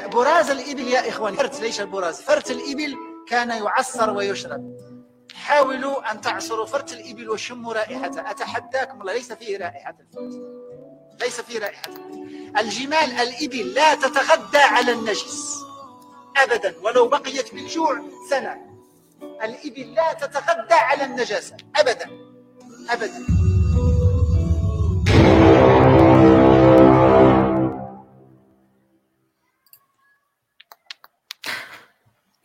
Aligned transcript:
براز 0.00 0.50
الإبل 0.50 0.88
يا 0.88 1.08
إخواني. 1.08 1.36
فرت 1.36 1.60
ليس 1.60 1.80
البراز؟ 1.80 2.20
فرت 2.20 2.50
الإبل 2.50 2.96
كان 3.28 3.50
يعصر 3.50 4.10
ويشرب. 4.10 4.76
حاولوا 5.34 6.12
أن 6.12 6.20
تعصروا 6.20 6.66
فرت 6.66 6.92
الإبل 6.92 7.30
وشموا 7.30 7.72
رائحته 7.72 8.30
أتحداكم 8.30 9.00
الله 9.00 9.12
ليس 9.12 9.32
فيه 9.32 9.58
رائحة 9.58 9.94
الفرت. 10.00 10.40
ليس 11.22 11.40
فيه 11.40 11.58
رائحة 11.58 11.90
الجمال 12.58 13.12
الإبل 13.20 13.74
لا 13.74 13.94
تتغذى 13.94 14.58
على 14.58 14.92
النجس. 14.92 15.58
أبدا. 16.36 16.74
ولو 16.82 17.08
بقيت 17.08 17.54
بالجوع 17.54 18.02
سنة. 18.30 18.56
الإبل 19.22 19.94
لا 19.94 20.12
تتغذى 20.12 20.74
على 20.74 21.04
النجاسة. 21.04 21.56
أبدا. 21.76 22.10
أبدا. 22.90 23.41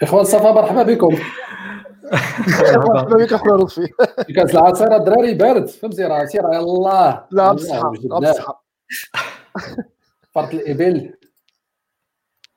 إخوان 0.01 0.23
صفا 0.23 0.51
مرحبا 0.51 0.83
بكم. 0.83 1.17
مرحبا. 2.83 3.17
بك 3.17 3.33
اخويا 3.33 3.57
لطفي 3.57 3.87
كاس 4.35 4.55
العصير 4.55 4.95
الدراري 4.95 5.33
بارد 5.33 5.67
فهمتي 5.67 6.03
راه 6.03 6.25
سير 6.25 6.43
يلاه 6.53 7.27
لا 7.31 7.53
بصحة 7.53 7.91
لا 8.03 8.19
بصحة. 8.19 8.65
فرط 10.31 10.53
الإبل. 10.53 11.13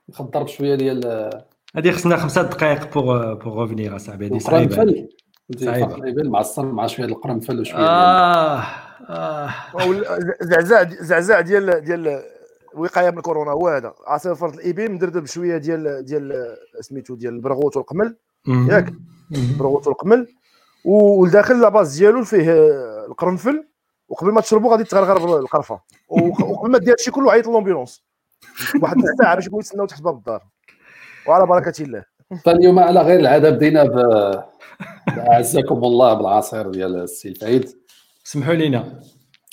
نخضر 0.09 0.43
بشوية 0.43 0.75
ديال 0.75 1.31
هذه 1.77 1.91
خصنا 1.91 2.17
خمسة 2.17 2.43
دقائق 2.43 2.95
بوغ 2.95 3.35
بوغ 3.35 3.63
ريفينيغ 3.63 3.97
اصاحبي 3.97 4.27
هذه 4.27 4.39
صعيبة. 4.39 4.75
القرنفل 4.75 5.09
صعيبة. 5.57 5.89
فرط 5.89 5.99
الإبل 5.99 6.31
معصر 6.31 6.67
مع 6.67 6.87
شوية 6.87 7.07
القرنفل 7.07 7.61
وشوية 7.61 7.81
آه 7.87 8.65
آه. 9.09 9.51
زعزاع 10.41 10.83
زعزاع 10.91 11.41
ديال 11.41 11.81
ديال 11.81 12.23
الوقاية 12.75 13.11
من 13.11 13.21
كورونا 13.21 13.51
هو 13.51 13.69
هذا. 13.69 13.95
عصير 14.07 14.35
فرث 14.35 14.55
الإبل 14.55 14.93
مدردب 14.93 15.23
بشوية 15.23 15.57
ديال 15.57 16.05
ديال 16.05 16.57
سميتو 16.81 17.15
ديال 17.15 17.35
البرغوث 17.35 17.77
والقمل. 17.77 18.17
ياك؟ 18.49 18.91
مم. 19.31 19.51
البرغوث 19.53 19.87
والقمل. 19.87 20.27
والداخل 20.85 21.61
la 21.61 21.73
base 21.73 21.99
ديالو 21.99 22.25
فيه 22.25 22.53
القرنفل. 23.07 23.67
وقبل 24.09 24.33
ما 24.33 24.41
تشربوا 24.41 24.71
غادي 24.73 24.85
تغرغر 24.85 25.39
القرفه 25.39 25.81
وق- 26.09 26.45
وقبل 26.45 26.71
ما 26.71 26.79
دير 26.79 26.93
هادشي 26.93 27.11
كله 27.11 27.33
عيط 27.33 27.47
l'ambulance 27.47 28.03
واحد 28.83 28.97
نص 28.97 29.05
ساعه 29.23 29.35
باش 29.35 29.47
يبغوا 29.47 29.61
يتسناو 29.61 29.87
تحت 29.87 30.03
باب 30.03 30.17
الدار. 30.17 30.43
وعلى 31.27 31.47
بركة 31.47 31.83
الله. 31.83 32.05
فاليوم 32.45 32.79
على 32.79 33.01
غير 33.01 33.21
العادة 33.21 33.51
بدينا 33.51 33.85
ب 33.85 33.97
أعزكم 35.09 35.85
الله 35.85 36.15
بالعصير 36.15 36.71
ديال 36.71 36.97
السي 36.97 37.29
الفايد 37.29 37.71
سمحوا 38.25 38.55
لينا. 38.55 39.01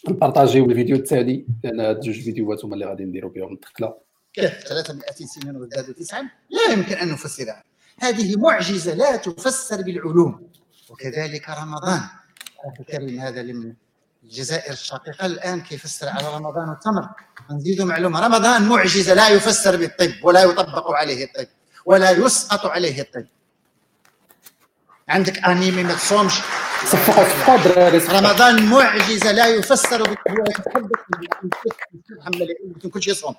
نبارطاجيو 0.09 0.65
الفيديو 0.65 0.95
التالي. 0.95 1.45
لأن 1.63 1.99
جوج 1.99 2.21
فيديوهات 2.21 2.65
هما 2.65 2.73
اللي 2.73 2.85
غادي 2.85 3.03
نديرو 3.03 3.29
بهم 3.29 3.53
الدخله 3.53 3.93
كيف؟ 4.33 4.63
300 4.67 5.01
سنين 5.11 5.55
وازدادوا 5.55 5.93
لا 6.49 6.73
يمكن 6.73 6.95
أن 6.95 7.11
نفسرها 7.11 7.63
هذه 7.99 8.35
معجزة 8.35 8.93
لا 8.93 9.15
تفسر 9.15 9.81
بالعلوم. 9.81 10.49
وكذلك 10.89 11.49
رمضان. 11.49 12.01
الكريم 12.79 13.19
هذا 13.19 13.43
من 13.43 13.73
الجزائر 14.23 14.73
الشقيقة 14.73 15.25
الآن 15.25 15.61
كيفسر 15.61 16.09
على 16.09 16.35
رمضان 16.35 16.71
التمر. 16.71 17.09
نزيد 17.51 17.81
معلومة. 17.81 18.19
رمضان 18.27 18.67
معجزة 18.67 19.13
لا 19.13 19.29
يفسر 19.29 19.77
بالطب 19.77 20.13
ولا 20.23 20.43
يطبق 20.43 20.91
عليه 20.91 21.25
الطب 21.25 21.47
ولا 21.85 22.11
يسقط 22.11 22.65
عليه 22.65 23.01
الطب. 23.01 23.25
عندك 25.09 25.37
أنيمي 25.37 25.83
ما 25.83 25.93
تصومش. 25.93 26.33
صفقوا 26.85 27.23
صفقوا 27.23 27.55
الدراري. 27.55 27.97
رمضان 27.97 28.65
معجزة 28.65 29.31
لا 29.31 29.47
يفسر 29.47 30.15
شيء 33.03 33.07
يصوم. 33.07 33.35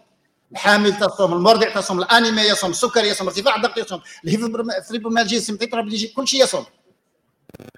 الحامل 0.53 0.99
تصوم 0.99 1.33
المرضع 1.33 1.75
تصوم 1.75 1.99
الأنيميا 1.99 2.45
يصوم 2.45 2.71
السكر 2.71 3.05
يصوم 3.05 3.29
ارتفاع 3.29 3.57
الضغط 3.57 3.79
يصوم 3.79 4.01
الفيبروميالجيا 4.25 5.39
السيمتيترا 5.39 5.83
كل 6.17 6.29
شيء 6.29 6.43
يصوم. 6.43 6.65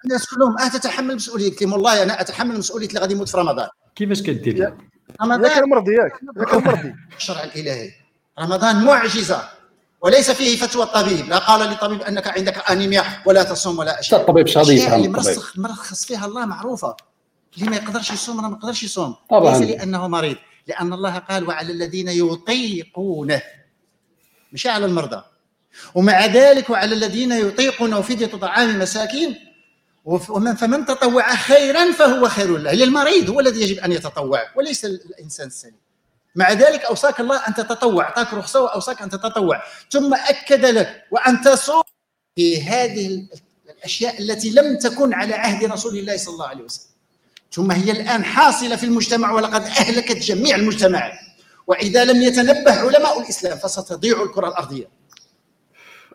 الناس 0.05 0.27
كلهم 0.27 0.59
آه 0.59 0.69
تتحمل 0.69 1.17
مسؤوليه 1.17 1.57
لهم 1.61 1.73
والله 1.73 2.03
أنا 2.03 2.21
أتحمل 2.21 2.59
مسؤوليه 2.59 2.89
اللي 2.89 3.01
غادي 3.01 3.15
يموت 3.15 3.29
في 3.29 3.37
رمضان. 3.37 3.69
كيفاش 3.95 4.23
كدير 4.23 4.57
ياك 4.57 4.77
رمضان 5.23 5.63
المرضي 5.63 5.93
ياك. 5.93 6.13
ياك 6.37 6.55
المرضي. 6.55 6.95
الشرع 7.17 7.45
الالهي 7.45 7.91
رمضان 8.39 8.85
معجزة. 8.85 9.60
وليس 10.01 10.31
فيه 10.31 10.57
فتوى 10.57 10.83
الطبيب. 10.83 11.29
لا 11.29 11.39
قال 11.39 11.69
للطبيب 11.71 12.03
أنك 12.03 12.29
عندك 12.29 12.71
آنيميا 12.71 13.05
ولا 13.27 13.43
تصوم 13.43 13.79
ولا 13.79 14.01
أشياء. 14.01 14.21
الطبيب 14.21 14.47
شاطر 14.47 14.71
الاشياء 14.71 14.97
اللي 14.97 15.09
مرسخ 15.09 15.59
مرخص 15.59 16.05
فيها 16.05 16.27
الله 16.27 16.47
معروفة. 16.47 16.97
اللي 17.59 17.71
ما 17.71 17.77
يقدرش 17.77 18.11
يصوم 18.11 18.43
ما 18.51 18.57
يقدرش 18.57 18.83
يصوم. 18.83 19.15
طبعاً. 19.31 19.59
ليس 19.59 19.71
لأنه 19.71 20.09
مريض. 20.09 20.37
لأن 20.67 20.93
الله 20.93 21.19
قال 21.19 21.49
وعلى 21.49 21.73
الذين 21.73 22.09
يطيقونه. 22.09 23.43
مش 24.53 24.67
على 24.67 24.87
المرضى. 24.87 25.23
ومع 25.95 26.27
ذلك 26.27 26.71
وعلى 26.71 26.95
الذين 26.95 27.33
يطيقونه 27.33 28.01
فدية 28.01 28.27
طعام 28.27 28.79
مساكين 28.79 29.37
وف- 30.05 30.31
ومن 30.31 30.55
فمن 30.55 30.87
تطوع 30.87 31.35
خيرا 31.35 31.93
فهو 31.93 32.29
خير 32.29 32.57
له. 32.57 32.73
للمريض 32.73 33.31
هو 33.31 33.41
الذي 33.41 33.63
يجب 33.63 33.79
أن 33.79 33.93
يتطوع 33.93 34.43
وليس 34.57 34.85
الإنسان 34.85 35.47
السليم. 35.47 35.81
مع 36.35 36.53
ذلك 36.53 36.81
أوصاك 36.85 37.21
الله 37.21 37.37
أن 37.49 37.55
تتطوع 37.55 38.05
أعطاك 38.05 38.35
رخصة 38.35 38.61
وأوصاك 38.61 39.03
أن 39.03 39.11
تتطوع. 39.11 39.63
ثم 39.91 40.15
أكد 40.15 40.65
لك 40.67 41.03
وأن 41.11 41.41
تصوم 41.41 41.83
في 42.37 42.63
هذه 42.63 43.07
ال- 43.07 43.29
الأشياء 43.79 44.23
التي 44.23 44.51
لم 44.51 44.79
تكن 44.79 45.15
على 45.15 45.35
عهد 45.35 45.65
رسول 45.65 45.99
الله 45.99 46.17
صلى 46.17 46.35
الله 46.35 46.47
عليه 46.47 46.65
وسلم. 46.65 46.91
ثم 47.53 47.71
هي 47.71 47.91
الآن 47.91 48.25
حاصلة 48.25 48.77
في 48.77 48.87
المجتمع 48.87 49.33
ولقد 49.33 49.63
أهلكت 49.63 50.17
جميع 50.17 50.57
المجتمعات 50.57 51.13
وإذا 51.67 52.05
لم 52.05 52.23
يتنبه 52.23 52.73
علماء 52.73 53.21
الإسلام 53.21 53.59
فستضيع 53.59 54.23
الكرة 54.23 54.49
الأرضية. 54.49 54.89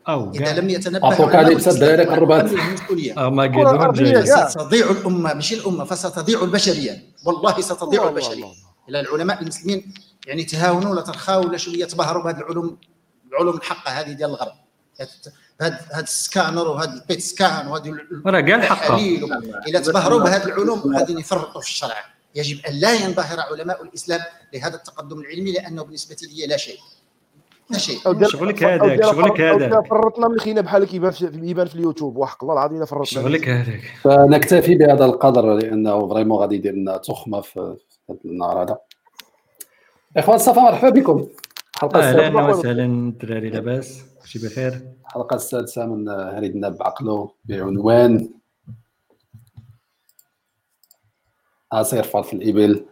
أو 0.08 0.32
إذا 0.32 0.54
لم 0.54 0.70
يتنبه 0.70 1.08
علماء 1.26 1.52
الدراري 1.74 2.04
الإسلام 2.06 2.16
قربات. 2.20 2.44
ويحملوا 2.52 2.68
المسؤوليه 2.70 3.14
الأرضية. 4.12 4.48
ستضيع 4.50 4.92
الأمة 4.92 5.34
مش 5.34 5.54
الأمة 5.54 5.84
فستضيع 5.86 6.44
البشرية. 6.44 7.04
والله 7.26 7.62
ستضيع 7.62 8.10
البشرية. 8.10 8.65
إلى 8.90 9.00
العلماء 9.00 9.42
المسلمين 9.42 9.94
يعني 10.28 10.44
تهاونوا 10.44 10.92
ولا 10.92 11.02
ترخاوا 11.02 11.46
ولا 11.46 11.58
شوية 11.58 11.86
تبهروا 11.86 12.24
بهذه 12.24 12.38
العلوم 12.38 12.78
العلوم 13.32 13.58
الحقة 13.58 13.92
هذه 13.92 14.12
ديال 14.12 14.30
الغرب. 14.30 14.54
هذا 15.62 15.80
هذا 15.94 16.04
السكانر 16.04 16.68
وهذا 16.68 16.94
البيت 16.94 17.22
سكان 17.22 17.68
وهذه 17.68 17.96
راه 18.26 18.42
كاع 18.42 18.56
الحق 18.56 18.92
اذا 19.68 19.80
تبهروا 19.80 20.20
بهذه 20.20 20.46
العلوم 20.46 20.96
غادي 20.98 21.14
يفرطوا 21.14 21.62
في 21.62 21.68
الشرع. 21.68 22.16
يجب 22.36 22.66
أن 22.66 22.74
لا 22.74 22.94
ينبهر 22.94 23.40
علماء 23.40 23.84
الإسلام 23.84 24.20
بهذا 24.54 24.76
التقدم 24.76 25.20
العلمي 25.20 25.52
لأنه 25.52 25.84
بالنسبة 25.84 26.16
لي 26.22 26.48
لا 26.48 26.58
شيء. 26.58 26.80
لا 27.70 27.78
شيء. 27.78 28.00
شغلك 28.28 28.64
هذاك، 28.64 29.06
شغلك 29.06 29.42
هذاك. 29.42 29.88
فرطنا 29.88 30.28
من 30.28 30.36
الخينا 30.36 30.62
بحال 30.62 30.86
كيبان 30.86 31.12
في 31.12 31.26
يبان 31.44 31.68
في 31.68 31.76
اليوتيوب. 31.76 32.18
وحق 32.18 32.44
الله 32.44 32.54
العظيم 32.54 32.86
فرطنا 32.86 33.06
شغلك 33.06 33.50
هذاك. 33.50 33.82
فنكتفي 34.02 34.76
بهذا 34.76 35.06
القدر 35.06 35.54
لأنه 35.54 36.10
فريمون 36.10 36.40
غادي 36.40 36.56
يدير 36.56 36.74
لنا 36.74 36.98
تخمة 36.98 37.42
في 37.42 37.78
هذا 38.10 38.20
النهار 38.26 38.64
هذا. 38.64 38.78
إخوان 40.18 40.38
صفا 40.38 40.62
مرحبا 40.62 40.90
بكم. 40.90 41.28
الحلقة 41.76 42.00
أهلا 42.00 42.44
وسهلا 42.46 42.86
الدراري 42.86 43.50
لاباس. 43.50 44.06
شي 44.26 44.40
بخير؟ 44.40 44.82
الحلقة 45.06 45.36
السادسة 45.36 45.86
من 45.86 46.10
هريدنا 46.10 46.70
بعقله 46.70 47.32
بعنوان 47.46 48.30
عصير 51.72 52.04
فرط 52.04 52.34
الابل 52.34 52.86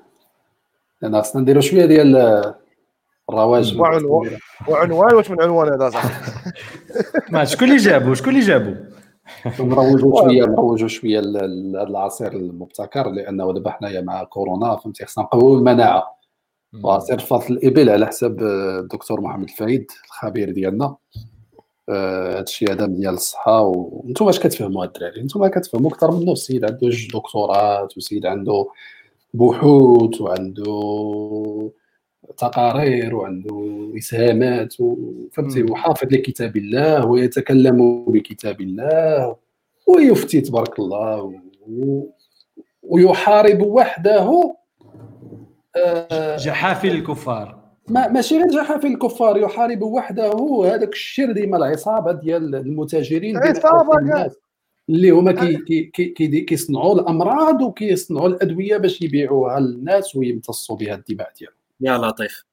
لأن 1.01 1.21
خصنا 1.21 1.41
نديرو 1.41 1.61
شوية 1.61 1.85
ديال 1.85 2.15
الرواج. 3.29 3.79
وعنوان. 3.79 4.37
وعنوان 4.67 5.15
واش 5.15 5.31
من 5.31 5.41
عنوان 5.41 5.73
هذا 5.73 5.89
صح 5.89 6.03
ما 7.31 7.45
شكون 7.45 7.67
اللي 7.67 7.77
جابو؟ 7.77 8.13
شكون 8.13 8.29
اللي 8.29 8.45
جابو؟ 8.45 8.75
نروجوا 9.59 10.21
شوية 10.21 10.45
نروجوا 10.45 10.87
شوية 10.87 11.19
ل- 11.19 11.33
ل- 11.71 11.77
هذا 11.77 11.87
العصير 11.87 12.33
المبتكر 12.33 13.09
لأنه 13.09 13.53
دابا 13.53 13.71
حنايا 13.71 14.01
مع 14.01 14.23
كورونا 14.23 14.75
فهمتي؟ 14.75 15.05
خصنا 15.05 15.23
نقويو 15.23 15.57
المناعة. 15.57 16.17
وعصير 16.83 17.19
فضل 17.19 17.45
الإبل 17.53 17.89
على 17.89 18.07
حساب 18.07 18.43
آه، 18.43 18.79
الدكتور 18.79 19.21
محمد 19.21 19.43
الفايد 19.49 19.87
الخبير 20.05 20.51
ديالنا. 20.51 20.95
آه، 21.89 22.31
هذا 22.33 22.41
الشيء 22.41 22.71
هذا 22.71 22.85
ديال 22.85 23.13
الصحة. 23.13 23.61
وأنتم 23.61 24.27
اش 24.27 24.39
كتفهموا 24.39 24.85
الدراري؟ 24.85 25.21
أنتم 25.21 25.47
كتفهموا 25.47 25.89
أكثر 25.91 26.11
منه 26.11 26.31
السيد 26.31 26.65
عنده 26.65 26.79
جوج 26.81 27.07
دكتورات 27.13 27.97
وسيد 27.97 28.25
عنده 28.25 28.67
بحوث 29.33 30.21
وعنده 30.21 31.71
تقارير 32.37 33.15
وعنده 33.15 33.91
اسهامات 33.97 34.73
فهمتي. 35.31 35.63
وحافظ 35.63 36.07
لكتاب 36.13 36.57
الله 36.57 37.05
ويتكلم 37.05 38.05
بكتاب 38.07 38.61
الله 38.61 39.35
ويفتي 39.87 40.41
تبارك 40.41 40.79
الله 40.79 41.33
ويحارب 42.83 43.61
وحده 43.61 44.55
آه، 45.75 46.37
جحافل 46.37 46.89
الكفار 46.91 47.63
ما 47.87 48.07
ماشي 48.07 48.37
غير 48.37 48.47
جحافل 48.47 48.87
الكفار 48.87 49.37
يحارب 49.37 49.81
وحده 49.81 50.31
هذاك 50.65 50.93
الشر 50.93 51.31
ديما 51.31 51.57
العصابة 51.57 52.11
ديال 52.11 52.55
المتاجرين. 52.55 53.37
الناس 53.99 54.35
اللي 54.89 55.09
هما 55.09 55.31
كي 55.31 55.57
كي 55.57 55.83
كي 55.83 56.05
كي 56.05 56.41
كيصنعوا 56.41 56.95
الأمراض 56.95 57.61
وكيصنعوا 57.61 58.27
الأدوية 58.27 58.77
باش 58.77 59.01
يبيعوها 59.01 59.59
للناس 59.59 60.15
ويمتصوا 60.15 60.75
بها 60.77 60.95
الدماء 60.95 61.31
ديالهم 61.39 61.62
يا 61.83 61.97
لطيف. 61.97 62.45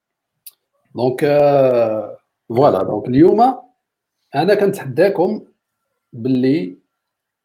donc 0.95 1.25
آه، 1.25 2.19
voilà 2.49 2.83
donc 2.83 3.09
اليوم 3.09 3.41
أنا 4.35 4.55
كنتحداكم 4.55 5.45
باللي 6.13 6.79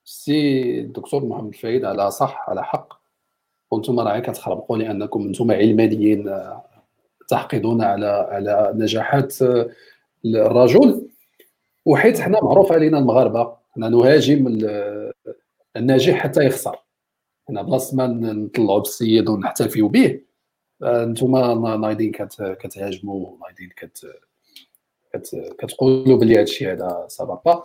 سي 0.04 0.80
الدكتور 0.80 1.26
محمد 1.26 1.48
الفايد 1.48 1.86
على 1.86 2.12
صح 2.12 2.50
على 2.50 2.64
حق. 2.64 2.94
وأنتم 3.72 4.00
راه 4.00 4.20
كتخربقوا 4.20 4.78
لانكم 4.78 5.22
أنتم 5.22 5.52
علمانيين 5.52 6.28
آه، 6.28 6.64
تحقدون 7.28 7.82
على 7.82 8.08
على 8.32 8.72
نجاحات 8.76 9.42
آه، 9.42 9.70
الرجل. 10.26 11.10
وحيت 11.86 12.20
حنا 12.20 12.44
معروف 12.44 12.72
علينا 12.72 12.98
المغاربة. 12.98 13.58
حنا 13.72 13.90
نهاجم 13.90 14.68
الناجح 15.76 16.18
حتى 16.18 16.46
يخسر. 16.46 16.76
حنا 17.48 17.62
بلاصه 17.62 17.98
ما 17.98 18.08
نطلعوا 18.08 18.80
بالسيد 18.80 19.30
ونحتفيوا 19.30 19.90
به. 19.90 20.25
أنتم 20.84 21.38
نايضين 21.82 22.12
كتهاجموا 22.12 23.38
نايضين 23.42 23.70
كت 23.78 24.08
كتقولوا 25.60 26.18
بلي 26.18 26.40
هادشي 26.40 26.72
هذا 26.72 27.06
سافا 27.10 27.42
با 27.46 27.64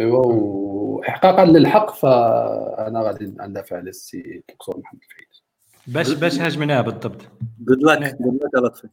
أيوا 0.00 0.26
وإحقاقا 0.26 1.44
للحق 1.44 1.94
فأنا 1.94 3.02
غادي 3.02 3.24
ندافع 3.24 3.76
على 3.76 3.90
السي 3.90 4.42
الدكتور 4.48 4.78
محمد 4.78 5.00
الفايد 5.02 5.28
باش 5.86 6.12
باش 6.12 6.40
هاجمناه 6.40 6.80
بالضبط. 6.80 7.20
good 7.60 7.82
luck 7.82 8.16
good 8.20 8.40
luck 8.42 8.64
لطفي 8.64 8.88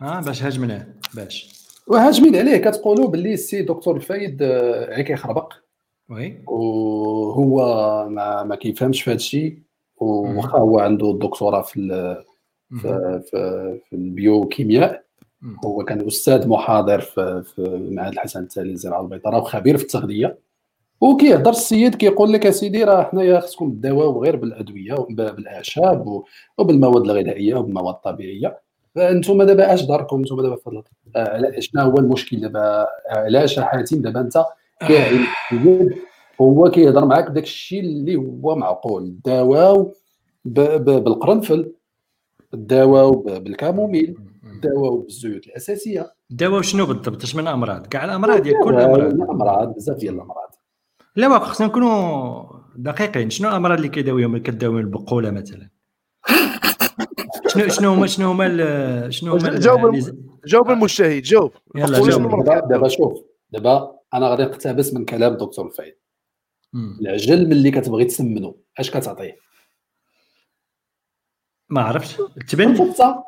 ها 0.00 0.20
باش 0.20 0.42
هاجمناه. 0.42 0.86
باش. 1.14 1.64
وهاجمين 1.86 2.36
عليه. 2.36 2.56
كتقولوا 2.56 3.08
باللي 3.08 3.34
السي 3.34 3.62
دكتور 3.62 3.96
الفايد 3.96 4.42
غير 4.42 5.02
كيخربق 5.02 5.54
oui. 6.10 6.42
وهو 6.46 7.58
ما, 8.08 8.42
ما 8.42 8.56
كيفهمش 8.56 9.02
في 9.02 9.10
هذا 9.10 9.16
الشيء 9.16 9.58
وواخا 10.04 10.58
هو 10.58 10.78
عنده 10.78 11.10
الدكتوراه 11.10 11.62
في 11.62 11.80
في, 12.82 13.20
في, 13.30 13.78
في 13.90 13.96
البيوكيمياء. 13.96 15.04
هو 15.64 15.84
كان 15.84 16.06
أستاذ 16.06 16.48
محاضر 16.48 17.00
في, 17.00 17.42
في 17.42 17.88
معهد 17.90 18.12
الحسن 18.12 18.42
الثاني 18.42 18.68
للزراعة 18.68 19.00
البيطره 19.00 19.38
وخبير 19.38 19.76
في 19.76 19.82
التغذية. 19.82 20.38
وكيهضر 21.00 21.50
السيد 21.50 21.94
كيقول 21.94 22.32
لك 22.32 22.46
أسيدي 22.46 22.84
راه 22.84 23.02
حنايا 23.02 23.40
خصكم 23.40 23.70
تداواو 23.70 24.22
غير 24.24 24.36
بالأدوية 24.36 24.94
بالأعشاب 25.10 26.22
وبالمواد 26.58 27.02
الغذائية 27.02 27.54
وبالمواد 27.54 27.94
الطبيعية. 27.94 28.58
فأنتم 28.94 29.42
دابا 29.42 29.74
اش 29.74 29.82
داركم؟ 29.82 30.18
أنتم 30.18 30.42
دابا 30.42 30.56
في 30.56 30.82
آه، 31.16 31.60
شنو 31.60 31.82
هو 31.82 31.98
المشكل 31.98 32.40
دابا؟ 32.40 32.86
علاش 33.10 33.60
حاتم 33.60 34.02
دابا 34.02 34.20
أنت 34.20 34.44
كاعن 34.80 35.24
هو 36.40 36.70
كيهضر 36.70 37.04
معاك 37.04 37.30
بداك 37.30 37.42
الشيء 37.42 37.80
اللي 37.80 38.16
هو 38.16 38.56
معقول. 38.56 39.16
داواو 39.24 39.94
بالقرنفل 40.44 41.72
داواو 42.52 43.12
بالكاموميل 43.12 44.18
داواو 44.62 44.98
بالزيوت 44.98 45.46
الأساسية. 45.46 46.14
داواو 46.30 46.62
شنو 46.62 46.86
بالضبط؟ 46.86 47.22
اش 47.22 47.36
من 47.36 47.46
أمراض؟ 47.46 47.86
كاع 47.86 48.04
الأمراض 48.04 48.42
ديال 48.42 48.54
كل 48.64 48.74
الامراض 48.74 49.12
الأمراض 49.12 49.74
بزاف 49.74 49.96
ديال 49.96 50.14
الأمراض. 50.14 50.54
لا 51.16 51.28
واقع 51.28 51.44
خصنا 51.44 51.66
نكونوا 51.66 52.44
دقيقين. 52.76 53.30
شنو 53.30 53.48
الأمراض 53.48 53.76
اللي 53.76 53.88
كيداويهم 53.88 54.38
كداوي 54.38 54.80
البقولة 54.80 55.30
مثلا؟ 55.30 55.68
شنو 57.46 57.68
شنو 57.68 57.92
هما 57.92 58.06
شنو 58.06 58.30
هما 58.30 59.10
شنو 59.10 59.32
هما 59.32 59.58
جاوب 59.58 59.98
جاوب 60.46 60.70
المجتهد 60.70 61.22
جاوب. 61.22 61.50
يلا 61.76 62.08
جاوب. 62.08 62.44
دابا 62.44 62.88
شوف 62.88 63.12
دابا 63.50 63.98
أنا 64.14 64.28
غادي 64.28 64.42
نقتبس 64.42 64.94
من 64.94 65.04
كلام 65.04 65.34
دكتور 65.34 65.66
الفايد 65.66 65.94
العجل 66.74 67.48
ملي 67.48 67.70
كتبغي 67.70 68.04
تسمنو 68.04 68.60
اش 68.78 68.90
كتعطيه؟ 68.90 69.36
ما 71.68 71.80
عرفتش. 71.82 72.16
تبن 72.48 72.70
الفطه 72.70 73.24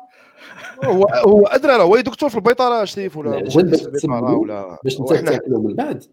هو 0.85 1.05
هو 1.05 1.47
ادرى 1.47 1.71
راه 1.71 1.83
هو 1.83 1.99
دكتور 1.99 2.29
في 2.29 2.35
البيطرة 2.35 2.85
شريف 2.85 3.17
ولا 3.17 3.37
العجل 3.37 3.71
باش 3.71 3.81
تسمنو 3.81 4.43
باش 4.83 4.99
انت 4.99 5.09
تاكلو 5.09 5.61
من 5.61 5.75
بعد. 5.75 6.03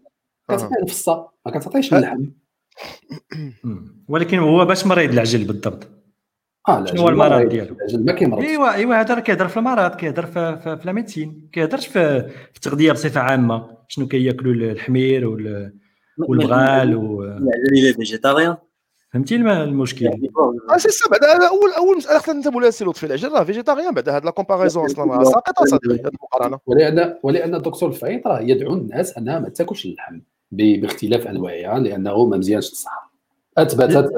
كتعطيه 0.47 0.75
الفصه 0.83 1.29
ما 1.45 1.51
كتعطيش 1.51 1.93
اللحم 1.93 2.25
ولكن 4.07 4.37
هو 4.37 4.65
باش 4.65 4.85
مريض 4.85 5.11
العجل 5.11 5.43
بالضبط. 5.43 5.87
آه 6.67 6.85
شنو 6.85 7.01
هو 7.01 7.09
المرض 7.09 7.49
ديالو؟ 7.49 7.75
العجل 7.75 8.05
ما 8.05 8.11
كيمرض 8.13 8.43
إيوا 8.43 8.73
إيوا 8.73 8.95
هذا 8.95 9.13
راه 9.13 9.19
كيهضر 9.19 9.47
في 9.47 9.57
المرض 9.57 9.95
كيهضر 9.95 10.25
في, 10.25 10.59
في, 10.63 10.77
في 10.77 10.81
la 10.85 10.91
médecine 10.91 11.49
كيهضرش 11.53 11.87
في, 11.87 12.21
في 12.29 12.55
التغذيه 12.55 12.91
بصفة 12.91 13.21
عامة. 13.21 13.77
شنو 13.87 14.07
كياكلوا 14.07 14.53
الحمير 14.53 15.27
والبغال 16.19 16.95
و 16.95 17.39
végétariens 17.95 18.57
فهمتي 19.13 19.35
المشكل 19.35 20.07
آه 20.69 20.77
سي 20.77 20.89
سا 20.89 21.09
بعدا 21.09 21.47
اول 21.47 21.71
اول 21.77 21.97
مساله 21.97 22.19
خصنا 22.19 22.35
ننتبهوا 22.35 22.61
لها 22.61 22.69
سي 22.69 22.85
لطفي 22.85 23.05
العجل 23.05 23.31
راه 23.31 23.43
végétarien 23.43 23.93
بعدا 23.93 24.15
هاد 24.15 24.25
la 24.25 24.31
comparaison 24.31 24.85
أصلا 24.85 25.13
راه 25.13 25.23
ساقطه 25.23 25.75
هاد 25.75 26.07
المقارنه 26.07 26.59
ولان 26.65 27.15
ولان 27.23 27.55
الدكتور 27.55 27.89
الفايد 27.89 28.27
راه 28.27 28.39
يدعو 28.39 28.73
الناس 28.73 29.17
انها 29.17 29.39
ما 29.39 29.49
تاكلش 29.49 29.85
اللحم 29.85 30.19
باختلاف 30.51 31.27
انواعها 31.27 31.79
لأنه 31.79 32.25
ما 32.25 32.37
مزيانش 32.37 32.69
للصحه 32.69 33.15
اثبتت 33.57 34.11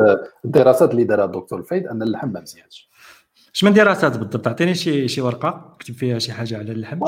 الدراسات 0.45 0.91
اللي 0.91 1.03
دارها 1.03 1.25
الدكتور 1.25 1.59
الفايد 1.59 1.87
ان 1.87 2.01
اللحم 2.01 2.29
ما 2.29 2.41
مزيانش 2.41 2.89
اش 3.57 3.63
من 3.63 3.73
دراسات 3.73 4.17
بالضبط؟ 4.17 4.47
عطيني 4.47 4.75
شي 4.75 5.07
شي 5.07 5.21
ورقة 5.21 5.75
كتب 5.79 5.93
فيها 5.93 6.19
شي 6.19 6.31
حاجة 6.31 6.57
على 6.57 6.71
اللحم 6.71 6.99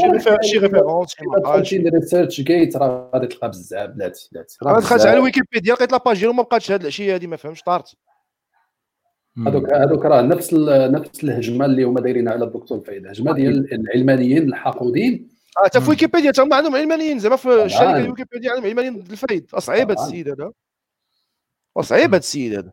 شي 0.41 0.57
référence 0.57 1.09
شي 1.09 1.23
مقال 1.25 1.67
شي 1.67 1.77
ResearchGate 1.77 2.77
راه 2.77 3.11
غادي 3.15 3.27
تلقى 3.27 3.49
بزاف 3.49 3.89
بلاتي 3.89 4.29
بلاتي. 4.31 4.57
أنا 4.65 4.79
دخلت 4.79 5.01
على 5.01 5.17
الويكيبيديا 5.17 5.73
لقيت 5.73 5.91
la 5.91 6.00
page 6.00 6.17
ديالو 6.17 6.33
ما 6.33 6.43
بقاتش 6.43 6.71
هاد 6.71 6.81
العشيه 6.81 7.13
هادي 7.13 7.27
ما 7.27 7.35
فهمتش 7.35 7.61
طارت. 7.61 7.95
هذوك 9.47 9.73
هذوك 9.73 10.05
راه 10.05 10.21
نفس 10.21 10.53
نفس 10.53 11.23
الهجمة 11.23 11.65
اللي 11.65 11.83
هما 11.83 12.01
دايرين 12.01 12.29
على 12.29 12.45
الدكتور 12.45 12.77
الفايد 12.77 13.07
هجمه 13.07 13.33
ديال 13.33 13.73
العلمانيين 13.73 14.47
الحاقودين. 14.47 15.29
آه 15.57 15.65
حتى 15.65 15.81
في 15.81 15.89
ويكيبيديا 15.89 16.31
تما 16.31 16.55
عندهم 16.55 16.75
علمانيين. 16.75 17.19
زعما 17.19 17.35
في 17.35 17.63
الشركة 17.63 17.97
الويكيبيديا 17.97 18.51
عندهم 18.51 18.65
علمانيين 18.65 18.99
ضد 18.99 19.11
الفايد 19.11 19.51
صعيب 19.57 19.91
هذا 19.91 20.03
السيد 20.03 20.29
هذا. 20.29 20.51
وصعيب 21.75 22.09
هذا 22.09 22.17
السيد 22.17 22.53
هذا. 22.53 22.71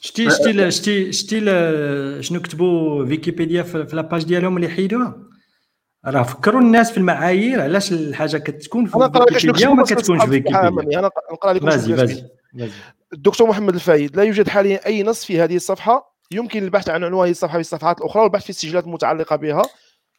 شتي 0.00 0.30
شتي 0.30 0.70
شتي 0.70 1.12
شتي 1.12 1.40
شنو 2.22 2.40
كتبوا 2.40 3.06
فيكيبيديا 3.06 3.62
في 3.62 3.88
la 3.92 4.03
page 4.03 4.24
ديالهم 4.24 4.56
اللي 4.56 4.68
حيدوها؟ 4.68 5.22
راه 6.06 6.22
فكروا 6.22 6.60
الناس 6.60 6.90
في 6.90 6.98
المعايير 6.98 7.60
علاش 7.60 7.92
الحاجة 7.92 8.36
كتكون 8.36 8.86
في 8.86 9.10
فيكيبيديا 9.28 9.68
وما 9.68 9.82
كتكونش 9.82 10.22
في 10.22 10.30
فيكيبيديا 10.30 10.98
أنا 10.98 11.10
نقرا 11.32 11.52
لكم 11.52 11.70
vas-y 11.70 11.96
vas-y 11.96 12.24
الدكتور 13.12 13.48
محمد 13.48 13.74
الفايد 13.74 14.16
لا 14.16 14.22
يوجد 14.22 14.48
حاليا 14.48 14.86
أي 14.86 15.02
نص 15.02 15.24
في 15.24 15.40
هذه 15.40 15.56
الصفحة 15.56 16.16
يمكن 16.30 16.64
البحث 16.64 16.88
عن 16.88 17.04
عنوان 17.04 17.22
هذه 17.22 17.30
الصفحة 17.30 17.54
في 17.54 17.60
الصفحات 17.60 17.98
الأخرى 17.98 18.22
والبحث 18.22 18.44
في 18.44 18.50
السجلات 18.50 18.84
المتعلقة 18.84 19.36
بها 19.36 19.62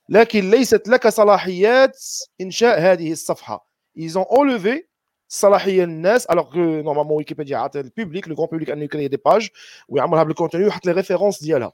لكن 0.10 0.50
ليست 0.50 0.88
لك 0.88 1.08
صلاحيات 1.08 2.00
إنشاء 2.42 2.82
هذه 2.82 3.12
الصفحة. 3.12 3.68
Ils 3.98 4.18
ont 4.18 4.28
enlevé 4.30 4.88
الصلاحيه 5.30 5.86
للناس 5.86 6.26
alors 6.26 6.58
normalement 6.58 7.18
ويكيبيديا 7.18 7.58
عطى 7.58 7.80
ل 7.80 7.87
public 7.87 8.28
le 8.28 8.36
grand 8.36 8.48
public 8.52 8.70
انه 8.70 8.84
يكري 8.84 9.08
des 9.08 9.18
pages 9.26 9.50
ويعمرها 9.88 10.24
بال 10.24 10.32
contenu 10.32 10.64
ويحط 10.64 10.86
les 10.86 10.92
références 10.92 11.44
ديالها 11.44 11.72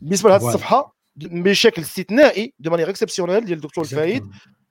بالنسبة 0.00 0.30
لهذه 0.30 0.48
الصفحه 0.48 0.94
بشكل 1.16 1.82
استثنائي 1.82 2.54
de 2.58 2.70
manière 2.70 2.90
exceptionnelle 2.90 3.44
ديال 3.44 3.56
الدكتور 3.56 3.84
الفايد 3.84 4.24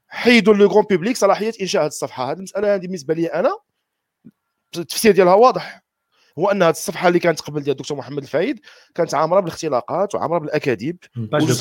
حيدوا 0.07 0.53
le 0.53 0.69
grand 0.69 0.83
public 0.89 1.17
صلاحيه 1.17 1.51
انشاء 1.61 1.81
هذه 1.81 1.87
الصفحه 1.87 2.31
هذه 2.31 2.37
المساله 2.37 2.75
هذه 2.75 2.81
بالنسبة 2.81 3.13
لي 3.13 3.27
أنا 3.27 3.57
التفسير 4.77 5.11
ديالها 5.11 5.33
واضح 5.33 5.83
هو 6.39 6.51
ان 6.51 6.63
هذه 6.63 6.71
الصفحه 6.71 7.07
اللي 7.07 7.19
كانت 7.19 7.41
قبل 7.41 7.61
ديال 7.61 7.71
الدكتور 7.71 7.97
محمد 7.97 8.23
الفايد 8.23 8.59
كانت 8.95 9.15
عامره 9.15 9.39
بالاختلاقات 9.39 10.15
وعامره 10.15 10.37
بالاكاذيب 10.37 10.97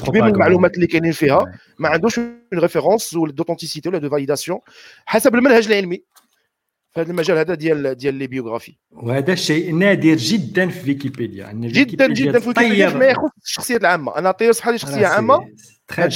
كبير 0.07 0.23
من 0.23 0.35
المعلومات 0.35 0.75
اللي 0.75 0.87
كاينين 0.87 1.13
فيها 1.13 1.59
ما 1.79 1.89
عندوش 1.89 2.19
une 2.19 2.43
référence 2.55 3.15
ولا 3.15 3.33
d'authenticité 3.33 3.89
ولا 3.89 3.99
de 3.99 4.11
validation 4.11 4.59
حسب 5.07 5.35
المنهج 5.35 5.67
العلمي 5.67 6.03
في 6.93 7.01
هذا 7.01 7.11
المجال 7.11 7.39
هذا 7.39 7.55
ديال 7.55 7.95
ديال 7.95 8.15
les 8.15 8.27
biographies. 8.27 8.77
وهذا 8.91 9.33
الشيء 9.33 9.75
نادر 9.75 10.15
جدا 10.15 10.69
في 10.69 10.91
ويكيبيديا. 10.91 11.45
يعني 11.45 11.69
جدا 11.69 12.07
جدا 12.07 12.41
في 12.41 12.49
ويكيبيديا 12.49 12.89
ما 12.89 13.05
يخص 13.05 13.31
الشخصيات 13.45 13.81
العامة. 13.81 14.19
أنا 14.19 14.31
طير 14.31 14.53
صحه 14.53 14.77
شخصية 14.77 15.07
عامة 15.07 15.49
تخي 15.89 16.09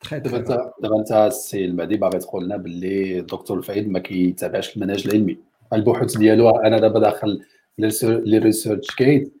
تخي 0.00 0.18
دابا 0.20 0.36
انت 0.36 0.48
دابا 0.82 0.98
أنت 0.98 1.12
السي 1.12 1.64
المهدي 1.64 1.96
باغي 1.96 2.18
تقول 2.18 2.44
لنا 2.44 2.56
باللي 2.56 3.18
الدكتور 3.18 3.58
الفايد 3.58 3.88
ما 3.88 3.98
كيتابعش 3.98 4.76
المنهج 4.76 5.06
العلمي. 5.06 5.38
البحوث 5.72 6.16
ديالو 6.16 6.50
أنا 6.50 6.78
دابا 6.78 7.00
داخل 7.00 7.40
ل 7.78 8.38
ResearchGate 8.38 9.34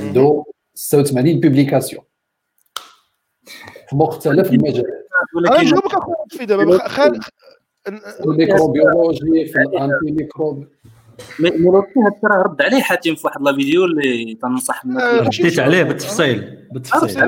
عنده 0.00 0.44
86 0.74 1.40
publications 1.40 2.04
في 3.88 3.96
مختلف 3.96 4.50
المجالات 4.50 5.06
أنا 5.46 5.62
نجاوبك 5.62 5.94
أخويا 5.94 6.16
في 6.30 6.46
دابا 6.46 6.88
خال 6.88 7.20
ال 8.24 8.33
microbiologie 8.33 9.46
في 9.46 9.58
ال 9.58 10.12
anti-microbes 10.12 10.66
راه 12.24 12.42
رد 12.42 12.62
عليه 12.62 12.80
حاتم 12.80 13.14
في 13.14 13.26
واحد 13.26 13.42
la 13.42 13.56
vidéo 13.56 13.84
اللي 13.84 14.38
تنصح 14.42 14.84
الناس 14.84 15.40
رديت 15.40 15.58
عليه 15.58 15.82
بالتفصيل 15.82 16.66
بالتفصيل. 16.72 17.22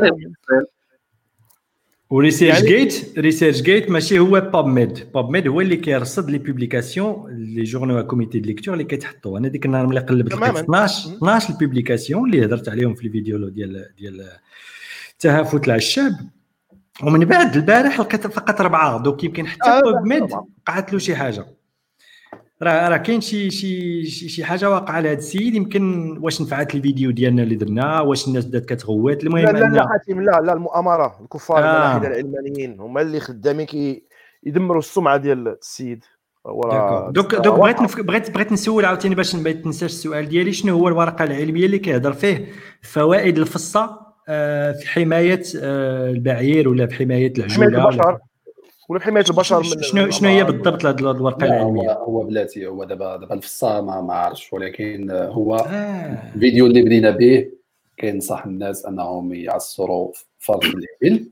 وريسيرش 2.10 2.62
جيت 2.62 3.18
ريسيرش 3.18 3.62
جيت 3.62 3.90
ماشي 3.90 4.18
هو 4.18 4.30
PubMed 4.40 5.12
PubMed 5.14 5.48
هو 5.48 5.60
اللي 5.60 5.76
كيرصد 5.76 6.30
les 6.30 6.38
publications 6.38 7.26
les 7.30 7.62
journaux 7.62 8.06
comité 8.06 8.38
de 8.38 8.48
lecture 8.48 8.74
اللي 8.74 8.84
كيتحطوا. 8.84 9.38
أنا 9.38 9.48
ديك 9.48 9.66
النهار 9.66 9.86
ملي 9.86 10.00
قلبت 10.00 10.32
لقيت 10.34 10.56
12 10.56 11.16
12 11.16 11.50
ال 11.54 11.60
publications 11.60 12.30
اللي 12.30 12.46
هضرت 12.46 12.68
عليهم 12.68 12.94
في 12.94 13.06
الفيديو 13.06 13.48
ديال 13.48 13.86
ديال 13.98 14.28
تهافت 15.18 15.66
العشاب. 15.66 16.12
ومن 17.02 17.24
بعد 17.24 17.56
البارح 17.56 18.00
لقيت 18.00 18.26
فقط 18.26 18.60
اربعه 18.60 19.02
دوك 19.02 19.24
يمكن 19.24 19.46
حتى 19.46 19.80
PubMed. 19.84 20.22
وقعت 20.32 20.92
له 20.92 20.98
شي 20.98 21.16
حاجة. 21.16 21.46
راه 22.62 22.88
راه 22.88 22.96
كاين 22.96 23.20
شي 23.20 23.50
شي 23.50 24.04
شي 24.04 24.44
حاجة 24.44 24.70
واقعة 24.70 25.00
لهذا 25.00 25.18
السيد 25.18 25.54
يمكن 25.54 26.16
واش 26.20 26.42
نفعت 26.42 26.74
الفيديو 26.74 27.10
ديالنا 27.10 27.42
اللي 27.42 27.54
درنا 27.54 28.00
واش 28.00 28.28
الناس 28.28 28.46
بدات 28.46 28.64
كتغوت 28.64 29.24
لا 29.24 29.30
المهم 29.30 29.44
لا 29.44 29.50
لا 29.52 29.66
أن 29.66 29.88
حاتم 29.88 30.20
لا 30.20 30.40
لا 30.44 30.52
المؤامرة 30.52 31.18
الكفار 31.20 31.58
آه. 31.58 31.96
العلمانيين 31.96 32.80
هما 32.80 33.00
اللي 33.00 33.20
خدامين 33.20 33.66
كي 33.66 34.02
يدمروا 34.42 34.78
السمعة 34.78 35.16
ديال 35.16 35.48
السيد. 35.48 36.04
دوك 37.08 37.34
دوك 37.34 37.58
بغيت 37.58 37.82
نف... 37.82 38.00
بغيت 38.00 38.30
بغيت 38.30 38.52
نسول 38.52 38.84
عاوتاني 38.84 39.14
باش 39.14 39.34
ما 39.34 39.52
تنساش 39.52 39.90
السؤال 39.90 40.28
ديالي 40.28 40.52
شنو 40.52 40.78
هو 40.78 40.88
الورقة 40.88 41.24
العلمية 41.24 41.66
اللي 41.66 41.78
كيهضر 41.78 42.12
فيه؟ 42.12 42.48
فوائد 42.82 43.38
الفصة 43.38 44.01
في 44.72 44.82
حماية 44.86 45.42
آه، 45.62 46.10
البعير 46.10 46.68
ولا 46.68 46.86
في 46.86 46.94
حماية 46.94 47.32
حماية 47.48 47.68
العجولة 47.68 47.88
البشر. 47.88 48.06
ولا 48.08 48.18
ولا 48.88 49.00
حماية 49.00 49.24
البشر 49.30 49.58
من 49.58 49.82
شنو 49.82 50.10
شنو 50.10 50.28
هي 50.28 50.44
بالضبط 50.44 50.86
هذه 50.86 51.00
الورقة 51.00 51.44
العلمية؟ 51.46 51.92
هو 51.92 52.22
بلاتي 52.24 52.66
هو 52.66 52.84
دابا 52.84 53.16
دابا 53.16 53.34
الفصا 53.34 53.80
ما 53.80 54.00
ما 54.00 54.14
عرفتش 54.14 54.52
ولكن 54.52 55.10
هو 55.10 55.56
آه. 55.56 56.32
الفيديو 56.34 56.66
اللي 56.66 56.82
بدينا 56.82 57.10
به 57.10 57.48
كينصح 57.96 58.46
الناس 58.46 58.86
أنهم 58.86 59.34
يعصروا 59.34 60.12
فرد 60.38 60.64
الإبل 60.64 61.26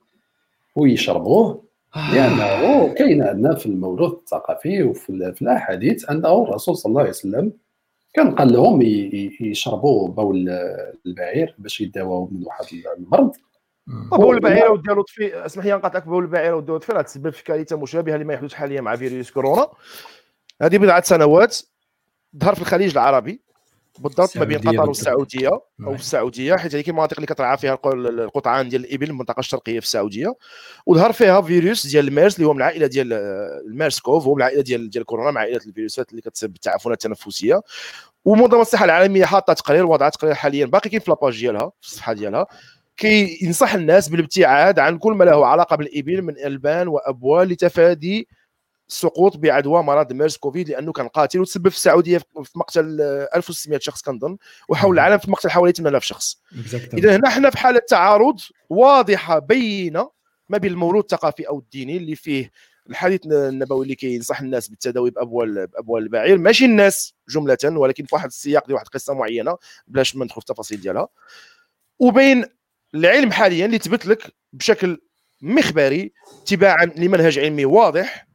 ويشربوه 0.77 1.63
لأنه 2.15 2.89
كاين 2.95 3.23
عندنا 3.23 3.55
في 3.55 3.67
الموروث 3.67 4.13
الثقافي 4.13 4.83
وفي 4.83 5.11
ال- 5.11 5.35
في 5.35 5.43
الأحاديث 5.43 6.11
أنه 6.11 6.43
الرسول 6.43 6.77
صلى 6.77 6.91
الله 6.91 7.01
عليه 7.01 7.11
وسلم 7.11 7.53
كان 8.13 8.35
قال 8.35 8.53
لهم 8.53 8.83
يشربوا 9.41 10.09
بول 10.09 10.49
البعير 11.07 11.55
باش 11.59 11.81
يداواو 11.81 12.29
من 12.33 12.47
واحد 12.47 12.65
المرض. 12.99 13.33
بول 14.13 14.35
البعيره 14.35 14.71
وديال 14.71 14.99
لطفي 14.99 15.47
اسمح 15.47 15.65
لي 15.65 15.73
نقاطعك. 15.73 16.07
بول 16.07 16.25
البعيره 16.25 16.57
وديال 16.57 16.77
لطفي 16.77 16.93
راه 16.93 17.03
تسبب 17.03 17.31
في 17.31 17.45
كارثة 17.45 17.77
مشابهة 17.77 18.17
لما 18.17 18.35
يحدث 18.35 18.53
حاليا 18.53 18.81
مع 18.81 18.97
فيروس 18.97 19.31
كورونا. 19.31 19.69
هذه 20.63 20.79
بضعة 20.79 21.03
سنوات 21.03 21.59
ظهر 22.37 22.55
في 22.55 22.61
الخليج 22.61 22.91
العربي. 22.91 23.41
بالضبط 24.01 24.37
ما 24.37 24.45
بين 24.45 24.59
قطر. 24.59 24.89
والسعوديه 24.89 25.49
أو 25.49 25.63
نعم. 25.79 25.95
في 25.97 26.01
السعودية 26.03 26.57
حيت 26.57 26.75
هذيك 26.75 26.89
المناطق 26.89 27.15
اللي 27.15 27.27
كترعى 27.27 27.57
فيها 27.57 27.75
الق- 27.75 27.87
القطعان 27.87 28.69
ديال 28.69 28.85
الإبل 28.85 29.07
المنطقة 29.11 29.41
الشرقية 29.41 29.81
في 29.81 29.87
السعودية 29.87 30.35
وظهر 30.87 31.13
فيها 31.13 31.41
فيروس 31.41 31.87
ديال 31.87 32.09
الميرس 32.09 32.37
اللي 32.37 32.47
هو 32.47 32.53
من 32.53 32.59
العائلة 32.59 32.87
ديال 32.87 33.13
الميرس 33.71 34.01
كوف 34.01 34.25
هو 34.25 34.35
من 34.35 34.41
العائلة 34.41 34.63
ديال 34.63 34.91
ديال 34.91 35.05
كورونا 35.05 35.31
مع 35.31 35.41
عائلة 35.41 35.61
الفيروسات 35.67 36.11
اللي 36.11 36.23
كتسبب 36.23 36.55
التعفنات 36.55 37.05
التنفسية 37.07 37.61
ومنظمة 38.25 38.61
الصحة 38.61 38.85
العالمية 38.85 39.25
حاطة 39.25 39.53
تقرير 39.53 39.87
وضعت 39.87 40.15
تقرير 40.15 40.35
حاليا 40.35 40.67
باقي 40.67 40.91
كاين 40.91 41.01
في 41.01 41.11
la 41.11 41.21
page 41.21 41.41
ديالها 41.41 41.73
في 41.81 41.89
الصفحة 41.89 42.13
ديالها 42.13 42.47
كينصح 42.97 43.75
الناس 43.75 44.09
بالابتعاد 44.09 44.79
عن 44.79 44.99
كل 44.99 45.13
ما 45.13 45.25
له 45.25 45.47
علاقة 45.47 45.77
بالإبل 45.77 46.23
من 46.23 46.39
ألبان 46.39 46.89
وأبوال 46.89 47.49
لتفادي 47.49 48.29
السقوط 48.91 49.37
بعدوى 49.37 49.83
مرض 49.83 50.13
ميرس 50.13 50.37
كوف 50.37 50.69
لأنه 50.71 50.93
كان 50.93 51.09
قاتل 51.09 51.41
وتسبب 51.41 51.69
في 51.69 51.77
السعودية 51.77 52.19
في 52.19 52.59
مقتل 52.59 52.99
آه، 53.01 53.29
1600 53.37 53.79
شخص 53.79 54.03
كنظن 54.03 54.37
وحول 54.69 54.95
العالم 54.95 55.19
في 55.19 55.31
مقتل 55.31 55.51
حوالي 55.51 55.73
8000 55.73 56.05
شخص. 56.05 56.41
إذا 56.99 57.17
هنا 57.17 57.29
إحنا 57.29 57.51
في 57.51 57.59
حالة 57.59 57.81
تعارض 57.89 58.41
واضحة 58.71 59.39
بينة 59.39 60.11
ما 60.49 60.59
بين 60.59 60.71
الموروث 60.71 61.05
الثقافي 61.05 61.49
أو 61.49 61.59
الديني 61.59 61.97
اللي 61.97 62.17
فيه 62.17 62.51
الحديث 62.91 63.21
النبوي 63.27 63.83
اللي 63.83 63.95
كينصح 63.95 64.41
الناس 64.41 64.69
بالتداوي 64.69 65.11
بابوال 65.11 65.67
بأبوال 65.67 66.03
البعير. 66.03 66.39
ماشي 66.39 66.65
الناس 66.65 67.15
جملة 67.29 67.59
ولكن 67.65 68.05
في 68.05 68.15
واحد 68.15 68.27
السياق 68.27 68.67
ديال 68.67 68.75
واحد 68.75 68.87
القصة 68.87 69.15
معينة 69.15 69.57
بلاش 69.87 70.17
ما 70.17 70.25
ندخل 70.25 70.41
في 70.41 70.51
التفاصيل 70.51 70.81
ديالها. 70.81 71.09
وبين 71.99 72.45
العلم 72.95 73.33
حاليا 73.33 73.67
اللي 73.67 73.79
تبت 73.79 74.07
لك 74.07 74.35
بشكل 74.53 75.01
مخبري 75.43 76.13
تباعا 76.47 76.85
لمنهج 76.85 77.39
علمي 77.39 77.65
واضح 77.65 78.30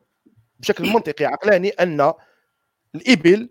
بشكل 0.59 0.93
منطقي 0.93 1.25
عقلاني 1.25 1.69
أن 1.69 2.13
الإبل 2.95 3.50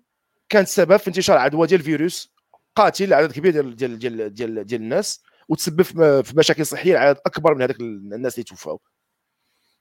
كانت 0.48 0.68
سبب 0.68 0.96
في 0.96 1.08
انتشار 1.08 1.38
عدوى 1.38 1.66
ديال 1.66 1.82
فيروس 1.82 2.34
قاتل 2.76 3.08
لعدد 3.08 3.32
كبير 3.32 3.52
ديال 3.52 3.76
ديال 3.76 3.98
ديال 3.98 4.34
ديال, 4.34 4.66
ديال 4.66 4.80
الناس 4.80 5.22
وتسبب 5.48 5.82
في 6.22 6.32
مشاكل 6.36 6.66
صحية 6.66 6.94
لعدد 6.94 7.18
أكبر 7.26 7.54
من 7.54 7.62
هذاك 7.62 7.80
الناس 7.80 8.34
اللي 8.34 8.44
توفاو. 8.44 8.80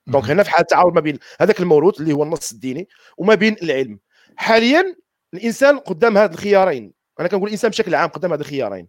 donc 0.08 0.26
هنا 0.26 0.44
في 0.44 0.50
حالة 0.50 0.66
تعارض 0.66 0.94
ما 0.94 1.02
بين 1.02 1.20
هذاك 1.42 1.60
الموروث 1.60 2.00
اللي 2.02 2.14
هو 2.14 2.24
النص 2.24 2.52
الديني 2.52 2.88
وما 3.18 3.36
بين 3.36 3.56
العلم. 3.64 4.00
حاليا 4.36 4.96
الإنسان 5.34 5.80
قدام 5.80 6.18
هاد 6.18 6.34
الخيارين. 6.34 6.94
أنا 7.20 7.28
كنقول 7.28 7.48
الإنسان 7.48 7.70
بشكل 7.70 7.96
عام 7.96 8.10
قدام 8.10 8.32
هاد 8.32 8.40
الخيارين. 8.40 8.88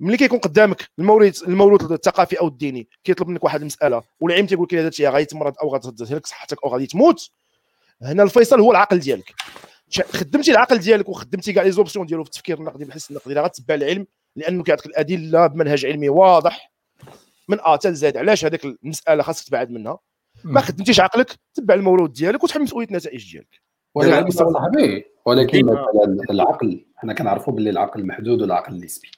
ملي 0.00 0.16
كيكون 0.16 0.38
قدامك 0.38 0.88
الموروث 0.98 1.42
الموروث 1.42 1.92
الثقافي 1.92 2.40
أو 2.40 2.48
الديني 2.48 2.88
كيطلب 3.04 3.28
منك 3.28 3.44
واحد 3.44 3.60
المسألة 3.60 4.02
والعلم 4.20 4.46
تيقول 4.46 4.64
لك 4.64 4.74
هذا 4.74 4.88
الشيء 4.88 5.10
غادي 5.10 5.24
تمرض 5.24 5.54
أو 5.62 5.74
غتهلك 5.74 6.26
صحتك 6.26 6.64
أو 6.64 6.68
غادي 6.70 6.86
تموت 6.86 7.30
هنا 8.02 8.22
الفيصل 8.22 8.60
هو 8.60 8.70
العقل 8.70 8.98
ديالك. 8.98 9.34
خدمتي 10.12 10.50
العقل 10.50 10.78
ديالك 10.78 11.08
وخدمتي 11.08 11.52
كاع 11.52 11.62
les 11.62 11.70
options 11.70 12.06
ديالو 12.06 12.24
في 12.24 12.28
التفكير 12.28 12.58
النقدي 12.58 12.84
بالحس 12.84 13.10
النقدي 13.10 13.34
راه 13.34 13.42
غتتبع 13.42 13.74
العلم 13.74 14.06
لأنه 14.36 14.62
كيعطيك 14.62 14.86
الأدلة 14.86 15.46
بمنهج 15.46 15.86
علمي 15.86 16.08
واضح. 16.08 16.72
من 17.48 17.60
ا 17.60 17.72
حتى 17.72 17.94
زاد 17.94 18.16
علاش 18.16 18.44
هذيك 18.44 18.64
المسألة 18.64 19.22
خاصك 19.22 19.48
تبعد 19.48 19.70
منها؟ 19.70 19.98
ما 20.44 20.60
خدمتيش 20.60 21.00
عقلك 21.00 21.36
تبع 21.54 21.74
الموروث 21.74 22.10
ديالك 22.10 22.44
وتحمل 22.44 22.62
مسؤولية 22.62 22.88
النتائج 22.88 23.32
ديالك. 23.32 23.62
ولكن 23.94 24.30
صاحبي 24.30 25.04
ولكن 25.26 25.66
مثلا 25.66 26.16
العقل 26.30 26.86
حنا 26.96 27.12
كنعرفوا 27.12 27.52
باللي 27.52 27.70
العقل 27.70 28.06
محدود 28.06 28.42
والعقل 28.42 28.84
نسبي. 28.84 29.10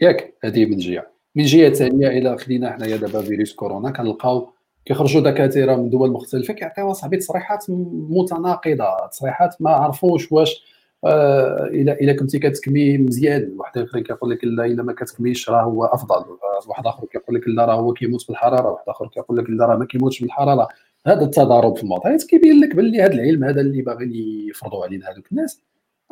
ياك 0.00 0.38
هذه 0.44 0.66
من 0.66 0.76
جهة. 0.76 1.06
من 1.34 1.44
جهة 1.44 1.72
ثانية 1.72 2.08
إلى 2.08 2.38
خدينا 2.38 2.72
حنايا 2.72 2.96
دابا 2.96 3.22
فيروس 3.22 3.54
كورونا 3.54 3.90
كنلقاو 3.90 4.52
كيخرجوا 4.88 5.20
دكاترة 5.20 5.76
من 5.76 5.90
دول 5.90 6.10
مختلفة 6.10 6.54
كيعطيو 6.54 6.92
صاحبي 6.92 7.16
تصريحات 7.16 7.64
متناقضة 7.70 9.06
تصريحات 9.10 9.62
ما 9.62 9.70
عرفوش 9.70 10.32
واش 10.32 10.78
آه، 11.04 11.64
إلا 11.64 12.00
إلا 12.00 12.12
كنتي 12.12 12.38
كتكمي 12.38 12.98
مزيان. 12.98 13.54
واحد 13.56 13.78
اخر 13.78 14.00
كيقول 14.00 14.30
لك 14.30 14.44
لا 14.44 14.64
إلا 14.64 14.82
ما 14.82 14.92
كتكميش 14.92 15.50
راه 15.50 15.62
هو 15.62 15.84
أفضل. 15.84 16.24
واحد 16.66 16.86
آخر 16.86 17.06
كيقول 17.06 17.36
لك 17.36 17.48
لا 17.48 17.64
راه 17.64 17.74
هو 17.74 17.92
كيموت 17.92 18.28
بالحرارة. 18.28 18.70
واحد 18.70 18.84
آخر 18.88 19.08
كيقول 19.08 19.38
لك 19.38 19.50
لا 19.50 19.66
راه 19.66 19.76
ما 19.76 19.84
كيموتش 19.84 20.20
بالحرارة. 20.20 20.68
هذا 21.06 21.24
التضارب 21.24 21.76
في 21.76 21.82
الموضوع 21.82 22.16
كيبين 22.16 22.60
لك 22.60 22.76
باللي 22.76 23.02
هذا 23.02 23.12
العلم 23.12 23.44
هذا 23.44 23.60
اللي 23.60 23.82
باغيين 23.82 24.48
يفرضوا 24.50 24.84
علينا 24.84 25.10
هذوك 25.10 25.32
الناس. 25.32 25.60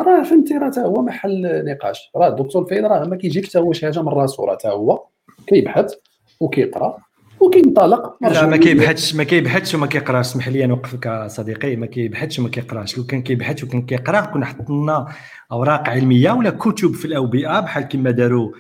راه 0.01 0.23
فهمتي 0.23 0.55
راه 0.55 0.71
تا 0.71 0.83
هو 0.83 1.03
محل 1.03 1.65
نقاش. 1.65 2.11
راه 2.17 2.29
الدكتور 2.29 2.65
فايد 2.65 2.85
راه 2.85 3.05
ما 3.05 3.17
كيجيك 3.17 3.47
حتى 3.47 3.59
هو 3.59 3.73
شي 3.73 3.87
حاجة 3.87 4.03
من 4.03 4.09
راسو. 4.09 4.45
راه 4.45 4.55
تا 4.55 4.71
هو 4.71 5.05
كيبحث 5.47 5.95
وكيقرأ. 6.41 6.99
وكينطلق. 7.47 8.17
لا 8.23 8.47
ما. 8.47 8.57
كيبحثش 8.57 9.15
ما 9.15 9.25
كيبحثش 9.25 9.75
وما 9.75 9.87
كيقراش. 9.87 10.27
اسمح 10.27 10.49
لي 10.49 10.67
نوقفك 10.67 11.27
صديقي. 11.27 11.77
ما 11.77 11.87
كيبحثش 11.87 12.39
وما 12.39 12.49
كيقراش. 12.49 12.99
لو 12.99 13.05
كان 13.05 13.23
كيبحث 13.23 13.65
وكان 13.65 13.83
كيقرأ 13.83 14.21
كنا 14.21 14.47
حطينا 14.47 15.07
أوراق 15.53 15.89
علمية 15.89 16.31
ولا 16.31 16.51
كتب 16.51 16.93
في 16.95 17.05
الأوبئة 17.05 17.61
بحال 17.61 17.83
كما 17.83 18.11
داروا 18.11 18.53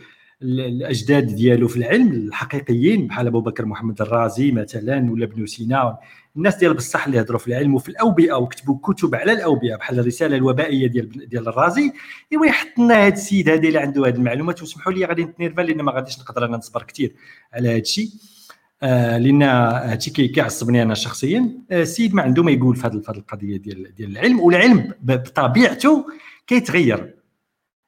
ال- 0.42 0.60
الأجداد 0.60 1.26
ديالو 1.26 1.68
في 1.68 1.76
العلم 1.76 2.12
الحقيقيين 2.12 3.06
بحال 3.06 3.26
أبو 3.26 3.40
بكر 3.40 3.66
محمد 3.66 4.00
الرازي 4.00 4.50
مثلا 4.52 5.12
ولا 5.12 5.24
ابن 5.24 5.46
سينا. 5.46 5.98
الناس 6.36 6.56
ديال 6.56 6.74
بصح 6.74 7.06
اللي 7.06 7.20
هضروا 7.20 7.38
في 7.38 7.48
العلم 7.48 7.74
وفي 7.74 7.88
الأوبئة 7.88 8.32
وكتبوا 8.32 8.78
كتب 8.82 9.14
على 9.14 9.32
الأوبئة 9.32 9.76
بحال 9.76 9.98
الرسالة 9.98 10.36
الوبائية 10.36 10.86
ديال 10.86 11.28
ديال 11.28 11.48
الرازي. 11.48 11.92
إيوا 12.32 12.46
يحط 12.46 12.78
لنا 12.78 12.94
هذا 12.94 13.14
السيد 13.14 13.48
هذا 13.48 13.68
اللي 13.68 13.78
عنده 13.78 14.06
هذه 14.06 14.14
المعلومات. 14.14 14.62
وسمحوا 14.62 14.92
لي 14.92 15.04
غادي 15.04 15.24
نتنيرفا 15.24 15.62
لأن 15.62 15.82
ما 15.82 15.92
غاديش 15.92 16.18
نقدر 16.20 16.44
أنا 16.44 16.56
نصبر 16.56 16.82
كثير 16.82 17.12
على 17.52 17.68
هذا 17.68 17.78
الشيء. 17.78 18.08
آه 18.82 19.18
لأن 19.18 19.42
هادشي 19.42 20.10
كي- 20.10 20.28
كيعصبني 20.28 20.82
أنا 20.82 20.94
شخصيا. 20.94 21.50
آه 21.70 21.82
السيد 21.82 22.14
ما 22.14 22.22
عنده 22.22 22.42
ما 22.42 22.50
يقول 22.50 22.76
في 22.76 22.86
هذه 22.86 23.02
القضية 23.08 23.56
ديال 23.56 23.94
ديال 23.94 24.10
العلم 24.10 24.40
والعلم 24.40 24.92
بطبيعته 25.02 26.06
كيتغير. 26.46 27.14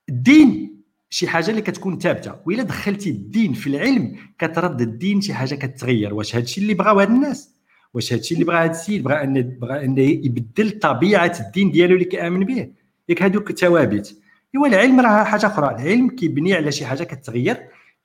الدين 0.09 0.79
شي 1.11 1.29
حاجة 1.29 1.51
اللي 1.51 1.63
كتكون 1.63 1.99
ثابتة 1.99 2.35
وإلا 2.47 2.63
دخلتي 2.63 3.11
الدين 3.11 3.53
في 3.53 3.67
العلم 3.67 4.17
كترد 4.39 4.81
الدين 4.81 5.21
شي 5.21 5.35
حاجة 5.35 5.55
كتغير. 5.55 6.15
واش 6.15 6.37
هادشي 6.37 6.61
اللي 6.61 6.75
بغاو 6.75 7.01
هاد 7.01 7.11
الناس؟ 7.11 7.51
واش 7.95 8.13
هادشي 8.13 8.35
اللي 8.35 8.45
بغا 8.45 8.65
هاد 8.65 8.71
السيد؟ 8.71 9.03
بغا 9.05 9.25
ان 9.25 9.43
بغا 9.43 9.85
أن 9.85 9.99
يبدل 9.99 10.71
طبيعة 10.79 11.37
الدين 11.41 11.71
ديالو 11.71 11.95
اللي 11.95 12.05
كيآمن 12.05 12.45
به. 12.45 12.69
ياك 13.09 13.23
هادوك 13.23 13.51
الثوابت 13.51 14.17
ايوا 14.55 14.67
العلم 14.67 15.01
راه 15.01 15.25
حاجة 15.25 15.47
أخرى. 15.47 15.75
العلم 15.75 16.09
كيبني 16.11 16.55
على 16.55 16.73
شي 16.73 16.87
حاجة 16.87 17.03
كتغير. 17.05 17.57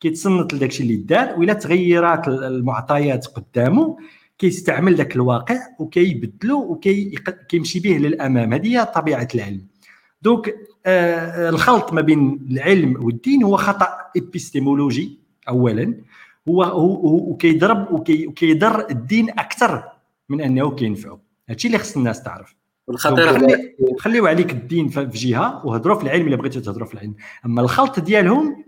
كيتصنت 0.08 0.54
لداكشي 0.54 0.84
اللي 0.84 0.96
دار 0.96 1.40
ولا 1.40 1.54
تغيرات 1.54 2.28
المعطيات 2.28 3.28
قدامه 3.28 3.98
كيستعمل 4.38 4.96
ذاك 4.96 5.16
الواقع 5.16 5.58
وكيبدلو 5.80 6.60
وكيمشي 6.72 7.80
به 7.80 7.90
للأمام. 7.90 8.54
هذه 8.54 8.68
هي 8.80 8.86
طبيعة 8.86 9.28
العلم. 9.36 9.66
donc 10.22 10.56
آه 10.86 11.50
الخلط 11.50 11.94
ما 11.94 12.02
بين 12.02 12.48
العلم 12.52 13.04
والدين 13.06 13.44
هو 13.44 13.58
خطأ 13.58 13.88
ابيستيمولوجي 14.18 15.20
اولا. 15.50 15.94
هو 16.50 16.64
هو 16.64 17.16
وكيضرب 17.32 17.92
وكي- 17.92 18.28
وكيضر 18.28 18.90
الدين 18.90 19.30
أكثر 19.30 19.84
من 20.30 20.42
أنه 20.42 20.72
كينفعو. 20.76 21.20
هادشي 21.50 21.68
اللي 21.68 21.78
خص 21.78 21.98
الناس 21.98 22.24
تعرف. 22.24 22.56
خلي- 22.96 23.76
خليو 24.00 24.28
عليك 24.28 24.52
الدين 24.52 24.88
في 24.88 25.06
جهة 25.06 25.66
وهضروا 25.66 25.96
في 25.96 26.04
العلم 26.04 26.28
إلا 26.28 26.36
بغيتوا 26.36 26.62
تهضروا 26.62 26.88
في 26.88 26.94
العلم. 26.94 27.16
أما 27.46 27.62
الخلط 27.62 28.00
ديالهم 28.00 28.64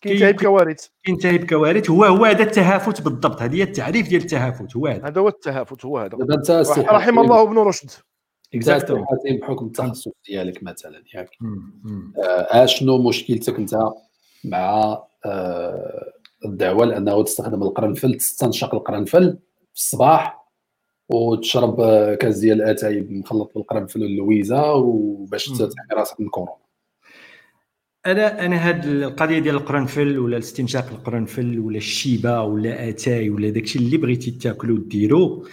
كينتهي 0.00 0.32
بكوارث 0.32 0.86
كينتهي 1.04 1.38
بكوارث 1.38 1.90
هو 1.90 2.04
هو 2.04 2.24
هذا 2.24 2.42
التهافت 2.42 3.02
بالضبط. 3.02 3.42
هذه 3.42 3.56
هي 3.56 3.62
التعريف 3.62 4.08
ديال 4.08 4.22
التهافت. 4.22 4.76
هو 4.76 4.86
هذا. 4.86 5.06
هذا 5.06 5.20
هو 5.20 5.28
التهافت. 5.28 5.84
هو 5.84 5.98
هذا. 5.98 6.18
رحم 6.78 7.18
الله 7.18 7.42
ابن 7.42 7.58
رشد. 7.58 7.90
exactement. 8.54 9.06
بحكم 9.40 9.66
التخصص 9.66 10.12
ديالك 10.28 10.62
مثلا 10.62 11.02
ياك. 11.14 11.30
آه 12.18 12.64
اشنو 12.64 12.98
مشكلتك 12.98 13.56
انت 13.56 13.78
مع 14.44 14.98
آه 15.24 16.12
الدعوة؟ 16.44 16.84
لأنه 16.84 17.22
تستخدم 17.22 17.62
القرنفل 17.62 18.14
تستنشق 18.14 18.74
القرنفل 18.74 19.38
في 19.74 19.80
الصباح 19.80 20.46
وتشرب 21.08 21.76
كاس 22.14 22.38
ديال 22.38 22.62
اتاي 22.62 23.00
مخلط 23.00 23.52
بالقرنفل 23.54 24.02
واللويزة 24.02 24.74
وباش 24.74 25.48
تحمي 25.48 25.70
راسك 25.92 26.20
من 26.20 26.28
كورونا. 26.28 26.65
أنا 28.06 28.46
أنا 28.46 28.68
هاد 28.68 28.86
القضية 28.86 29.38
ديال 29.38 29.54
القرنفل 29.54 30.18
ولا 30.18 30.36
الاستنشاق 30.36 30.88
القرنفل 30.90 31.58
ولا 31.58 31.76
الشيبة 31.76 32.42
ولا 32.42 32.88
آتاي 32.88 33.30
ولا 33.30 33.50
داكشي 33.50 33.78
اللي 33.78 33.96
بغيتي 33.96 34.30
تاكلو 34.30 34.76
ديرو 34.76 35.46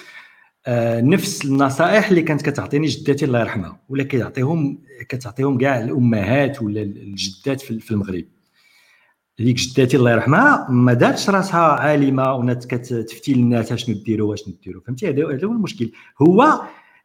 آه 0.68 1.02
نفس 1.02 1.46
النصائح 1.46 2.10
اللي 2.10 2.22
كانت 2.22 2.42
كتعطيني 2.42 2.88
جداتي 2.88 3.26
الله 3.26 3.40
يرحمها 3.40 3.80
ولا 3.90 4.04
كتعطيهم 4.04 4.82
كتعطيهم 5.10 5.58
كاع 5.58 5.80
الأمهات 5.80 6.62
ولا 6.62 6.82
الجدات 6.82 7.62
في 7.62 7.92
المغرب. 7.92 8.26
هذيك 9.40 9.56
جداتي 9.56 9.98
الله 9.98 10.12
يرحمها 10.12 10.68
ما 10.70 10.94
دارتش 10.94 11.30
راسها 11.30 11.60
عالمة 11.60 12.34
ونات 12.34 12.66
كتفتي 12.66 13.34
للناس 13.34 13.74
شنو 13.74 13.96
ديروا 13.96 14.30
واش 14.30 14.44
ديروا 14.66 14.82
فهمتي؟ 14.88 15.10
هذا 15.10 15.24
هو 15.24 15.52
المشكل. 15.52 15.92
هو 16.22 16.62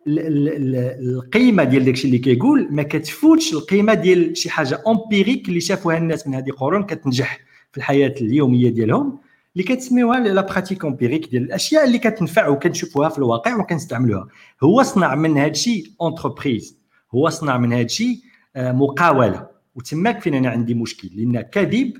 القيمة 0.09 1.65
ديال 1.65 1.85
داكشي 1.85 2.07
اللي 2.07 2.19
كيقول 2.19 2.69
ما 2.71 2.83
كتفوتش 2.83 3.53
القيمة 3.53 3.95
ديال 3.95 4.37
شي 4.37 4.51
حاجة 4.51 4.83
امبيريك 4.87 5.49
اللي 5.49 5.61
شافوها 5.61 5.99
الناس 5.99 6.27
من 6.27 6.35
هذه 6.35 6.51
قرون 6.51 6.83
كتنجح 6.83 7.41
في 7.73 7.79
الحياة 7.79 8.15
اليومية 8.21 8.69
ديالهم 8.71 9.19
اللي 9.57 9.69
كتسميوها 9.69 10.21
la 10.21 10.41
pratique 10.41 10.85
empirique 10.85 11.31
ديال 11.31 11.43
الأشياء 11.43 11.85
اللي 11.85 11.99
كتنفع 11.99 12.49
وكنشوفوها 12.49 13.09
في 13.09 13.19
الواقع 13.19 13.57
وكنستعملوها. 13.57 14.29
هو 14.63 14.83
صنع 14.83 15.15
من 15.15 15.39
هذا 15.39 15.51
الشيء 15.51 15.87
entreprise 16.01 16.79
هو 17.15 17.29
صنع 17.29 17.59
من 17.59 17.73
هذا 17.73 17.83
الشيء 17.83 18.19
آه، 18.57 18.73
مقاولة. 18.73 19.47
وتماك 19.75 20.21
فين 20.21 20.35
أنا 20.35 20.49
عندي 20.49 20.75
مشكل؟ 20.75 21.09
لأن 21.15 21.41
كذب 21.41 21.93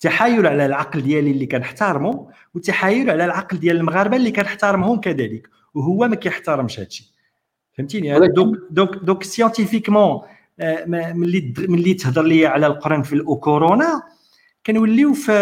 تحايل 0.00 0.46
على 0.46 0.66
العقل 0.66 1.02
ديالي 1.02 1.30
اللي 1.30 1.46
كنحترمه 1.46 2.28
وتحايل 2.54 3.10
على 3.10 3.24
العقل 3.24 3.58
ديال 3.58 3.76
المغاربة 3.76 4.16
اللي 4.16 4.30
كنحترمهم 4.30 5.00
كذلك. 5.00 5.48
وهو 5.74 6.08
ما 6.08 6.16
كيحترمش 6.16 6.78
هذا 6.78 6.86
الشيء 6.86 7.06
فهمتيني؟ 7.78 8.18
donc 8.28 8.58
donc 8.70 8.96
donc 8.96 9.22
scientifiquement 9.22 10.20
ملي 10.88 11.54
ملي 11.58 11.94
تهضر 11.94 12.22
لي 12.22 12.46
على 12.46 12.66
القرنفل 12.66 13.20
وكورونا 13.20 14.02
كنوليو 14.66 15.14
في 15.14 15.32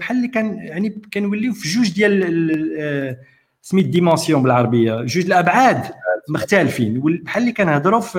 بحال 0.00 0.16
اللي 0.16 0.28
كان 0.28 0.54
يعني 0.56 1.02
كنوليو 1.14 1.52
في 1.52 1.68
جوج 1.68 1.90
ديال 1.90 2.76
آه، 2.80 3.18
سميت 3.62 3.86
dimension 3.86 4.42
بالعربية 4.42 4.96
جوج 4.96 5.24
الأبعاد 5.24 5.82
مختلفين 6.28 7.00
بحال 7.00 7.42
اللي 7.42 7.52
كنهضروا 7.52 8.00
في 8.00 8.18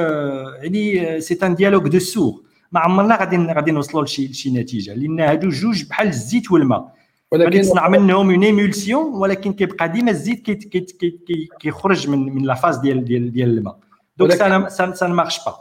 يعني 0.63 1.21
c'est 1.21 1.39
un 1.43 1.55
dialogue 1.55 1.87
de 1.87 1.99
sourds 1.99 2.43
ما 2.71 2.79
عمرنا 2.79 3.15
غادي 3.15 3.37
غادي 3.37 3.71
نوصلوا 3.71 4.03
لشي 4.03 4.27
لشي 4.27 4.51
نتيجة 4.51 4.93
لأن 4.93 5.19
هادو 5.19 5.49
جوج 5.49 5.83
بحال 5.83 6.07
الزيت 6.07 6.51
والماء. 6.51 7.02
ولكن 7.33 7.61
تصنع 7.61 7.87
منهم 7.87 8.29
une 8.29 8.43
émulsion 8.43 9.13
ولكن 9.13 9.53
كيبقى 9.53 9.89
ديما 9.89 10.11
الزيت 10.11 10.41
كي 10.41 10.55
كي 10.55 10.79
كي 11.27 11.49
كيخرج 11.59 12.09
من 12.09 12.35
من 12.35 12.43
la 12.43 12.53
phase 12.53 12.77
ديال 12.77 13.05
ديال 13.05 13.31
ديال 13.31 13.57
الماء. 13.57 13.77
donc 14.17 14.33
ça 14.67 14.93
ça 14.93 15.07
marche 15.07 15.45
pas 15.45 15.55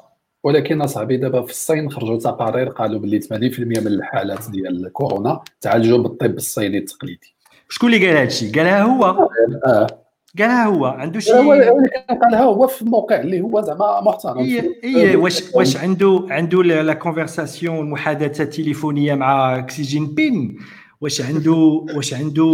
ولكن 0.44 0.82
أصاحبي 0.82 1.16
دابا 1.16 1.42
في 1.42 1.50
الصين 1.50 1.90
خرجوا 1.90 2.18
تقارير 2.18 2.68
قالوا 2.68 3.00
باللي 3.00 3.20
80% 3.20 3.58
من 3.58 3.86
الحالات 3.86 4.50
ديال 4.50 4.92
كورونا 4.92 5.40
تعالجوا 5.60 5.98
بالطب 5.98 6.36
الصيني 6.36 6.78
التقليدي. 6.78 7.34
شكون 7.68 7.94
اللي 7.94 8.06
قال 8.06 8.16
هذا 8.16 8.26
الشيء؟ 8.26 8.54
قالها 8.54 8.82
هو. 8.82 9.28
آه. 9.66 9.86
قالها 10.38 10.64
هو. 10.64 10.86
عنده 10.86 11.20
شي 11.20 11.32
قالها 12.22 12.42
هو 12.42 12.66
في 12.66 12.82
الموقع 12.82 13.20
اللي 13.20 13.40
هو 13.40 13.60
زعما 13.60 14.00
محترم. 14.00 14.38
هي 14.38 14.74
هي 14.84 15.16
واش 15.16 15.42
واش 15.54 15.76
عنده 15.76 16.26
عنده 16.30 16.62
la 16.62 16.94
conversation 16.94 17.78
المحادثه 17.78 18.44
التليفونيه 18.44 19.14
مع 19.14 19.60
Xi 19.60 19.82
Jinping 19.82 20.58
واش 21.02 21.20
عنده 21.20 21.52
واش 21.96 22.14
عنده 22.14 22.44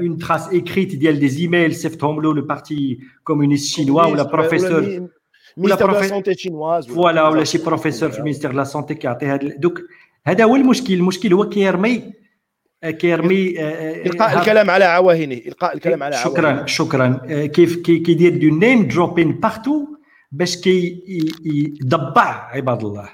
une 0.00 0.18
trace 0.18 0.48
écrite 0.48 0.94
ديال 0.94 1.18
des 1.18 1.28
emails 1.28 1.74
صيفطهم 1.74 2.22
له 2.22 2.34
le 2.34 2.42
parti 2.42 2.98
communiste 3.24 3.74
chinois 3.74 4.04
ولا 4.04 4.22
بروفيسور 4.22 5.08
ولا 5.56 5.74
professeur 5.74 6.22
chinoise 6.32 6.86
voilà 6.86 7.28
ولا 7.28 7.44
شي 7.44 7.58
بروفيسور 7.58 8.10
في 8.10 8.18
ال 8.18 8.21
ministère 8.21 8.52
la 8.52 8.64
santé 8.64 8.94
كيعطي 8.94 9.26
هذا 9.26 9.48
donc 9.58 9.80
هذا 10.26 10.44
هو 10.44 10.56
المشكل 10.56 10.94
المشكل 10.94 11.32
هو 11.32 11.48
كيرمي 11.48 12.12
كيرمي 12.84 13.60
القاء 14.06 14.38
الكلام 14.38 14.70
على 14.70 14.84
عواهنه 14.84 15.40
القاء 15.46 15.74
الكلام 15.74 16.02
على 16.02 16.16
شكرا 16.16 16.66
شكرا 16.66 17.20
كيف 17.46 17.76
كيدير 17.76 18.36
du 18.36 18.56
name 18.56 18.88
dropping 18.88 19.32
partout 19.32 19.86
باش 20.32 20.56
كي 20.56 21.02
يضبع 21.80 22.50
عباد 22.52 22.84
الله 22.84 23.08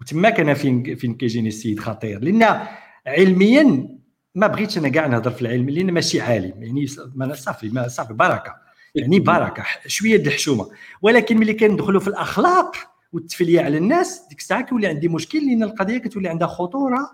وتما 0.00 0.30
كان 0.30 0.54
فين 0.54 0.94
فين 0.94 1.14
كيجيني 1.14 1.48
السيد 1.48 1.80
خطير 1.80 2.24
لأن 2.24 2.58
علميا 3.06 3.88
ما 4.34 4.46
بغيتش 4.46 4.78
أنا 4.78 4.88
كاع 4.88 5.06
نهضر 5.06 5.30
في 5.30 5.42
العلم 5.42 5.70
لأن 5.70 5.90
ماشي 5.90 6.20
عالم. 6.20 6.62
يعني 6.62 6.86
صافي 7.34 7.68
ما 7.68 7.88
صافي 7.88 8.12
بركة. 8.12 8.54
يعني 8.94 9.20
بركة 9.20 9.64
شوية 9.86 10.16
د 10.16 10.26
الحشومة. 10.26 10.70
ولكن 11.02 11.38
ملي 11.38 11.54
كندخلوا 11.54 12.00
في 12.00 12.08
الأخلاق 12.08 12.76
والتفليه 13.12 13.60
على 13.60 13.78
الناس 13.78 14.22
ديك 14.28 14.38
الساعة 14.38 14.60
كيولي 14.60 14.86
عندي 14.86 15.08
مشكل 15.08 15.46
لأن 15.46 15.62
القضية 15.62 15.98
كتولي 15.98 16.28
عندها 16.28 16.48
خطورة 16.48 17.10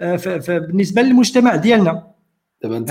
آه، 0.00 0.16
بالنسبة 0.48 1.02
للمجتمع 1.02 1.56
ديالنا. 1.56 2.10
دابا 2.62 2.76
أنت 2.76 2.90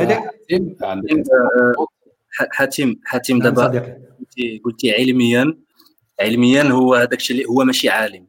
حاتم 2.51 2.95
حاتم 3.03 3.37
نعم، 3.37 3.53
دابا 3.53 3.97
قلتي 4.19 4.61
قلتي 4.65 4.91
علميا. 4.91 5.57
علميا 6.21 6.63
هو 6.63 6.95
هذاك 6.95 7.13
الشيء 7.13 7.37
اللي 7.37 7.49
هو 7.49 7.63
ماشي 7.63 7.89
عالم. 7.89 8.27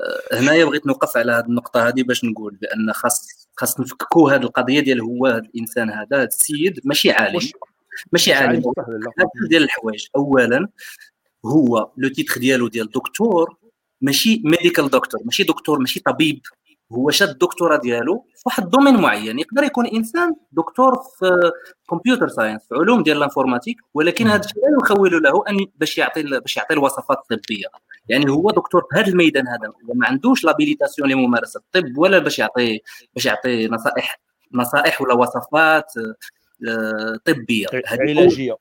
آه، 0.00 0.40
هنايا 0.40 0.64
بغيت 0.64 0.86
نوقف 0.86 1.16
على 1.16 1.32
هذه 1.32 1.44
النقطة 1.44 1.88
هذه 1.88 2.02
باش 2.02 2.24
نقول 2.24 2.56
بأن 2.56 2.92
خاص 2.92 3.35
خاص 3.56 3.80
نفككوا 3.80 4.32
هذه 4.32 4.42
القضية 4.42 4.80
ديال 4.80 5.00
هو 5.00 5.26
هذا 5.26 5.38
الإنسان 5.38 5.90
هذا 5.90 6.06
هذا 6.12 6.24
السيد 6.24 6.80
ماشي 6.84 7.10
عالم 7.10 7.40
ماشي 8.12 8.32
عالم. 8.32 8.62
ديال 9.48 9.62
الحوايج 9.62 10.06
اولا 10.16 10.68
هو 11.46 11.90
le 11.96 12.08
titre 12.08 12.40
ديالو 12.40 12.68
ديال 12.68 12.90
دكتور 12.90 13.56
ماشي 14.00 14.42
medical 14.44 14.90
doctor 14.90 15.20
ماشي 15.24 15.42
دكتور 15.42 15.78
ماشي 15.78 16.00
طبيب. 16.00 16.40
هو 16.92 17.10
شاد 17.10 17.28
الدكتوراه 17.28 17.76
ديالو 17.76 18.26
في 18.34 18.42
واحد 18.46 18.62
domaine 18.62 18.96
معين. 18.96 19.38
يقدر 19.38 19.62
يكون 19.64 19.86
إنسان 19.86 20.32
دكتور 20.52 21.02
في 21.18 21.50
computer 21.90 22.28
science 22.28 22.66
في 22.68 22.74
علوم 22.74 23.02
ديال 23.02 23.16
ال 23.16 23.21
informatique 23.21 23.76
ولكن 23.94 24.26
هذا 24.26 24.40
الشيء 24.40 24.56
لا 24.56 24.78
يخول 24.82 25.22
له 25.22 25.44
أن 25.48 25.66
باش 25.76 25.98
يعطي 25.98 26.22
باش 26.22 26.56
يعطي 26.56 26.74
الوصفات 26.74 27.18
الطبية. 27.32 27.66
يعني 28.08 28.30
هو 28.30 28.50
دكتور 28.50 28.86
في 28.90 29.00
هذا 29.00 29.06
الميدان 29.06 29.48
هذا 29.48 29.72
وما 29.88 30.06
عندوش 30.06 30.44
l'habilitation 30.44 31.08
لممارسة 31.10 31.60
الطب 31.60 31.98
ولا 31.98 32.18
باش 32.18 32.38
يعطي 32.38 32.80
باش 33.14 33.26
يعطي 33.26 33.68
نصائح 33.68 34.20
نصائح 34.52 35.02
ولا 35.02 35.14
وصفات 35.14 35.92
آه، 36.68 37.18
طبية. 37.24 37.66
علاجية. 37.90 38.56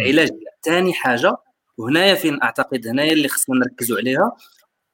علاجية. 0.00 0.46
ثاني 0.62 0.92
حاجة 0.92 1.36
وهنايا 1.78 2.14
فين 2.14 2.42
أعتقد 2.42 2.86
هنايا 2.86 3.12
اللي 3.12 3.28
خصنا 3.28 3.56
نركزوا 3.56 3.98
عليها 3.98 4.32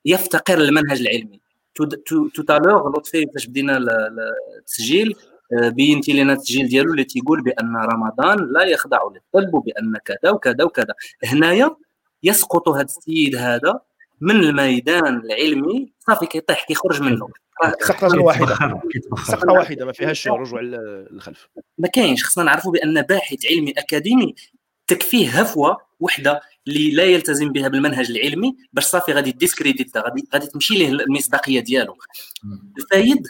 يفتقر 0.05 0.59
للمنهج 0.59 1.01
العلمي. 1.01 1.41
تو 2.35 2.43
تالور 2.43 2.91
لطفي 2.91 3.27
فاش 3.35 3.47
بدينا 3.47 3.79
التسجيل 4.59 5.17
بينتي 5.53 6.13
لنا 6.13 6.33
التسجيل 6.33 6.69
ديالو 6.69 6.93
اللي 6.93 7.05
تيقول 7.05 7.43
بان 7.43 7.77
رمضان 7.77 8.53
لا 8.53 8.65
يخضع 8.65 8.99
للطب 9.05 9.55
وبان 9.55 9.97
كذا 10.05 10.31
وكذا 10.31 10.65
وكذا 10.65 10.95
هنايا 11.25 11.77
يسقط 12.23 12.69
هذا 12.69 12.83
السيد 12.83 13.37
هذا 13.37 13.81
من 14.21 14.37
الميدان 14.37 15.17
العلمي 15.17 15.93
صافي 15.99 16.27
كيطيح 16.27 16.65
كيخرج 16.65 17.03
منه 17.03 17.29
سقطه 17.81 18.23
واحدة. 18.23 18.81
سقطه 19.27 19.53
واحدة 19.53 19.85
ما 19.85 19.93
فيهاش 19.93 20.29
رجوع 20.29 20.61
للخلف 20.61 21.49
ما 21.79 21.89
كاينش 21.89 22.25
خصنا 22.25 22.45
نعرفوا 22.45 22.73
بأن 22.73 23.03
باحث 23.03 23.39
علمي 23.51 23.71
أكاديمي 23.71 24.35
تكفيه 24.87 25.41
هفوة 25.41 25.77
وحدة. 26.01 26.41
اللي 26.69 26.91
لا 26.91 27.05
يلتزم 27.05 27.53
بها 27.53 27.69
بالمنهج 27.69 28.11
العلمي 28.11 28.57
باش 28.73 28.85
صافي 28.85 29.13
غادي 29.13 29.33
discrédité 29.33 30.01
غادي 30.01 30.29
غادي 30.35 30.47
تمشي 30.47 30.75
ليه 30.75 30.89
المصداقية 30.89 31.61
ديالو. 31.61 31.97
الفايد 32.79 33.27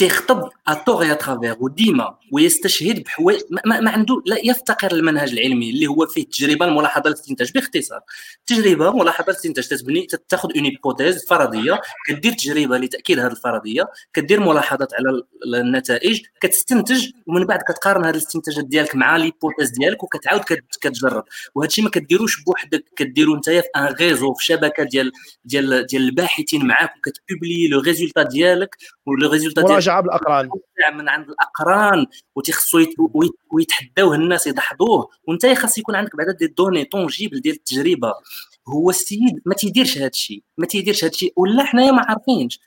تيخطب 0.00 0.48
à 0.68 0.77
tort 0.77 1.12
et 1.12 1.20
à 1.20 1.25
travers 1.25 1.54
وديما 1.60 2.18
ويستشهد 2.32 3.02
بحوايج 3.02 3.40
ما, 3.66 3.80
ما 3.80 3.90
عنده 3.90 4.22
لا 4.26 4.36
يفتقر 4.44 4.92
المنهج 4.92 5.32
العلمي 5.32 5.70
اللي 5.70 5.86
هو 5.86 6.06
فيه 6.06 6.22
التجربه 6.22 6.66
الملاحظة 6.66 7.08
الاستنتاج 7.08 7.52
باختصار. 7.52 8.00
تجربة 8.46 8.92
ملاحظة 8.92 9.24
الاستنتاج 9.32 9.68
تتبني 9.68 10.06
تاخذ 10.28 10.48
une 10.56 10.64
hypothèse 10.64 11.26
فرضيه 11.26 11.80
كدير 12.06 12.32
تجربة 12.32 12.78
لتأكيد 12.78 13.18
هذه 13.18 13.30
الفرضيه 13.30 13.88
كدير 14.12 14.40
ملاحظات 14.40 14.88
على 14.94 15.22
النتائج 15.60 16.20
كتستنتج 16.40 17.10
ومن 17.26 17.44
بعد 17.44 17.60
كتقارن 17.68 18.04
هذه 18.04 18.14
الاستنتاجات 18.14 18.64
ديالك 18.64 18.96
مع 18.96 19.16
l'hypothèse 19.16 19.70
ديالك 19.70 20.02
وكتعاود 20.02 20.42
كتجرب. 20.80 21.24
وهذا 21.54 21.68
الشيء 21.68 21.84
ما 21.84 21.90
كديروش 21.90 22.42
بوحدك 22.44 22.84
كديرو 22.96 23.34
انت 23.34 23.50
في 23.50 23.62
un 23.76 23.84
réseau 23.84 24.34
في 24.34 24.44
شبكة 24.44 24.82
ديال 24.82 25.12
ديال 25.44 25.86
ديال 25.86 26.02
الباحثين 26.02 26.66
معاك 26.66 26.90
وكت 26.96 27.18
publier 27.18 27.68
le 27.68 27.80
résultat 27.80 28.22
ديالك 28.22 28.76
و 29.06 29.14
le 29.14 29.30
résultat 29.30 29.62
ديالك 29.62 29.89
مراجعه 29.90 30.02
بالاقران 30.02 30.50
من 30.94 31.08
عند 31.08 31.28
الأقران 31.28 32.06
وتيخصو 32.36 32.84
ويتحداوه 33.52 34.14
الناس 34.14 34.46
يدحضوه. 34.46 35.08
وانت 35.28 35.46
خاص 35.46 35.78
يكون 35.78 35.96
عندك 35.96 36.16
بعدا 36.16 36.32
des 36.32 36.46
données 36.46 36.84
tangibles 36.84 37.40
ديال 37.40 37.54
التجربة. 37.54 38.14
هو 38.68 38.90
السيد 38.90 39.42
ما 39.46 39.54
تيديرش 39.54 39.98
هذا 39.98 40.06
الشيء 40.06 40.42
ما 40.58 40.66
تيديرش 40.66 41.04
هذا 41.04 41.12
الشيء 41.12 41.32
ولا 41.36 41.64
حنايا 41.64 41.92
ما 41.92 42.04
عارفينش. 42.08 42.60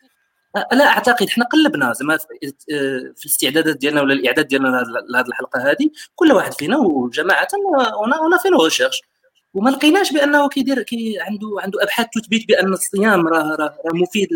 لا 0.72 0.88
أعتقد 0.88 1.30
حنا 1.30 1.46
قلبنا 1.46 1.94
زعما 1.94 2.18
في 2.18 3.24
الاستعدادات 3.24 3.78
ديالنا 3.78 4.02
ولا 4.02 4.14
الإعداد 4.14 4.48
ديالنا 4.48 4.68
لهذه 5.10 5.28
الحلقة 5.28 5.72
هذه 5.72 5.90
كل 6.16 6.32
واحد 6.32 6.54
فينا 6.54 6.78
وجماعة 6.78 7.48
أنا 8.06 8.38
في 8.38 8.50
recherche 8.50 9.02
وما 9.54 9.70
لقيناش 9.70 10.14
بأنه 10.14 10.50
كيدير 10.50 10.84
كي 10.84 11.16
عنده 11.20 11.48
عنده 11.60 11.84
أبحاث 11.84 12.08
تثبت 12.14 12.48
بأن 12.48 12.74
الصيام 12.74 13.28
راه 13.28 13.56
راه 13.58 13.94
مفيد 13.94 14.30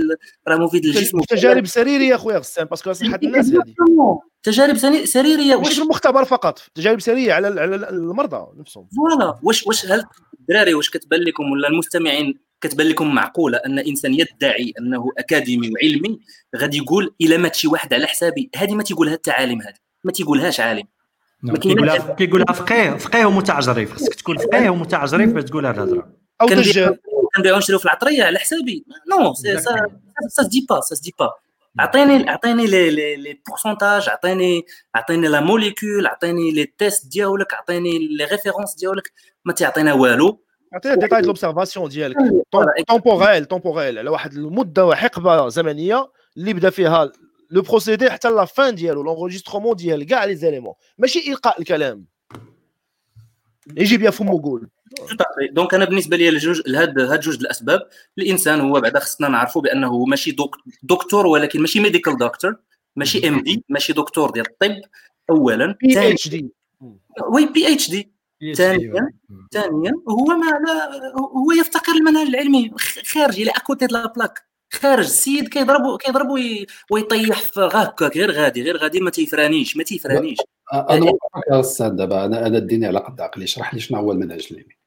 راه 0.48 0.58
مفيد 0.58 0.86
للجسم. 0.86 1.20
تجارب 1.20 1.66
سريرية 1.66 2.16
أخويا 2.16 2.38
غسان 2.38 2.66
parce 2.66 2.83
que 2.83 2.94
صحة 2.94 3.20
الناس 3.24 3.50
هذه. 3.50 3.64
تجارب 4.44 4.78
سريرية. 5.06 5.56
واش 5.56 5.80
المختبر 5.80 6.26
فقط. 6.26 6.60
تجارب 6.76 7.00
سريرية 7.00 7.34
على 7.34 7.48
على 7.48 7.90
المرضى 7.90 8.48
نفسهم. 8.60 8.88
voilà. 8.98 9.40
واش 9.44 9.68
واش 9.68 9.86
هل 9.86 10.04
الدراري 10.40 10.74
واش 10.74 10.90
كتبان 10.90 11.20
لكم 11.20 11.52
ولا 11.52 11.68
المستمعين 11.68 12.40
كتبان 12.62 12.88
لكم 12.88 13.16
معقولة 13.16 13.58
أن 13.58 13.80
إنسان 13.80 14.14
يدعي 14.14 14.74
أنه 14.80 15.12
أكاديمي 15.18 15.72
وعلمي 15.72 16.20
غادي 16.58 16.78
يقول 16.78 17.16
الا 17.22 17.38
مات 17.38 17.56
شي 17.56 17.68
واحد 17.68 17.94
على 17.94 18.08
حسابي 18.08 18.50
هذه 18.56 18.76
ما 18.76 18.84
تيقولها 18.84 19.14
التعاليم 19.14 19.62
هذه. 19.62 19.78
ما 20.04 20.12
تيقولهاش 20.12 20.60
عالم. 20.60 20.88
كيقولها 21.62 22.16
كيقولها 22.16 22.54
فقيه 22.54 22.98
فقيه 22.98 23.26
ومتعجرف 23.26 23.94
خصك 23.94 24.16
تكون 24.16 24.38
فقيه 24.38 24.70
ومتعجرف 24.70 25.30
باش 25.30 25.44
تقول 25.44 25.66
هذه 25.66 25.76
الهضرة. 25.76 26.14
أو 26.42 26.48
دجال 26.48 27.00
كنبيعو 27.36 27.58
نشريو 27.58 27.80
في 27.80 27.86
العطرية 27.86 28.24
على 28.24 28.40
حسابي. 28.40 28.86
non 29.12 29.34
ça 30.28 30.44
dit 30.44 30.66
pas 30.70 30.82
ça 30.82 30.96
dit 31.04 31.14
pas 31.20 31.32
اعطيني 31.80 32.30
اعطيني 32.30 32.68
les 32.68 32.90
les 32.90 33.16
les 33.16 33.42
pourcentages 33.48 34.10
اعطيني 34.10 34.66
اعطيني 34.96 35.28
la 35.28 35.40
molécule 35.40 36.06
اعطيني 36.06 36.52
les 36.52 36.74
tests 36.78 37.12
ديالك 37.12 37.54
اعطيني 37.54 38.00
les 38.00 38.26
références 38.26 38.76
ديالك. 38.76 39.12
ما 39.46 39.54
تعطينا 39.54 39.94
والو. 39.94 40.44
عطينا 40.74 40.96
détails 40.96 41.22
l'observation 41.22 41.90
ديالك. 41.90 42.16
temporelle 42.88 43.46
temporelle 43.46 44.00
على 44.00 44.10
واحد 44.10 44.34
المدة 44.34 44.96
حقبه 44.96 45.50
زمنية 45.50 46.12
اللي 46.38 46.54
بدا 46.54 46.70
فيها 46.70 47.12
le 47.52 47.62
procédé 47.62 48.10
حتى 48.10 48.30
la 48.30 48.46
fin 48.46 48.76
ديالو 48.76 49.04
l'enregistrement 49.04 49.76
ديال 49.76 50.06
كاع 50.06 50.26
les 50.26 50.36
éléments 50.36 50.74
ماشي 50.98 51.32
إلقاء 51.32 51.60
الكلام. 51.62 52.06
يجي 53.78 53.98
بيا 53.98 54.10
فمو 54.10 54.38
قول. 54.38 54.70
دونك 55.52 55.74
أنا 55.74 55.86
بالنسبة 55.86 56.18
لي 56.18 56.32
لجوج 56.32 56.62
لهاد 56.66 57.00
هاد 57.00 57.20
جوج 57.20 57.36
الأسباب. 57.36 57.90
الإنسان 58.18 58.62
هو 58.62 58.82
بعدا 58.82 59.00
خصنا 59.00 59.28
نعرفوا 59.28 59.62
بأنه 59.62 60.06
ماشي 60.06 60.36
دكتور 60.84 61.28
ولكن 61.28 61.62
ماشي 61.62 61.80
ميديكال 61.80 62.18
دكتور 62.18 62.56
ماشي 62.96 63.28
ام 63.28 63.44
دي 63.44 63.64
ماشي 63.70 63.94
دكتور 63.94 64.32
ديال 64.32 64.46
الطب 64.50 64.82
اولا. 65.30 65.78
بي 65.82 66.12
اتش 66.12 66.28
دي 66.28 66.52
وي 67.34 67.46
بي 67.46 67.74
اتش 67.74 67.90
دي 67.90 68.18
ثانيا 68.56 69.12
ثانيا 69.52 69.94
هو 70.10 70.26
ما 70.26 70.46
لا 70.46 71.14
هو 71.18 71.52
يفتقر 71.52 71.94
المنهج 71.94 72.28
العلمي 72.28 72.72
خارجي 73.06 73.44
لا 73.44 73.58
اكوتي 73.58 73.86
لا 73.86 74.08
بلاك 74.08 74.48
خارج 74.74 75.06
السيد 75.06 75.48
كيضرب 75.48 75.98
كيضرب 75.98 76.28
ويطيح 76.92 77.42
في 77.42 77.70
هكاك 77.74 78.18
غير 78.18 78.32
غادي 78.32 78.64
غير 78.64 78.78
غادي 78.78 79.00
ما 79.00 79.10
تيفرانيش 79.10 79.78
ما 79.78 79.84
تيفرانيش. 79.84 80.38
أنا 80.74 81.00
موافقك 81.00 81.52
أستاذ 81.52 81.90
دابا. 81.90 82.26
أنا 82.26 82.48
أنا 82.48 82.58
اديني 82.58 82.88
على 82.88 83.00
قد 83.00 83.22
عقلي 83.22 83.44
اشرح 83.44 83.74
لي 83.74 83.80
شنو 83.80 84.00
هو 84.00 84.12
المنهج 84.12 84.48
العلمي. 84.52 84.78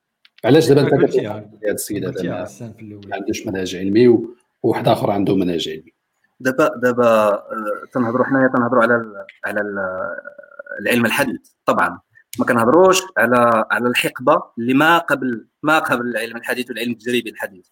علاش 0.44 0.68
دابا 0.68 0.80
أنت 0.80 0.90
قلت 0.90 1.16
هذا 1.16 1.48
السيد 1.64 2.04
هذا 2.04 2.48
ما 2.80 3.16
عندوش 3.16 3.46
منهج 3.46 3.76
علمي 3.76 4.18
وواحد 4.62 4.88
آخر 4.88 5.10
عنده 5.10 5.36
منهج 5.36 5.68
علمي. 5.68 5.92
دابا 6.40 6.70
دابا 6.82 7.42
تنهضروا 7.92 8.24
حنايا 8.24 8.48
تنهضروا 8.48 8.82
على 8.82 9.26
على 9.44 9.60
العلم 10.80 11.06
الحديث. 11.06 11.40
طبعا. 11.66 12.00
ما 12.38 12.44
كنهضروش 12.44 13.02
على 13.16 13.64
على 13.70 13.88
الحقبة 13.88 14.42
اللي 14.58 14.74
ما 14.74 14.98
قبل 14.98 15.46
ما 15.62 15.78
قبل 15.78 16.06
العلم 16.06 16.36
الحديث 16.36 16.70
والعلم 16.70 16.92
التجريبي 16.92 17.30
الحديث. 17.30 17.66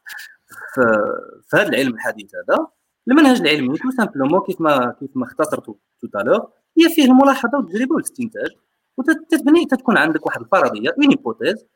في 0.74 1.57
هذا 1.57 1.68
العلم 1.68 1.94
الحديث 1.94 2.31
هذا 2.35 2.66
المنهج 3.09 3.40
العلمي 3.40 3.78
tout 3.79 3.90
simplement 3.90 4.40
كيف 4.40 4.61
ما 4.61 4.94
كيف 5.00 5.11
ما 5.14 5.24
اختصرته 5.24 5.78
تو 6.00 6.48
هي 6.78 6.94
فيه 6.94 7.04
الملاحظة 7.04 7.59
والتجربه 7.59 7.94
والاستنتاج 7.94 8.50
وتتبني 8.96 9.64
تتكون 9.64 9.96
عندك 9.96 10.26
واحد 10.26 10.40
الفرضية 10.40 10.90
une 10.90 11.11
hypothèse 11.11 11.66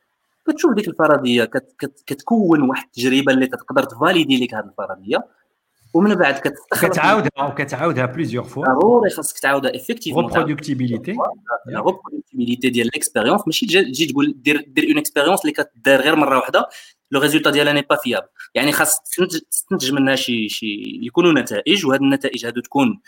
كتشوف 0.46 0.74
ديك 0.74 0.88
الفرضية 0.88 1.44
كت 1.44 1.74
كت 1.78 2.02
كتكون 2.06 2.62
واحد 2.62 2.84
التجربة 2.84 3.32
اللي 3.32 3.46
تقدر 3.46 3.82
ت 3.82 3.90
valider 3.90 4.44
لك 4.44 4.54
هذه 4.54 4.64
الفرضية 4.64 5.26
ومن 5.94 6.14
بعد 6.14 6.34
كتستخرج 6.34 6.90
كتعاودها 6.90 7.46
وكتعاودها 7.48 8.06
plusieurs 8.06 8.44
fois 8.44 8.64
ضروري 8.66 9.10
خاصك 9.10 9.38
تعاودها 9.38 9.76
effectivement 9.76 10.26
reproductibilité 10.26 11.12
la 11.66 11.76
reproductibilité 11.76 12.70
ديال 12.70 12.86
l'expérience 12.94 13.40
ماشي 13.46 13.66
تجي 13.66 14.06
تقول 14.06 14.34
دير 14.36 14.64
دير 14.68 14.88
une 14.88 14.98
expérience 14.98 15.40
اللي 15.40 15.52
كدار 15.52 16.00
غير 16.00 16.16
مرة 16.16 16.36
واحدة. 16.36 16.68
le 17.12 17.20
résultat 17.20 17.50
ديالها 17.50 17.72
ني 17.72 17.82
با 17.82 17.96
فياب 17.96 18.28
يعني 18.54 18.72
خاص 18.72 19.00
تستنتج 19.50 19.92
منها 19.92 20.16
شي 20.16 20.48
شي 20.48 21.00
يكونوا 21.02 21.32
نتائج 21.32 21.86
وهذه 21.86 22.00
النتائج 22.00 22.46
هادو 22.46 22.60
تكون 22.60 23.00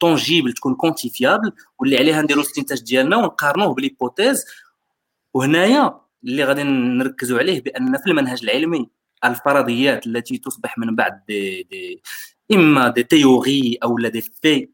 tangibles 0.00 0.52
تكون 0.52 0.74
quantifiables 0.74 1.52
واللي 1.78 1.98
عليها 1.98 2.22
نديروا 2.22 2.42
الاستنتاج 2.42 2.82
ديالنا 2.82 3.16
ونقارنوه 3.16 3.74
ب 3.74 3.80
l'hypothèse 3.80 4.44
وهنايا 5.34 6.00
اللي 6.24 6.44
غادي 6.44 6.62
نركزوا 6.62 7.38
عليه 7.38 7.62
بأن 7.62 7.98
في 7.98 8.10
المنهج 8.10 8.40
العلمي 8.42 8.88
الفرضيات 9.24 10.06
التي 10.06 10.38
تصبح 10.38 10.78
من 10.78 10.96
بعد 10.96 11.20
دي 11.28 11.62
دي 11.62 12.02
إما 12.52 12.88
دي 12.88 13.02
تيوري 13.02 13.78
أو 13.82 13.98
لا 13.98 14.08
des 14.08 14.20
faits 14.20 14.68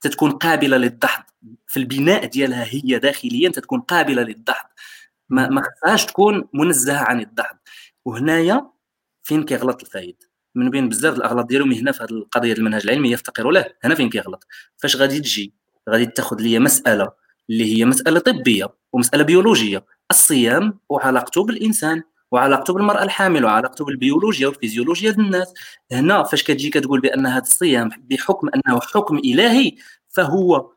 تتكون 0.00 0.30
قابلة 0.30 0.76
للدحض. 0.76 1.22
في 1.66 1.76
البناء 1.76 2.26
ديالها 2.26 2.64
هي 2.64 2.98
داخليا 2.98 3.48
تتكون 3.48 3.80
قابلة 3.80 4.22
للدحض. 4.22 4.66
ما 5.32 5.48
ما 5.48 5.62
خصهاش 5.62 6.06
تكون 6.06 6.48
منزهة 6.54 7.04
عن 7.04 7.20
الدحض 7.20 7.56
وهنايا 8.04 8.70
فين 9.22 9.44
كيغلط 9.44 9.82
الفايد؟ 9.82 10.16
من 10.54 10.70
بين 10.70 10.88
بزاف 10.88 11.16
الأغلاط 11.16 11.46
ديالهم 11.46 11.72
هنا 11.72 11.92
في 11.92 12.02
هذه 12.02 12.10
القضية 12.10 12.52
المنهج 12.52 12.82
العلمي 12.84 13.10
يفتقروا 13.10 13.52
له 13.52 13.64
هنا 13.84 13.94
فين 13.94 14.10
كيغلط؟ 14.10 14.46
فاش 14.76 14.96
غادي 14.96 15.20
تجي 15.20 15.54
غادي 15.90 16.06
تاخذ 16.06 16.36
لي 16.40 16.58
مسألة 16.58 17.12
اللي 17.50 17.76
هي 17.78 17.84
مسألة 17.84 18.20
طبية 18.20 18.68
ومسألة 18.92 19.22
بيولوجية. 19.22 19.84
الصيام 20.10 20.78
وعلاقته 20.88 21.44
بالإنسان 21.44 22.02
وعلاقته 22.32 22.74
بالمرأة 22.74 23.02
الحامل 23.02 23.44
وعلاقته 23.44 23.84
بالبيولوجيا 23.84 24.48
والفيزيولوجيا 24.48 25.10
ديال 25.10 25.24
الناس. 25.26 25.54
هنا 25.92 26.22
فاش 26.22 26.42
كتجي 26.42 26.70
كتقول 26.70 27.00
بأن 27.00 27.26
هذا 27.26 27.42
الصيام 27.42 27.90
بحكم 28.10 28.48
أنه 28.48 28.80
حكم 28.80 29.18
إلهي 29.18 29.72
فهو 30.08 30.72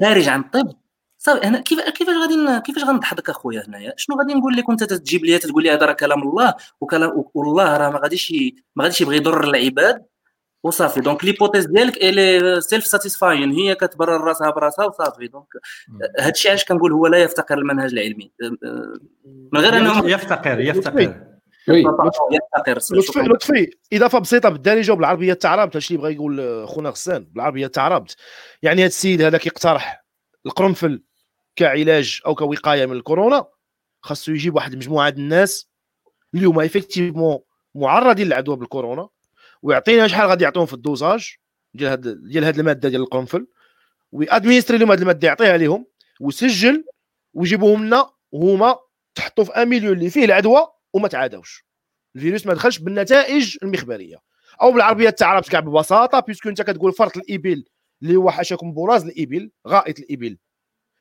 خارج 0.00 0.28
عن 0.28 0.40
الطب 0.40 0.79
صافي 1.22 1.46
هنا 1.46 1.60
كيف 1.60 1.80
كيفاش 1.80 2.14
غادي 2.16 2.60
كيفاش 2.60 2.84
غنضحك 2.84 3.28
اخويا 3.28 3.62
هنايا؟ 3.68 3.94
شنو 3.96 4.18
غادي 4.18 4.34
نقول 4.34 4.56
لك 4.56 4.68
وانت 4.68 4.84
تجيب 4.84 5.24
لي 5.24 5.38
تقول 5.38 5.62
لي 5.62 5.70
هذا 5.70 5.86
راه 5.86 5.92
كلام 5.92 6.22
الله 6.22 6.54
وكلام 6.80 7.24
والله 7.34 7.76
راه 7.76 7.90
ما 7.90 7.98
غاديش 7.98 8.34
ما 8.76 8.84
غاديش 8.84 9.00
يبغي 9.00 9.16
يضر 9.16 9.44
العباد. 9.44 10.04
وصافي 10.62 11.00
donc 11.00 11.24
l'hypothèse 11.24 11.66
ديالك 11.66 11.96
elle 11.96 12.60
est 12.60 12.86
self-satisfying 12.86 13.52
هي 13.52 13.74
كتبرر 13.74 14.20
راسها 14.20 14.50
براسها 14.50 14.84
وصافي 14.84 15.26
donc 15.26 15.46
هذا 16.20 16.30
الشيء 16.30 16.50
علاش 16.50 16.64
كنقول 16.64 16.92
هو 16.92 17.06
لا 17.06 17.18
يفتقر 17.18 17.58
المنهج 17.58 17.92
العلمي. 17.92 18.32
من 19.52 19.60
غير 19.60 19.76
أنه 19.76 20.10
يفتقر 20.10 20.60
يفتقر 20.60 21.14
لطفي. 22.90 23.20
لطفي 23.20 23.70
إضافة 23.92 24.18
بسيطة 24.18 24.48
بالدارجه 24.48 24.92
وبالعربيه 24.92 25.32
تعربت 25.32 25.76
هادشي 25.76 25.94
اللي 25.94 26.02
بغى 26.02 26.14
يقول 26.14 26.66
خونا 26.68 26.90
غسان 26.90 27.24
بالعربية 27.24 27.66
تعربت. 27.66 28.16
يعني 28.62 28.80
هذا 28.80 28.86
السيد 28.86 29.22
هذا 29.22 29.38
كيقترح 29.38 30.04
القرنفل. 30.46 31.02
كعلاج 31.56 32.20
أو 32.26 32.34
كوقاية 32.34 32.86
من 32.86 32.92
الكورونا 32.96 33.46
خاصو 34.02 34.32
يجيب 34.32 34.54
واحد 34.54 34.72
المجموعه 34.72 35.08
الناس 35.08 35.70
اللي 36.34 36.46
هما 36.46 36.62
effectivement 36.62 37.38
معرضين 37.74 38.26
للعدوى 38.26 38.56
بالكورونا 38.56 39.08
ويعطينا 39.62 40.08
شحال 40.08 40.28
غادي 40.28 40.44
يعطيهم 40.44 40.66
في 40.66 40.74
ال 40.74 40.83
dosage 40.83 41.36
ديال 41.74 41.90
هاد 41.90 42.28
ديال 42.28 42.44
هاد 42.44 42.58
المادة 42.58 42.88
ديال 42.88 43.00
القرنفل 43.00 43.46
و 44.12 44.17
administrer 44.17 44.78
لهم 44.78 44.90
هاد 44.90 45.00
المادة 45.00 45.28
يعطيها 45.28 45.56
لهم 45.56 45.86
وسجل 46.20 46.84
ويجيبوهم 47.34 47.86
لنا 47.86 48.10
وهما 48.32 48.78
تحطوا 49.14 49.44
في 49.44 49.52
un 49.52 49.62
milieu 49.62 49.92
اللي 49.92 50.10
فيه 50.10 50.24
العدوى 50.24 50.68
وما 50.92 51.08
تعادوش. 51.08 51.66
الفيروس 52.16 52.46
ما 52.46 52.54
دخلش 52.54 52.78
بالنتائج 52.78 53.56
المخبرية. 53.62 54.16
أو 54.62 54.72
بالعربية 54.72 55.08
التعرب 55.08 55.42
كاع 55.42 55.60
ببساطة 55.60 56.20
parce 56.20 56.38
que 56.38 56.48
أنت 56.48 56.62
كتقول 56.62 56.92
فرث 56.92 57.16
الابل 57.16 57.64
اللي 58.02 58.16
هو 58.16 58.30
حاشاكم 58.30 58.74
براز 58.74 59.04
الابل 59.04 59.50
غائط 59.68 59.98
الابل 59.98 60.38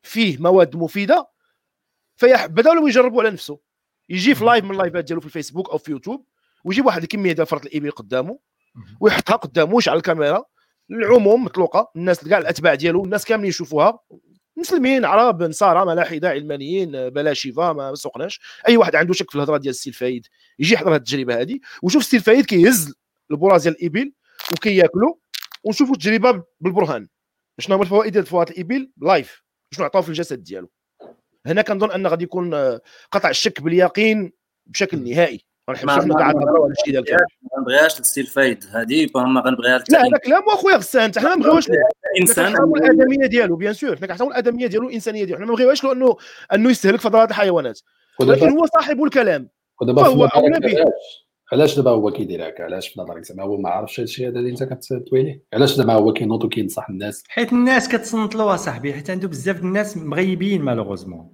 فيه 0.01 0.37
مواد 0.37 0.75
مفيدة 0.75 1.29
فيحبذا 2.15 2.73
لو 2.73 2.87
يجربوا 2.87 3.21
على 3.21 3.31
نفسه. 3.31 3.59
يجي 4.09 4.35
في 4.35 4.45
live 4.45 4.63
من 4.65 4.71
اللايفات 4.71 5.03
ديالو 5.03 5.21
في 5.21 5.27
الفيسبوك 5.27 5.69
أو 5.69 5.77
في 5.77 5.91
يوتيوب 5.91 6.25
ويجيب 6.63 6.85
واحد 6.85 7.01
الكمية 7.01 7.31
ديال 7.31 7.47
فرث 7.47 7.65
الابل 7.65 7.91
قدامه 7.91 8.39
ويحطها 8.99 9.35
قدامه 9.35 9.73
ويشعل 9.73 9.97
الكاميرا. 9.97 10.45
للعموم 10.89 11.43
مطلوقه 11.43 11.91
الناس 11.95 12.27
كاع 12.27 12.37
الأتباع 12.37 12.75
ديالو 12.75 13.03
الناس 13.03 13.25
كاملين 13.25 13.49
يشوفوها. 13.49 13.99
مسلمين 14.57 15.05
عرب 15.05 15.43
نصارى 15.43 15.85
ملاحدة 15.85 16.29
علمانيين 16.29 17.09
بلا 17.09 17.33
شفا 17.33 17.73
ما 17.73 17.95
سوقناش. 17.95 18.39
أي 18.67 18.77
واحد 18.77 18.95
عنده 18.95 19.13
شك 19.13 19.29
في 19.29 19.35
الهضرة 19.35 19.57
ديال 19.57 19.69
السي 19.69 19.89
الفايد 19.89 20.27
يجي 20.59 20.73
يحضر 20.73 20.89
هذه 20.89 20.95
التجربة 20.95 21.41
هذه 21.41 21.59
وشوف 21.83 22.01
السي 22.01 22.17
الفايد 22.17 22.45
كيهز 22.45 22.93
البراز 23.31 23.63
ديال 23.63 23.81
الابل 23.81 24.13
وكياكلوا 24.51 25.15
ونشوفوا 25.63 25.93
التجربة 25.93 26.43
بالبرهان. 26.59 27.07
شنو 27.59 27.75
هما 27.75 27.83
الفوائد 27.83 28.13
ديال 28.13 28.25
فرث 28.25 28.51
الابل 28.51 28.91
live 28.97 29.43
شنو 29.71 29.85
عطاو 29.85 30.01
في 30.01 30.09
الجسد 30.09 30.43
ديالو. 30.43 30.69
هنا 31.45 31.61
كنظن 31.61 31.91
أن 31.91 32.07
غادي 32.07 32.23
يكون 32.23 32.53
قطع 33.11 33.29
الشك 33.29 33.61
باليقين 33.61 34.33
بشكل 34.65 35.03
نهائي. 35.09 35.45
غنحبسوا 35.69 36.01
حنا 36.01 36.13
كاع 36.13 36.31
نهضروا 36.31 36.63
على 36.65 36.73
الشيء 36.79 37.01
ديال 37.01 37.17
ما 37.41 37.61
نبغيهاش 37.61 37.99
السي 37.99 38.21
الفايد 38.21 38.63
هذه 38.71 39.09
ما 39.15 39.41
غنبغيها 39.41 39.83
لا 39.89 40.01
هذا 40.01 40.17
كلام 40.17 40.43
أخويا 40.47 40.75
غسان 40.75 41.11
حنا 41.17 41.29
ما 41.29 41.35
نبغيوش 41.35 41.69
الانسان 42.15 42.53
الأدمية 42.75 43.25
ديالو 43.25 43.55
bien 43.55 43.73
sûr 43.73 43.97
حنا 43.97 44.07
كنحترموا 44.07 44.31
الأدمية 44.31 44.67
ديالو 44.67 44.87
الإنسانية 44.87 45.23
ديالو. 45.23 45.37
حنا 45.37 45.45
ما 45.45 45.51
نبغيوهاش 45.51 45.85
انه 45.85 46.17
أنه 46.53 46.69
يستهلك 46.69 46.99
فضلات 46.99 47.29
الحيوانات. 47.29 47.79
ولكن 48.19 48.49
هو 48.49 48.65
صاحب 48.65 49.03
الكلام. 49.03 49.49
فهو 49.79 50.25
اولى 50.25 50.59
به 50.59 50.85
علاش 51.51 51.75
دابا 51.75 51.91
هو 51.91 52.11
كيدير 52.11 52.47
هكا؟ 52.47 52.63
علاش 52.63 52.87
في 52.87 53.01
نظرك 53.01 53.23
زعما 53.23 53.43
هو 53.43 53.57
ما 53.57 53.69
عرفش 53.69 53.99
هادشي 53.99 54.27
هذا 54.27 54.39
اللي 54.39 54.49
انت 54.49 54.63
كتوي 54.63 55.23
ليه 55.23 55.41
علاش 55.53 55.73
زعما 55.73 55.93
هو 55.93 56.13
كينوض 56.13 56.43
وكينصح 56.43 56.89
الناس؟ 56.89 57.23
حيت 57.29 57.53
الناس 57.53 57.89
كتصنت 57.89 58.35
له 58.35 58.55
صاحبي 58.55 58.93
حيت 58.93 59.09
عنده 59.09 59.27
بزاف 59.27 59.61
الناس 59.61 59.97
مغيبين 59.97 60.61
malheureusement. 60.61 61.29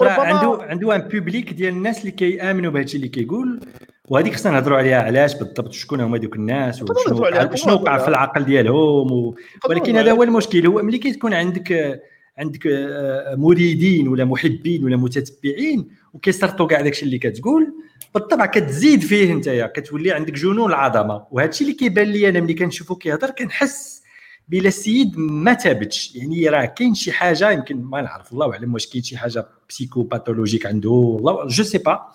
عنده 0.00 0.58
عنده 0.62 0.96
un 0.96 1.00
public 1.00 1.52
ديال 1.52 1.74
الناس 1.74 2.00
اللي 2.00 2.10
كيآمنوا 2.10 2.70
بهادشي 2.70 2.96
اللي 2.96 3.08
كيقول 3.08 3.60
وهذيك 4.08 4.34
خصنا 4.34 4.52
نهضروا 4.52 4.78
عليها 4.78 5.02
علاش 5.02 5.34
بالضبط؟ 5.34 5.72
شكون 5.72 6.00
هما 6.00 6.18
دوك 6.18 6.36
الناس؟ 6.36 6.82
وشنو 6.82 7.54
شنو 7.54 7.74
وقع 7.74 7.98
في 7.98 8.08
العقل 8.08 8.44
ديالهم؟ 8.44 9.12
و... 9.12 9.34
ولكن 9.68 9.96
هذا 9.96 10.12
هو 10.12 10.22
المشكل 10.22 10.66
هو 10.66 10.82
ملي 10.82 10.98
كتكون 10.98 11.34
عندك 11.34 12.00
عندك 12.38 12.66
آه، 12.66 13.34
مريدين 13.34 14.08
ولا 14.08 14.24
محبين 14.24 14.84
ولا 14.84 14.96
متتبعين 14.96 15.88
وكيسرطوا 16.12 16.66
كاع 16.66 16.80
داكشي 16.80 17.06
اللي 17.06 17.18
كتقول 17.18 17.74
بالطبع 18.14 18.46
كتزيد 18.46 19.00
فيه 19.00 19.32
انت 19.32 19.70
كتولي 19.76 20.12
عندك 20.12 20.32
جنون 20.32 20.70
العظمة. 20.70 21.26
وهذا 21.30 21.48
الشيء 21.48 21.66
اللي 21.66 21.78
كيبان 21.78 22.08
لي 22.08 22.28
أنا 22.28 22.40
ملي 22.40 22.54
كنشوفو 22.54 22.94
كيهضر 22.94 23.30
كنحس 23.30 24.02
بلا 24.48 24.68
السيد 24.68 25.18
ما 25.18 25.54
تابتش 25.54 26.16
يعني 26.16 26.48
راه 26.48 26.64
كاين 26.64 26.94
شي 26.94 27.12
حاجة 27.12 27.50
يمكن 27.50 27.82
ما 27.82 28.00
نعرف 28.00 28.32
الله 28.32 28.52
أعلم 28.52 28.74
واش 28.74 28.86
كاين 28.86 29.02
شي 29.02 29.16
حاجة 29.16 29.46
psychopathologique 29.68 30.66
عنده 30.66 31.16
الله 31.18 31.46
je 31.46 31.64
sais 31.64 31.78
pas 31.78 32.12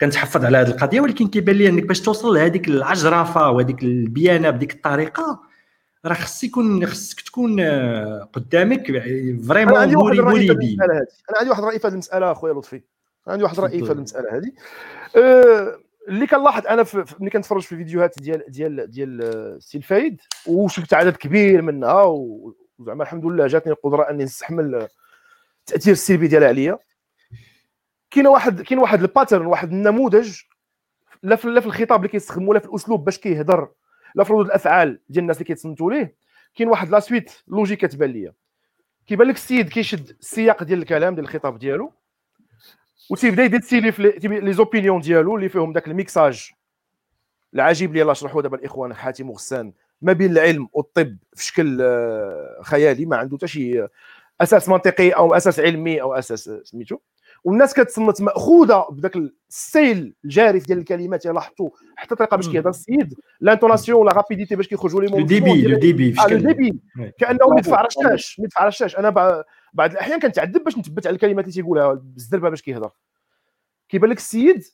كنتحفظ 0.00 0.44
على 0.44 0.58
هذه 0.58 0.68
القضية 0.68 1.00
ولكن 1.00 1.28
كيبان 1.28 1.56
لي 1.56 1.68
إنك 1.68 1.82
باش 1.82 2.00
توصل 2.00 2.34
لهذيك 2.34 2.68
العجرفة 2.68 3.50
وهذيك 3.50 3.82
البيانة 3.82 4.50
بديك 4.50 4.72
الطريقة 4.72 5.51
راه 6.04 6.14
خص 6.14 6.44
يكون 6.44 6.86
خصك 6.86 7.20
تكون 7.20 7.60
آه، 7.60 8.28
قدامك 8.32 8.86
vraiment 9.48 9.94
موري 9.94 10.20
مريدين 10.20 10.82
أنا 10.82 11.06
عندي 11.38 11.50
واحد 11.50 11.62
الراي 11.62 11.78
في 11.78 11.86
هذه 11.86 11.92
المسألة 11.92 12.32
أخويا 12.32 12.52
لطفي. 12.52 12.82
عندي 13.26 13.44
واحد 13.44 13.58
الراي 13.58 13.78
في 13.78 13.84
هذه 13.84 13.92
المسألة 13.92 14.36
هذه. 14.36 14.52
أه 15.16 15.78
اللي 16.08 16.26
كنلاحظ 16.26 16.66
أنا 16.66 16.86
ملي 17.20 17.30
كنتفرج 17.30 17.62
في 17.62 17.72
الفيديوهات 17.72 18.14
ديال 18.18 18.44
ديال 18.48 18.90
ديال 18.90 19.22
السي 19.22 19.78
الفايد 19.78 20.20
وشفت 20.46 20.94
عدد 20.94 21.16
كبير 21.16 21.62
منها 21.62 22.02
وزعما 22.02 23.02
الحمد 23.02 23.26
لله 23.26 23.46
جاتني 23.46 23.72
القدرة 23.72 24.10
أني 24.10 24.24
نستحمل 24.24 24.88
التاثير 25.60 25.92
السلبي 25.92 26.26
ديالها 26.26 26.48
عليا. 26.48 26.78
كاين 28.10 28.26
واحد 28.26 28.62
كاين 28.62 28.78
واحد 28.78 29.00
ال 29.00 29.06
pattern 29.06 29.46
واحد 29.46 29.72
النموذج 29.72 30.38
لا 31.22 31.36
في 31.36 31.48
لا 31.48 31.60
في 31.60 31.66
الخطاب 31.66 31.98
اللي 31.98 32.08
كيستخدموا 32.08 32.54
لا 32.54 32.60
في 32.60 32.66
الأسلوب 32.66 33.04
باش 33.04 33.18
كيهضر 33.18 33.68
ردود 34.18 34.46
الأفعال 34.46 35.00
ديال 35.08 35.22
الناس 35.22 35.36
اللي 35.36 35.46
كيتصنتوا 35.46 35.92
ليه 35.92 36.14
كاين 36.54 36.68
واحد 36.68 36.88
la 36.88 37.00
suite 37.00 37.32
logique 37.48 37.86
كتبان 37.86 38.10
ليا. 38.10 38.32
كيبان 39.06 39.28
لك 39.28 39.34
السيد 39.34 39.68
كيشد 39.68 40.08
السياق 40.20 40.62
ديال 40.62 40.78
الكلام 40.78 41.14
ديال 41.14 41.24
الخطاب 41.24 41.58
ديالو 41.58 41.92
و 43.10 43.14
تيبدا 43.14 43.44
يدير 43.44 43.92
في 43.92 44.02
les 44.24 44.52
opinions 44.52 45.00
ديالو 45.00 45.36
اللي 45.36 45.48
فيهم 45.48 45.72
داك 45.72 45.88
الميكساج. 45.88 46.50
العجيب 47.54 47.96
اللي 47.96 48.14
شرحوا 48.14 48.42
دابا 48.42 48.56
الإخوان 48.56 48.94
حاتم 48.94 49.30
وغسان 49.30 49.72
ما 50.02 50.12
بين 50.12 50.32
العلم 50.32 50.68
والطب 50.72 51.16
في 51.34 51.44
شكل 51.44 51.78
آه، 51.82 52.60
خيالي 52.62 53.06
ما 53.06 53.16
عنده 53.16 53.36
حتى 53.36 53.46
شي 53.46 53.86
أساس 54.40 54.68
منطقي 54.68 55.10
أو 55.10 55.34
أساس 55.34 55.60
علمي 55.60 56.02
أو 56.02 56.14
أساس 56.14 56.50
سميتو؟ 56.64 56.98
والناس 57.44 57.74
كتصنت 57.74 58.20
مأخوذة 58.20 58.86
بداك 58.90 59.16
السيل 59.50 60.14
الجارف 60.24 60.66
ديال 60.66 60.78
الكلمات 60.78 61.26
لاحظتوا 61.26 61.70
حتى 61.96 62.12
الطريقة 62.12 62.36
باش 62.36 62.48
كيهضر 62.48 62.70
السيد 62.70 63.14
l'intonation 63.40 64.00
و 64.00 64.04
la 64.04 64.12
rapidité 64.12 64.56
باش 64.56 64.68
كيخرجوا 64.68 65.00
les 65.02 65.06
le 65.06 65.26
débit 65.26 65.62
le 65.62 65.78
débit 65.78 66.12
في 66.12 66.36
débit 66.36 66.80
كأنه 67.18 67.38
مدفع 67.48 67.80
رشاش 67.82 68.40
مدفع 68.40 68.64
رشاش 68.66 68.96
أنا 68.98 69.10
بعض 69.72 69.90
الأحيان 69.90 70.20
كنتعذب 70.20 70.64
باش 70.64 70.78
نثبت 70.78 71.06
على 71.06 71.14
الكلمات 71.14 71.44
اللي 71.44 71.54
تيقولها 71.54 71.92
بالزربه 71.92 72.48
باش 72.48 72.62
كيهضر. 72.62 72.90
كيبان 73.88 74.10
لك 74.10 74.16
السيد 74.16 74.64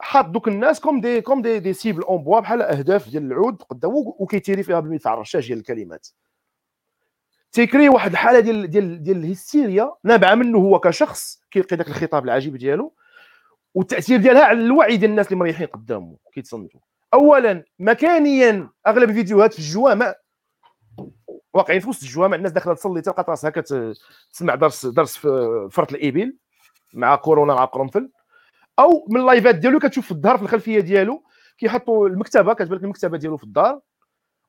حاط 0.00 0.26
دوك 0.26 0.48
الناس 0.48 0.80
comme 0.80 1.00
des 1.00 1.20
comme 1.20 1.42
des 1.42 1.58
des 1.58 1.72
cibles 1.72 2.02
en 2.02 2.24
bois 2.24 2.40
بحال 2.40 2.62
أهداف 2.62 3.08
ديال 3.08 3.22
العود 3.22 3.62
قدامه 3.62 4.14
وكي 4.18 4.35
tirer 4.35 4.62
فيها 4.62 4.80
بالمدفع 4.80 5.14
الرشاش 5.14 5.46
ديال 5.46 5.58
الكلمات. 5.58 6.08
تي 7.52 7.62
créer 7.62 7.88
واحد 7.88 8.10
الحالة 8.10 8.40
ديال 8.40 8.70
ديال 8.70 9.02
ديال 9.02 9.16
الهستيريا 9.16 9.92
نابعة 10.04 10.34
منه 10.34 10.58
هو 10.58 10.80
كشخص 10.80 11.42
كيلقي 11.50 11.76
داك 11.76 11.88
الخطاب 11.88 12.24
العجيب 12.24 12.56
ديالو 12.56 12.94
والتأثير 13.74 14.20
ديالها 14.20 14.44
على 14.44 14.60
الوعي 14.60 14.96
ديال 14.96 15.10
الناس 15.10 15.26
اللي 15.26 15.36
مريحين 15.36 15.66
قدامه 15.66 16.16
كيتصنتوا 16.32 16.80
اولا 17.14 17.64
مكانيا 17.78 18.70
أغلب 18.86 19.10
الفيديوهات 19.10 19.52
في 19.52 19.58
الجوامع 19.58 20.14
واقعين 21.54 21.80
في 21.80 21.88
وسط 21.88 22.02
الجوامع 22.02 22.36
الناس 22.36 22.52
داخلة 22.52 22.74
تصلي 22.74 23.00
تلقى 23.00 23.24
راسها 23.28 23.50
كتسمع 23.50 24.54
درس 24.54 24.86
درس 24.86 25.16
في 25.16 25.68
فرث 25.72 25.92
الابل 25.92 26.36
مع 26.94 27.16
كورونا 27.16 27.54
مع 27.54 27.64
قرنفل. 27.64 28.10
أو 28.78 29.06
من 29.10 29.20
اللايفات 29.20 29.54
ديالو 29.54 29.78
كتشوف 29.78 30.04
في 30.04 30.12
الظهر 30.12 30.36
في 30.36 30.42
الخلفية 30.42 30.80
ديالو 30.80 31.24
كيحطوا 31.58 32.08
المكتبة 32.08 32.54
كتبان 32.54 32.78
المكتبة 32.78 33.18
ديالو 33.18 33.36
في 33.36 33.44
الدار. 33.44 33.80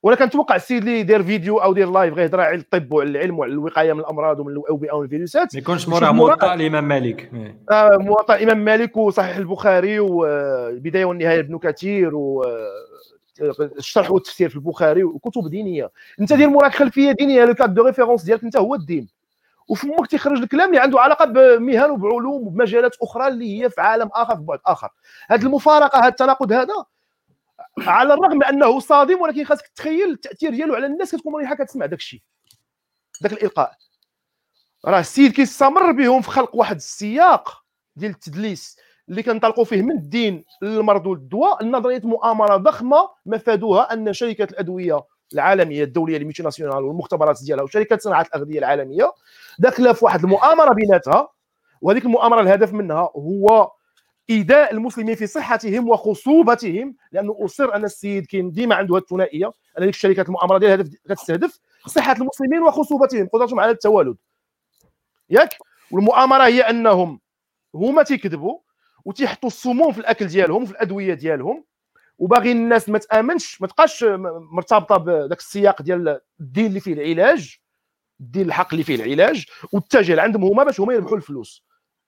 وأنا 0.03 0.17
كنتوقع 0.17 0.55
السيد 0.55 0.83
اللي 0.83 0.99
يدير 0.99 1.23
فيديو 1.23 1.57
أو 1.57 1.71
يدير 1.71 1.91
live 1.91 2.13
غيهضر 2.13 2.39
على 2.41 2.55
الطب 2.55 2.93
وعلى 2.93 3.09
العلم 3.09 3.39
وعلى 3.39 3.53
الوقايه 3.53 3.93
من 3.93 3.99
الأمراض 3.99 4.39
ومن 4.39 4.51
الاوبئه 4.51 4.91
والفيروسات 4.91 5.55
ما 5.55 5.59
يكونش 5.59 5.87
موراه 5.87 6.11
موطأ 6.11 6.53
الإمام 6.53 6.87
مالك. 6.87 7.31
آه 7.71 7.97
موطأ 7.99 8.35
الإمام 8.35 8.65
مالك 8.65 8.97
وصحيح 8.97 9.35
البخاري 9.37 9.99
والبدايه 9.99 11.05
والنهاية 11.05 11.35
لابن 11.35 11.57
كثير 11.57 12.15
و 12.15 12.45
الشرح 13.77 14.11
والتفسير 14.11 14.49
في 14.49 14.55
البخاري 14.55 15.03
وكتب 15.03 15.47
دينية. 15.49 15.89
أنت 16.19 16.33
دير 16.33 16.49
موراك 16.49 16.75
خلفية 16.75 17.11
دينية 17.11 17.45
le 17.45 17.53
cadre 17.53 17.73
de 17.73 17.85
référence 17.85 18.23
ديالك 18.23 18.43
أنت 18.43 18.57
هو 18.57 18.75
الدين. 18.75 19.07
وفمك 19.67 20.07
تيخرج 20.07 20.41
الكلام 20.41 20.69
اللي 20.69 20.79
عنده 20.79 20.99
علاقة 20.99 21.25
بمهن 21.25 21.91
وبعلوم 21.91 22.47
وبمجالات 22.47 22.95
أخرى 23.01 23.27
اللي 23.27 23.63
هي 23.63 23.69
في 23.69 23.81
عالم 23.81 24.09
آخر 24.13 24.35
في 24.35 24.41
بعد 24.41 24.59
آخر. 24.65 24.89
هذه 25.29 25.41
المفارقة 25.43 25.99
هذا 25.99 26.07
التناقض 26.07 26.51
هذا 26.51 26.85
على 27.87 28.13
الرغم 28.13 28.43
انه 28.43 28.79
صادم 28.79 29.21
ولكن 29.21 29.43
خاصك 29.43 29.67
تخيل 29.67 30.09
التاثير 30.11 30.51
ديالو 30.51 30.75
على 30.75 30.85
الناس 30.85 31.15
كتكون 31.15 31.33
مريحه 31.33 31.55
كتسمع 31.55 31.85
داك 31.85 31.99
الشيء 31.99 32.21
داك 33.21 33.33
الالقاء. 33.33 33.71
راه 34.85 34.99
السيد 34.99 35.31
كيستمر 35.31 35.91
بهم 35.91 36.21
في 36.21 36.29
خلق 36.29 36.55
واحد 36.55 36.75
السياق 36.75 37.63
ديال 37.95 38.11
التدليس 38.11 38.77
اللي 39.09 39.23
كنطلقوا 39.23 39.65
فيه 39.65 39.81
من 39.81 39.91
الدين 39.91 40.45
للمرض 40.61 41.07
والدواء 41.07 41.63
النظرية 41.63 42.01
مؤامرة 42.03 42.57
ضخمة 42.57 43.09
مفادها 43.25 43.93
أن 43.93 44.13
شركة 44.13 44.43
الأدوية 44.43 45.03
العالمية 45.33 45.83
الدولية 45.83 46.17
الميتي 46.17 46.43
ناسيونال 46.43 46.83
والمختبرات 46.83 47.43
ديالها 47.43 47.63
وشركات 47.63 48.01
صناعة 48.01 48.21
الأغذية 48.21 48.59
العالمية 48.59 49.11
داخلة 49.59 49.93
في 49.93 50.05
واحد 50.05 50.23
المؤامرة 50.23 50.73
بيناتها 50.73 51.27
وهذيك 51.81 52.05
المؤامرة 52.05 52.41
الهدف 52.41 52.73
منها 52.73 53.11
هو 53.15 53.71
ايذاء 54.29 54.73
المسلمين 54.73 55.15
في 55.15 55.27
صحتهم 55.27 55.89
وخصوبتهم 55.89 56.95
لأنه 57.11 57.37
أصر 57.39 57.75
أن 57.75 57.83
السيد 57.83 58.25
كاين 58.25 58.51
ديما 58.51 58.75
عنده 58.75 58.95
هذه 58.95 59.01
الثنائية 59.01 59.47
أن 59.47 59.83
ديك 59.83 59.89
الشركات 59.89 60.27
المؤامرة 60.27 60.57
ديالها 60.57 60.89
كتستهدف 61.09 61.59
صحة 61.87 62.11
المسلمين 62.13 62.63
وخصوبتهم 62.63 63.27
قدرتهم 63.33 63.59
على 63.59 63.71
التوالد. 63.71 64.17
ياك؟ 65.29 65.57
والمؤامرة 65.91 66.43
هي 66.45 66.61
أنهم 66.61 67.19
هما 67.75 68.03
تيكذبوا 68.03 68.59
وتيحطوا 69.05 69.49
السموم 69.49 69.91
في 69.91 69.99
الأكل 69.99 70.27
ديالهم 70.27 70.65
في 70.65 70.71
الأدوية 70.71 71.13
ديالهم 71.13 71.63
وباغي 72.17 72.51
الناس 72.51 72.89
ما 72.89 72.97
تآمنش 72.97 73.61
ما 73.61 73.67
تبقاش 73.67 74.03
مرتبطة 74.51 74.97
بداك 74.97 75.39
السياق 75.39 75.81
ديال 75.81 76.19
الدين 76.39 76.65
اللي 76.65 76.79
فيه 76.79 76.93
العلاج 76.93 77.57
الدين 78.19 78.45
الحق 78.45 78.67
اللي 78.71 78.83
فيه 78.83 78.95
العلاج 78.95 79.45
والتجهل 79.71 80.19
عندهم 80.19 80.43
هما 80.43 80.63
باش 80.63 80.79
هما 80.79 80.93
يربحوا 80.93 81.17
الفلوس. 81.17 81.65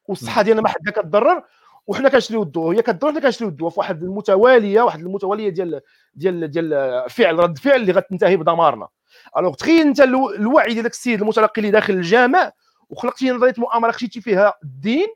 والصحة 0.08 0.42
ديالنا 0.42 0.62
ما 0.62 0.70
حدا 0.70 0.92
كتضرر 0.92 1.44
وحنا 1.92 2.10
كنشريو 2.10 2.44
الضوء 2.44 2.76
هي 2.76 2.82
كدور 2.82 3.12
حنا 3.12 3.20
كنشريو 3.20 3.50
الضوء 3.50 3.70
في 3.70 3.80
واحد 3.80 4.04
المتوالية 4.04 4.82
واحد 4.82 5.00
المتوالية 5.00 5.50
ديال 5.50 5.82
ديال 6.14 6.52
ديال 6.52 7.04
فعل 7.10 7.40
رد 7.40 7.58
فعل 7.58 7.82
اللي 7.82 7.92
غتنتهي 7.92 8.38
بدمارنا 8.38 8.88
الوغ 9.38 9.54
تخيل 9.54 9.82
انت 9.88 10.02
الوعي 10.02 10.74
ديال 10.74 10.86
السيد 10.86 11.22
المتلقي 11.22 11.60
اللي 11.62 11.72
داخل 11.72 11.94
الجامع 11.94 12.52
وخلقتي 12.90 13.32
نظرية 13.32 13.54
مؤامرة 13.58 13.92
خشيتي 13.92 14.22
فيها 14.22 14.54
الدين 14.64 15.08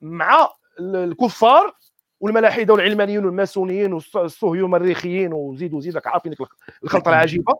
مع 0.00 0.48
الكفار 0.80 1.74
والملاحدة 2.20 2.72
والعلمانيين 2.72 3.24
والماسونيين 3.24 3.92
والصهيون 3.92 4.64
المريخيين 4.64 5.32
وزيد 5.32 5.74
وزيد 5.74 5.94
راك 5.94 6.06
عارفين 6.06 6.34
الخلطة 6.84 7.08
العجيبة. 7.08 7.54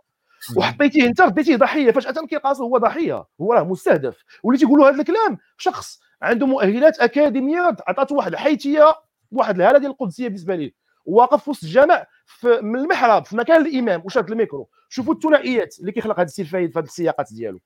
وحطيتيه 0.57 1.07
انت 1.07 1.21
رديتيه 1.21 1.57
ضحية 1.57 1.91
فجأة 1.91 2.27
كيقاسو 2.27 2.65
هو 2.65 2.79
ضحية. 2.79 3.25
هو 3.41 3.53
راه 3.53 3.63
مستهدف. 3.63 4.25
واللي 4.43 4.59
تيقولوا 4.59 4.89
هذا 4.89 5.01
الكلام 5.01 5.39
شخص 5.59 6.01
عنده 6.23 6.47
مؤهلات 6.47 6.99
أكاديمية 7.01 7.77
عطاته 7.87 8.15
واحد 8.15 8.33
الحيثية 8.33 8.95
واحد 9.33 9.61
الهالة 9.61 9.79
ديال 9.79 9.91
القدسية 9.91 10.29
بالنسبة 10.29 10.55
ليه. 10.55 10.73
واقف 11.07 11.45
في 11.45 11.51
وسط 11.51 11.65
الجامع 11.65 12.07
في 12.27 12.61
من 12.63 12.79
المحراب 12.79 13.25
في 13.25 13.37
مكان 13.37 13.67
الإمام 13.67 14.03
وشاد 14.05 14.31
الميكرو. 14.31 14.69
شوفوا 14.89 15.15
الثنائيات 15.15 15.81
اللي 15.81 15.93
كيخلق 15.93 16.15
هذا 16.15 16.27
السي 16.27 16.43
الفايد 16.43 16.73
في 16.73 16.79
هذه 16.79 16.85
السياقات 16.85 17.33
ديالو. 17.33 17.61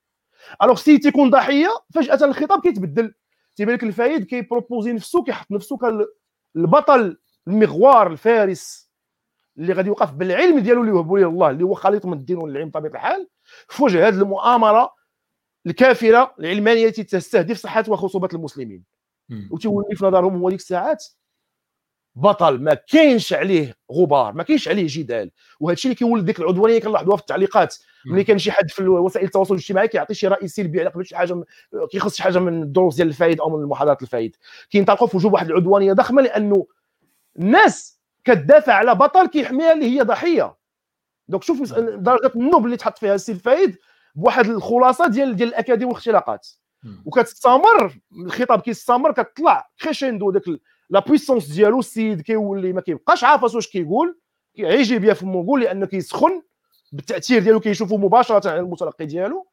alors 0.62 0.76
سي 0.76 0.98
تيكون 0.98 1.30
ضحية 1.30 1.68
فجأة 1.94 2.24
الخطاب 2.24 2.60
كيتبدل. 2.60 3.14
تيبان 3.56 3.74
لك 3.74 3.82
الفايد 3.82 4.24
كي 4.24 4.38
proposer 4.38 4.92
نفسه 4.92 5.24
كيحط 5.24 5.50
نفسه 5.50 5.76
كالبطل 5.76 7.18
المغوار 7.48 8.06
الفارس 8.06 8.92
اللي 9.58 9.72
غادي 9.72 9.88
يوقف 9.88 10.12
بالعلم 10.12 10.58
ديالو 10.58 10.80
اللي 10.80 10.92
وهبوا 10.92 11.18
ليه 11.18 11.26
الله 11.26 11.50
اللي 11.50 11.64
هو 11.64 11.74
خليط 11.74 12.06
من 12.06 12.12
الدين 12.12 12.36
والعلم 12.36 12.68
بطبيعة 12.68 12.92
الحال. 12.92 13.28
في 13.68 13.82
وجه 13.82 14.08
هذه 14.08 14.14
المؤامرة 14.14 14.94
الكافره 15.66 16.34
العلمانية 16.40 16.86
التي 16.86 17.04
تستهدف 17.04 17.56
صحة 17.56 17.84
وخصوبة 17.88 18.28
المسلمين. 18.34 18.84
وتولي 19.50 19.96
في 19.96 20.04
نظرهم 20.04 20.36
هو 20.36 20.50
ديك 20.50 20.58
الساعات 20.58 21.04
بطل 22.14 22.58
ما 22.58 22.74
كاينش 22.74 23.32
عليه 23.32 23.74
غبار 23.92 24.32
ما 24.32 24.42
كاينش 24.42 24.68
عليه 24.68 24.86
جدال. 24.88 25.30
وهذا 25.60 25.72
الشيء 25.72 25.90
اللي 25.90 25.98
كيولد 25.98 26.24
ديك 26.24 26.40
العدوانية 26.40 26.78
كنلاحظوها 26.78 27.16
في 27.16 27.22
التعليقات. 27.22 27.76
ملي 28.06 28.24
كان 28.24 28.38
شي 28.38 28.52
حد 28.52 28.70
في 28.70 28.82
وسائل 28.82 29.26
التواصل 29.26 29.54
الاجتماعي 29.54 29.88
كيعطي 29.88 30.14
شي 30.14 30.28
راي 30.28 30.48
سلبي 30.48 30.80
على 30.80 31.04
شي 31.04 31.16
حاجة 31.16 31.44
كيخص 31.90 32.16
شي 32.16 32.22
حاجة 32.22 32.38
من 32.38 32.62
الدروس 32.62 32.96
ديال 32.96 33.08
الفايد 33.08 33.40
أو 33.40 33.56
من 33.56 33.62
المحاضرات 33.62 34.02
الفايد. 34.02 34.36
كينطلقوا 34.70 35.06
في 35.08 35.16
وجوه 35.16 35.32
واحد 35.32 35.46
العدوانية 35.46 35.92
ضخمة 35.92 36.22
لأنه 36.22 36.66
الناس 37.38 38.00
كتدافع 38.24 38.72
على 38.72 38.94
بطل 38.94 39.26
كيحميها 39.26 39.72
اللي 39.72 39.98
هي 39.98 40.02
ضحية. 40.02 40.56
donc 41.28 41.42
شوف 41.42 41.74
درجة 41.78 42.32
النوب 42.36 42.64
اللي 42.66 42.76
تحط 42.76 42.98
فيها 42.98 43.14
السي 43.14 43.32
الفايد 43.32 43.78
بواحد 44.14 44.46
الخلاصة 44.46 45.06
ديال 45.06 45.36
ديال 45.36 45.48
الأكاذيب 45.48 45.88
والاختلاقات. 45.88 46.48
وكتستمر 47.04 48.00
الخطاب 48.12 48.60
كيستمر 48.60 49.12
كتطلع 49.12 49.70
crescendo 49.82 50.30
داك 50.30 50.42
la 50.90 51.00
puissance 51.00 51.46
ديالو 51.46 51.78
السيد 51.78 52.20
كيولي 52.20 52.72
ما 52.72 52.80
كيبقاش 52.80 53.24
عارف 53.24 53.42
واش 53.42 53.68
كيقول 53.68 54.18
كيعيجي 54.54 54.98
بيا 54.98 55.14
في 55.14 55.26
يقول 55.26 55.60
لأنه 55.60 55.86
كيسخن 55.86 56.42
بالتأثير 56.92 57.42
ديالو 57.42 57.60
كيشوفوا 57.60 57.98
مباشرة 57.98 58.50
على 58.50 58.60
المتلقي 58.60 59.06
ديالو. 59.06 59.46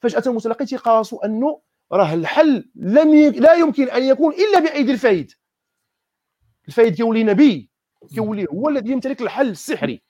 فجأة 0.00 0.22
المتلقي 0.26 0.66
تيقاسو 0.66 1.16
أنه 1.16 1.60
راه 1.92 2.14
الحل 2.14 2.70
لم 2.74 3.14
ي... 3.14 3.30
لا 3.30 3.54
يمكن 3.54 3.88
أن 3.88 4.02
يكون 4.02 4.34
إلا 4.34 4.58
بايدي 4.60 4.92
الفايد. 4.92 5.32
الفايد 6.68 6.94
كيولي 6.94 7.24
نبي 7.24 7.70
كيولي 8.14 8.46
هو 8.50 8.68
الذي 8.68 8.92
يمتلك 8.92 9.22
الحل 9.22 9.48
السحري. 9.50 10.02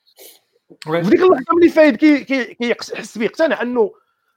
في 0.85 1.01
ديك 1.01 1.21
اللحظة 1.21 1.55
ملي 1.57 1.69
فايد 1.69 1.97
كيحس 1.97 3.13
كي 3.13 3.19
بيقتنع 3.19 3.63
أنه 3.63 3.93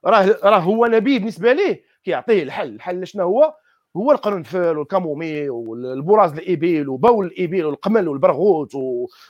راه 0.05 0.39
راه 0.43 0.59
هو 0.59 0.85
نبي 0.85 1.19
بالنسبة 1.19 1.53
ليه. 1.53 1.83
كيعطيه 2.03 2.43
الحل. 2.43 2.75
الحل 2.75 3.07
شنو 3.07 3.23
هو؟ 3.23 3.55
هو 3.97 4.11
القرنفل 4.11 4.77
وال 4.77 4.90
camomille 4.90 5.49
والبراز 5.49 6.31
الابل 6.33 6.89
وبول 6.89 7.25
الابل 7.25 7.65
والقمل 7.65 8.07
والبرغوث 8.07 8.75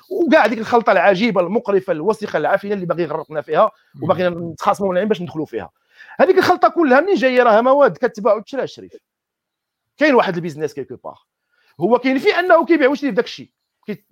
وكاع 0.10 0.48
ديك 0.48 0.60
الخلطة 0.60 0.92
العجيبة 0.92 1.42
المقرفة 1.42 1.94
الوسخه 1.94 2.38
العفنة 2.38 2.74
اللي 2.74 2.86
باغي 2.86 3.04
يغرقنا 3.04 3.42
فيها 3.42 3.72
وباغي 4.04 4.30
نتخاصموا 4.30 4.94
من 4.94 5.06
باش 5.06 5.22
ندخلوا 5.22 5.46
فيها. 5.46 5.70
هذيك 6.20 6.38
الخلطة 6.38 6.68
كلها 6.68 7.02
منين 7.02 7.16
جاية 7.16 7.44
راها؟ 7.44 7.62
مواد 7.62 7.98
كتباع 7.98 8.34
وتشرى 8.34 8.64
الشريف 8.64 8.98
كاين 9.98 10.16
واحد 10.16 10.36
ال 10.36 10.40
business 10.40 10.74
quelque 10.74 10.96
part. 11.04 11.20
هو 11.80 12.00
كاين 12.00 12.18
في 12.18 12.30
أنه 12.30 12.66
كيبيع 12.66 12.90
ويشري 12.90 13.12
داك 13.12 13.26
الشيء 13.26 13.50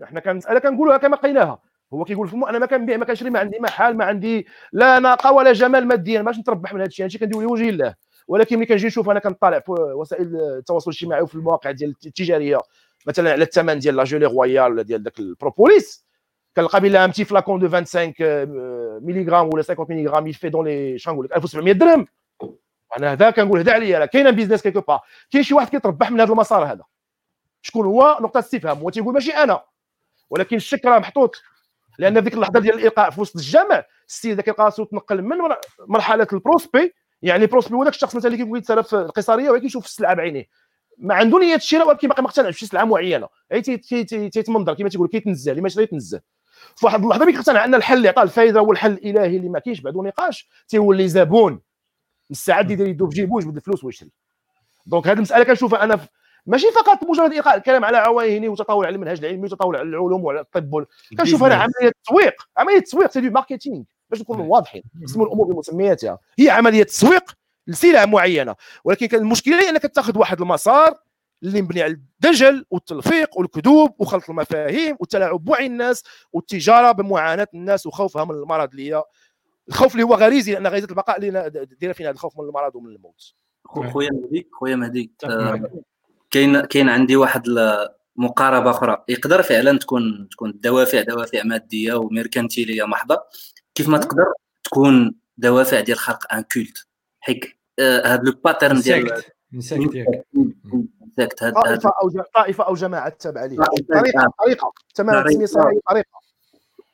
حنا 0.04 0.19
كان 0.19 0.36
مساله 0.36 0.60
كنقولوها 0.60 0.97
كما 0.97 1.17
قيناها. 1.17 1.60
هو 1.93 2.04
كيقول 2.04 2.27
فمو 2.27 2.47
أنا 2.47 2.60
ما 2.60 2.65
كنبيع 2.65 2.97
ما 2.97 3.06
كنشري 3.06 3.30
ما 3.30 3.39
عندي 3.39 3.60
محل 3.60 3.93
ما 3.93 4.06
عندي 4.06 4.47
لا 4.73 4.99
ناقة 4.99 5.32
ولا 5.32 5.54
جمل 5.54 5.88
ماديا 5.88 6.21
باش 6.21 6.38
نتربح 6.39 6.73
من 6.73 6.80
هذا 6.80 6.88
الشيء 6.88 7.06
هادشي 7.06 7.17
كندير 7.17 7.41
لوجه 7.41 7.69
الله 7.69 7.95
ولكن 8.27 8.58
ملي 8.58 8.65
كنجي 8.65 8.88
نشوف 8.88 9.10
أنا 9.10 9.19
كنطالع 9.19 9.60
في 9.60 9.71
وسائل 9.71 10.36
التواصل 10.36 10.91
الاجتماعي 10.91 11.21
وفي 11.21 11.36
المواقع 11.36 11.71
ديال 11.71 11.95
التجارية 12.06 12.58
مثلا 13.08 13.32
على 13.32 13.43
الثمن 13.43 13.80
ديال 13.80 13.95
la 13.95 14.04
gelée 14.04 14.25
royale 14.25 14.71
ولا 14.71 14.82
ديال 14.82 15.04
داك 15.04 15.19
البروبوليس 15.19 16.06
كنلقى 16.56 16.82
بلا 16.82 17.06
un 17.06 17.10
petit 17.10 17.25
flacon 17.25 17.60
de 17.60 17.69
25 17.69 18.13
milligrammes 19.06 19.49
ولا 19.54 19.63
50 19.63 19.86
milligrammes 19.89 20.27
يفي 20.27 20.49
دون 20.49 20.65
لي 20.65 20.97
شنو 20.97 21.13
نقول 21.13 21.25
لك؟ 21.25 21.36
1700 21.36 21.73
درهم. 21.73 22.08
أنا 22.97 23.12
هذا 23.12 23.30
كنقول 23.30 23.60
هذا 23.60 23.73
عليا 23.73 23.99
راه 23.99 24.06
كاين 24.06 24.32
business 24.32 24.62
quelque 24.62 24.82
part 24.82 24.99
كاين 25.32 25.43
شي 25.43 25.54
واحد 25.54 25.69
كيتربح 25.69 26.12
من 26.12 26.21
هذا 26.21 26.32
المسار 26.32 26.65
هذا. 26.65 26.84
شكون 27.62 27.86
هو؟ 27.86 28.17
نقطة 28.21 28.39
استفهام. 28.39 28.77
هو 28.77 28.89
تيقول 28.89 29.13
ماشي 29.13 29.32
أنا. 29.32 29.63
ولكن 30.30 30.56
الشك 30.56 30.86
راه 30.86 30.99
محطوط. 30.99 31.41
لأن 31.99 32.13
في 32.13 32.21
ديك 32.21 32.34
اللحظة 32.34 32.60
ديال 32.60 32.75
الإلقاء 32.75 33.10
في 33.10 33.21
وسط 33.21 33.36
الجامع 33.36 33.84
السيد 34.08 34.36
ذاك 34.36 34.45
كيلقى 34.45 34.71
تنقل 34.91 35.21
من 35.21 35.38
مرحلة 35.88 36.27
ال 36.34 36.39
prospect. 36.39 36.93
يعني 37.21 37.45
prospect 37.45 37.75
هو 37.75 37.84
ذاك 37.84 37.93
الشخص 37.93 38.15
مثلا 38.15 38.32
اللي 38.32 38.43
كيبغي 38.43 38.60
يتسارى 38.60 38.84
في 38.84 38.93
القيصريه 38.93 39.49
ولكن 39.49 39.65
يشوف 39.65 39.86
السلعة 39.86 40.13
بعينيه. 40.13 40.45
ما 40.97 41.15
عنده 41.15 41.39
نية 41.39 41.56
الشراء 41.56 41.88
ولكن 41.88 42.08
باقي 42.08 42.23
مقتنع 42.23 42.49
بشي 42.49 42.65
سلعة 42.65 42.84
معينة. 42.84 43.27
أي 43.51 43.62
تيتمنظر 43.62 44.73
كما 44.73 44.89
تيقول 44.89 45.08
كيتنزه 45.08 45.51
اللي 45.51 45.62
ما 45.62 45.69
شرا 45.69 45.84
يتنزه. 45.84 46.21
في 46.75 46.86
واحد 46.86 47.04
اللحظة 47.04 47.25
ملي 47.25 47.34
كيقتنع 47.34 47.65
أن 47.65 47.75
الحل 47.75 47.97
اللي 47.97 48.10
عطاه 48.10 48.23
الفايد 48.23 48.60
هو 48.60 48.71
الحل 48.71 48.91
الإلهي 48.91 49.38
اللي 49.38 49.49
ما 49.49 49.60
كاينش 49.60 49.80
بعدو 49.82 50.04
نقاش. 50.04 50.49
تيولي 50.67 51.08
زبون. 51.08 51.62
مستعد 52.30 52.71
يدير 52.71 52.88
يدو 52.88 53.10
في 53.10 53.15
جيبو 53.15 53.36
ويجبد 53.36 53.56
الفلوس 53.56 53.84
ويشري. 53.84 54.12
donc 54.86 55.08
هذه 55.08 55.15
المسألة 55.15 55.43
كنشوفها 55.43 55.84
أنا 55.84 55.99
ماشي 56.45 56.71
فقط 56.71 57.04
مجرد 57.04 57.34
القاء 57.34 57.58
الكلام 57.58 57.86
على 57.86 57.97
عواهنه 57.97 58.47
وتطاول 58.47 58.86
على 58.86 58.95
المنهج 58.95 59.19
العلمي 59.19 59.43
وتطاول 59.43 59.75
على 59.75 59.89
العلوم 59.89 60.23
وعلى 60.23 60.39
الطب 60.39 60.86
كنشوف 61.17 61.43
أنا 61.43 61.56
عملية 61.56 61.91
تسويق. 62.04 62.34
عملية 62.58 62.80
تسويق 62.80 63.12
c'est 63.12 63.21
du 63.21 63.30
marketing. 63.30 63.84
باش 64.10 64.21
نكونوا 64.21 64.45
واضحين. 64.45 64.84
نسموا 65.01 65.25
الأمور 65.25 65.54
بمسمياتها 65.54 66.19
هي. 66.39 66.49
عملية 66.49 66.84
تسويق 66.84 67.32
لسلعة 67.67 68.06
معينة. 68.06 68.56
ولكن 68.84 69.06
كان 69.06 69.21
المشكلة 69.21 69.62
هي 69.62 69.69
أنك 69.69 69.82
تاخذ 69.82 70.17
واحد 70.17 70.41
المسار 70.41 70.99
اللي 71.43 71.62
مبني 71.62 71.82
على 71.82 71.93
الدجل 71.93 72.65
والتلفيق 72.71 73.38
والكذوب 73.38 73.95
وخلط 73.99 74.30
المفاهيم 74.30 74.97
والتلاعب 74.99 75.45
بوعي 75.45 75.65
الناس 75.65 76.04
والتجارة 76.34 76.91
بمعاناة 76.91 77.47
الناس 77.54 77.86
وخوفها 77.86 78.25
من 78.25 78.32
المرض 78.36 78.69
اللي 78.71 78.93
هي 78.93 79.04
الخوف 79.69 79.93
اللي 79.93 80.04
هو 80.04 80.13
غريزي 80.13 80.54
لأن 80.54 80.67
غريزة 80.67 80.88
البقاء 80.89 81.17
اللي 81.17 81.49
دايره 81.82 81.93
فينا 81.93 82.10
الخوف 82.10 82.39
من 82.39 82.45
المرض 82.45 82.75
ومن 82.75 82.95
الموت. 82.95 83.34
خويا 83.67 84.10
مهدي 84.12 84.47
خويا 84.51 84.75
مهدي. 84.75 85.12
كاين 86.32 86.62
كاين 86.62 86.89
عندي 86.89 87.15
واحد 87.15 87.44
مقاربة 88.15 88.70
أخرى. 88.70 89.04
يقدر 89.10 89.41
فعلا 89.41 89.80
تكون 89.80 90.28
تكون 90.32 90.50
الدوافع 90.50 91.02
دوافع 91.02 91.44
مادية 91.44 91.94
و 91.93 92.02
mercantile 92.02 92.84
محضة. 92.84 93.24
كيف 93.76 93.89
ما 93.89 93.98
تقدر 93.98 94.34
تكون 94.63 95.15
دوافع 95.38 95.80
ديال 95.80 95.98
خلق 95.98 96.34
un 96.34 96.43
culte 96.54 96.88
حيت 97.20 97.46
هذا 97.80 98.22
le 98.23 98.34
pattern 98.45 98.80
ديال 98.80 99.22
طائفة 101.39 101.94
أو 102.02 102.24
طائفة 102.36 102.63
أو 102.63 102.74
جماعة 102.74 103.10
تابعه 103.10 103.46
ليه 103.46 103.58
طريقه 103.89 104.34
طريقة. 104.39 104.72
تمام 104.96 105.24
طريقة. 105.86 106.15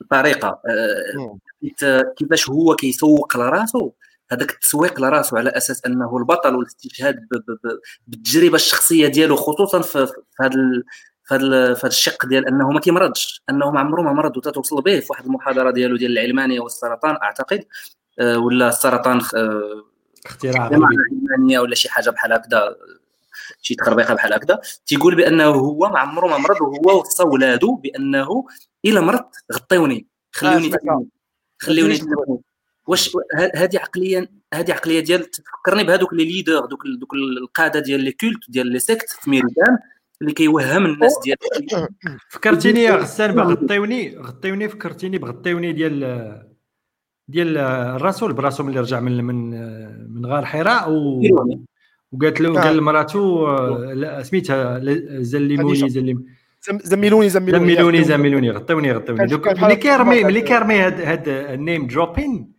طريقة. 0.09 0.61
كيفاش 2.17 2.49
هو 2.49 2.75
كيسوق 2.75 3.37
لراسو 3.37 3.91
هذاك 4.31 4.51
التسويق 4.51 5.01
لراسو 5.01 5.37
على 5.37 5.49
أساس 5.49 5.85
أنه 5.85 6.17
البطل 6.17 6.55
والاستشهاد 6.55 7.27
بالتجربة 8.07 8.55
الشخصية 8.55 9.07
ديالو 9.07 9.35
خصوصا 9.35 9.81
في 9.81 10.07
هذا 10.41 10.51
في 11.27 11.35
هذا 11.35 11.87
الشق 11.87 12.25
ديال 12.25 12.47
أنه 12.47 12.71
ما 12.71 12.79
كيمرضش 12.79 13.43
أنه 13.49 13.71
ما 13.71 13.79
عمره 13.79 14.01
ما 14.01 14.13
مرض 14.13 14.37
وتتوصل 14.37 14.81
به 14.81 14.99
في 14.99 15.07
واحد 15.09 15.25
المحاضرة 15.25 15.71
ديالو 15.71 15.97
ديال 15.97 16.11
العلمانية 16.11 16.59
والسرطان 16.59 17.15
أعتقد 17.23 17.65
آه، 18.19 18.37
ولا 18.37 18.69
السرطان 18.69 19.21
آه، 19.35 19.83
اختراع 20.25 20.63
علمانية 20.63 21.59
ولا 21.59 21.75
شي 21.75 21.89
حاجة 21.89 22.09
بحال 22.09 22.33
هكذا 22.33 22.75
شي 23.61 23.75
تخربيقة 23.75 24.13
بحال 24.13 24.33
هكذا. 24.33 24.59
تيقول 24.85 25.15
بأنه 25.15 25.45
هو 25.45 25.89
ما 25.89 25.99
عمره 25.99 26.27
ما 26.27 26.37
مرض 26.37 26.61
وهو 26.61 26.99
وصى 26.99 27.23
ولادو 27.23 27.75
بأنه 27.75 28.45
الا 28.85 29.01
مرضت 29.01 29.35
غطيوني 29.53 30.07
خلوني 30.31 30.73
آه 30.73 31.05
خلوني 31.59 31.99
واش 32.87 33.17
هذه 33.55 33.77
عقليه 33.79 34.29
هذه 34.53 34.73
عقلية 34.73 34.99
ديال 34.99 35.31
تفكرني 35.31 35.83
بهذوك 35.83 36.13
les 36.13 36.25
leaders 36.25 36.65
دوك 36.65 36.83
دوك 36.99 37.13
القادة 37.13 37.79
ديال 37.79 38.01
les 38.01 38.11
cultes 38.11 38.49
ديال 38.49 38.67
les 38.67 38.79
sectes 38.79 39.09
في 39.09 39.29
ميريكان 39.29 39.77
اللي 40.21 40.33
كيوهم 40.33 40.85
الناس 40.85 41.13
ديال 41.23 41.37
فكرتيني 42.29 42.79
يا 42.83 42.95
غسان 42.95 43.35
بغطيوني 43.35 44.17
غطيوني 44.17 44.69
فكرتيني 44.69 45.17
بغطيوني 45.17 45.73
ديال 45.73 46.45
ديال 47.27 47.57
الرسول 47.57 48.33
براسو 48.33 48.63
ملي 48.63 48.79
رجع 48.79 48.99
من 48.99 49.23
من 49.23 49.49
من 50.13 50.25
غار 50.25 50.45
حراء 50.45 50.91
و 50.91 51.21
وقالت 52.11 52.41
له 52.41 52.61
قال 52.61 52.77
لمراته 52.77 53.45
لا 53.93 54.23
سميتها 54.23 54.79
زلموني 55.21 55.89
زلم 55.89 56.25
زملوني 56.83 57.29
زملوني 57.29 57.75
زملوني 57.75 58.03
زملوني 58.03 58.51
غطوني 58.51 58.91
غطوني 58.91 59.25
donc 59.25 59.47
ملي 59.47 59.75
كيرمي 59.75 60.23
ملي 60.23 60.41
كيرمي 60.41 60.75
هاد 60.75 61.01
هاد 61.01 61.27
ال 61.27 61.39
name 61.39 61.87
dropping 61.87 62.56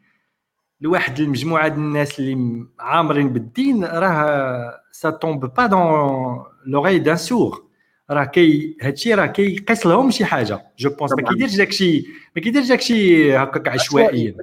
لواحد 0.80 1.20
المجموعة 1.20 1.68
ديال 1.68 1.78
الناس 1.78 2.18
اللي 2.18 2.66
عامرين 2.80 3.28
بالدين 3.28 3.84
راه 3.84 4.80
ça 4.92 5.10
tombe 5.10 5.54
pas 5.54 5.66
dans 5.66 6.44
l'oreille 6.66 6.98
d'un 6.98 7.16
sourd 7.16 7.64
راه 8.10 8.24
كي 8.24 8.76
هادشي 8.82 9.14
راه 9.14 9.26
كيقيس 9.26 9.86
لهم 9.86 10.10
شي 10.10 10.24
حاجة. 10.24 10.60
je 10.78 10.90
pense 10.90 11.12
ما 11.12 11.22
كيديرش 11.28 11.56
داكشي 11.56 12.06
ما 12.36 12.42
كيديرش 12.42 12.66
داكشي 12.66 13.36
هكاك 13.36 13.68
عشوائيا. 13.68 14.36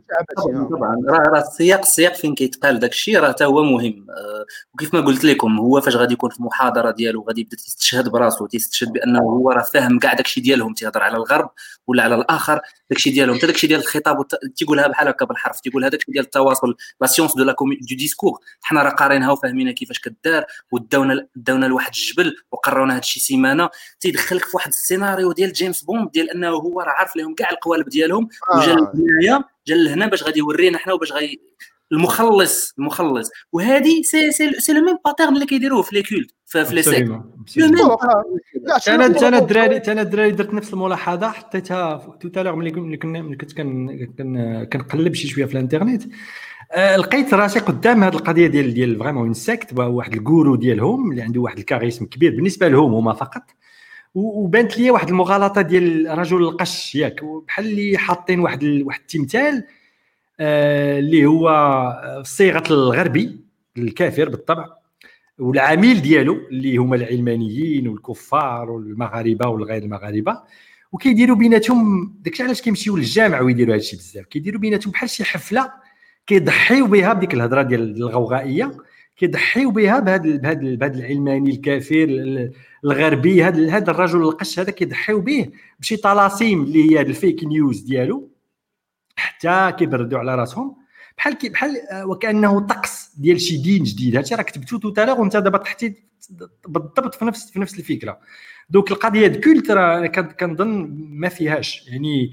طبعا 0.72 0.96
راه 1.10 1.24
راه 1.30 1.42
السياق 1.42 1.80
السياق 1.80 2.14
فين 2.14 2.36
كيتقال؟ 2.36 2.80
داكشي 2.80 3.18
راه 3.18 3.30
حتى 3.30 3.46
هو 3.46 3.64
مهم. 3.64 4.06
أه 4.10 4.46
وكيف 4.74 4.94
ما 4.94 5.02
قلت 5.02 5.24
لكم 5.24 5.60
هو 5.60 5.82
فاش 5.82 5.96
غادي 5.96 6.14
يكون 6.14 6.30
في 6.30 6.40
المحاضره 6.40 6.92
ديالو 6.92 7.26
غادي 7.28 7.42
يبدأ 7.42 7.58
تيستشهد 7.58 8.10
براسو 8.10 8.48
تيستشهد 8.48 8.94
بأنه 8.94 9.20
هو 9.20 9.52
راه 9.52 9.64
فاهم 9.64 10.00
كاع 10.00 10.14
داكشي 10.14 10.42
ديالهم 10.42 10.74
تيهضر 10.74 11.04
على 11.04 11.18
الغرب 11.18 11.50
ولا 11.88 12.04
على 12.04 12.16
الآخر 12.16 12.62
داكشي 12.90 13.10
ديالهم. 13.10 13.38
حتى 13.38 13.48
داكشي 13.48 13.68
ديال 13.68 13.80
الخطاب 13.80 14.28
تيقولها 14.56 14.88
بحال 14.88 15.08
هكا 15.08 15.26
بالحرف 15.26 15.60
تيقولها 15.60 15.90
داكشي 15.90 16.12
ديال 16.12 16.24
التواصل 16.26 16.76
la 17.02 17.08
science 17.08 17.36
de 17.36 17.44
la 17.44 17.56
du 17.90 17.96
discours 17.96 18.40
حنا 18.62 18.84
راه 18.84 18.90
قارينها 18.90 19.32
وفاهمينها 19.32 19.72
كيفاش 19.72 20.00
كدار 20.00 20.46
وداونا 20.72 21.28
داونا 21.36 21.66
لواحد 21.66 21.92
الجبل 21.96 22.36
وقرونا 22.52 22.96
هادشي 22.96 23.20
سيمانة. 23.20 23.70
تيدخلك 24.00 24.46
في 24.46 24.52
واحد 24.54 24.68
السيناريو 24.68 25.32
ديال 25.32 25.54
جيمس 25.54 25.84
بوند 25.84 26.12
ديال 26.12 26.30
أنه 26.30 26.48
هو 26.48 26.82
راه 26.82 26.92
عارف 26.92 27.16
لهم 27.16 27.36
كاع 27.36 27.50
القوالب 27.76 27.90
ديالهم 27.90 28.28
وجا 28.56 28.72
آه. 28.72 28.92
لهنايا 28.94 29.44
جا 29.68 29.76
لهنا 29.76 30.08
باش 30.08 30.24
غادي 30.24 30.40
يورينا 30.40 30.78
حنا 30.78 30.94
وباش 30.94 31.12
غادي 31.12 31.42
المخلص 31.92 32.74
المخلص. 32.80 33.32
وهذه 33.52 34.02
c'est 34.02 34.32
c'est 34.32 34.52
c'est 34.60 34.74
le 34.74 34.82
même 34.82 34.98
pattern 35.06 35.34
اللي 35.34 35.46
كيديروه 35.46 35.82
في 35.82 35.96
les 35.96 36.04
cultes 36.04 36.32
في 36.46 36.76
les 36.76 36.82
sectes 36.82 37.10
أنا 38.88 39.06
أنا 39.28 39.38
الدراري 39.38 39.78
أنا 39.78 40.02
الدراري 40.02 40.32
درت 40.32 40.54
نفس 40.54 40.74
الملاحظة 40.74 41.30
حطيتها 41.30 42.18
tout 42.22 42.28
à 42.28 42.31
l'heure 42.31 42.56
ملي 42.56 42.98
كنا 42.98 43.22
ملي 43.22 43.36
كنت 43.36 43.52
كنقلب 44.74 45.14
شي 45.14 45.28
شوية 45.28 45.46
في 45.46 45.54
الانترنت 45.54 46.04
آه، 46.72 46.98
لقيت 46.98 47.34
راسي 47.34 47.60
قدام 47.60 48.04
هذه 48.04 48.14
القضية 48.14 48.48
ديال 48.48 48.74
ديال 48.74 49.00
vraiment 49.00 49.24
une 49.24 49.34
secte 49.34 49.80
واحد 49.80 50.14
ال 50.14 50.20
gourou 50.20 50.56
ديالهم 50.56 51.12
اللي 51.12 51.22
عنده 51.22 51.42
واحد 51.42 51.58
ال 51.58 51.63
charisme 51.63 52.06
كبير 52.06 52.36
بالنسبة 52.36 52.68
لهم 52.68 52.94
هما 52.94 53.14
فقط. 53.14 53.44
وبانت 54.16 54.78
لي 54.78 54.92
واحد 54.92 55.10
المغالطة 55.10 55.62
ديال 55.62 56.18
رجل 56.18 56.38
القش 56.38 56.96
ياك. 56.96 57.24
بحال 57.48 57.66
اللي 57.66 57.98
حاطين 57.98 58.40
واحد 58.40 58.64
واحد 58.64 59.00
التمثال 59.00 59.64
آه، 60.40 61.00
اللي 61.00 61.26
هو 61.26 62.22
صيغة 62.26 62.64
الغربي 62.72 63.40
الكافر 63.78 64.30
بالطبع 64.30 64.66
والعميل 65.40 66.02
ديالو 66.02 66.36
اللي 66.52 66.78
هما 66.78 66.96
العلمانيين 66.96 67.88
والكفار 67.88 68.72
والمغاربة 68.72 69.48
والغير 69.48 69.84
المغاربة. 69.84 70.42
وكيديروا 70.92 71.36
بيناتهم 71.36 72.14
داكشي 72.22 72.44
علاش 72.44 72.62
كيمشيو 72.62 72.98
للجامع 72.98 73.42
ويديروا 73.42 73.76
هادشي 73.76 73.96
بزاف. 73.96 74.26
كيديروا 74.26 74.60
بيناتهم 74.60 74.92
بحال 74.92 75.10
شي 75.10 75.24
حفلة 75.24 75.72
كيضحيو 76.28 76.88
بها 76.88 77.14
بديك 77.14 77.34
الهضرة 77.34 77.62
ديال 77.62 77.98
الغوغائية. 77.98 78.78
كيضحيو 79.18 79.72
بها 79.72 80.00
بهذا 80.00 80.38
بهذا 80.38 80.76
بهذا 80.76 81.00
العلماني 81.00 81.52
الكافر 81.52 82.08
الغربي. 82.84 83.44
هذا 83.44 83.70
هذا 83.72 83.92
الرجل 83.92 84.22
القش 84.22 84.60
هذا 84.60 84.72
كيضحيو 84.72 85.22
به 85.22 85.50
بشي 85.80 85.98
طلاسيم 85.98 86.64
اللي 86.64 86.92
هي 86.92 87.02
ال 87.02 87.10
fake 87.10 87.44
news 87.44 87.80
ديالو 87.80 88.32
حتى 89.16 89.74
كيبردوا 89.80 90.20
على 90.20 90.36
راسهم. 90.36 90.76
بحال 91.18 91.38
بحال 91.44 91.78
آه، 91.92 92.06
وكأنه 92.06 92.60
طقس 92.60 93.16
ديال 93.18 93.42
شي 93.42 93.58
دين 93.58 93.84
جديد. 93.84 94.16
هادشي 94.16 94.36
راه 94.36 94.44
كتبتو 94.44 94.78
tout 94.78 94.90
à 94.90 94.94
l'heure 94.94 95.22
وانت 95.22 95.38
دابا 95.38 95.58
طحتي 95.58 95.94
بالضبط 96.68 97.16
في 97.16 97.26
نفس 97.26 97.52
في 97.52 97.60
نفس 97.60 97.80
الفكرة. 97.80 98.20
donc 98.70 98.92
القضية 98.92 99.28
culte 99.28 99.72
راه 99.72 100.08
كنظن 100.08 100.98
ما 101.10 101.30
فيهاش. 101.30 101.88
يعني 101.88 102.32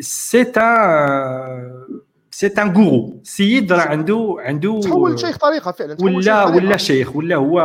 c'est 0.00 0.42
un 0.42 2.02
c'est 2.34 2.46
un 2.46 2.76
gourou 2.76 3.20
سيد 3.22 3.72
راه 3.72 3.80
عنده 3.80 4.36
عنده 4.38 4.80
تحول 4.82 5.18
شيخ 5.20 5.36
طريقه 5.38 5.72
فعلا. 5.72 5.96
ولا 6.00 6.44
ولا 6.44 6.76
شيخ 6.76 7.16
ولا 7.16 7.36
هو 7.36 7.60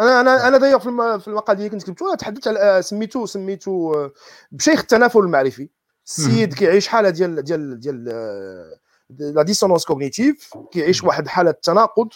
أنا 0.00 0.20
أنا 0.20 0.48
أنا 0.48 0.58
داير 0.58 0.78
في 0.78 1.28
المقال 1.28 1.56
اللي 1.56 1.68
كنت 1.68 1.82
كتبته 1.82 2.14
تحدثت 2.14 2.48
على 2.48 2.58
آه، 2.58 2.80
سميتو 2.80 3.26
سميتو 3.26 3.94
آه، 3.94 4.12
بشيخ 4.52 4.80
التنافل 4.80 5.18
المعرفي. 5.18 5.68
السيد 6.06 6.54
كيعيش 6.54 6.88
حالة 6.88 7.10
ديال 7.10 7.42
ديال 7.44 7.80
ديال 7.80 8.04
la 9.18 9.42
dissonance 9.42 9.84
cognitive 9.84 10.50
كيعيش 10.72 11.04
واحد 11.04 11.28
حالة 11.28 11.50
تناقض 11.50 12.08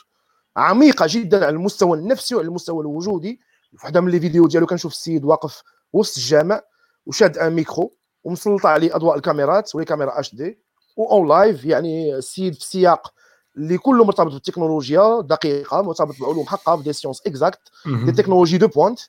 عميقة 0.57 1.07
جدا 1.09 1.47
على 1.47 1.57
المستوى 1.57 1.99
النفسي 1.99 2.35
وعلى 2.35 2.49
المستوى 2.49 2.81
الوجودي. 2.81 3.41
في 3.71 3.77
واحدة 3.83 4.01
من 4.01 4.11
les 4.11 4.21
vidéos 4.21 4.47
ديالو 4.47 4.67
كنشوف 4.67 4.93
السيد 4.93 5.25
واقف 5.25 5.63
وسط 5.93 6.17
الجامع 6.17 6.61
وشاد 7.07 7.39
un 7.39 7.53
micro 7.53 7.95
ومسلط 8.25 8.67
عليه 8.67 8.97
أضواء 8.97 9.17
الكاميرات 9.17 9.75
و 9.75 9.85
les 9.85 10.21
caméras 10.21 10.35
HD 10.35 10.62
en 10.99 11.29
live 11.29 11.65
يعني 11.65 12.15
السيد 12.17 12.55
في 12.55 12.67
سياق 12.67 13.13
اللي 13.57 13.79
كله 13.79 14.05
مرتبط 14.05 14.33
بالتكنولوجيا 14.33 15.21
دقيقة 15.21 15.83
مرتبط 15.83 16.19
بالعلوم 16.21 16.47
حقها 16.47 16.77
في 16.77 16.83
des 16.83 16.93
sciences 16.93 17.23
exactes 17.27 17.61
des 18.05 18.13
technologies 18.13 18.59
de 18.59 18.69
pointe 18.69 19.01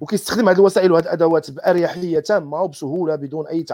وكيستخدم 0.00 0.48
هذه 0.48 0.56
الوسائل 0.56 0.92
وهذه 0.92 1.04
الأدوات 1.04 1.50
بأريحية 1.50 2.20
تامة 2.20 2.62
وبسهولة 2.62 3.16
بدون 3.16 3.46
أي 3.46 3.64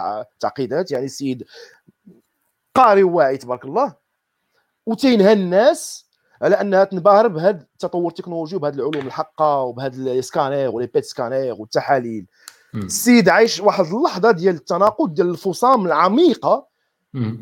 تعقيدات. 0.40 0.90
يعني 0.90 1.04
السيد 1.04 1.44
قاري 2.74 3.02
وواعي 3.02 3.36
تبارك 3.36 3.64
الله. 3.64 3.94
وتينهى 4.86 5.32
الناس 5.32 6.06
على 6.42 6.60
أنها 6.60 6.84
تنبهر 6.84 7.28
بهذا 7.28 7.66
التطور 7.74 8.08
التكنولوجي 8.08 8.56
وبهذه 8.56 8.74
العلوم 8.74 9.06
الحقة 9.06 9.62
وبهذا 9.62 10.12
ال 10.12 10.19
scanner 10.19 10.70
و 10.70 10.74
les 10.74 10.86
PET 10.86 11.04
scanners 11.04 11.54
والتحاليل. 11.54 12.26
السيد 12.74 13.28
عايش 13.28 13.60
واحد 13.60 13.84
اللحظة 13.84 14.30
ديال 14.30 14.54
التناقض 14.54 15.14
ديال 15.14 15.30
الفصام 15.30 15.86
العميقة 15.86 16.66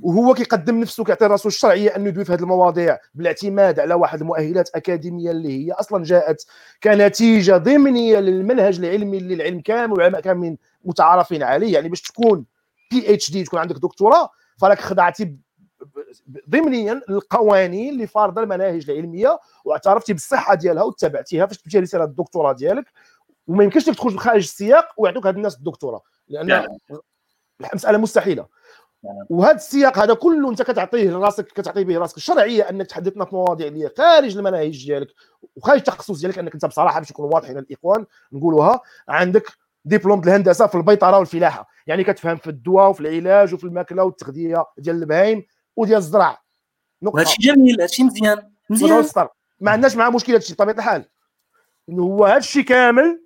وهو 0.03 0.35
كيقدم 0.35 0.81
نفسه 0.81 1.05
كيعطي 1.05 1.27
راسو 1.27 1.49
الشرعية 1.49 1.97
أنه 1.97 2.09
يدوي 2.09 2.25
في 2.25 2.33
هذه 2.33 2.41
المواضيع 2.41 2.99
بالاعتماد 3.15 3.81
على 3.81 3.95
واحد 3.95 4.21
المؤهلات 4.21 4.71
أكاديمية 4.75 5.31
اللي 5.31 5.67
هي 5.67 5.73
أصلا 5.73 6.05
جاءت 6.05 6.47
كنتيجة 6.83 7.57
ضمنية 7.57 8.19
للمنهج 8.19 8.79
العلمي 8.79 9.19
اللي 9.19 9.35
العلم 9.35 9.61
كامل 9.61 9.93
والعلماء 9.93 10.21
كاملين 10.21 10.59
متعارفين 10.85 11.43
عليه. 11.43 11.75
يعني 11.75 11.89
باش 11.89 12.03
تكون 12.03 12.45
بي 12.91 13.15
اتش 13.15 13.31
دي 13.31 13.45
تكون 13.45 13.59
عندك 13.59 13.77
دكتوراه 13.77 14.31
فراك 14.59 14.81
خضعتي 14.81 15.37
ضمنيا 16.49 17.01
القوانين 17.11 17.95
اللي 17.95 18.07
فارضة 18.07 18.43
المناهج 18.43 18.91
العلمية 18.91 19.39
واعترفتي 19.65 20.13
بالصحة 20.13 20.55
ديالها 20.55 20.83
واتبعتيها 20.83 21.47
فاش 21.47 21.59
تمشي 21.59 21.79
رساله 21.79 22.05
الدكتوراه 22.05 22.53
ديالك. 22.53 22.85
وما 23.47 23.65
يمكنش 23.65 23.89
لك 23.89 23.95
تخرج 23.95 24.17
خارج 24.17 24.43
السياق 24.43 24.89
ويعطوك 24.97 25.27
هاد 25.27 25.37
الناس 25.37 25.57
الدكتوراه 25.57 26.03
لأن 26.29 26.67
مساله 27.75 27.99
مستحيله 27.99 28.47
وهذا 29.31 29.55
السياق 29.55 29.99
هذا 29.99 30.15
كله 30.15 30.51
انت 30.51 30.63
كتعطيه 30.63 31.11
لراسك 31.11 31.47
كتعطي 31.47 31.85
به 31.85 31.99
راسك. 31.99 32.17
الشرعية 32.17 32.71
أنك 32.71 32.87
تحدثنا 32.87 33.25
في 33.25 33.35
مواضيع 33.35 33.67
اللي 33.67 33.91
خارج 33.99 34.37
المناهج 34.37 34.87
ديالك 34.87 35.09
وخارج 35.57 35.79
التخصص 35.79 36.21
ديالك 36.21 36.39
أنك 36.39 36.55
أنت 36.55 36.67
بصراحة 36.67 37.01
باش 37.01 37.11
نكونوا 37.11 37.35
واضحين 37.35 37.59
الإخوان 37.59 38.07
نقولوها 38.33 38.81
عندك 39.09 39.47
دبلوم 39.85 40.21
الهندسة 40.21 40.67
في 40.67 40.75
البيطرة 40.75 41.19
والفلاحه 41.19 41.69
يعني 41.87 42.05
كتفهم 42.05 42.37
في 42.37 42.51
الدواء 42.51 42.91
وفي 42.91 43.01
العلاج 43.01 43.55
وفي 43.55 43.65
الماكلة 43.65 44.05
والتغذية 44.05 44.65
ديال 44.79 44.97
البهايم 44.97 45.47
وديال 45.77 45.99
الزرع 45.99 46.43
نقطة. 47.03 47.21
هادشي 47.21 47.37
جميل 47.41 47.81
هادشي 47.81 48.05
مزيان. 48.05 48.53
مزيان. 48.71 49.29
ما 49.61 49.71
عندناش 49.71 49.97
معاه 49.97 50.11
مشكلة 50.11 50.35
هادشي 50.35 50.55
بطبيعة 50.55 50.75
الحال. 50.75 51.05
هو 51.91 52.25
هادشي 52.25 52.63
كامل 52.63 53.26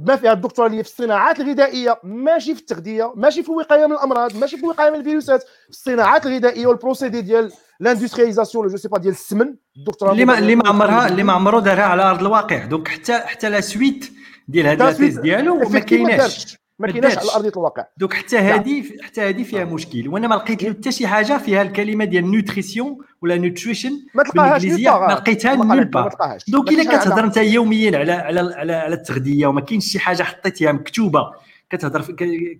بما 0.00 0.16
فيها 0.16 0.32
الدكتوراه 0.32 0.66
اللي 0.68 0.82
في 0.82 0.88
الصناعات 0.88 1.40
الغذائية 1.40 2.00
ماشي 2.04 2.54
في 2.54 2.60
التغذية 2.60 3.12
ماشي 3.16 3.42
في 3.42 3.48
الوقايه 3.48 3.86
من 3.86 3.92
الأمراض 3.92 4.36
ماشي 4.36 4.56
في 4.56 4.62
الوقايه 4.62 4.90
من 4.90 4.96
الفيروسات. 4.96 5.42
في 5.42 5.70
الصناعات 5.70 6.26
الغذائية 6.26 6.66
وال 6.66 6.78
procédé 6.78 7.20
ديال 7.20 7.52
l'industrialisation 7.80 8.68
je 8.68 8.76
sais 8.76 8.88
pas 8.88 8.98
ديال 8.98 9.12
السمن 9.12 9.54
الدكتوراه 9.76 10.12
اللي 10.12 10.24
ما 10.24 10.38
اللي 10.38 10.56
ما 10.56 10.68
عمرها 10.68 11.08
اللي 11.08 11.22
ما 11.22 11.32
عمرو 11.32 11.60
دارها 11.60 11.84
على 11.84 12.02
أرض 12.02 12.20
الواقع. 12.20 12.64
donc 12.64 12.88
حتى 12.88 13.18
حتى 13.18 13.50
la 13.50 13.60
suite 13.60 14.12
ديال 14.48 14.66
هاد 14.66 14.82
ال 14.82 14.88
thèse 14.88 15.18
ديالو 15.18 15.58
ما 15.58 15.78
كايناش. 15.78 16.59
ما 16.80 16.90
كايناش 16.92 17.18
على 17.18 17.30
أرضية 17.34 17.52
الواقع. 17.56 17.86
donc 17.96 18.14
حتى 18.14 18.38
هذه 18.38 18.84
حتى 19.02 19.20
هذه 19.20 19.42
فيها 19.42 19.64
مشكل 19.64 20.08
وأنا 20.08 20.28
ما 20.28 20.34
لقيت 20.34 20.68
حتى 20.68 20.92
شي 20.92 21.06
حاجة 21.06 21.38
فيها 21.38 21.62
الكلمة 21.62 22.04
ديال 22.04 22.30
nutrition 22.30 22.98
ولا 23.22 23.36
nutrition 23.36 23.92
بالإنجليزية 24.14 24.90
ما 24.90 25.12
لقيتها 25.12 25.54
nulle 25.54 25.84
part 25.84 26.08
donc 26.48 26.68
إلا 26.68 26.84
كتهضر 26.84 27.24
أنت 27.24 27.36
يوميا 27.36 27.98
على 27.98 28.12
على 28.12 28.40
على, 28.40 28.72
على 28.72 28.94
التغذية 28.94 29.46
وما 29.46 29.60
كاينش 29.60 29.84
شي 29.84 29.98
حاجة 29.98 30.22
حطيتيها 30.22 30.72
مكتوبة 30.72 31.32
كتهضر 31.70 32.02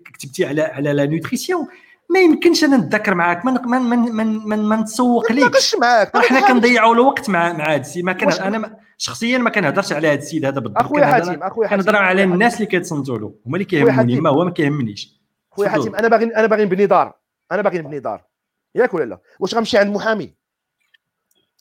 كتبتي 0.05 0.45
على 0.45 0.63
على 0.63 0.93
la 0.93 1.07
nutrition 1.07 1.67
ما 2.11 2.21
يمكنش 2.21 2.65
أنا 2.65 2.77
نهضر 2.77 3.15
معاك 3.15 3.45
ما 3.45 3.53
من 3.53 3.83
من 3.83 3.99
من 3.99 4.47
من, 4.47 4.59
من 4.69 4.81
نتسوق 4.81 5.33
ليك. 5.33 5.53
معاك 5.81 6.17
حنا 6.17 6.49
كنضيعوا 6.49 6.95
الوقت 6.95 7.31
مع 7.31 7.53
مع 7.53 7.75
هذا 7.75 7.81
السيد. 7.81 8.05
ما 8.05 8.13
كان 8.13 8.33
أنا 8.33 8.77
شخصيا 8.99 9.39
ما 9.39 9.51
كنهضرش 9.51 9.93
على 9.93 10.09
هذا 10.09 10.19
السيد 10.19 10.45
هذا 10.45 10.61
بالضبط. 10.61 10.79
أخويا 10.79 11.07
حاتم 11.07 11.43
أخويا 11.43 11.69
حاتم. 11.69 11.83
كنهضر 11.83 11.99
على 11.99 12.25
الناس 12.25 12.55
اللي 12.55 12.67
كيتصنتوا 12.67 13.19
له. 13.19 13.35
هما 13.47 13.55
اللي 13.55 13.65
كيهموني 13.65 14.21
ما 14.21 14.31
هو 14.31 14.45
ما 14.45 14.51
كيهمنيش. 14.51 15.21
خويا 15.51 15.69
حاتم 15.69 15.95
أنا 15.95 16.09
باغي 16.09 16.25
أنا 16.25 16.47
باغي 16.47 16.65
نبني 16.65 16.87
دار. 16.87 17.15
أنا 17.53 17.63
باغي 17.63 17.79
نبني 17.79 18.01
دار. 18.01 18.25
ياك 18.75 18.95
ولا 18.95 19.05
لا؟ 19.05 19.21
واش 19.41 19.55
غنمشي 19.55 19.79
عند 19.79 19.95
محامي؟ 19.95 20.35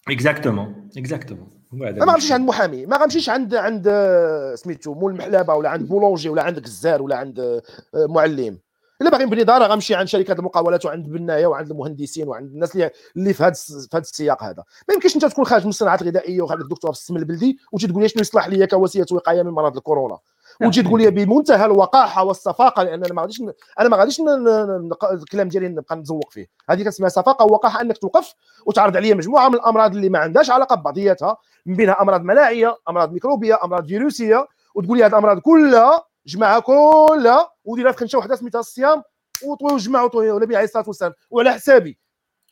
اكزاكتومون 0.09 0.89
اكزاكتومون 0.97 1.47
ما 1.71 2.05
غنمشيش 2.05 2.31
عند 2.31 2.47
محامي. 2.47 2.85
ما 2.85 2.97
غنمشيش 2.97 3.29
عند 3.29 3.55
عند 3.55 3.87
آه، 3.87 4.55
سميتو 4.55 4.93
مول 4.93 5.11
المحلبه 5.11 5.53
ولا 5.53 5.69
عند 5.69 5.87
boulanger 5.87 6.29
ولا 6.29 6.43
عند 6.43 6.59
گزار 6.59 7.01
ولا 7.01 7.15
عند 7.15 7.39
آه، 7.39 7.61
معلم. 7.93 8.59
إلا 9.01 9.09
باغي 9.09 9.25
نبني 9.25 9.43
دار 9.43 9.63
غنمشي 9.63 9.95
عند 9.95 10.07
شركات 10.07 10.39
المقاولات 10.39 10.85
وعند 10.85 11.05
البناية 11.05 11.47
وعند 11.47 11.71
المهندسين 11.71 12.27
وعند 12.27 12.51
الناس 12.51 12.75
اللي 12.75 12.89
اللي 13.17 13.33
في 13.33 13.43
هذا 13.43 13.53
في 13.53 13.87
هذا 13.93 14.01
السياق 14.01 14.43
هذا. 14.43 14.63
ما 14.87 14.93
يمكنش 14.93 15.15
أنت 15.15 15.25
تكون 15.25 15.45
خارج 15.45 15.63
من 15.63 15.69
الصناعات 15.69 16.01
الغذائيه 16.01 16.41
وخارج 16.41 16.61
دكتور 16.69 16.93
في 16.93 16.99
السمن 16.99 17.17
البلدي 17.17 17.57
وتجي 17.71 17.87
تقول 17.87 18.01
لي 18.01 18.09
شنو 18.09 18.21
يصلح 18.21 18.47
لي 18.47 18.67
كوسيلة 18.67 19.05
وقاية 19.11 19.43
من 19.43 19.51
مرض 19.51 19.77
الكورونا. 19.77 20.17
وتجي 20.61 20.83
تقول 20.83 21.01
لي 21.01 21.11
بمنتهى 21.11 21.65
الوقاحة 21.65 22.23
والصفاقة 22.23 22.83
لأن 22.83 23.05
أنا 23.05 23.13
ما 23.13 23.21
غاديش 23.21 23.41
أنا 23.79 23.89
ما 23.89 23.97
غاديش 23.97 24.21
الكلام 25.13 25.47
ديالي 25.47 25.67
نبقى 25.67 25.95
نزوق 25.95 26.31
فيه. 26.31 26.47
هذه 26.69 26.83
كتسمى 26.83 27.09
صفاقة 27.09 27.45
ووقاحة 27.45 27.81
أنك 27.81 27.97
توقف 27.97 28.33
وتعرض 28.65 28.97
عليا 28.97 29.15
مجموعة 29.15 29.49
من 29.49 29.55
الأمراض 29.55 29.95
اللي 29.95 30.09
ما 30.09 30.19
عندهاش 30.19 30.49
علاقة 30.49 30.75
ببعضياتها 30.75 31.37
من 31.65 31.75
بينها 31.75 32.01
أمراض 32.01 32.21
مناعية 32.21 32.77
أمراض 32.89 33.13
ميكروبية 33.13 33.59
أمراض 33.63 33.87
فيروسية 33.87 34.47
وتقول 34.75 34.97
لي 34.97 35.03
هذه 35.03 35.09
الأمراض 35.09 35.39
كلها 35.39 36.08
جمعها 36.29 36.59
كلها 36.59 37.51
وديرها 37.63 37.91
في 37.91 37.97
خنشه 37.97 38.17
وحده 38.17 38.35
سميتها 38.35 38.59
الصيام 38.59 39.03
وطوي 39.43 39.73
وجمع 39.73 40.03
وطوي 40.03 40.31
والنبي 40.31 40.55
عليه 40.55 40.65
الصلاه 40.65 40.83
والسلام 40.87 41.13
وعلى 41.29 41.53
حسابي 41.53 41.99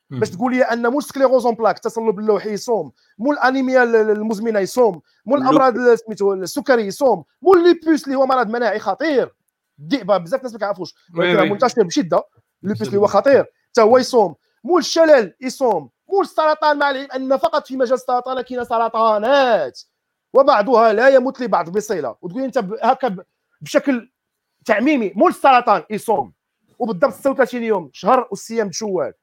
باش 0.09 0.30
تقول 0.30 0.55
لي 0.55 0.63
أن 0.63 0.88
مول 0.88 1.03
sclérose 1.03 1.47
en 1.47 1.55
plaques 1.55 1.79
التصلب 1.79 2.19
اللويحي 2.19 2.53
يصوم 2.53 2.91
مول 3.17 3.36
الانيميا 3.36 3.84
المزمنة 3.84 4.59
يصوم 4.59 5.01
مول 5.25 5.41
الامراض 5.41 5.95
سميتو 5.95 6.34
السكري 6.34 6.86
يصوم 6.86 7.23
مول 7.41 7.63
lupus 7.63 8.03
اللي 8.05 8.15
هو 8.15 8.25
مرض 8.25 8.49
مناعي 8.49 8.80
خطير. 8.80 9.36
الذئبه 9.80 10.17
بزاف 10.17 10.39
الناس 10.39 10.53
ما 10.53 10.59
كيعرفوش 10.59 10.95
منتشر 11.13 11.84
بشدة 11.84 12.23
ليبوس 12.63 12.88
اللي 12.88 12.97
هو 12.99 13.07
خطير. 13.07 13.45
حتى 13.69 13.82
هو 13.82 13.97
يصوم 13.97 14.36
مول 14.63 14.80
الشلل 14.80 15.34
يصوم 15.41 15.89
مول 16.09 16.21
السرطان 16.21 16.78
مع 16.78 16.89
العلم 16.89 17.11
أن 17.11 17.38
فقط 17.38 17.67
في 17.67 17.78
مجال 17.78 17.93
السرطان 17.93 18.41
كاين 18.41 18.65
سرطانات 18.65 19.82
وبعضها 20.34 20.93
لا 20.93 21.07
يموت 21.09 21.41
لبعض 21.41 21.69
بصلة. 21.69 22.15
وتقول 22.21 22.43
أنت 22.43 22.57
هكا 22.84 23.15
بشكل 23.61 24.11
تعميمي 24.65 25.13
مول 25.15 25.29
السرطان 25.29 25.83
يصوم 25.89 26.33
وبالضبط 26.79 27.13
36 27.13 27.63
يوم 27.63 27.89
شهر 27.93 28.27
والصيام 28.29 28.71
شوال. 28.71 29.13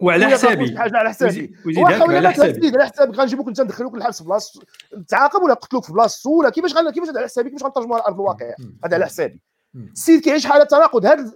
وعلى 0.00 0.26
حسابي. 0.26 0.78
حاجة 0.78 0.96
على 0.96 1.10
حسابي. 1.10 1.56
ويزيدك 1.66 1.90
على 1.90 2.30
حسابي. 2.30 2.68
على 2.68 2.86
حسابك 2.86 3.18
غنجيبوك 3.18 3.48
انت 3.48 3.60
ندخلوك 3.60 3.94
للحبس 3.94 4.18
في 4.18 4.24
بلاصة 4.24 4.62
تعاقب 5.08 5.42
ولا 5.42 5.54
قتلوك 5.54 5.84
في 5.84 5.92
بلاصتو 5.92 6.30
ولا 6.30 6.50
كيفاش 6.50 6.76
غن... 6.76 6.90
كيفاش 6.90 7.08
على 7.08 7.24
حسابي؟ 7.24 7.50
كيفاش 7.50 7.64
غنترجموها 7.64 8.00
على 8.00 8.08
أرض 8.08 8.20
الواقع؟ 8.20 8.54
هذا 8.84 8.94
على 8.94 9.06
حسابي. 9.06 9.40
السيد 9.74 10.20
كيعيش 10.20 10.46
حالة 10.46 10.64
تناقض. 10.64 11.06
هذا 11.06 11.32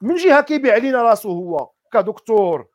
من 0.00 0.14
جهة 0.14 0.40
كيبيع 0.40 0.74
علينا 0.74 1.02
راسو 1.02 1.28
هو 1.28 1.70
كدكتور. 1.92 2.66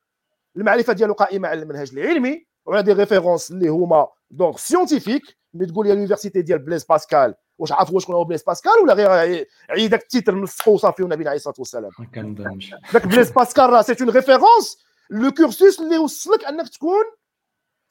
المعرفة 0.56 0.94
ديالو 0.94 1.14
قائمة 1.14 1.48
على 1.48 1.62
المنهج 1.62 1.92
العلمي 1.94 2.48
وعلى 2.66 2.84
des 2.84 2.94
références 2.94 3.52
اللي 3.52 3.68
هما 3.68 4.08
donc 4.32 4.58
scientifiques 4.58 5.38
اللي 5.54 5.66
تقول 5.66 5.88
لي 5.88 5.94
ال 5.94 5.98
université 5.98 6.42
ديال 6.42 6.60
بليز 6.60 6.84
باسكال 6.84 7.36
واش 7.58 7.72
عرفوا 7.72 8.00
شكون 8.00 8.16
هو 8.16 8.24
بليز 8.24 8.44
باسكال 8.44 8.72
ولا 8.84 8.94
غير 8.94 9.46
غير 9.70 9.92
داك 9.92 10.02
ال 10.02 10.07
titre 10.07 10.36
نسخو 10.36 10.74
وصافي 10.74 11.04
والنبي 11.04 11.28
عليه 11.28 11.38
الصلاة 11.38 11.56
والسلام. 11.60 11.92
ما 12.00 12.06
كنظنش. 12.06 12.76
داك 12.94 13.08
بليز 13.08 13.32
باسكال 13.32 13.70
راه 13.70 13.82
c'est 13.82 13.96
une 14.02 14.10
référence 14.10 14.78
le 15.10 15.32
cursus 15.32 15.80
اللي 15.80 15.98
وصلك 15.98 16.46
أنك 16.46 16.70
تكون 16.70 17.04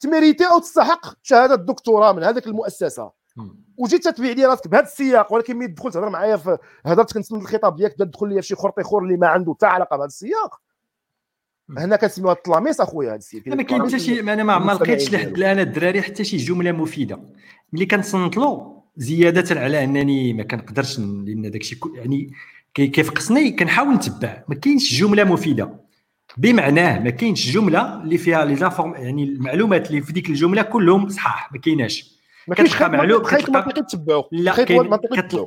تميريتي 0.00 0.44
أو 0.44 0.58
تستحق 0.58 1.14
شهادة 1.22 1.54
الدكتوراه 1.54 2.12
من 2.12 2.22
هذيك 2.22 2.46
المؤسسة. 2.46 3.10
وجيت 3.76 4.04
تتبع 4.04 4.28
لي 4.28 4.46
راسك 4.46 4.68
بهذا 4.68 4.84
السياق 4.84 5.32
ولكن 5.32 5.56
ملي 5.56 5.68
تدخل 5.68 5.92
تهضر 5.92 6.08
معايا 6.08 6.36
في 6.36 6.58
هضرت 6.86 7.12
كنسند 7.12 7.40
الخطاب 7.40 7.76
ديالك 7.76 7.92
تبدا 7.92 8.04
تدخل 8.04 8.28
لي 8.28 8.42
في 8.42 8.48
شي 8.48 8.54
خرطي 8.54 8.82
خور 8.82 9.02
اللي 9.02 9.16
ما 9.16 9.28
عنده 9.28 9.54
حتى 9.54 9.66
علاقة 9.66 9.96
بهذا 9.96 10.06
السياق. 10.06 10.60
هنا 11.78 11.96
كنسميوها 11.96 12.32
الطلاميس 12.32 12.80
أخويا 12.80 13.08
هذا 13.08 13.16
السيد 13.16 13.48
ما 13.48 13.62
كاين 13.62 13.82
حتى 13.82 13.98
شي 13.98 14.20
أنا 14.20 14.42
ما 14.42 14.72
لقيتش 14.72 15.12
لحد 15.12 15.36
الان 15.36 15.58
الدراري 15.58 16.02
حتى 16.02 16.24
شي 16.24 16.36
جملة 16.36 16.72
مفيدة. 16.72 17.20
ملي 17.72 17.86
كنصنت 17.86 18.36
له 18.36 18.75
زيادة 18.96 19.60
على 19.60 19.84
أنني 19.84 20.32
ما 20.32 20.42
كنقدرش 20.42 20.98
لأن 20.98 21.50
داك 21.50 21.60
الشيء 21.60 21.78
يعني 21.94 22.32
كيفقسني 22.74 23.50
كنحاول 23.50 23.94
نتبع. 23.94 24.42
ما 24.48 24.54
كاينش 24.54 25.00
جملة 25.00 25.24
مفيدة. 25.24 25.86
بمعناه 26.36 26.98
ما 26.98 27.10
كاينش 27.10 27.50
جملة 27.50 28.02
اللي 28.02 28.18
فيها 28.18 28.44
لي 28.44 28.56
زانفورم 28.56 28.94
يعني 28.94 29.24
المعلومات 29.24 29.90
اللي 29.90 30.00
في 30.00 30.12
ديك 30.12 30.28
الجملة 30.30 30.62
كلهم 30.62 31.08
صحاح 31.08 31.52
ما 31.52 31.58
كايناش. 31.58 32.16
ما 32.48 32.54
كاينش 32.54 32.74
خيط 32.74 33.50
منطقي 33.50 33.82
تتبعو 33.82 34.28
لا 34.32 34.52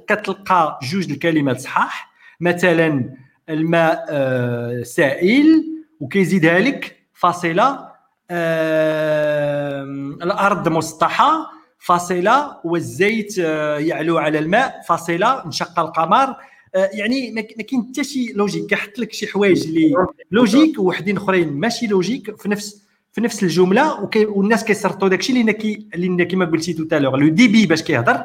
كتلقى 0.07 0.79
جوج 0.83 1.11
الكلمات 1.11 1.59
صحاح. 1.59 2.11
مثلا 2.39 3.15
الماء 3.49 4.05
آه 4.09 4.83
سائل 4.83 5.65
وكيزيدها 5.99 6.59
لك 6.59 6.99
فاصلة 7.13 7.89
آه 8.31 9.83
الأرض 10.23 10.67
مسطحة 10.69 11.58
فاصلة 11.79 12.57
والزيت 12.63 13.39
آه 13.39 13.77
يعلو 13.77 14.17
على 14.17 14.39
الماء 14.39 14.81
فاصلة 14.87 15.45
انشق 15.45 15.79
القمر. 15.79 16.35
آه، 16.75 16.89
يعني 16.93 17.31
ما 17.31 17.41
كاين 17.41 17.87
حتى 17.91 18.03
شي 18.03 18.33
logique. 18.33 18.65
كيحط 18.65 18.99
لك 18.99 19.13
شي 19.13 19.27
حوايج 19.27 19.67
اللي 19.67 19.93
لوجيك 20.31 20.79
وحدين 20.79 21.17
أخرين. 21.17 21.53
ماشي 21.53 21.87
لوجيك 21.87 22.41
في 22.41 22.49
نفس 22.49 22.83
في 23.11 23.21
نفس 23.21 23.43
الجملة 23.43 24.01
وكي 24.01 24.25
والناس 24.25 24.63
كيسرطوا 24.63 25.07
داكشي 25.07 25.41
اللي 25.41 25.53
كي 25.53 25.87
اللي 25.93 26.25
كما 26.25 26.45
قلتي 26.45 26.73
tout 26.73 26.83
à 26.83 26.88
l'heure 26.88 27.19
le 27.19 27.27
débit 27.27 27.65
باش 27.65 27.83
كيهضر 27.83 28.23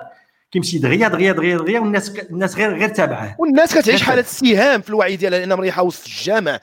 كيمشي 0.51 0.79
دغيا 0.79 1.09
دغيا 1.09 1.33
دغيا 1.33 1.57
دغيا 1.57 1.81
والناس 1.81 2.19
الناس 2.19 2.57
غير 2.57 2.79
غير 2.79 2.89
تابعة. 2.89 3.37
والناس 3.39 3.75
كتعيش 3.79 4.03
حالة 4.03 4.21
استهام 4.21 4.81
في 4.81 4.89
الوعي 4.89 5.17
ديالها 5.17 5.39
لانها 5.39 5.57
مريحة 5.57 5.83
وسط 5.83 6.07
الجامع. 6.07 6.61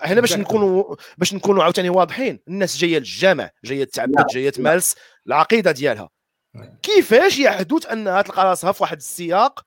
هنا 0.00 0.20
باش 0.20 0.36
نكونوا 0.36 0.94
باش 1.18 1.34
نكونوا 1.34 1.62
عاوتاني 1.62 1.90
واضحين 1.90 2.38
الناس 2.48 2.78
جاية 2.78 2.98
للجامع 2.98 3.50
جاية 3.64 3.84
تعبد 3.84 4.26
جاية 4.34 4.50
تمارس 4.50 4.94
العقيدة 5.26 5.70
ديالها. 5.70 6.08
كيفاش 6.82 7.38
يحدث 7.38 7.86
انها 7.86 8.22
تلقى 8.22 8.44
راسها 8.44 8.72
في 8.72 8.82
واحد 8.82 8.96
السياق 8.96 9.64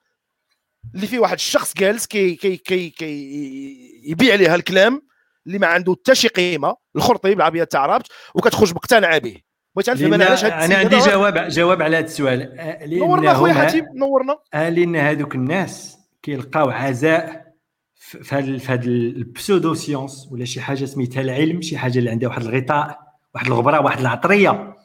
اللي 0.95 1.07
فيه 1.07 1.19
واحد 1.19 1.33
الشخص 1.33 1.73
جالس 1.77 2.05
كي 2.07 2.35
كي 2.35 2.57
كي, 2.57 2.89
كي 2.89 4.01
يبيع 4.05 4.33
عليها 4.33 4.55
الكلام 4.55 5.01
اللي 5.47 5.59
ما 5.59 5.67
عنده 5.67 5.95
حتى 5.99 6.15
شي 6.15 6.27
قيمة 6.27 6.75
الخرطي 6.95 7.35
بالعربية 7.35 7.63
تاع 7.63 7.81
عربت 7.81 8.07
وكتخرج 8.35 8.73
مقتنعه 8.73 9.17
به. 9.17 9.37
بغيت 9.75 9.89
نعرف 9.89 10.13
أنا 10.13 10.25
علاش 10.25 10.45
أنا 10.45 10.75
عندي 10.75 10.97
جواب 10.97 11.47
جواب 11.47 11.81
على 11.81 11.97
هذا 11.97 12.05
السؤال. 12.05 12.55
نورنا 12.99 13.33
خويا 13.33 13.53
حاتم 13.53 13.85
نورنا. 13.95 14.37
لأن 14.53 14.95
هذوك 14.95 15.35
الناس 15.35 15.97
كيلقاو 16.21 16.69
عزاء 16.69 17.47
في 17.95 18.35
هذا 18.35 18.57
في 18.57 18.71
هذا 18.71 18.85
ال 18.85 19.73
pseudo-science 19.73 20.27
ولا 20.31 20.45
شي 20.45 20.61
حاجة 20.61 20.85
سميتها 20.85 21.21
العلم 21.21 21.61
شي 21.61 21.77
حاجة 21.77 21.99
اللي 21.99 22.09
عندها 22.09 22.29
واحد 22.29 22.41
الغطاء 22.41 22.99
واحد 23.35 23.47
الغبرة 23.47 23.81
واحد 23.81 23.99
العطرية. 23.99 24.76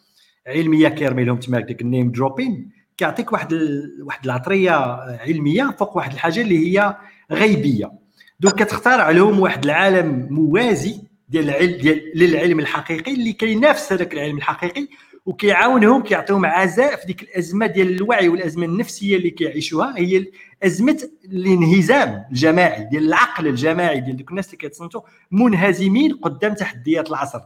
علمية 0.46 0.88
كيرمي 0.88 1.24
لهم 1.24 1.36
تما 1.36 1.60
ديك 1.60 1.82
النيم 1.82 2.10
دروبين 2.12 2.70
كيعطيك 2.96 3.32
واحد 3.32 3.52
ال... 3.52 4.02
واحد 4.02 4.24
العطرية 4.24 4.72
علمية 5.20 5.76
فوق 5.78 5.96
واحد 5.96 6.12
الحاجة 6.12 6.40
اللي 6.40 6.58
هي 6.58 6.96
غيبية. 7.32 7.92
donc 8.40 8.54
كتختار 8.54 9.10
لهم 9.10 9.40
واحد 9.40 9.64
العالم 9.64 10.26
موازي 10.30 11.00
ديال 11.28 11.48
العلم 11.48 11.76
ديال 11.76 12.12
للعلم 12.14 12.60
الحقيقي 12.60 13.14
اللي 13.14 13.32
كينافس 13.32 13.92
هذاك 13.92 14.14
العلم 14.14 14.36
الحقيقي 14.36 14.88
وكيعاونهم 15.26 16.02
كيعطيهم 16.02 16.46
عزاء 16.46 16.96
في 16.96 17.06
ديك 17.06 17.22
الأزمة 17.22 17.66
ديال 17.66 17.96
الوعي 17.96 18.28
والأزمة 18.28 18.66
النفسية 18.66 19.16
اللي 19.16 19.30
كيعيشوها. 19.30 19.94
هي 19.98 20.26
أزمة 20.62 21.08
الانهزام 21.24 22.24
الجماعي 22.30 22.84
ديال 22.84 23.08
العقل 23.08 23.46
الجماعي 23.46 24.00
ديال 24.00 24.16
دوك 24.16 24.30
الناس 24.30 24.46
اللي 24.46 24.56
كيتصنتوا 24.56 25.00
منهزمين 25.30 26.12
قدام 26.12 26.54
تحديات 26.54 27.10
العصر. 27.10 27.40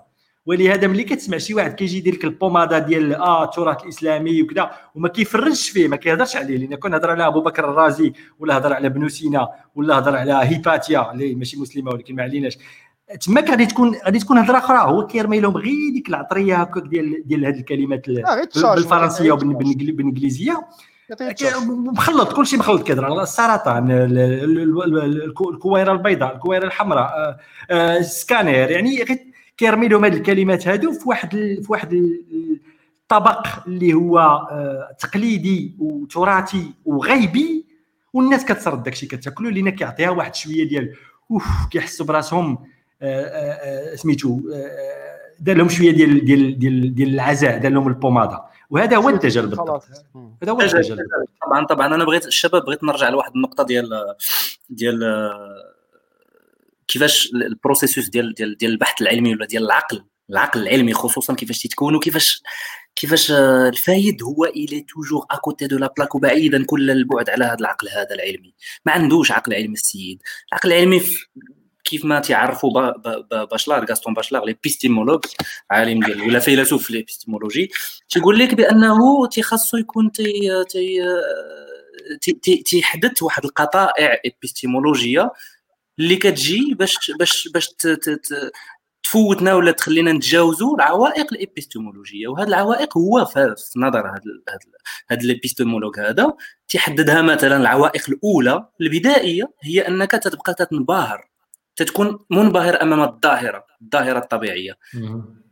ولهذا 0.47 0.87
ملي 0.87 1.05
كتسمع 1.05 1.39
شي 1.39 1.55
واحد 1.55 1.75
كيجي 1.75 1.99
يدير 1.99 2.15
لك 2.15 2.25
البوماده 2.25 2.79
ديال 2.79 3.15
آه 3.15 3.45
التراث 3.45 3.83
الإسلامي 3.83 4.43
وكذا 4.43 4.71
وما 4.95 5.09
كيفرجش 5.09 5.69
فيه 5.71 5.89
ما 5.89 5.97
كيهضرش 5.97 6.37
عليه 6.37 6.57
لأن 6.57 6.75
كون 6.75 6.95
هضر 6.95 7.11
على 7.11 7.27
أبو 7.27 7.41
بكر 7.41 7.65
الرازي 7.71 8.13
ولا 8.39 8.59
هضر 8.59 8.73
على 8.73 8.87
ابن 8.87 9.09
سينا 9.09 9.49
ولا 9.75 9.99
هضر 9.99 10.17
على 10.17 10.33
هيباتيا 10.33 11.13
اللي 11.13 11.35
ماشي 11.35 11.61
مسلمة 11.61 11.93
ولكن 11.93 12.15
ما 12.15 12.23
عليناش. 12.23 12.59
تما 13.21 13.41
غادي 13.41 13.67
تكون 13.67 13.95
غادي 14.05 14.19
تكون 14.19 14.39
هضرة 14.39 14.59
أخرى 14.59 14.79
هو 14.79 15.07
كيرمي 15.07 15.41
لهم 15.41 15.57
غير 15.57 15.93
ديك 15.93 16.09
العطرية 16.09 16.57
هكاك 16.57 16.83
ديال 16.83 17.23
ديال 17.27 17.47
هذه 17.47 17.59
الكلمات 17.59 18.09
آه، 18.09 18.75
بالفرنسية 18.75 19.33
وبالانجليزيه 19.33 20.67
مخلط 21.69 22.33
كل 22.33 22.47
شيء 22.47 22.59
مخلط 22.59 22.83
كيهضر. 22.83 23.05
على 23.05 23.23
السرطان 23.23 23.91
الكويرة 25.51 25.93
البيضاء 25.93 26.35
الكويرة 26.35 26.65
الحمراء 26.65 27.05
آه، 27.05 27.37
آه، 27.71 28.01
سكانير 28.01 28.71
يعني 28.71 29.05
كيرمي 29.57 29.89
لهم 29.89 30.05
هذه 30.05 30.17
الكلمات 30.17 30.69
هادو 30.69 30.93
في 30.93 31.09
واحد 31.09 31.31
في 31.63 31.67
واحد 31.69 31.93
الطبق 33.13 33.47
اللي 33.67 33.95
هو 33.95 34.19
آه، 34.19 34.97
تقليدي 34.99 35.77
وتراثي 35.79 36.73
وغيبي 36.85 37.67
والناس 38.13 38.45
كتسرد 38.45 38.83
داكشي 38.83 39.07
كتاكلو 39.07 39.49
لأن 39.51 39.71
كيعطيها 39.71 40.11
واحد 40.11 40.35
شوية 40.35 40.69
ديال 40.69 40.95
أوف 41.31 41.45
كيحسوا 41.71 42.07
براسهم 42.07 42.59
آه، 43.03 43.25
آه، 43.25 43.95
سميتو 43.95 44.41
دار 45.41 45.57
لهم 45.57 45.69
شوية 45.69 45.91
ديال 45.91 46.25
ديال 46.25 46.59
ديال 46.59 46.95
ديال 46.95 47.15
العزاء 47.15 47.59
دار 47.59 47.73
لهم 47.73 47.89
ال 47.89 47.95
pommade 47.96 48.43
وهذا 48.71 48.97
هو 48.97 49.09
الدجل 49.09 49.47
بالضبط 49.47 49.85
هذا 50.43 50.53
هو 50.53 50.61
الدجل 50.61 50.99
طبعا 51.47 51.67
طبعا 51.67 51.87
أنا 51.87 52.05
بغيت 52.05 52.27
الشباب 52.27 52.65
بغيت 52.65 52.85
نرجع 52.85 53.09
لواحد 53.09 53.33
النقطة 53.35 53.65
ديال 53.65 54.15
ديال 54.71 55.03
كيفاش 56.89 57.31
ال 57.35 57.42
processus 57.42 58.09
ديال 58.09 58.35
ديال 58.35 58.57
ديال 58.57 58.71
البحث 58.71 59.03
العلمي 59.03 59.35
ولا 59.35 59.47
ديال 59.47 59.65
العقل 59.65 60.05
العقل 60.31 60.63
العلمي 60.63 60.95
خصوصا 60.95 61.35
كيفاش 61.35 61.63
تتكون 61.63 61.95
وكيفاش 61.95 62.43
كيفاش 62.97 63.31
آه، 63.31 63.69
الفايد 63.69 64.23
هو 64.23 64.45
il 64.45 64.81
est 64.81 64.93
toujours 64.93 65.27
à 65.31 65.38
côté 65.38 65.67
de 65.67 65.79
la 65.79 65.93
plaque 65.97 66.15
وبعيدا 66.15 66.65
كل 66.65 66.91
البعد 66.91 67.31
على 67.31 67.45
هذا 67.45 67.57
العقل 67.61 67.89
هذا 67.89 68.15
العلمي. 68.15 68.55
ما 68.87 68.93
عندوش 68.93 69.33
عقل 69.33 69.55
علمي 69.55 69.75
السيد. 69.75 70.23
العقل 70.53 70.73
العلمي 70.73 71.03
كيف 71.85 72.05
ما 72.05 72.21
تعرفوا 72.21 72.93
باشلار 73.45 73.85
غاستون 73.85 74.15
باشلار 74.15 74.45
l'épistémologue 74.45 75.25
عالم 75.71 76.05
ديال 76.05 76.23
ولا 76.23 76.39
فيلسوف 76.39 76.91
l'épistémologie 76.91 77.71
تيقول 78.09 78.39
لك 78.39 78.55
بأنه 78.55 79.27
تيخصو 79.27 79.77
يكون 79.77 80.13
تي 80.13 80.65
تي 82.43 82.57
تيحدث 82.57 83.23
واحد 83.23 83.45
القطائع 83.45 84.21
ابيستيمولوجيه 84.27 85.31
اللي 85.99 86.17
كتجي 86.17 86.75
باش 86.75 87.11
باش 87.19 87.49
باش 87.49 87.69
تفوتنا 89.05 89.55
ولا 89.55 89.73
تخلينا 89.73 90.13
نتجاوزوا 90.13 90.77
العوائق 90.77 91.33
الإبيستيمولوجية 91.33 92.29
وهذه 92.29 92.49
العوائق 92.49 92.99
هو 92.99 93.25
في 93.25 93.55
نظر 93.77 94.07
هذا 94.09 94.23
هذا 95.11 95.21
ال 95.21 95.26
épistémologue 95.26 96.01
هذا 96.01 96.33
تيحددها 96.69 97.23
مثلا 97.23 97.57
العوائق 97.57 98.03
الأولى 98.09 98.69
البدائية 98.81 99.53
هي 99.63 99.81
أنك 99.89 100.11
تتبقى 100.11 100.55
تنبهر 100.55 101.31
تتكون 101.77 102.19
منبهر 102.31 102.83
أمام 102.83 103.01
الظاهرة 103.01 103.65
الظاهرة 103.83 104.19
الطبيعية 104.19 104.73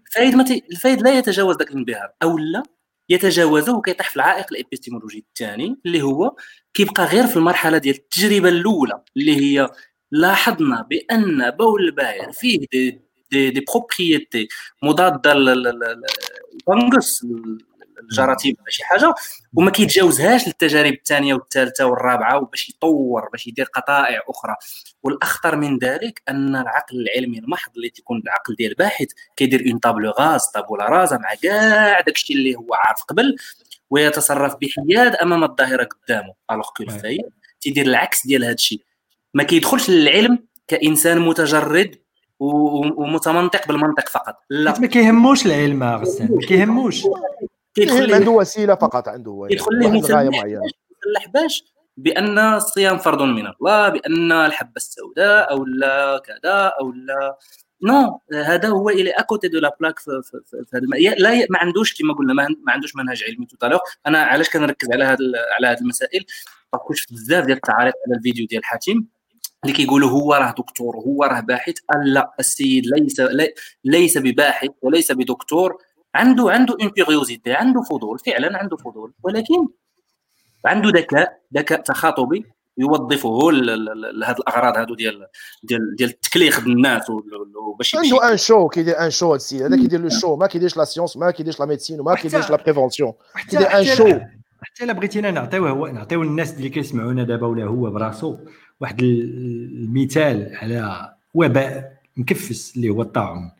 الفايد. 0.09 0.65
الفايد 0.71 1.03
لا 1.03 1.19
يتجاوز 1.19 1.57
ذاك 1.57 1.71
الانبهار 1.71 2.13
أو 2.23 2.39
لا 2.39 2.63
يتجاوزه 3.09 3.77
وكيطيح 3.77 4.11
في 4.11 4.17
العائق 4.17 4.47
الإبيستيمولوجي 4.53 5.19
الثاني 5.29 5.81
اللي 5.87 6.03
هو 6.03 6.37
كيبقى 6.75 7.05
غير 7.05 7.27
في 7.27 7.37
المرحلة 7.37 7.79
ديال 7.79 7.95
التجربة 7.95 8.49
الأولى 8.49 9.03
اللي 9.17 9.37
هي 9.37 9.71
لاحظنا 10.15 10.87
بأن 10.91 11.51
بول 11.51 11.85
البعير 11.85 12.33
فيه 12.33 12.59
des 12.73 13.01
des, 13.31 13.51
des 13.51 13.65
propriétés 13.69 14.49
مضادة 14.83 15.35
لل 15.35 15.83
fongus 15.83 17.27
الجراثيم 18.01 18.57
ولا 18.61 18.71
شي 18.71 18.85
حاجة 18.85 19.15
وما 19.55 19.71
كيتجاوزهاش 19.71 20.47
للتجارب 20.47 20.93
الثانية 20.93 21.35
والثالثه 21.35 21.85
والرابعة 21.85 22.39
وباش 22.39 22.69
يطور 22.69 23.29
باش 23.33 23.47
يدير 23.47 23.65
قطائع 23.65 24.21
أخرى. 24.29 24.57
والأخطر 25.03 25.57
من 25.57 25.79
ذلك 25.79 26.23
أن 26.29 26.57
العقل 26.57 27.01
العلمي 27.01 27.39
المحض 27.39 27.71
اللي 27.77 27.91
تيكون 27.91 28.23
العقل 28.25 28.55
ديال 28.55 28.71
الباحث 28.71 29.07
كيدير 29.37 29.71
un 29.71 29.79
tableau 29.79 30.11
rase 30.11 30.47
tabula 30.55 30.85
rasa 30.85 31.17
مع 31.17 31.35
كاع 31.43 32.01
داكشي 32.01 32.33
اللي 32.33 32.55
هو 32.57 32.75
عارف 32.75 33.03
قبل 33.03 33.37
ويتصرف 33.91 34.57
بحياد 34.63 35.15
أمام 35.15 35.45
الظاهرة 35.45 35.85
قدامه. 35.85 36.35
alors 36.51 36.69
que 36.77 36.85
تيدير 37.61 37.87
العكس 37.87 38.27
ديال 38.27 38.45
هذا 38.45 38.55
الشيء 38.55 38.81
ما 39.35 39.43
كيدخلش 39.43 39.91
للعلم 39.91 40.39
كإنسان 40.69 41.21
متجرد 41.21 41.97
ومتمنطق 42.41 43.69
بالمنطق 43.69 44.09
فقط. 44.09 44.37
لا. 44.51 44.81
ما 44.81 44.87
كيهموش 44.87 45.47
العلم 45.47 45.85
غسان 45.85 46.29
ما 46.31 46.41
كيهموش. 46.41 47.03
كيدخل 47.75 48.15
عنده 48.15 48.31
وسيلة 48.31 48.75
فقط 48.75 49.09
عنده 49.09 49.47
كيدخل 49.49 49.79
ليه 49.79 49.89
مسلح 49.89 51.29
باش 51.35 51.65
بأن 51.97 52.39
الصيام 52.39 52.99
فرض 52.99 53.23
من 53.23 53.47
الله 53.47 53.89
بأن 53.89 54.33
الحبة 54.33 54.73
السوداء 54.77 55.51
أو 55.51 55.65
لا 55.65 56.23
كذا 56.25 56.73
أو 56.81 56.93
لا. 56.93 57.39
non 57.83 58.21
هذا 58.33 58.69
هو 58.69 58.91
il 58.91 59.11
est 59.11 59.49
à 59.49 59.50
côté 59.50 59.56
de 59.56 59.59
la 59.59 59.77
plaque 59.81 59.99
في, 59.99 60.23
في, 60.25 60.65
في 60.65 60.77
هذا 60.77 61.15
لا 61.19 61.47
ما 61.51 61.59
عندوش 61.59 61.95
كما 61.95 62.15
قلنا 62.15 62.33
ما 62.35 62.73
عندوش 62.73 62.97
منهج 62.97 63.25
علمي 63.29 63.47
تو 63.47 63.79
أنا 64.07 64.23
علاش 64.23 64.51
كنركز 64.51 64.93
على 64.93 65.05
هذه 65.05 65.19
على 65.57 65.67
هذه 65.67 65.81
المسائل؟ 65.81 66.25
شفت 66.93 67.13
بزاف 67.13 67.45
ديال 67.45 67.57
التعاليق 67.57 67.95
على 68.07 68.17
الفيديو 68.17 68.47
ديال 68.47 68.65
حاتم 68.65 69.05
اللي 69.65 69.77
كيقولوا 69.77 70.11
هو 70.11 70.35
راه 70.35 70.51
دكتور 70.51 70.97
هو 70.97 71.25
راه 71.25 71.41
باحث. 71.41 71.75
لا 72.05 72.35
السيد 72.41 72.85
ليس 72.87 73.23
ليس 73.85 74.19
بباحث 74.19 74.71
وليس 74.83 75.13
بدكتور. 75.13 75.79
عنده 76.15 76.51
عنده 76.51 76.77
une 76.81 76.91
curiosité 76.91 77.53
عنده 77.53 77.83
فضول 77.83 78.19
فعلا 78.19 78.59
عنده 78.59 78.77
فضول. 78.77 79.13
ولكن 79.23 79.69
عنده 80.67 80.89
ذكاء 80.89 81.41
ذكاء 81.57 81.81
تخاطبي 81.81 82.45
يوظفه 82.79 83.53
لهذه 83.53 84.37
الأغراض 84.39 84.77
هادو 84.77 84.95
ديال 84.95 85.27
ديال 85.63 85.97
ديال 85.97 86.11
التكليخ 86.11 86.59
الناس 86.59 87.11
وباش 87.11 87.97
عنده 87.97 88.33
un 88.33 88.37
show 88.37 88.69
كيدير 88.69 88.99
un 88.99 89.11
show 89.11 89.27
هذا 89.27 89.37
السيد. 89.37 89.63
هذا 89.63 89.77
كيدير 89.77 90.01
le 90.01 90.09
show 90.09 90.37
ما 90.37 90.47
كيديرش 90.47 90.77
la 90.77 90.85
science 90.85 91.17
ما 91.17 91.31
كيديرش 91.31 91.61
la 91.61 91.67
médecine 91.67 92.01
وما 92.01 92.15
كيديرش 92.15 92.51
la 92.51 92.57
prévention 92.57 93.13
كيدير 93.51 93.79
un 93.79 93.85
show 93.85 94.09
حتى 94.63 94.85
إلا 94.85 94.93
بغيتينا 94.93 95.31
نعطيوه 95.31 95.71
هو 95.71 95.87
نعطيو 95.87 96.23
الناس 96.23 96.55
اللي 96.55 96.69
كيسمعونا 96.69 97.23
دابا 97.23 97.47
ولا 97.47 97.65
هو 97.65 97.91
براسو. 97.91 98.37
واحد 98.85 99.03
المثال 99.03 100.57
على 100.57 101.15
وباء 101.35 101.93
مكفس 102.17 102.77
اللي 102.77 102.89
هو 102.89 103.03
الطاعون. 103.03 103.51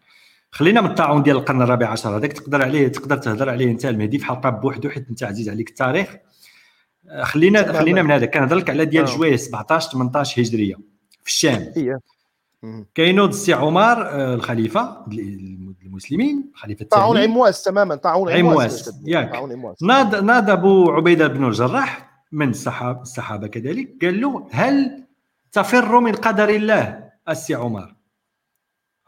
خلينا 0.51 0.81
من 0.81 0.91
الطاعون 0.91 1.23
ديال 1.23 1.37
القرن 1.37 1.63
الرابع 1.63 1.89
عشر. 1.89 2.17
هذاك 2.17 2.33
تقدر 2.33 2.63
عليه 2.63 2.89
تقدر 2.89 3.17
تهضر 3.17 3.51
عليه 3.51 3.71
انت 3.71 3.87
المهدي 3.87 4.19
في 4.19 4.25
حلقه 4.27 4.51
بوحدو 4.51 4.91
حيت 4.91 5.09
انت 5.09 5.23
عزيز 5.23 5.49
عليك 5.49 5.69
التاريخ. 5.69 6.17
خلينا 7.23 7.73
خلينا 7.73 8.03
من 8.03 8.11
هذا. 8.11 8.27
كنهضر 8.27 8.57
لك 8.57 8.71
على 8.71 8.85
ديال 8.85 9.05
آه. 9.05 9.17
جويه 9.17 9.37
17 9.37 9.91
18 9.91 10.43
هجرية 10.43 10.75
في 11.23 11.27
الشام. 11.27 11.73
كاينود 12.95 13.29
السي 13.29 13.53
عمر 13.53 14.07
آه، 14.07 14.35
الخليفة 14.35 15.07
المسلمين 15.87 16.51
خليفة 16.55 16.83
الثاني 16.83 17.03
طاعون 17.03 17.19
عمواس 17.19 17.63
تماما. 17.63 17.95
طاعون 17.95 18.33
عمواس. 18.33 19.01
ياك. 19.05 19.33
ناض 19.83 20.25
ناض 20.25 20.51
أبو 20.51 20.91
عبيدة 20.91 21.27
بن 21.27 21.45
الجراح 21.45 22.15
من 22.33 22.51
الصحابه 22.51 23.03
الصحابة 23.03 23.47
كذلك 23.47 23.95
قال 24.03 24.21
له 24.21 24.49
هل 24.51 25.04
تفر 25.55 26.01
من 26.01 26.13
قدر 26.13 26.49
الله. 26.49 27.05
السي 27.29 27.55
عمر. 27.55 27.95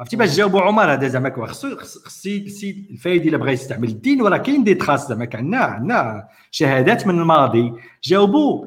عرفتي 0.01 0.17
باش 0.17 0.37
جاوبوا 0.37 0.61
عمر 0.61 0.93
هذا 0.93 1.09
زعما 1.09 1.47
خصو 1.47 1.77
خصي 1.77 2.37
السيد 2.37 2.87
الفايد 2.91 3.27
إلا 3.27 3.37
بغى 3.37 3.53
يستعمل 3.53 3.89
الدين 3.89 4.23
وراه 4.23 4.37
كاين 4.37 4.65
des 4.65 4.75
traces 4.75 5.09
زعما 5.09 5.29
عندنا 5.35 5.59
عندنا 5.59 6.29
شهادات 6.51 7.07
من 7.07 7.19
الماضي. 7.21 7.73
جاوبوا 8.05 8.67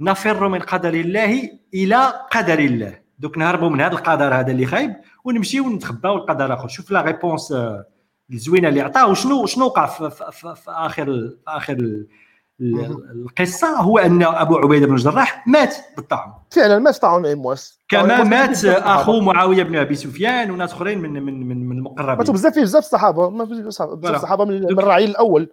نفر 0.00 0.48
من 0.48 0.58
قدر 0.58 0.94
الله 0.94 1.50
إلى 1.74 2.12
قدر 2.30 2.58
الله. 2.58 2.98
donc 3.18 3.38
نهربوا 3.38 3.68
من 3.68 3.80
هذا 3.80 3.92
القدر 3.92 4.34
هذا 4.34 4.50
اللي 4.50 4.66
خايب 4.66 4.96
ونمشيو 5.24 5.70
نتخباو 5.70 6.16
القدر 6.16 6.54
آخر. 6.54 6.68
شوف 6.68 6.90
la 6.90 7.00
réponse 7.02 7.54
الزوينة 8.32 8.68
اللي 8.68 8.80
عطاه 8.80 9.10
وشنو 9.10 9.46
شنو 9.46 9.64
وقع 9.64 9.86
في, 9.86 10.10
في, 10.10 10.24
في, 10.32 10.54
في 10.54 10.70
اخر 10.70 11.04
في 11.04 11.36
آخر 11.48 12.04
القصة 12.60 13.68
هو 13.68 13.98
أن 13.98 14.22
أبو 14.22 14.56
عبيدة 14.56 14.86
بن 14.86 14.94
الجراح 14.94 15.48
مات 15.48 15.76
بالطاعون. 15.96 16.32
فعلا 16.50 16.78
مات 16.78 16.96
طاعون 16.96 17.26
عمواس 17.26 17.80
كما 17.88 18.24
مات 18.24 18.64
أخو 18.64 19.20
معاوية 19.20 19.62
بن 19.62 19.76
أبي 19.76 19.94
سفيان 19.94 20.50
وناس 20.50 20.72
أخرين 20.72 20.98
من 20.98 21.12
من 21.12 21.48
من, 21.48 21.68
من 21.68 21.76
المقربين. 21.76 22.16
ماتوا 22.16 22.34
بزاف 22.34 22.58
بزاف 22.58 22.84
الصحابه 22.84 23.44
بزاف 23.44 24.06
الصحابه 24.14 24.44
من 24.44 24.78
الرعيل 24.78 25.10
الأول. 25.10 25.48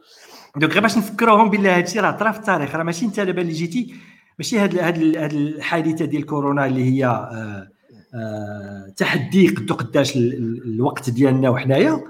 donc 0.56 0.74
غير 0.74 0.82
باش 0.82 0.98
نفكروهم 0.98 1.50
بالله 1.50 1.78
هذا 1.78 1.84
الشيء 1.84 2.02
راه 2.02 2.12
طرا 2.12 2.32
في 2.32 2.40
التاريخ. 2.40 2.76
راه 2.76 2.84
ماشي 2.84 3.06
انت 3.06 3.20
دابا 3.20 3.42
اللي 3.42 3.54
جيتي. 3.54 3.96
ماشي 4.40 4.60
هاد 4.60 4.80
هاد 4.80 5.34
الحادثة 5.34 6.06
ديال 6.06 6.26
كورونا 6.26 6.66
اللي 6.66 6.84
هي 6.92 7.06
آه 7.06 7.68
آه 8.16 8.94
تحدي 8.98 9.48
قدو 9.48 9.74
قداش 9.74 10.16
الوقت 10.16 11.10
ديالنا 11.10 11.50
وحنايا. 11.50 12.04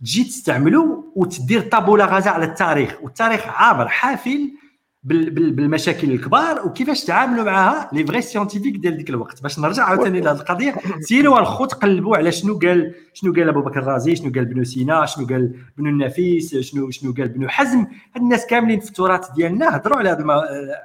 تجي 0.00 0.24
تستعملو 0.24 1.12
وتدير 1.16 1.60
tabula 1.60 2.04
rasa 2.04 2.30
على 2.30 2.44
التاريخ 2.44 2.96
والتاريخ 3.02 3.46
عابر 3.46 3.88
حافل 3.88 4.50
بالمشاكل 5.02 6.10
الكبار 6.10 6.66
وكيفاش 6.66 7.04
تعاملوا 7.04 7.44
معها 7.44 7.90
les 7.92 8.06
vrais 8.06 8.22
scientifiques 8.22 8.76
ديال 8.76 8.96
ديك 8.96 9.10
الوقت. 9.10 9.42
باش 9.42 9.58
نرجع 9.58 9.84
عاوتاني 9.84 10.20
لهذه 10.20 10.36
القضية. 10.36 10.74
سيروا 11.00 11.38
الخو 11.38 11.64
تقلبوا 11.64 12.16
على 12.16 12.32
شنو 12.32 12.58
قال 12.58 12.94
شنو 13.14 13.32
قال 13.32 13.48
أبو 13.48 13.60
بكر 13.60 13.78
الرازي 13.78 14.16
شنو 14.16 14.32
قال 14.32 14.42
ابن 14.42 14.64
سينا 14.64 15.06
شنو 15.06 15.26
قال 15.26 15.54
ابن 15.78 15.88
النفيس 15.88 16.56
شنو 16.56 16.90
شنو 16.90 17.12
قال 17.12 17.24
ابن 17.24 17.50
حزم. 17.50 17.78
هاد 17.78 18.22
الناس 18.22 18.46
كاملين 18.46 18.80
في 18.80 18.88
التراث 18.88 19.30
ديالنا 19.30 19.76
هضروا 19.76 19.96
على 19.96 20.10
هذه 20.10 20.24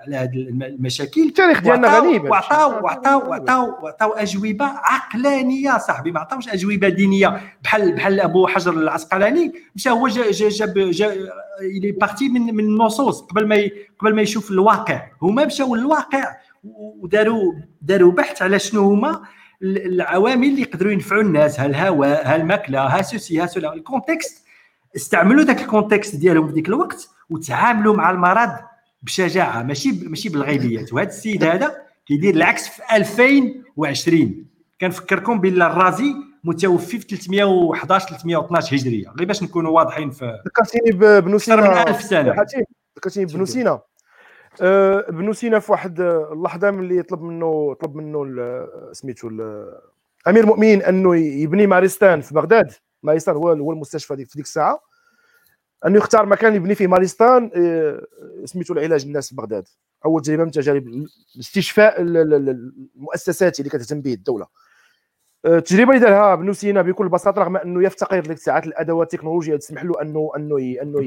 على 0.07 0.15
هذه 0.15 0.35
المشاكل. 0.35 1.21
التاريخ 1.21 1.61
ديالنا 1.61 1.99
غني 1.99 2.19
وعطاو 2.19 2.83
وعطاو 2.83 3.29
وعطاو 3.29 3.83
وعطاو 3.83 4.11
أجوبة 4.11 4.65
عقلانية 4.65 5.77
صاحبي. 5.77 6.11
ما 6.11 6.19
عطاوش 6.19 6.49
أجوبة 6.49 6.89
دينية. 6.89 7.41
بحال 7.63 7.95
بحال 7.95 8.19
أبو 8.19 8.47
حجر 8.47 8.73
العسقلاني. 8.73 9.53
مشى 9.75 9.89
هو 9.89 10.07
جاب 10.07 10.73
جاب 10.77 10.77
à 11.61 11.91
partir 11.91 12.29
من 12.29 12.55
من 12.55 12.63
النصوص 12.63 13.21
قبل 13.21 13.47
ما 13.47 13.55
قبل 14.05 14.15
ما 14.15 14.21
يشوف 14.21 14.51
الواقع. 14.51 15.07
هما 15.21 15.45
مشاو 15.45 15.75
للواقع 15.75 16.35
وداروا 16.63 17.53
داروا 17.81 18.11
بحث 18.11 18.41
على 18.41 18.59
شنو 18.59 18.81
هما 18.81 19.21
العوامل 19.61 20.47
اللي 20.47 20.61
يقدروا 20.61 20.91
ينفعوا 20.91 21.21
الناس. 21.21 21.59
ها 21.59 21.65
الهواء 21.65 22.27
ها 22.27 22.35
الماكله 22.35 22.79
ها 22.79 23.01
سوسي 23.01 23.41
ها 23.41 23.45
cela. 23.45 23.73
ال 23.73 23.81
contexte 23.81 24.45
استعملوا 24.95 25.43
ذاك 25.43 25.61
الكونتكست 25.61 26.15
ديالهم 26.15 26.47
في 26.47 26.53
ذيك 26.53 26.67
الوقت 26.67 27.09
وتعاملوا 27.29 27.95
مع 27.95 28.11
المرض 28.11 28.51
بشجاعة. 29.01 29.63
ماشي 29.63 29.91
ماشي 29.91 30.29
بالغيبيات. 30.29 30.93
وهذا 30.93 31.09
السيد 31.09 31.43
هذا 31.43 31.75
كيدير 32.05 32.35
العكس 32.35 32.67
في 32.67 32.81
2020 32.95 34.45
كنفكركم 34.81 35.39
بالله 35.39 35.67
الرازي 35.67 36.15
متوفي 36.43 36.99
في 36.99 37.07
311 37.07 38.07
312 38.07 38.75
هجرية. 38.75 39.09
غير 39.17 39.27
باش 39.27 39.43
نكونوا 39.43 39.71
واضحين 39.71 40.11
في 40.11 40.39
ذكرتيني 40.47 40.91
ببنو 40.91 41.37
سينا 41.37 41.61
من 41.61 41.87
1000 41.87 42.01
سنة. 42.03 42.35
ذكرتيني 42.97 43.25
ببنو 43.25 43.45
سينا. 43.45 43.79
أه 44.61 45.05
بنو 45.09 45.33
سينا 45.33 45.59
في 45.59 45.71
واحد 45.71 46.01
اللحظة 46.01 46.71
ملي 46.71 47.03
طلب 47.03 47.21
منه 47.21 47.73
طلب 47.73 47.95
منه 47.95 48.25
سميتو 48.91 49.29
أمير 50.27 50.43
المؤمنين 50.43 50.81
أنه 50.81 51.15
يبني 51.15 51.67
مارستان 51.67 52.21
في 52.21 52.33
بغداد. 52.33 52.71
ماريستان 53.03 53.35
هو 53.35 53.51
المستشفى 53.71 54.15
في 54.15 54.35
ديك 54.35 54.45
الساعة. 54.45 54.79
أنه 55.85 55.97
يختار 55.97 56.25
مكان 56.25 56.55
يبني 56.55 56.75
فيه 56.75 56.87
ماريستان 56.87 57.51
آه، 57.55 58.05
سميتو 58.45 58.73
العلاج 58.73 59.05
الناس 59.05 59.29
في 59.29 59.35
بغداد. 59.35 59.67
أول 60.05 60.21
تجربة 60.21 60.43
من 60.43 60.51
تجارب 60.51 60.87
الاستشفاء 61.35 61.95
المؤسساتي 62.01 63.61
اللي 63.61 63.69
كتهتم 63.69 64.01
به 64.01 64.13
الدولة. 64.13 64.47
التجربة 65.45 65.89
اللي 65.89 66.05
دارها 66.05 66.33
ابن 66.33 66.53
سينا 66.53 66.81
بكل 66.81 67.09
بساطة 67.09 67.41
رغم 67.41 67.57
أنه 67.57 67.83
يفتقر 67.83 68.21
لك 68.21 68.37
ساعات 68.37 68.67
الأدوات 68.67 69.13
التكنولوجيا 69.13 69.57
تسمح 69.57 69.83
له 69.83 70.01
أنه 70.01 70.31
أنه 70.35 70.75
أنه 70.81 70.99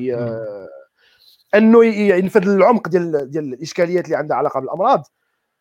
انه 1.54 1.84
ينفذ 1.84 2.48
العمق 2.48 2.88
ديال 2.88 3.30
ديال 3.30 3.44
الاشكاليات 3.54 4.04
اللي 4.04 4.16
عندها 4.16 4.36
علاقة 4.36 4.60
بالأمراض. 4.60 5.06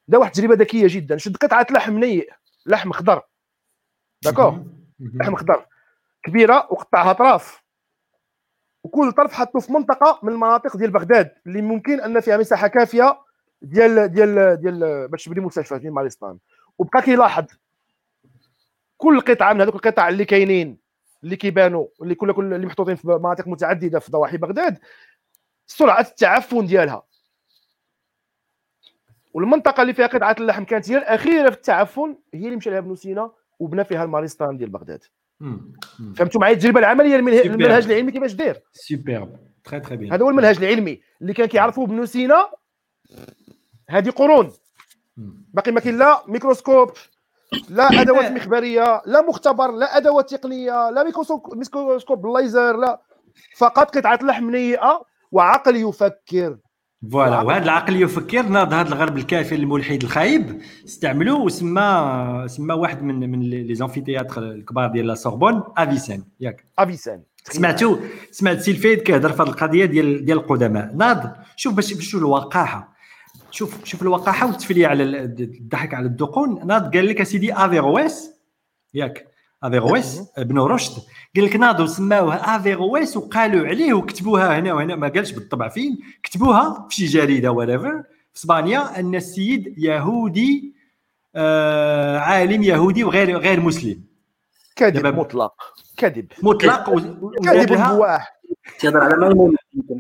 دا 0.08 0.18
واحد 0.18 0.30
التجربه 0.32 0.56
ذكية 0.56 0.88
جدا. 0.90 1.18
شد 1.18 1.38
قطعة 1.38 1.68
لحم 1.72 1.98
نيء 1.98 2.30
لحم 2.66 2.92
خضر. 2.92 3.22
داكور؟ 4.24 4.64
لحم 5.00 5.36
خضر. 5.36 5.66
كبيرة 6.24 6.56
وقطعها 6.56 7.12
اطراف 7.12 7.64
وكل 8.84 9.12
طرف 9.12 9.34
حطوه 9.34 9.62
في 9.62 9.72
منطقة 9.74 10.20
من 10.24 10.34
المناطق 10.34 10.78
ديال 10.78 10.92
بغداد 10.92 11.32
اللي 11.48 11.62
ممكن 11.62 12.02
أن 12.02 12.20
فيها 12.20 12.38
مساحة 12.38 12.68
كافية 12.68 13.20
ديال 13.62 14.08
ديال 14.08 14.62
ديال 14.62 15.08
باش 15.08 15.26
تبني 15.26 15.46
مستشفى 15.46 15.80
في 15.80 15.90
ماليستان 15.90 16.38
وبقى 16.78 17.02
كيلاحظ. 17.02 17.46
كل 18.98 19.22
قطعة 19.22 19.54
من 19.54 19.62
هذوك 19.62 19.76
القطع 19.76 20.10
اللي 20.10 20.26
كاينين 20.26 20.78
اللي 21.24 21.36
كيبانوا 21.36 21.88
اللي 22.02 22.16
كل 22.16 22.34
كل 22.34 22.54
اللي 22.54 22.66
محطوطين 22.68 22.96
في 22.96 23.08
مناطق 23.08 23.48
متعددة 23.48 24.00
في 24.00 24.12
ضواحي 24.12 24.38
بغداد 24.38 24.78
سرعة 25.68 26.02
التعفن 26.02 26.66
ديالها. 26.66 27.04
والمنطقة 29.34 29.82
اللي 29.82 29.94
فيها 29.94 30.08
قطعة 30.08 30.36
اللحم 30.40 30.64
كانت 30.64 30.92
هي 30.92 30.98
الأخيرة 30.98 31.50
في 31.50 31.56
التعفن 31.56 32.18
هي 32.34 32.46
اللي 32.46 32.56
مشى 32.56 32.70
لها 32.70 32.80
ابن 32.80 32.96
سينا 32.96 33.32
وبنى 33.60 33.84
فيها 33.84 34.04
الماريستان 34.04 34.58
ديال 34.58 34.70
بغداد. 34.70 35.04
فهمتوا 36.16 36.42
معايا؟ 36.42 36.54
التجربة 36.54 36.80
العملية 36.80 37.16
المنهج 37.16 37.86
العلمي 37.86 38.12
كيفاش 38.12 38.34
داير. 38.34 38.62
سوبر 38.72 39.28
très 39.64 39.80
très 39.80 39.98
bien 39.98 40.14
هذا 40.14 40.24
هو 40.24 40.30
المنهج 40.30 40.58
العلمي 40.58 41.02
اللي 41.22 41.34
كان 41.34 41.48
كيعرفوا 41.48 41.86
ابن 41.86 42.06
سينا. 42.06 42.52
هذه 43.90 44.10
قرون. 44.10 44.52
باقي 45.54 45.72
ما 45.72 45.80
كاين 45.80 45.98
لا 45.98 46.24
ميكروسكوب 46.28 46.92
لا 47.70 47.84
أدوات 48.02 48.32
مخبرية 48.32 49.02
لا 49.06 49.22
مختبر 49.22 49.72
لا 49.72 49.98
أدوات 49.98 50.34
تقنية 50.34 50.90
لا 50.90 51.04
ميكروسكوب 51.04 52.26
الليزر 52.26 52.78
لا. 52.78 53.02
فقط 53.58 53.98
قطعة 53.98 54.20
لحم 54.24 54.50
نيئة 54.50 55.06
وعقل 55.32 55.76
يفكر. 55.76 56.58
voilà 57.12 57.42
وهذا 57.42 57.64
العقل 57.64 58.02
يفكر 58.02 58.42
ناض 58.42 58.74
هذا 58.74 58.88
الغرب 58.90 59.18
الكافر 59.18 59.56
الملحد 59.56 60.04
الخايب 60.04 60.62
استعملوه 60.86 61.42
وسمى 61.42 62.44
سمى 62.48 62.74
واحد 62.74 63.04
من 63.04 63.32
من 63.32 63.40
les 63.40 63.76
amphithéâtres 63.76 64.42
الكبار 64.42 64.92
ديال 64.92 65.08
la 65.08 65.16
Sorbonne 65.16 65.64
Avicenne 65.78 66.24
ياك. 66.40 66.66
Avicenne 66.80 67.22
سمعتو؟ 67.44 67.98
سمعت 68.32 68.60
سي 68.60 68.74
الفايد 68.74 69.02
كيهضر 69.02 69.34
في 69.34 69.42
هذه 69.42 69.48
القضية 69.48 69.86
ديال 69.86 70.26
ديال 70.26 70.38
القدماء. 70.38 70.92
ناض 70.96 71.36
شوف 71.56 71.74
باش 71.74 71.94
شوف 71.94 72.22
الوقاحة. 72.22 72.94
شوف 73.52 73.86
شوف 73.86 74.02
الوقاحة 74.02 74.48
والتفليه 74.48 74.88
على 74.88 75.04
الضحك 75.04 75.94
على 75.94 76.06
الدقون. 76.06 76.68
ناض 76.68 76.96
قال 76.96 77.08
لك 77.08 77.22
أسيدي 77.22 77.54
Averroès 77.54 78.32
ياك. 78.94 79.28
Averroès 79.64 80.22
بن 80.38 80.60
رشد 80.60 80.94
قال 81.36 81.46
لك 81.46 81.56
ناضوا 81.56 81.86
سماوه 81.86 82.36
Averroès 82.36 83.18
وقالوا 83.18 83.68
عليه 83.68 83.94
وكتبوها 83.94 84.60
هنا 84.60 84.74
وهنا 84.74 84.96
ما 84.96 85.08
قالش 85.08 85.32
بالطبع 85.32 85.70
فين 85.70 86.00
كتبوها 86.24 86.88
في 86.90 86.96
شي 86.96 87.06
جريده 87.06 87.52
وريفر 87.52 88.04
في 88.34 88.40
اسبانيا 88.40 89.00
ان 89.00 89.16
السيد 89.16 89.74
يهودي 89.78 90.74
آه 91.36 92.18
عالم 92.18 92.64
يهودي 92.64 93.04
وغير 93.04 93.38
غير 93.38 93.60
مسلم 93.60 94.04
كذب 94.76 95.06
مطلق 95.08 95.54
كذب 95.98 96.32
مطلق 96.44 97.00
كذب 97.44 97.78
بواح 97.78 98.38
تهضر 98.80 99.04
على 99.04 99.16
ميمون 99.28 99.56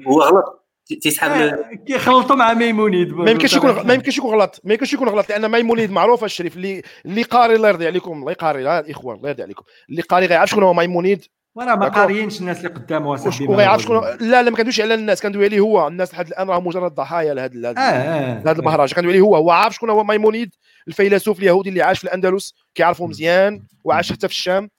هو 0.07 0.21
غلط 0.21 0.56
تيسحب 0.95 1.31
آه، 1.31 1.59
كيخلطوا 1.87 2.35
مع 2.35 2.53
Maïmonide 2.53 3.13
ما 3.13 3.31
يمكنش 3.31 3.53
يكون 3.55 3.71
ما 3.87 3.93
يمكنش 3.93 4.17
يكون 4.17 4.31
غلط. 4.33 4.61
ما 4.63 4.73
يمكنش 4.73 4.93
يكون 4.93 5.09
غلط 5.09 5.29
لأن 5.29 5.51
Maïmonide 5.51 5.91
معروف 5.91 6.23
الشريف. 6.23 6.55
اللي 6.57 6.81
اللي 7.05 7.21
قاري 7.23 7.55
الله 7.55 7.69
يرضي 7.69 7.87
عليكم 7.87 8.11
الله 8.11 8.31
يقاري 8.31 8.63
لا 8.63 8.79
الاخوان 8.79 9.17
الله 9.17 9.29
يرضي 9.29 9.43
عليكم. 9.43 9.63
اللي 9.89 10.01
قاري 10.01 10.25
غيعرف 10.25 10.49
شكون 10.49 10.63
هو 10.63 10.73
Maïmonide 10.73 11.25
وراه 11.55 11.75
ما 11.75 11.87
قاريينش 11.87 12.39
الناس 12.41 12.57
اللي 12.57 12.69
قدامه 12.69 13.09
وصاحبي 13.11 13.47
وغيعرف 13.47 13.81
شكون 13.81 13.97
لا 14.19 14.43
لا 14.43 14.49
ما 14.49 14.57
كندويش 14.57 14.81
على 14.81 14.93
الناس 14.93 15.21
كندوي 15.21 15.45
عليه 15.45 15.59
هو. 15.59 15.87
الناس 15.87 16.13
لحد 16.13 16.27
الآن 16.27 16.49
راه 16.49 16.59
مجرد 16.59 16.91
ضحايا 16.95 17.33
لهذا 17.33 17.69
آه 17.69 17.79
آه 17.79 18.39
هذا 18.39 18.51
البهرجة. 18.51 18.93
كندوي 18.95 19.11
عليه 19.11 19.21
هو. 19.21 19.35
هو 19.35 19.51
عارف 19.51 19.75
شكون 19.75 19.89
هو 19.89 20.03
Maïmonide 20.03 20.49
الفيلسوف 20.87 21.39
اليهودي 21.39 21.69
اللي 21.69 21.81
عاش 21.81 21.97
في 21.97 22.03
الأندلس 22.03 22.53
كيعرفوا 22.75 23.07
مزيان 23.07 23.61
وعاش 23.83 24.11
حتى 24.11 24.27
في 24.27 24.33
الشام. 24.33 24.69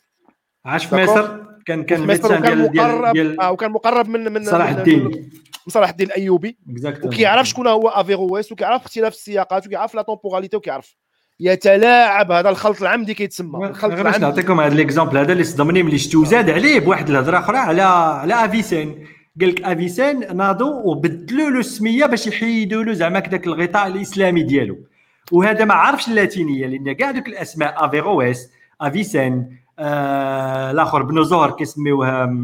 عاش 0.64 0.84
في 0.86 0.96
مصر. 0.96 1.47
كان 1.68 1.84
كان 1.84 2.06
médecin 2.06 2.42
ديال 2.42 2.70
ديال, 2.70 3.12
ديال 3.12 3.40
آه 3.40 3.52
وكان 3.52 3.70
مقرب 3.70 4.08
من 4.08 4.32
من 4.32 4.44
صلاح 4.44 4.68
الدين. 4.68 5.30
صلاح 5.68 5.88
الدين 5.88 6.06
الأيوبي. 6.06 6.56
وكيعرف 7.04 7.48
شكون 7.48 7.66
هو 7.66 7.88
Averroès 7.88 8.52
وكيعرف 8.52 8.84
اختلاف 8.84 9.12
السياقات 9.12 9.66
وكيعرف 9.66 9.94
la 9.94 10.02
temporalité 10.02 10.56
وكيعرف 10.56 10.96
يتلاعب 11.40 12.32
هذا 12.32 12.48
الخلط 12.48 12.80
العمدي 12.82 13.14
كيتسمى. 13.14 13.68
الخلط 13.68 13.92
العمدي 13.92 14.02
باش 14.02 14.20
نعطيكم 14.20 14.60
هذا 14.60 14.74
l'exemple 14.74 15.18
هذا 15.18 15.32
اللي 15.32 15.44
صدمني 15.44 15.82
ملي 15.82 15.98
شفتو 15.98 16.24
زاد 16.24 16.50
عليه 16.50 16.80
بواحد 16.80 17.10
الهضرة 17.10 17.38
أخرى 17.38 17.58
على 17.58 17.82
على 17.82 18.44
Avicenne. 18.44 19.06
قال 19.40 19.48
لك 19.48 19.62
Avicenne 19.62 20.36
ناضوا 20.36 20.82
وبدلوا 20.84 21.50
له 21.50 21.60
السمية 21.60 22.06
باش 22.06 22.26
يحيدوا 22.26 22.84
له 22.84 22.92
زعما 22.92 23.20
كذاك 23.20 23.46
الغطاء 23.46 23.86
الإسلامي 23.86 24.42
ديالو. 24.42 24.78
وهذا 25.32 25.64
ما 25.64 25.74
عرفش 25.74 26.08
اللاتينية 26.08 26.66
لأن 26.66 26.92
كاع 26.92 27.10
دوك 27.10 27.28
الأسماء 27.28 27.84
Averroès 27.84 28.50
Avicenne 28.80 29.58
الآخر 29.78 31.02
بنو 31.02 31.22
زهر 31.22 31.50
كيسميوها 31.50 32.34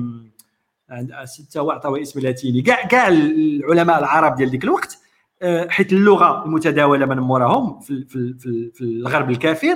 سته 1.24 1.62
وعطاوها 1.62 2.02
اسم 2.02 2.20
لاتيني. 2.20 2.62
كاع 2.62 2.86
كاع 2.86 3.08
العلماء 3.08 3.98
العرب 3.98 4.36
ديال 4.36 4.50
ديك 4.50 4.64
الوقت 4.64 4.98
آه 5.42 5.68
حيت 5.68 5.92
اللغة 5.92 6.44
المتداولة 6.44 7.06
من 7.06 7.18
موراهم 7.18 7.80
في, 7.80 8.04
في, 8.08 8.34
في, 8.38 8.70
في 8.74 8.84
الغرب 8.84 9.30
الكافر 9.30 9.74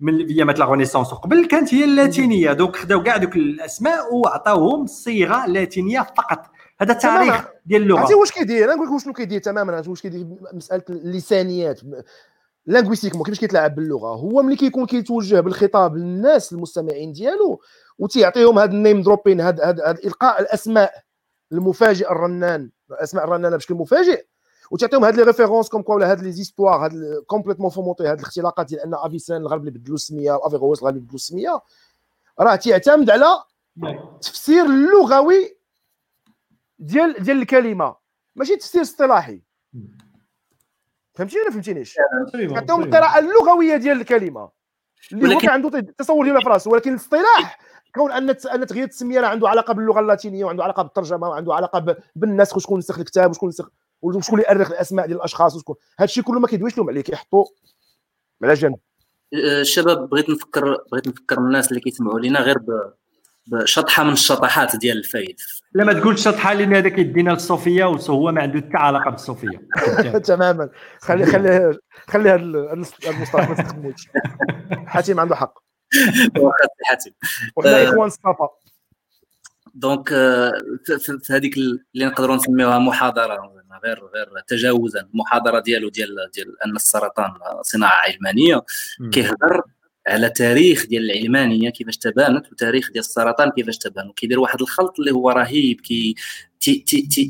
من 0.00 0.26
ايامات 0.26 0.58
la 0.58 0.64
Renaissance 0.64 1.12
وقبل 1.12 1.46
كانت 1.46 1.74
هي 1.74 1.84
اللاتينية. 1.84 2.52
دوك 2.52 2.76
خداو 2.76 3.02
كاع 3.02 3.16
دوك 3.16 3.36
الأسماء 3.36 4.14
وعطاوهم 4.14 4.86
صيغه 4.86 5.46
لاتينيه 5.46 6.00
فقط. 6.00 6.46
هذا 6.80 6.92
التاريخ 6.92 7.44
ديال 7.66 7.82
اللغة. 7.82 7.98
عرفتي 7.98 8.14
واش 8.14 8.32
كيدير؟ 8.32 8.74
نقول 8.74 8.96
لك 8.96 9.02
شنو 9.02 9.12
كيدير؟ 9.12 9.40
تماما. 9.40 9.82
واش 9.86 10.02
كيدير؟ 10.02 10.26
مسألة 10.52 10.82
اللسانيات. 10.90 11.80
linguistiquement 12.66 13.24
كيفاش 13.24 13.40
كيتلاعب 13.40 13.74
باللغة 13.74 14.08
هو 14.08 14.42
ملي 14.42 14.56
كيكون 14.56 14.86
كيتوجه 14.86 15.40
بالخطاب 15.40 15.96
للناس 15.96 16.52
المستمعين 16.52 17.12
ديالو 17.12 17.60
وتيعطيهم 17.98 18.58
هذا 18.58 18.72
ال 18.72 18.78
name 18.78 19.02
dropping 19.02 19.40
هذا 19.40 19.64
هذا 19.64 19.90
إلقاء 19.90 20.40
الأسماء 20.40 20.92
المفاجئ 21.52 22.10
الرنان 22.10 22.70
الاسماء 22.90 23.24
الرنانة 23.24 23.56
بشكل 23.56 23.74
مفاجئ 23.74 24.26
وتعطيهم 24.70 25.04
هاد 25.04 25.16
les 25.16 25.22
références 25.22 25.68
comme 25.68 25.82
quoi 25.82 25.94
ولا 25.94 26.10
هاد 26.10 26.22
les 26.22 26.32
histoires 26.32 26.84
هاد 26.84 27.22
complètement 27.26 27.70
fomentées 27.70 28.06
هاد 28.06 28.18
الاختلاقات 28.18 28.66
ديال 28.66 28.80
أن 28.80 28.94
Avicenne 28.94 29.40
الغرب 29.40 29.60
اللي 29.60 29.70
بدلوا 29.70 29.94
السمية 29.94 30.32
و 30.32 30.37
Averroès 30.37 30.78
الغرب 30.78 30.94
اللي 30.94 31.04
بدلوا 31.04 31.16
السمية 31.16 31.60
راه 32.40 32.56
تيعتمد 32.56 33.10
على 33.10 33.26
تفسير 34.20 34.66
لغوي 34.66 35.56
ديال 36.78 37.22
ديال 37.22 37.42
الكلمة 37.42 37.96
ماشي 38.36 38.56
تفسير 38.56 38.82
اصطلاحي. 38.82 39.42
فهمتيني 41.16 41.42
ولا 41.42 41.50
فهمتينيش؟ 41.50 41.96
كتعطيهم 42.34 42.82
القراءه 42.82 43.18
اللغوية 43.18 43.76
ديال 43.76 44.00
الكلمة. 44.00 44.50
اللي 45.12 45.34
هو 45.34 45.38
كان 45.38 45.50
عنده 45.50 45.80
تصور 45.80 46.24
ديالها 46.24 46.40
في 46.40 46.48
راسه 46.48 46.70
ولكن 46.70 46.90
الاصطلاح 46.90 47.58
كون 47.94 48.12
أن 48.12 48.30
أن 48.30 48.66
تغيير 48.66 48.84
التسمية 48.84 49.20
راه 49.20 49.28
عنده 49.28 49.48
علاقة 49.48 49.74
باللغة 49.74 50.00
اللاتينية 50.00 50.44
وعنده 50.44 50.64
علاقة 50.64 50.82
بالترجمة 50.82 51.28
وعنده 51.28 51.54
علاقة 51.54 51.96
بالنسخ 52.16 52.56
وشكون 52.56 52.78
نسخ 52.78 52.98
الكتاب 52.98 53.30
وشكون 53.30 53.48
نسخ 53.48 53.68
وشكون 54.02 54.38
اللي 54.38 54.48
يأرخ 54.48 54.70
الأسماء 54.70 55.06
ديال 55.06 55.18
الأشخاص 55.18 55.56
وشكون. 55.56 55.76
هذا 55.98 56.04
الشيء 56.04 56.24
كله 56.24 56.40
ما 56.40 56.46
كيدويش 56.46 56.78
لهم 56.78 56.88
عليه 56.88 57.00
كيحطوا 57.00 57.44
على 58.42 58.54
جنب 58.54 58.78
الشباب 59.34 60.08
بغيت 60.10 60.30
نفكر 60.30 60.76
بغيت 60.92 61.08
نفكر 61.08 61.38
الناس 61.38 61.68
اللي 61.68 61.80
كيسمعوا 61.80 62.20
لينا 62.20 62.40
غير 62.40 62.58
بشطحه 63.46 64.04
من 64.04 64.12
الشطحات 64.12 64.76
ديال 64.76 64.98
الفايد 64.98 65.40
لا 65.74 65.84
ما 65.84 65.92
تقولش 65.92 66.24
شطحة 66.24 66.52
لأن 66.52 66.74
هذا 66.74 66.88
كيدينا 66.88 67.30
للصوفيه 67.30 67.84
وهو 67.84 68.32
ما 68.32 68.42
عنده 68.42 68.58
حتى 68.58 68.76
علاقة 68.76 69.10
بالصوفيه 69.10 69.68
تماما. 70.26 70.70
خلي 71.00 71.26
خلي 71.26 71.78
خلي 72.08 72.30
هذا 72.30 72.42
المصطلح 72.42 73.18
ما 73.48 73.54
تستخدموش 73.54 74.08
حاتم 74.92 75.20
عنده 75.20 75.36
حق. 75.36 75.58
حاتم. 76.86 77.10
وحنا 77.56 77.80
آه، 77.80 77.84
إخوان 77.88 78.08
صفا. 78.10 78.48
donc 79.74 80.12
آه، 80.12 80.52
في 81.22 81.32
هذيك 81.32 81.56
اللي 81.56 82.06
نقدروا 82.06 82.36
نسميوها 82.36 82.78
محاضرة 82.78 83.52
غير 83.84 84.04
غير 84.14 84.28
تجاوزا. 84.46 85.00
المحاضره 85.00 85.60
ديالو 85.60 85.88
ديال 85.88 86.30
ديال 86.34 86.62
أن 86.66 86.76
السرطان 86.76 87.30
صناعة 87.62 88.00
علمانية 88.08 88.62
كيهضر 89.12 89.62
على 90.08 90.30
تاريخ 90.30 90.86
ديال 90.86 91.10
العلمانية 91.10 91.70
كيفاش 91.70 91.96
تبانت 91.96 92.52
وتاريخ 92.52 92.86
ديال 92.92 92.98
السرطان 92.98 93.50
كيفاش 93.50 93.78
تبان. 93.78 94.08
وكيدير 94.08 94.40
واحد 94.40 94.60
الخلط 94.60 94.98
اللي 94.98 95.10
هو 95.10 95.30
رهيب 95.30 95.80
كي 95.80 96.14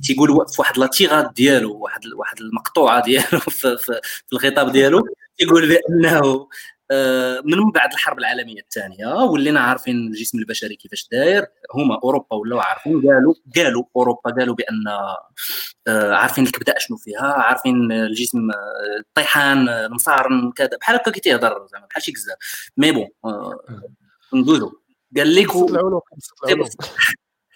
تيقول 0.02 0.46
في 0.48 0.60
واحد 0.60 0.78
la 0.78 0.92
tirade 0.92 1.32
ديالو 1.36 1.78
واحد 1.78 2.00
واحد 2.06 2.40
المقطوعة 2.40 3.02
ديالو 3.06 3.38
في, 3.40 3.76
في, 3.78 4.00
في 4.02 4.32
الخطاب 4.32 4.72
ديالو 4.72 5.08
يقول 5.40 5.68
بأنه 5.68 6.48
من 7.44 7.70
بعد 7.74 7.92
الحرب 7.92 8.18
العالمية 8.18 8.60
الثانية 8.60 9.06
ولينا 9.06 9.60
عارفين 9.60 9.96
الجسم 9.96 10.38
البشري 10.38 10.76
كيفاش 10.76 11.08
داير. 11.12 11.46
هما 11.74 11.98
أوروبا 12.04 12.36
ولاو 12.36 12.60
عارفين 12.60 12.92
قالوا 12.92 13.34
قالوا 13.56 13.84
أوروبا 13.96 14.30
قالوا 14.30 14.54
بأن 14.54 14.88
آه، 15.88 16.14
عارفين 16.14 16.44
الكبده 16.44 16.74
شنو 16.78 16.96
فيها 16.96 17.32
عارفين 17.32 17.92
الجسم 17.92 18.50
الطيحان 18.98 19.68
المصارن 19.68 20.52
كذا. 20.52 20.70
بحال 20.80 20.96
هكا 20.96 21.10
كي 21.10 21.20
تيهضر 21.20 21.66
زعما 21.72 21.86
بحال 21.86 22.02
شي 22.02 22.12
كذاب 22.12 22.36
mais 22.76 22.92
bon 22.92 23.08
ندوزو 24.34 24.72
قال 25.16 25.34
لك 25.34 25.48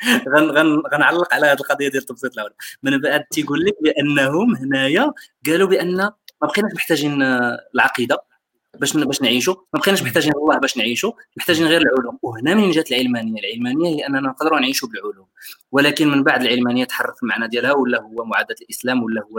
غن 0.28 0.50
غن 0.50 0.82
غنعلق 0.94 1.34
على 1.34 1.46
هذه 1.46 1.52
القضية 1.52 1.88
ديال 1.88 2.02
تبسيط 2.02 2.32
العلوم. 2.32 2.54
من 2.82 3.00
بعد 3.00 3.24
تيقول 3.30 3.64
لك 3.64 3.74
بأنهم 3.82 4.56
هنايا 4.56 5.12
قالوا 5.46 5.68
بأن 5.68 5.96
ما 5.96 6.12
بقيناش 6.42 6.72
محتاجين 6.74 7.22
العقيدة. 7.74 8.29
باش 8.78 8.96
باش 8.96 9.22
نعيشوا 9.22 9.54
ما 9.74 9.80
بقيناش 9.80 10.02
محتاجين 10.02 10.32
الله 10.36 10.58
باش 10.58 10.76
نعيشوا 10.76 11.12
محتاجين 11.36 11.66
غير 11.66 11.80
العلوم. 11.80 12.18
وهنا 12.22 12.54
من 12.54 12.70
جات 12.70 12.92
العلمانية؟ 12.92 13.40
العلمانية 13.40 13.96
هي 13.96 14.06
أننا 14.06 14.20
نقدروا 14.20 14.60
نعيشوا 14.60 14.88
بالعلوم. 14.88 15.26
ولكن 15.72 16.08
من 16.08 16.22
بعد 16.22 16.42
العلمانية 16.42 16.84
تحرف 16.84 17.22
المعنى 17.22 17.48
ديالها 17.48 17.72
ولا 17.72 18.02
هو 18.02 18.24
معاداه 18.24 18.56
الإسلام 18.62 19.02
ولا 19.02 19.22
هو 19.22 19.38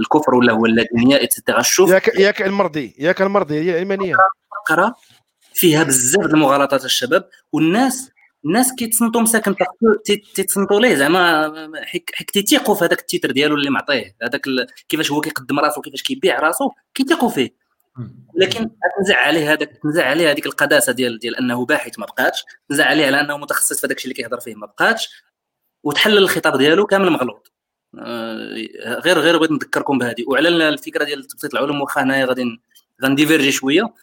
الكفر 0.00 0.34
ولا 0.34 0.52
هو 0.52 0.66
اللادينيه 0.66 1.22
اتسيتيرا 1.22 1.62
شوف 1.62 1.90
ياك 1.90 2.08
ياك 2.08 2.42
المرضي 2.42 2.94
ياك 2.98 3.22
المرضي 3.22 3.60
هي 3.60 3.70
العلمانية. 3.70 4.14
فقره 4.66 4.94
فيها 5.54 5.82
بزاف 5.82 6.26
المغالطات 6.26 6.84
الشباب 6.84 7.28
والناس 7.52 8.10
الناس 8.44 8.74
كيتصنتوا 8.78 9.20
مساكن 9.20 9.54
تيتصنتوا 10.34 10.80
ليه؟ 10.80 10.94
زعما 10.94 11.52
حيت 11.84 12.30
تيثيقوا 12.32 12.74
في 12.74 12.84
هذاك 12.84 13.00
ال 13.00 13.05
titre 13.05 13.30
ديالو 13.30 13.54
اللي 13.54 13.70
معطيه. 13.70 14.16
هذاك 14.22 14.42
كيفاش 14.88 15.12
هو 15.12 15.20
كيقدم 15.20 15.60
راسو 15.60 15.80
كيفاش 15.80 16.02
كيبيع 16.02 16.40
راسو 16.40 16.70
كيثيقوا 16.94 17.28
فيه. 17.28 17.65
لكن 18.34 18.70
تنزع 18.98 19.16
عليه 19.16 19.52
هذاك 19.52 19.78
تنزع 19.82 20.06
عليه 20.06 20.30
هذيك 20.30 20.46
القداسة 20.46 20.92
ديال 20.92 21.18
ديال 21.18 21.36
أنه 21.36 21.66
باحث 21.66 21.98
ما 21.98 22.06
بقاتش 22.06 22.44
تنزع 22.68 22.84
عليه 22.84 23.06
على 23.06 23.20
أنه 23.20 23.36
متخصص 23.36 23.80
في 23.80 23.86
داك 23.86 23.96
الشيء 23.96 24.12
اللي 24.12 24.22
كيهضر 24.22 24.40
فيه 24.40 24.54
ما 24.54 24.66
بقاتش 24.66 25.08
وتحلل 25.84 26.18
الخطاب 26.18 26.58
ديالو 26.58 26.86
كامل 26.86 27.10
مغلوط. 27.10 27.52
آه، 27.98 29.00
غير 29.04 29.18
غير 29.18 29.38
بغيت 29.38 29.50
نذكركم 29.50 29.98
بهذه. 29.98 30.24
وعلى 30.28 30.48
الفكرة 30.48 31.04
ديال 31.04 31.24
تبسيط 31.24 31.54
العلوم 31.54 31.80
واخا 31.80 32.02
هنايا 32.02 32.24
غادي 32.26 32.60
غن 33.04 33.14
diverger 33.14 33.52
شوية. 33.52 33.94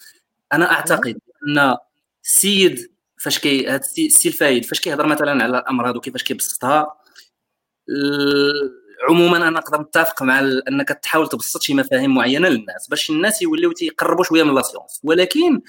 أنا 0.54 0.72
أعتقد 0.72 1.20
أن 1.50 1.78
السيد 2.24 2.94
فاش 3.18 3.40
كي 3.40 3.68
هذا 3.68 3.82
السي 3.98 4.30
الفايد 4.30 4.66
فاش 4.66 4.80
كيهضر 4.80 5.08
مثلا 5.08 5.44
على 5.44 5.60
الأمراض 5.60 5.96
وكيفاش 5.96 6.24
كيبسطها 6.24 6.98
عموما 9.10 9.38
أنا 9.38 9.50
نقدر 9.50 9.82
نتفق 9.82 10.24
مع 10.24 10.40
أنك 10.40 10.90
تحاول 10.90 11.30
تبسط 11.30 11.62
شي 11.62 11.74
مفاهيم 11.74 12.16
معينة 12.16 12.50
للناس 12.50 12.88
باش 12.90 13.10
الناس 13.10 13.42
يوليو 13.42 13.72
تيقربوا 13.72 14.24
شوية 14.24 14.44
من 14.44 14.56
la 14.56 14.62
science. 14.62 15.00
ولكن 15.04 15.62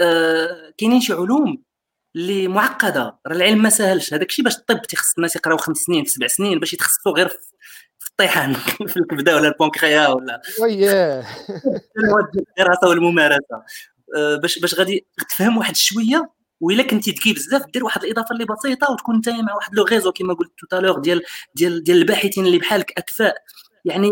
آه 0.00 0.72
كاينين 0.78 1.00
شي 1.00 1.12
علوم 1.12 1.62
اللي 2.16 2.48
معقدة. 2.48 3.18
راه 3.26 3.36
العلم 3.36 3.62
ما 3.62 3.70
ساهلش. 3.70 4.14
هذاك 4.14 4.28
الشيء 4.30 4.44
باش 4.44 4.56
الطب 4.56 4.82
تيخص 4.82 5.14
الناس 5.16 5.36
يقراو 5.36 5.56
خمس 5.56 5.76
سنين 5.76 6.04
في 6.04 6.10
سبع 6.10 6.26
سنين 6.26 6.58
باش 6.60 6.72
يتخصصوا 6.72 7.12
غير 7.12 7.28
في 7.98 8.10
الطيحان 8.10 8.54
في 8.88 8.96
الكبدة 8.96 9.36
ولا 9.36 9.48
ال 9.48 9.55
pancréas 9.55 10.08
ولا 10.08 10.42
وياه. 10.60 11.24
الدراسة 12.58 12.88
والممارسة. 12.88 13.62
آه 14.16 14.36
باش 14.36 14.58
باش 14.58 14.74
غادي 14.74 15.06
تفهم 15.28 15.56
واحد 15.58 15.76
شوية 15.76 16.30
وإلا 16.60 16.82
كنتي 16.82 17.10
ذكي 17.10 17.32
بزاف 17.32 17.66
دير 17.66 17.84
واحد 17.84 18.04
الإضافة 18.04 18.32
اللي 18.32 18.44
بسيطة 18.44 18.92
وتكون 18.92 19.14
انت 19.14 19.28
مع 19.28 19.54
واحد 19.54 19.74
le 19.74 19.84
réseau 19.84 20.12
كما 20.12 20.34
قلت 20.34 20.52
tout 20.58 20.71
à 20.71 20.75
l'heure 20.75 20.98
ديال 20.98 21.22
ديال 21.54 21.84
ديال 21.84 21.98
الباحثين 21.98 22.46
اللي 22.46 22.58
بحالك 22.58 22.92
أكفاء. 22.98 23.36
يعني 23.84 24.10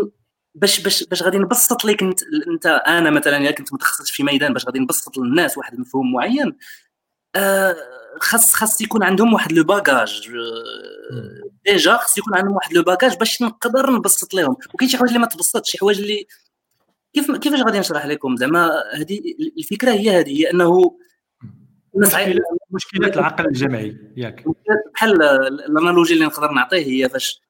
باش 0.55 0.79
باش 0.79 1.03
باش 1.03 1.23
غادي 1.23 1.37
نبسط 1.37 1.85
لك 1.85 2.03
انت 2.03 2.19
انت 2.47 2.65
أنا 2.65 3.09
مثلا 3.09 3.37
إلا 3.37 3.51
كنت 3.51 3.73
متخصص 3.73 4.11
في 4.11 4.23
ميدان 4.23 4.53
باش 4.53 4.65
غادي 4.65 4.79
نبسط 4.79 5.17
للناس 5.17 5.57
واحد 5.57 5.73
المفهوم 5.73 6.11
معين 6.13 6.57
آه 7.35 7.75
خاص 8.21 8.53
خاص 8.53 8.81
يكون 8.81 9.03
عندهم 9.03 9.33
واحد 9.33 9.51
le 9.51 9.63
bagage 9.63 10.31
آه 11.11 11.49
déjà 11.65 11.97
خاص 11.97 12.17
يكون 12.17 12.35
عندهم 12.35 12.55
واحد 12.55 12.73
le 12.73 12.83
bagage 12.83 13.17
باش 13.17 13.41
نقدر 13.41 13.91
نبسط 13.91 14.33
لهم 14.33 14.55
وكاين 14.73 14.89
شي 14.89 14.97
حوايج 14.97 15.09
اللي 15.11 15.19
ما 15.19 15.27
تبسطش 15.27 15.71
شي 15.71 15.77
حوايج 15.77 15.99
اللي 15.99 16.27
كيف 17.13 17.31
كيفاش 17.31 17.61
غادي 17.61 17.79
نشرح 17.79 18.05
لكم؟ 18.05 18.35
زعما 18.35 18.83
هذه 18.93 19.21
الفكرة 19.57 19.91
هي 19.91 20.19
هذه 20.19 20.39
هي 20.39 20.51
أنه 20.51 20.97
مشكلات 22.71 23.17
العقل 23.17 23.45
الجمعي 23.45 23.97
ياك. 24.17 24.43
بحال 24.93 25.21
ال 25.23 25.33
analogie 25.33 26.13
اللي 26.13 26.25
نقدر 26.25 26.51
نعطيه 26.51 26.85
هي 26.85 27.09
فاش 27.09 27.41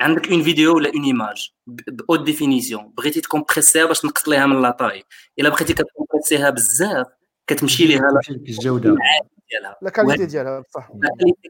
عندك 0.00 0.30
une 0.30 0.42
vidéo 0.42 0.76
ولا 0.76 0.90
une 0.94 1.04
image 1.04 1.50
haute 1.66 2.20
définition 2.20 2.92
بغيتي 2.96 3.20
تكومبريسيها 3.20 3.84
باش 3.84 4.00
تنقص 4.00 4.28
ليها 4.28 4.46
من 4.46 4.62
la 4.62 4.71
taille. 4.71 5.02
إلا 5.38 5.48
بغيتي 5.48 5.74
كتكومبريسيها 5.74 6.50
بزاف 6.50 7.06
كتمشي 7.46 7.86
ليها 7.86 8.20
الجودة. 8.30 8.96
ديالها. 9.50 9.76
la 9.82 9.90
qualité 9.90 10.26
ديالها 10.26 10.60
بصح 10.60 10.88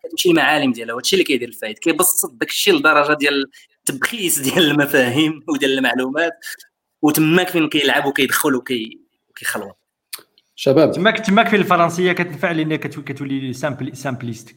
كتمشي 0.05 0.31
المعالم 0.31 0.73
ديالها 0.73 0.95
وهادشي 0.95 1.17
اللي 1.17 1.25
كيدير 1.25 1.49
الفايد 1.49 1.79
كيبسط 1.79 2.33
داك 2.33 2.49
الشيء 2.49 2.75
لدرجة 2.75 3.13
ديال 3.13 3.51
التبخيس 3.79 4.39
ديال 4.39 4.71
المفاهيم 4.71 5.43
وديال 5.49 5.79
المعلومات 5.79 6.33
وتماك 7.03 7.49
فين 7.49 7.69
كيلعب 7.69 8.07
وكيدخل 8.07 8.55
وكيخلط 8.55 9.79
شباب. 10.55 10.93
تماك 10.93 11.21
تماك 11.21 11.49
في 11.49 11.57
الفرنسية 11.57 12.13
كتنفع 12.13 12.51
لأن 12.51 12.77
كتولي 12.77 13.53
simple 13.53 13.97
simpliste 13.97 14.51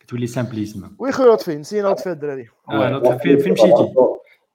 كتولي 0.00 0.26
simplisme 0.26 0.90
oui 0.98 1.12
خويا 1.12 1.34
لطفي 1.34 1.54
نسينا 1.54 1.88
لطفي 1.88 2.12
الدراري. 2.12 2.48
فين 3.22 3.38
فين 3.38 3.52
مشيتي؟ 3.52 3.94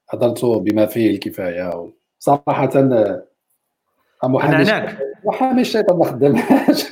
هضرت 0.10 0.46
بما 0.46 0.86
فيه 0.86 1.12
الكفاية. 1.12 1.94
صراحة 2.20 2.70
محامي 4.24 4.56
هناك. 4.56 5.00
محامي 5.26 5.62
الشيطان 5.62 5.98
ما 5.98 6.06
خدامهاش 6.06 6.92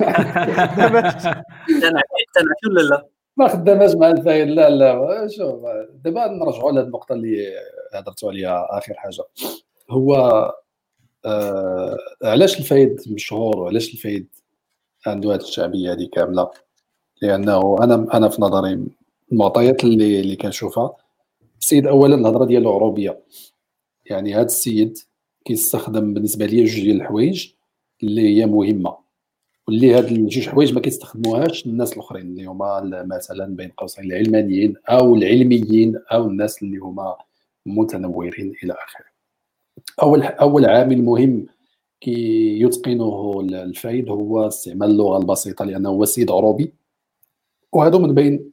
ولا 2.70 2.80
لا؟ 2.90 3.06
ما 3.36 3.48
خدامهاش 3.48 3.94
مع 3.94 4.10
الفايد 4.10 4.48
لا 4.48 4.70
لا 4.70 5.28
شوف 5.28 5.62
دابا 5.94 6.26
نرجعوا 6.26 6.72
لهذه 6.72 6.84
النقطة 6.84 7.12
اللي 7.12 7.54
هضرتوا 7.94 8.30
عليها 8.30 8.78
آخر 8.78 8.94
حاجة. 8.94 9.24
هو 9.90 10.14
آه 11.26 11.96
علاش 12.22 12.58
الفايد 12.58 13.00
مشهور 13.06 13.56
وعلاش 13.56 13.92
الفايد 13.94 14.26
عنده 15.06 15.34
هذه 15.34 15.40
الشعبية 15.40 15.92
هذه 15.92 16.08
كاملة؟ 16.12 16.50
لأنه 17.22 17.76
أنا 17.82 17.94
أنا 18.14 18.28
في 18.28 18.42
نظري 18.42 18.86
المعطيات 19.32 19.84
اللي 19.84 20.20
اللي 20.20 20.36
كنشوفها 20.36 20.96
السيد 21.60 21.86
اولا 21.86 22.14
الهضرة 22.14 22.44
ديالو 22.44 22.72
عروبيه 22.74 23.22
يعني 24.06 24.34
هذا 24.34 24.44
السيد 24.46 24.98
كيستخدم 25.44 26.14
بالنسبة 26.14 26.46
لي 26.46 26.64
جوج 26.64 26.80
ديال 26.80 26.96
الحوايج 26.96 27.52
اللي 28.02 28.36
هي 28.36 28.46
مهمة. 28.46 28.96
واللي 29.68 29.94
هاد 29.94 30.04
الجوج 30.04 30.48
حوايج 30.48 30.74
ما 30.74 30.80
كيستخدموهاش 30.80 31.66
الناس 31.66 31.92
الأخرين 31.92 32.26
اللي 32.26 32.44
هما 32.44 33.04
مثلا 33.06 33.56
بين 33.56 33.68
قوسين 33.68 34.04
العلمانيين 34.04 34.74
أو 34.88 35.14
العلميين 35.14 35.96
أو 36.12 36.26
الناس 36.26 36.62
اللي 36.62 36.78
هما 36.78 37.16
متنورين 37.66 38.52
إلى 38.64 38.72
آخره. 38.72 39.11
أول 40.02 40.22
أول 40.22 40.64
عامل 40.66 41.02
مهم 41.02 41.46
كي 42.00 42.60
يتقنه 42.60 43.40
الفايد 43.40 44.10
هو 44.10 44.46
استعمال 44.48 44.90
اللغة 44.90 45.18
البسيطة 45.18 45.64
لأنه 45.64 45.88
هو 45.88 46.04
سيد 46.04 46.30
عروبي 46.30 46.74
وهذا 47.72 47.98
من 47.98 48.14
بين 48.14 48.52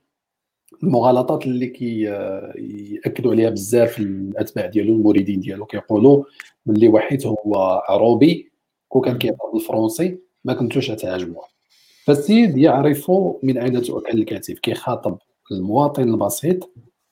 المغالطات 0.83 1.45
اللي 1.45 1.67
كي 1.67 2.01
يأكدوا 2.95 3.31
عليها 3.31 3.49
بزاف 3.49 3.99
الأتباع 3.99 4.65
ديالو 4.65 4.93
المريدين 4.93 5.39
ديالو. 5.39 5.65
كيقولوا 5.65 6.23
ملي 6.65 6.87
واحد 6.87 7.25
هو 7.25 7.83
عروبي 7.89 8.51
كون 8.87 9.01
كان 9.01 9.17
كيهضر 9.17 9.49
بالفرنسي 9.53 10.19
ما 10.45 10.53
كنتوش 10.53 10.87
تعجبوه 10.87 11.43
فالسيد 12.05 12.57
يعرف 12.57 13.11
من 13.43 13.57
أين 13.57 13.81
تؤكل 13.81 14.17
الكتف 14.19 14.59
كيخاطب 14.59 15.17
المواطن 15.51 16.03
البسيط. 16.03 16.71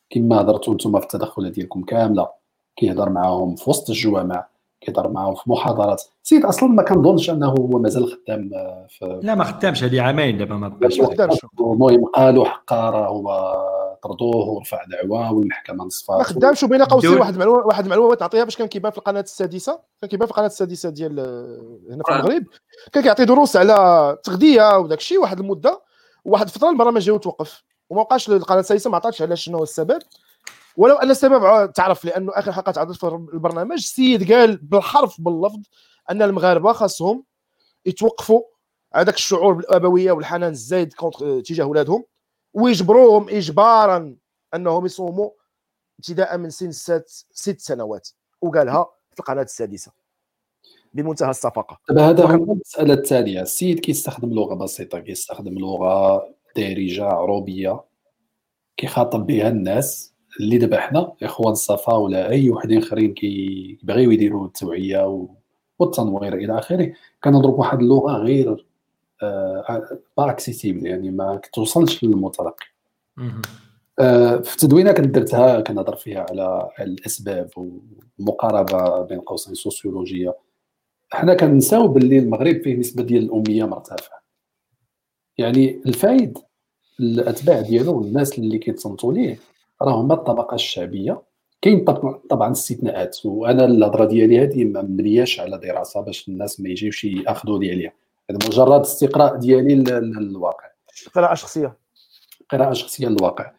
كما 0.10 0.41
هضرتوا 0.41 0.74
أنتم 0.74 0.99
في 0.99 1.05
التدخلات 1.05 1.51
ديالكم 1.51 1.84
كاملة. 1.84 2.37
كيهضر 2.78 3.09
معاهم 3.09 3.55
في 3.55 3.69
وسط 3.69 3.89
الجوامع 3.89 4.47
كيهضر 4.82 5.09
معاهم 5.09 5.36
في 5.36 5.41
محاضرات. 5.51 6.03
سيد 6.23 6.45
أصلا 6.45 6.69
ما 6.69 6.84
كنظنش 6.84 7.30
أنه 7.30 7.47
هو 7.47 7.80
مازال 7.80 8.07
خدام 8.07 8.49
آه، 8.53 8.88
في 8.89 9.19
لا 9.23 9.36
ما 9.36 9.43
خدامش 9.43 9.84
هذه 9.84 10.01
عامين 10.01 10.38
دابا 10.38 10.55
ما 10.55 10.67
بقاش 10.67 11.01
المهم 11.59 12.05
قالوا 12.05 12.45
حقا 12.45 12.89
راه 12.89 13.07
هو 13.07 13.55
طردوه 14.03 14.49
ورفع 14.49 14.84
دعوى 14.84 15.36
والمحكمة 15.36 15.86
نصفات 15.86 16.17
ما 16.17 16.23
خدامش 16.23 16.63
وبين 16.63 16.84
قوسين 16.84 17.19
واحد 17.19 17.34
المعلومه 17.34 17.65
واحد 17.65 17.84
المعلومه 17.84 18.15
تعطيها 18.15 18.43
باش 18.43 18.57
كان 18.57 18.67
كيبان 18.67 18.91
في 18.91 18.97
القناة 18.97 19.21
السادسة؟ 19.21 19.80
كان 20.01 20.09
كيبان 20.09 20.25
في 20.25 20.32
القناة 20.32 20.47
السادسة 20.47 20.89
ديال 20.89 21.19
آه، 21.19 21.93
هنا 21.93 22.03
في 22.03 22.11
المغرب. 22.11 22.43
كان 22.91 23.03
كيعطي 23.03 23.25
دروس 23.25 23.55
على 23.55 24.09
التغذيه 24.17 24.78
وداك 24.78 24.99
الشيء 24.99 25.19
واحد 25.19 25.39
المدة 25.39 25.82
واحد 26.25 26.45
الفترة 26.45 26.69
البرنامج 26.69 27.03
ديالو 27.03 27.17
توقف 27.17 27.63
وما 27.89 28.03
بقاش 28.03 28.30
القناة 28.30 28.59
السادسة 28.59 28.89
ما 28.89 28.95
عطاتش 28.95 29.21
على 29.21 29.36
شنو 29.36 29.57
هو 29.57 29.63
السبب. 29.63 29.99
ولو 30.78 30.95
أن 30.95 31.11
السبب 31.11 31.71
تعرف 31.73 32.05
لأنه 32.05 32.32
آخر 32.36 32.51
حلقه 32.51 32.71
تعرضت 32.71 32.97
في 32.97 33.07
البرنامج 33.34 33.73
السيد 33.73 34.34
قال 34.34 34.57
بالحرف 34.57 35.21
باللفظ 35.21 35.59
أن 36.11 36.21
المغاربة 36.21 36.73
خاصهم 36.73 37.23
يتوقفوا 37.86 38.41
على 38.93 39.05
ذاك 39.05 39.15
الشعور 39.15 39.53
بالأبوية 39.53 40.11
والحنان 40.11 40.51
الزايد 40.51 40.93
تجاه 41.45 41.63
اولادهم 41.63 42.03
ويجبروهم 42.53 43.30
اجبارا 43.30 44.15
أنهم 44.55 44.86
يصوموا 44.86 45.30
ابتداء 45.99 46.38
من 46.38 46.49
سن 46.49 46.71
ست 46.71 47.25
ست 47.32 47.59
سنوات. 47.59 48.09
وقالها 48.41 48.88
في 49.13 49.19
القناة 49.19 49.41
السادسة. 49.41 49.91
بمنتهى 50.93 51.30
الصفقة. 51.30 51.80
دابا 51.89 52.09
هذا 52.09 52.25
هو 52.25 52.53
المسألة 52.53 52.93
الثانية 52.93 53.41
السيد 53.41 53.80
كيستخدم 53.80 54.34
لغة 54.34 54.55
بسيطة 54.55 54.99
كيستخدم 54.99 55.59
لغة 55.59 56.23
دارجة 56.55 57.05
عروبيه 57.05 57.84
كيخاطب 58.78 59.25
بها 59.25 59.47
الناس. 59.47 60.16
اللي 60.40 60.58
دابا 60.58 60.80
حنا 60.80 61.14
إخوان 61.24 61.52
الصفا 61.52 61.94
ولا 61.94 62.30
أي 62.30 62.50
وحدين 62.50 62.78
آخرين 62.78 63.14
كيبغيو 63.14 64.12
يديروا 64.12 64.46
التوعية 64.46 65.28
والتنوير 65.80 66.34
إلى 66.36 66.60
آخره 66.60 66.94
كنضرب 67.24 67.60
واحد 67.60 67.80
اللغة 67.80 68.12
غير 68.18 68.66
آه 69.24 70.00
pas 70.18 70.30
accessible 70.32 70.86
يعني 70.86 71.12
ما 71.12 71.36
كتوصلش 71.44 72.04
للمتلقي 72.04 72.66
آه 74.00 74.38
في 74.38 74.54
التدوينة 74.54 74.92
كنت 74.92 75.16
درتها 75.16 75.62
كنهضر 75.62 75.96
فيها 75.96 76.26
على 76.30 76.70
الأسباب 76.80 77.50
ومقاربه 78.20 79.02
بين 79.02 79.20
قوسين 79.20 79.54
سوسيولوجية. 79.54 80.36
حنا 81.12 81.34
كنساو 81.34 81.88
باللي 81.88 82.20
المغرب 82.20 82.62
فيه 82.62 82.76
نسبة 82.76 83.04
ديال 83.04 83.24
الأمية 83.24 83.64
مرتفعة. 83.66 84.24
يعني 85.38 85.82
الفايد 85.86 86.38
الأتباع 87.00 87.62
ديالو 87.62 87.98
والناس 87.98 88.40
اللي 88.40 88.58
كيتصنتوا 88.58 89.14
ليه 89.14 89.40
راه 89.82 90.01
هما 90.01 90.13
الطبقة 90.13 90.55
الشعبية. 90.55 91.21
كاين 91.61 91.86
طبعا 92.30 92.51
استثناءات 92.51 93.17
وأنا 93.25 93.65
الهضرة 93.65 94.05
ديالي 94.05 94.39
هذه 94.39 94.65
ما 94.65 94.82
مبنياش 94.82 95.39
على 95.39 95.57
دراسة 95.57 96.01
باش 96.01 96.28
الناس 96.28 96.59
ما 96.59 96.69
يجيوش 96.69 97.03
ياخذوا 97.03 97.59
لي 97.59 97.71
عليها. 97.71 97.93
هذا 98.30 98.39
مجرد 98.47 98.80
استقراء 98.80 99.36
ديالي 99.36 99.75
للواقع. 99.75 100.65
قراءة 101.15 101.34
شخصية. 101.34 101.78
قراءة 102.49 102.73
شخصية 102.73 103.07
للواقع. 103.07 103.51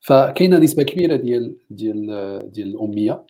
فكاينة 0.00 0.58
نسبة 0.58 0.82
كبيرة 0.82 1.16
ديال 1.16 1.56
ديال 1.70 2.06
ديال 2.52 2.68
الأمية 2.68 3.26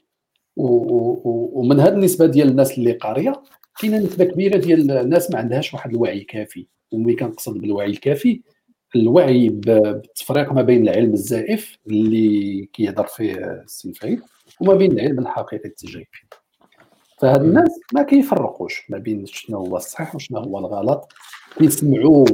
ومن 0.56 1.80
هذه 1.80 1.92
النسبة 1.92 2.26
ديال 2.26 2.48
الناس 2.48 2.78
اللي 2.78 2.92
قارية 2.92 3.42
كاينة 3.80 3.98
نسبة 3.98 4.24
كبيرة 4.24 4.56
ديال 4.56 4.90
الناس 4.90 5.30
ما 5.30 5.38
عندهاش 5.38 5.74
واحد 5.74 5.90
الوعي 5.90 6.20
كافي. 6.20 6.66
وملي 6.92 7.16
كنقصد 7.16 7.58
بالوعي 7.58 7.90
الكافي 7.90 8.42
الوعي 8.96 9.48
بالتفريق 9.48 10.52
ما 10.52 10.62
بين 10.62 10.88
العلم 10.88 11.12
الزائف 11.12 11.78
اللي 11.86 12.68
كيهضر 12.72 13.06
فيه 13.06 13.34
السي 13.34 13.92
فايد 13.92 14.20
وما 14.60 14.74
بين 14.74 14.92
العلم 14.92 15.18
الحقيقي 15.18 15.68
التجريبي. 15.68 16.08
فهاد 17.20 17.42
الناس 17.42 17.80
ما 17.94 18.02
كيفرقوش 18.02 18.90
ما 18.90 18.98
بين 18.98 19.26
شنو 19.26 19.58
هو 19.58 19.76
الصحيح 19.76 20.14
وشنو 20.14 20.38
هو 20.38 20.58
الغلط. 20.58 21.12
كيسمعوا 21.58 22.26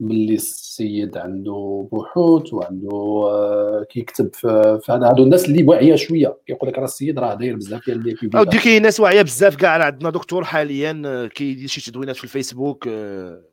باللي 0.00 0.34
السيد 0.34 1.16
عنده 1.16 1.88
بحوث 1.92 2.54
وعنده 2.54 2.88
آه، 3.30 3.86
كيكتب 3.90 4.34
في 4.34 4.80
هادو 4.88 5.22
الناس 5.22 5.44
اللي 5.44 5.62
واعية 5.62 5.94
شوية. 5.94 6.38
كيقول 6.46 6.70
لك 6.70 6.78
راه 6.78 6.84
السيد 6.84 7.18
راه 7.18 7.34
داير 7.34 7.56
بزاف 7.56 7.86
ديال 7.86 8.02
لي 8.02 8.38
اودي 8.38 8.58
كاين 8.58 8.82
ناس 8.82 9.00
واعية 9.00 9.22
بزاف 9.22 9.56
كاع 9.56 9.84
عندنا. 9.84 10.10
دكتور 10.10 10.44
حاليا 10.44 11.02
آه، 11.06 11.26
كيدير 11.26 11.68
شي 11.68 11.90
تدوينات 11.90 12.16
في 12.16 12.24
الفيسبوك 12.24 12.88
آه، 12.88 13.47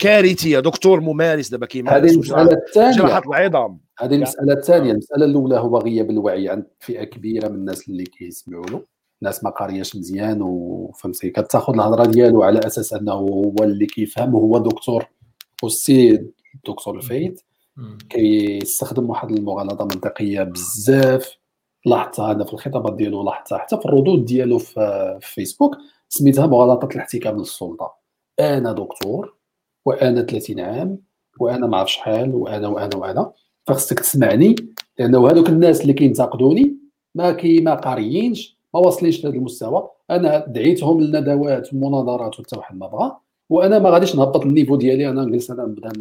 كارثيه 0.00 0.60
دكتور 0.60 1.00
ممارس 1.00 1.48
دابا 1.48 1.66
كيمارس 1.66 1.96
هذه 1.96 2.14
المسألة 2.14 2.52
الثانية. 2.52 2.96
جراحه 2.96 3.22
العظام. 3.26 3.80
هذه 3.98 4.14
المسألة 4.14 4.52
الثانية. 4.52 4.92
المسألة 4.92 5.24
الأولى 5.24 5.58
هو 5.58 5.78
غياب 5.78 6.10
الوعي 6.10 6.48
عند 6.48 6.66
فئة 6.80 7.04
كبيرة 7.04 7.48
من 7.48 7.54
الناس 7.54 7.88
اللي 7.88 8.04
كيسمعوا 8.04 8.66
له. 8.66 8.82
ناس 9.22 9.44
ما 9.44 9.50
قارياش 9.50 9.96
مزيان 9.96 10.42
وفهمتي 10.42 11.30
كتاخذ 11.30 11.74
الهضرة 11.74 12.04
ديالو 12.04 12.42
على 12.42 12.58
أساس 12.58 12.92
أنه 12.92 13.12
هو 13.12 13.54
اللي 13.60 13.86
كيفهم 13.86 14.34
وهو 14.34 14.58
دكتور 14.58 15.06
والسي 15.62 16.26
الدكتور 16.54 16.96
الفايد 16.96 17.40
كيستخدم 18.08 19.10
واحد 19.10 19.30
المغالطة 19.30 19.84
منطقية 19.84 20.42
بزاف. 20.42 21.36
لاحظتها 21.86 22.32
أنا 22.32 22.44
في 22.44 22.52
الخطابات 22.52 22.96
ديالو 22.96 23.22
لاحظتها 23.22 23.58
حتى 23.58 23.76
في 23.76 23.86
الردود 23.86 24.24
ديالو 24.24 24.58
في 24.58 25.18
فيسبوك. 25.22 25.76
سميتها 26.08 26.46
مغالطة 26.46 26.88
الاحتكام 26.94 27.38
للسلطة. 27.38 27.94
أنا 28.40 28.72
دكتور 28.72 29.36
وأنا 29.84 30.22
30 30.22 30.60
عام 30.60 30.98
وأنا 31.40 31.66
ما 31.66 31.76
عرف 31.76 31.90
شحال 31.90 32.34
وأنا 32.34 32.68
وأنا 32.68 32.96
وأنا. 32.96 33.32
فخصك 33.66 34.00
تسمعني 34.00 34.56
لأنه 34.98 35.30
هذوك 35.30 35.48
الناس 35.48 35.82
اللي 35.82 35.92
كينتقدوني 35.92 36.76
ما 37.14 37.32
كي 37.32 37.60
ما 37.60 37.74
قاريينش 37.74 38.58
ما 38.74 38.80
واصلينش 38.80 39.24
لهذا 39.24 39.36
المستوى. 39.36 39.90
أنا 40.10 40.46
دعيتهم 40.46 41.00
للندوات 41.00 41.72
والمناظرات 41.72 42.40
وحتى 42.40 42.56
واحد 42.56 42.76
ما 42.76 42.86
بغى. 42.86 43.16
وأنا 43.50 43.78
ما 43.78 43.90
غاديش 43.90 44.16
نهبط 44.16 44.46
ال 44.46 44.50
niveau 44.50 44.76
ديالي 44.76 45.08
أنا 45.08 45.24
نجلس 45.24 45.50
أنا 45.50 45.62
نبدا 45.62 45.92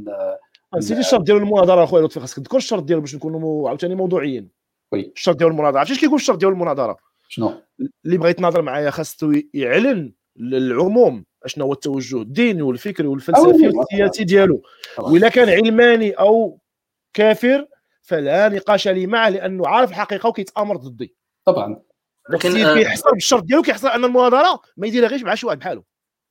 نسيتي 0.78 1.00
الشرط 1.00 1.22
ديال 1.22 1.38
المناظرة 1.38 1.84
أخويا 1.84 2.06
لطفي 2.06 2.20
خاصك 2.20 2.38
تذكر 2.38 2.58
الشرط 2.58 2.84
ديالو 2.84 3.02
باش 3.02 3.16
نكونوا 3.16 3.70
عاوتاني 3.70 3.96
موضوعيين. 3.96 4.50
oui. 4.92 5.12
الشرط 5.16 5.36
ديال 5.36 5.50
المناظرة 5.50 5.80
عرفتي 5.80 6.00
كيقول 6.00 6.16
الشرط 6.16 6.38
ديال 6.40 6.52
المناظرة؟ 6.52 6.98
شنو؟ 7.28 7.54
اللي 8.06 8.18
بغى 8.18 8.30
يتناظر 8.30 8.62
معايا 8.62 8.90
خاصو 8.90 9.34
يعلن 9.54 10.14
للعموم 10.38 11.26
اشنا 11.46 11.64
هو 11.64 11.74
التوجه؟ 11.74 12.22
الديني 12.22 12.62
والفكري 12.62 13.08
والفلسفي 13.08 13.68
والسياسي 13.68 14.24
ديالو. 14.24 14.62
واذا 14.98 15.30
كان 15.30 15.50
علماني 15.50 16.12
أو 16.12 16.60
كافر 17.14 17.68
فلا 18.02 18.50
نقاش 18.50 18.88
لي 18.88 19.08
معه 19.08 19.30
لأنه 19.30 19.68
عارف 19.68 19.90
الحقيقة 19.90 20.30
وكيتأمر 20.30 20.78
ضدي. 20.78 21.16
طبعا. 21.46 21.82
لكن 22.30 22.74
كيحصل 22.74 23.12
بالشرط 23.12 23.44
ديالو 23.44 23.62
كيحصل 23.62 23.88
أن 23.88 24.06
المناظرة 24.06 24.62
ما 24.78 24.88
يديرها 24.88 25.08
غير 25.08 25.26
مع 25.26 25.36
شي 25.36 25.46
واحد 25.46 25.60
بحاله 25.60 25.84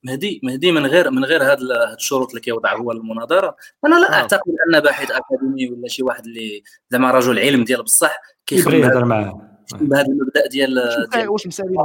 مهدي 0.04 0.40
مهدي 0.42 0.72
من 0.72 0.86
غير 0.86 1.10
من 1.10 1.24
غير 1.24 1.42
هذه 1.42 1.58
الشروط 1.94 2.28
اللي 2.28 2.40
كيوضع 2.40 2.76
هو 2.76 2.92
المناظرة. 2.92 3.56
أنا 3.86 3.94
لا 3.94 4.10
آه. 4.10 4.14
أعتقد 4.14 4.52
أن 4.68 4.80
باحث 4.80 5.10
أكاديمي 5.10 5.70
ولا 5.70 5.88
شي 5.88 6.02
واحد 6.02 6.24
اللي 6.26 6.62
زعما 6.90 7.10
رجل 7.10 7.38
علم 7.38 7.64
ديال 7.64 7.82
بصح 7.82 8.20
كيخدم 8.46 8.74
يهضر 8.76 9.04
معاه. 9.04 9.49
بهذا 9.74 10.06
المبدأ 10.06 10.46
ديال 10.46 10.78
واش 11.28 11.46
مسالين 11.46 11.76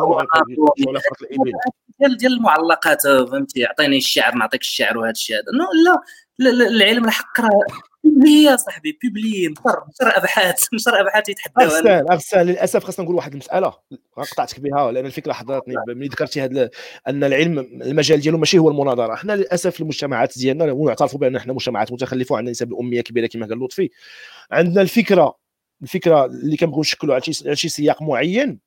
ديال 2.00 2.18
ديال 2.18 2.34
المعلقات 2.34 3.02
فهمتي؟ 3.08 3.66
اعطيني 3.66 3.98
الشعر 3.98 4.36
نعطيك 4.36 4.62
الشعر 4.62 4.98
وهذا 4.98 5.12
الشيء 5.12 5.36
هذا. 5.36 5.44
لا 6.40 6.68
العلم 6.68 7.06
الحق 7.06 7.42
راه 7.42 7.66
يا 8.28 8.56
صاحبي 8.56 9.00
بيبلي 9.02 9.48
نشر 9.48 9.84
نشر 9.90 10.18
أبحاث 10.18 10.64
نشر 10.74 11.02
أبحاث 11.02 11.30
يتحداو. 11.30 11.66
اغسان 11.68 12.06
اغسان 12.12 12.46
للأسف 12.46 12.84
خاصنا 12.84 13.06
نقول 13.06 13.16
واحد 13.16 13.32
المسألة 13.32 13.74
قطعتك 14.18 14.60
بها 14.60 14.92
لأن 14.92 15.06
الفكرة 15.06 15.34
حضرتني 15.34 15.76
ملي 15.88 16.08
ذكرتي 16.08 16.42
هذا 16.42 16.70
أن 17.08 17.24
العلم 17.24 17.60
المجال 17.60 18.20
ديالو 18.20 18.38
ماشي 18.38 18.58
هو 18.58 18.70
المناظرة. 18.70 19.14
إحنا 19.14 19.34
للأسف 19.34 19.82
المجتمعات 19.82 20.38
ديالنا 20.38 20.72
ونعترفوا 20.72 21.20
بأن 21.20 21.36
إحنا 21.36 21.54
مجتمعات 21.54 21.92
متخلفة 21.92 22.34
وعندنا 22.34 22.52
نسب 22.52 22.72
الأمية 22.72 23.02
كبيرة 23.02 23.28
كما 23.28 23.48
قال 23.48 23.60
لطفي. 23.60 23.90
عندنا 24.52 24.82
الفكرة 24.82 25.45
الفكرة 25.82 26.26
اللي 26.26 26.58
كنبغيو 26.58 26.82
نشكلوا 26.82 27.14
على 27.16 27.56
شي 27.56 27.70
سياق 27.70 28.02
معين 28.02 28.60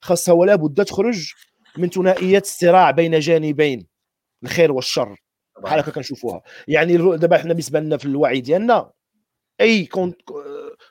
خاصها 0.00 0.32
ولا 0.34 0.54
بد 0.54 0.84
تخرج 0.84 1.32
من 1.76 1.88
ثنائية 1.90 2.38
الصراع 2.38 2.90
بين 2.90 3.18
جانبين 3.18 3.86
الخير 4.42 4.72
والشر 4.72 5.16
بحال 5.62 5.78
هكا 5.78 5.90
كنشوفوها. 5.90 6.42
يعني 6.68 6.96
دابا 6.96 7.38
حنا 7.38 7.52
بالنسبة 7.52 7.80
لنا 7.80 7.96
في 7.96 8.04
الوعي 8.04 8.40
ديالنا 8.40 8.90
أي 9.60 9.88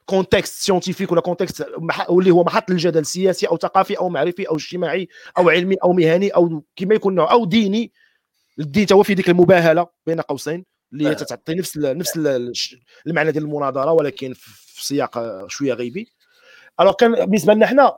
contexte 0.06 0.62
scientifique 0.62 1.12
ولا 1.12 1.22
contexte 1.22 1.66
واللي 2.10 2.32
هو 2.32 2.44
محط 2.44 2.70
للجدل 2.70 3.06
سياسي 3.06 3.48
أو 3.48 3.58
ثقافي 3.58 3.98
أو 3.98 4.10
معرفي 4.10 4.50
أو 4.50 4.56
اجتماعي 4.56 5.08
أو 5.38 5.50
علمي 5.50 5.76
أو 5.84 5.94
مهني 5.94 6.30
أو 6.30 6.64
كما 6.76 6.96
يكون 6.96 7.16
نوع 7.16 7.32
أو 7.32 7.46
ديني. 7.46 7.92
الدين 8.60 8.88
هو 8.92 9.04
في 9.04 9.14
ديك 9.14 9.30
المباهلة 9.30 9.88
بين 10.06 10.22
قوسين 10.22 10.66
اللي 10.94 11.16
تعطي 11.16 11.54
نفس 11.54 11.78
نفس 11.78 12.18
المعنى 13.08 13.32
ديال 13.32 13.44
المناظرة 13.44 13.92
ولكن 13.92 14.34
في 14.34 14.69
سياق 14.82 15.48
شوية 15.48 15.74
غيبي. 15.74 16.12
alors 16.80 16.94
كان 16.94 17.26
بالنسبة 17.26 17.54
لنا 17.54 17.66
حنا 17.66 17.98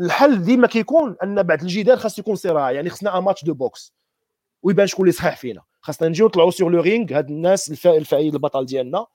الحل 0.00 0.44
ديما 0.44 0.66
كيكون 0.66 1.16
أن 1.22 1.42
بعد 1.42 1.62
الجدال 1.62 1.98
خاص 1.98 2.18
يكون 2.18 2.36
صراع 2.36 2.70
يعني 2.70 2.90
خصنا 2.90 3.20
match 3.20 3.44
de 3.44 3.54
boxe 3.54 3.92
ويبان 4.62 4.86
شكون 4.86 5.02
اللي 5.02 5.12
صحيح 5.12 5.36
فينا. 5.36 5.62
خاصنا 5.80 6.08
نجيو 6.08 6.26
نطلعوا 6.26 6.50
sur 6.50 6.72
le 6.72 6.80
ring 6.80 7.18
هاد 7.18 7.30
الناس 7.30 7.86
الفايد 7.86 8.34
البطل 8.34 8.66
ديالنا. 8.66 9.06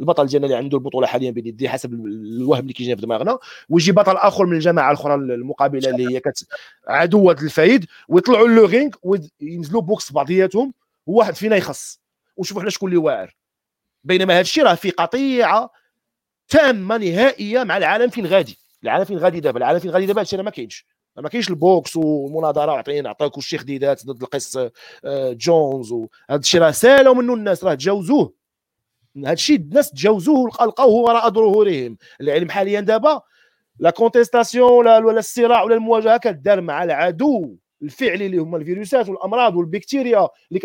البطل 0.00 0.26
ديالنا 0.26 0.46
اللي 0.46 0.56
عنده 0.56 0.78
البطولة 0.78 1.06
حاليا 1.06 1.30
بين 1.30 1.46
يديه 1.46 1.68
حسب 1.68 1.94
الوهم 1.94 2.60
اللي 2.60 2.72
كيجينا 2.72 2.96
في 2.96 3.02
دماغنا. 3.02 3.38
ويجي 3.68 3.92
بطل 3.92 4.16
آخر 4.16 4.46
من 4.46 4.56
الجماعة 4.56 4.90
الأخرى 4.90 5.14
المقابلة 5.14 5.90
اللي 5.90 6.14
هي 6.14 6.20
كتعادي 6.20 7.32
الفايد 7.42 7.86
ويطلعوا 8.08 8.48
le 8.48 8.64
ring 8.64 8.90
وينزلوا 9.02 9.82
boxe 9.82 10.12
بعضياتهم 10.12 10.74
وواحد 11.06 11.34
فينا 11.34 11.56
يخص. 11.56 12.00
ونشوفوا 12.36 12.62
حنا 12.62 12.70
شكون 12.70 12.88
اللي 12.88 13.00
واعر. 13.00 13.36
بينما 14.04 14.34
هذا 14.34 14.40
الشيء 14.40 14.64
راه 14.64 14.74
في 14.74 14.90
قطيعة 14.90 15.70
تامه 16.48 16.96
نهائيه 16.96 17.64
مع 17.64 17.76
العالم 17.76 18.10
فين 18.10 18.26
غادي؟ 18.26 18.58
العالم 18.84 19.04
فين 19.04 19.18
غادي 19.18 19.40
دابا؟ 19.40 19.58
العالم 19.58 19.78
فين 19.78 19.90
غادي 19.90 20.06
دابا؟ 20.06 20.20
هادشي 20.20 20.36
ما 20.36 20.50
كاينش. 20.50 20.86
ما 21.16 21.28
كاينش 21.28 21.50
ال 21.50 21.59
boxe 21.59 21.96
والمناظرة 21.96 22.72
وعطينا 22.72 23.00
نعطيك 23.00 23.38
الشيخ 23.38 23.64
ديدات 23.64 24.06
ضد 24.06 24.22
القس 24.22 24.56
آه، 25.04 25.32
جونز 25.32 25.92
وهذا 25.92 26.40
الشيء 26.40 26.60
راه 26.60 26.70
سالوا 26.70 27.14
منه 27.14 27.34
الناس 27.34 27.64
راه 27.64 27.74
تجاوزوه. 27.74 28.32
هذا 29.16 29.32
الشيء 29.32 29.56
الناس 29.56 29.90
تجاوزوه 29.90 30.38
ولقاوه 30.38 30.94
وراء 30.94 31.30
ظهورهم. 31.30 31.96
العلم 32.20 32.50
حاليا 32.50 32.80
دابا 32.80 33.22
la 33.78 33.90
contestation 33.90 34.86
ولا 34.86 35.18
الصراع 35.18 35.62
ولا 35.62 35.74
المواجهة 35.74 36.16
كدار 36.16 36.60
مع 36.60 36.84
العدو 36.84 37.56
الفعلي 37.82 38.26
اللي 38.26 38.38
هما 38.38 38.56
الفيروسات 38.56 39.08
والأمراض 39.08 39.56
والبكتيريا 39.56 40.28
اللي 40.50 40.60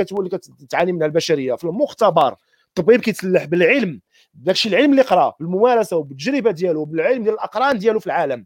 كتعاني 0.60 0.92
منها 0.92 1.08
البشرية. 1.08 1.56
في 1.56 1.64
المختبر 1.64 2.36
الطبيب 2.70 3.02
كيتسلح 3.02 3.46
بالعلم. 3.46 4.02
داكشي 4.34 4.70
العلم 4.70 4.92
اللي 4.92 5.02
قرا 5.02 5.34
بالممارسة 5.40 5.98
وبالتجربة 5.98 6.52
ديالو 6.52 6.86
بالعلم 6.86 7.24
ديال 7.24 7.34
الأقران 7.34 7.78
ديالو 7.78 8.00
في 8.00 8.06
العالم 8.08 8.46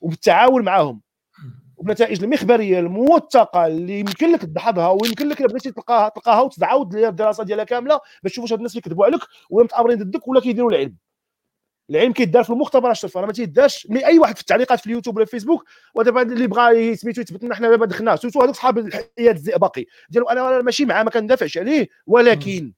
وبالتعاون 0.00 0.64
معاهم. 0.64 1.00
وبنتائج 1.76 2.22
المخبرية 2.24 2.78
الموثقة 2.78 3.66
اللي 3.66 4.00
يمكن 4.00 4.32
لك 4.32 4.40
تدحضها 4.40 4.88
ويمكن 4.88 5.28
لك 5.28 5.42
بغيتي 5.42 5.70
تلقاها 5.70 6.08
تلقاها 6.08 6.40
وتعاود 6.40 6.94
الدراسة 6.96 7.44
ديالها 7.44 7.64
كاملة 7.64 8.00
باش 8.22 8.32
تشوف 8.32 8.42
واش 8.42 8.52
هاد 8.52 8.58
الناس 8.58 8.72
كيكذبوا 8.72 9.06
عليك 9.06 9.20
ولا 9.50 9.64
متأمرين 9.64 9.98
ضدك 9.98 10.28
ولا 10.28 10.40
كيديروا 10.40 10.70
العلم. 10.70 10.96
العلم 11.90 12.12
كيدار 12.12 12.44
في 12.44 12.50
المختبرات 12.50 12.96
الشرف 12.96 13.16
راه 13.16 13.26
ما 13.26 13.32
تيدارش 13.32 13.86
mais 13.90 14.06
أي 14.06 14.18
واحد 14.18 14.34
في 14.34 14.40
التعليقات 14.40 14.80
في 14.80 14.86
اليوتيوب 14.86 15.16
ولا 15.16 15.24
في 15.24 15.34
الفيسبوك 15.34 15.64
ودابا 15.94 16.22
اللي 16.22 16.46
بغى 16.46 16.96
سميتو 16.96 17.20
يثبت 17.20 17.44
لنا 17.44 17.54
حنا 17.54 17.70
دابا 17.70 17.86
دخلنا 17.86 18.16
سوتو 18.16 18.42
هذوك 18.42 18.54
صحاب 18.54 18.78
الحياد 18.78 19.36
الزئبقي. 19.36 19.84
ديالو 20.10 20.28
أنا 20.28 20.62
ماشي 20.62 20.84
معاه 20.84 21.02
ما 21.02 21.10
كندافعش 21.10 21.58
عليه. 21.58 21.88
ولكن 22.06 22.72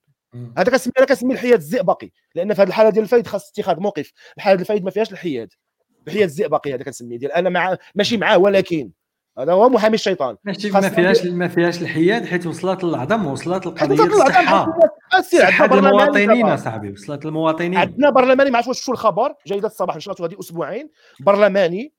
هذا 0.58 0.70
كنسمي 0.70 0.92
أنا 0.98 1.06
كنسمي 1.06 1.34
الحياد 1.34 1.58
الزئبقي 1.58 2.10
لأن 2.34 2.54
في 2.54 2.62
هذه 2.62 2.68
الحالة 2.68 2.90
ديال 2.90 3.04
الفايد 3.04 3.26
خاص 3.26 3.50
اتخاذ 3.50 3.80
موقف. 3.80 4.12
الحالة 4.36 4.54
ديال 4.56 4.60
الفايد 4.60 4.84
ما 4.84 4.90
فيهاش 4.90 5.12
الحياد. 5.12 5.52
الحياد 6.06 6.24
الزئبقي 6.24 6.74
هذا 6.74 6.82
كنسميه 6.82 7.18
ديال 7.18 7.32
أنا 7.32 7.50
مع 7.50 7.76
ماشي 7.94 8.16
معاه 8.16 8.38
ولكن 8.38 8.90
هذا 9.38 9.52
هو 9.52 9.68
محامي 9.68 9.94
الشيطان. 9.94 10.36
ماشي 10.44 10.70
ما 10.70 10.88
فيهاش 10.88 11.26
ما 11.26 11.48
فيهاش 11.48 11.82
الحياد 11.82 12.26
حيت 12.26 12.46
وصلت 12.46 12.84
للعظم 12.84 13.26
وصلت 13.26 13.66
القضية 13.66 14.04
الصحه 14.04 14.78
صحه 15.32 15.64
المواطنين 15.64 16.56
صاحبي 16.56 16.92
وصلت 16.92 17.26
المواطنين 17.26 17.76
عندنا 17.76 18.10
برلماني 18.10 18.50
ما 18.50 18.56
عرفتش 18.56 18.68
واش 18.68 18.80
شو 18.80 18.92
الخبر 18.92 19.34
جيده 19.46 19.66
الصباح 19.66 19.96
نشرته 19.96 20.26
هذه 20.26 20.38
أسبوعين. 20.40 20.90
برلماني 21.20 21.92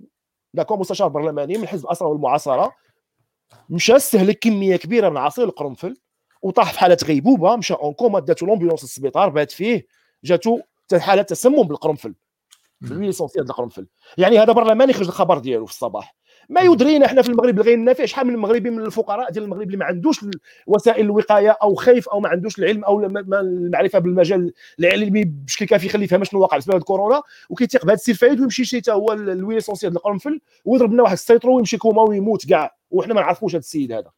d'accord 0.53 0.77
مستشار 0.77 1.07
برلماني 1.07 1.57
من 1.57 1.67
حزب 1.67 1.85
الأصالة 1.85 2.07
والمعاصرة. 2.07 2.71
مشى 3.69 3.95
استهلك 3.95 4.39
كمية 4.39 4.75
كبيرة 4.75 5.09
من 5.09 5.17
عصير 5.17 5.45
القرنفل. 5.45 5.97
وطاح 6.41 6.73
في 6.73 6.79
حالة 6.79 6.97
غيبوبة 7.03 7.55
مشى 7.55 7.73
en 7.73 7.93
coma 7.93 8.19
داتو 8.19 8.45
l'ambulance 8.45 8.83
السبيطار 8.83 9.29
بات 9.29 9.51
فيه 9.51 9.85
جاتو 10.23 10.59
حالة 10.93 11.21
تسمم 11.21 11.63
بالقرنفل. 11.63 12.13
ب 12.81 12.85
l'huile 12.85 13.09
essentielle 13.09 13.45
القرنفل 13.45 13.87
يعني 14.17 14.39
هذا 14.39 14.51
برلماني 14.51 14.93
خرج 14.93 15.07
الخبر 15.07 15.37
ديالو 15.37 15.65
في 15.65 15.71
الصباح. 15.71 16.15
ما 16.49 16.61
يدرينا 16.61 17.05
إحنا 17.05 17.21
في 17.21 17.29
المغرب 17.29 17.59
الغير 17.59 17.73
النافع 17.73 18.05
شحال 18.05 18.27
من 18.27 18.33
المغربي 18.33 18.69
من 18.69 18.81
الفقراء 18.85 19.31
ديال 19.31 19.43
المغرب 19.43 19.61
اللي 19.61 19.77
ما 19.77 19.85
عندوش 19.85 20.25
وسائل 20.67 21.05
الوقاية 21.05 21.49
أو 21.49 21.75
خايف 21.75 22.09
أو 22.09 22.19
ما 22.19 22.29
عندوش 22.29 22.59
العلم 22.59 22.83
أو 22.83 22.99
المعرفة 23.03 23.99
بالمجال 23.99 24.53
العلمي 24.79 25.23
بشكل 25.23 25.65
كافي 25.65 25.85
يخلي 25.85 26.05
يفهم 26.05 26.23
شنو 26.23 26.41
واقع 26.41 26.57
بسبب 26.57 26.83
كورونا 26.83 27.21
وكيتيق 27.49 27.85
بهذا 27.85 27.93
السي 27.93 28.15
الفايد 28.15 28.39
ويمشي 28.39 28.65
يشري 28.65 28.77
حتى 28.77 28.91
هو 28.91 29.13
l'huile 29.13 29.57
essentielle 29.57 29.91
القرنفل 29.91 30.41
ويضرب 30.65 30.93
لنا 30.93 31.03
واحد 31.03 31.13
السيطرو 31.13 31.55
ويمشي 31.55 31.77
كوما 31.77 32.01
ويموت 32.01 32.45
كاع. 32.45 32.75
وحنا 32.91 33.13
ما 33.13 33.21
نعرفوش 33.21 33.51
هذا 33.51 33.59
السيد 33.59 33.91
هذا. 33.91 34.11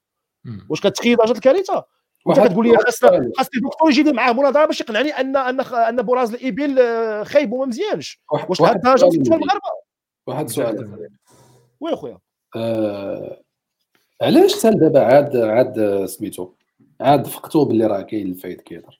واش 0.69 0.81
كتخيل 0.81 1.15
درجة 1.15 1.31
الكارثة؟ 1.31 1.85
وانت 2.25 2.39
كتقول 2.39 2.67
لي 2.67 2.77
خاص 2.77 3.05
خاص 3.37 3.47
الدكتور 3.55 3.89
يجي 3.89 4.03
لي 4.03 4.13
معاه. 4.13 4.33
مناظره 4.33 4.65
باش 4.65 4.81
يقنعني 4.81 5.09
ان 5.09 5.35
أن 5.35 5.59
أن 5.59 5.95
براز 5.95 6.33
الإبل 6.33 6.79
خايب 7.25 7.51
وما 7.51 7.65
مزيانش. 7.65 8.21
واش 8.49 8.61
لهذ 8.61 8.75
الدرجه 8.75 9.05
المغاربه 9.05 9.61
واحد 10.27 10.45
السؤال 10.45 11.09
وي 11.79 11.95
خويا. 11.95 12.17
آه 12.55 13.41
علاش 14.21 14.55
حتى 14.55 14.69
دابا 14.69 14.99
عاد 14.99 15.37
عاد 15.37 16.05
سميتو؟ 16.05 16.49
عاد 17.01 17.27
فقتوا 17.27 17.65
باللي 17.65 17.85
راه 17.85 18.01
كاين 18.01 18.27
الفايد 18.27 18.61
كيهضر 18.61 18.99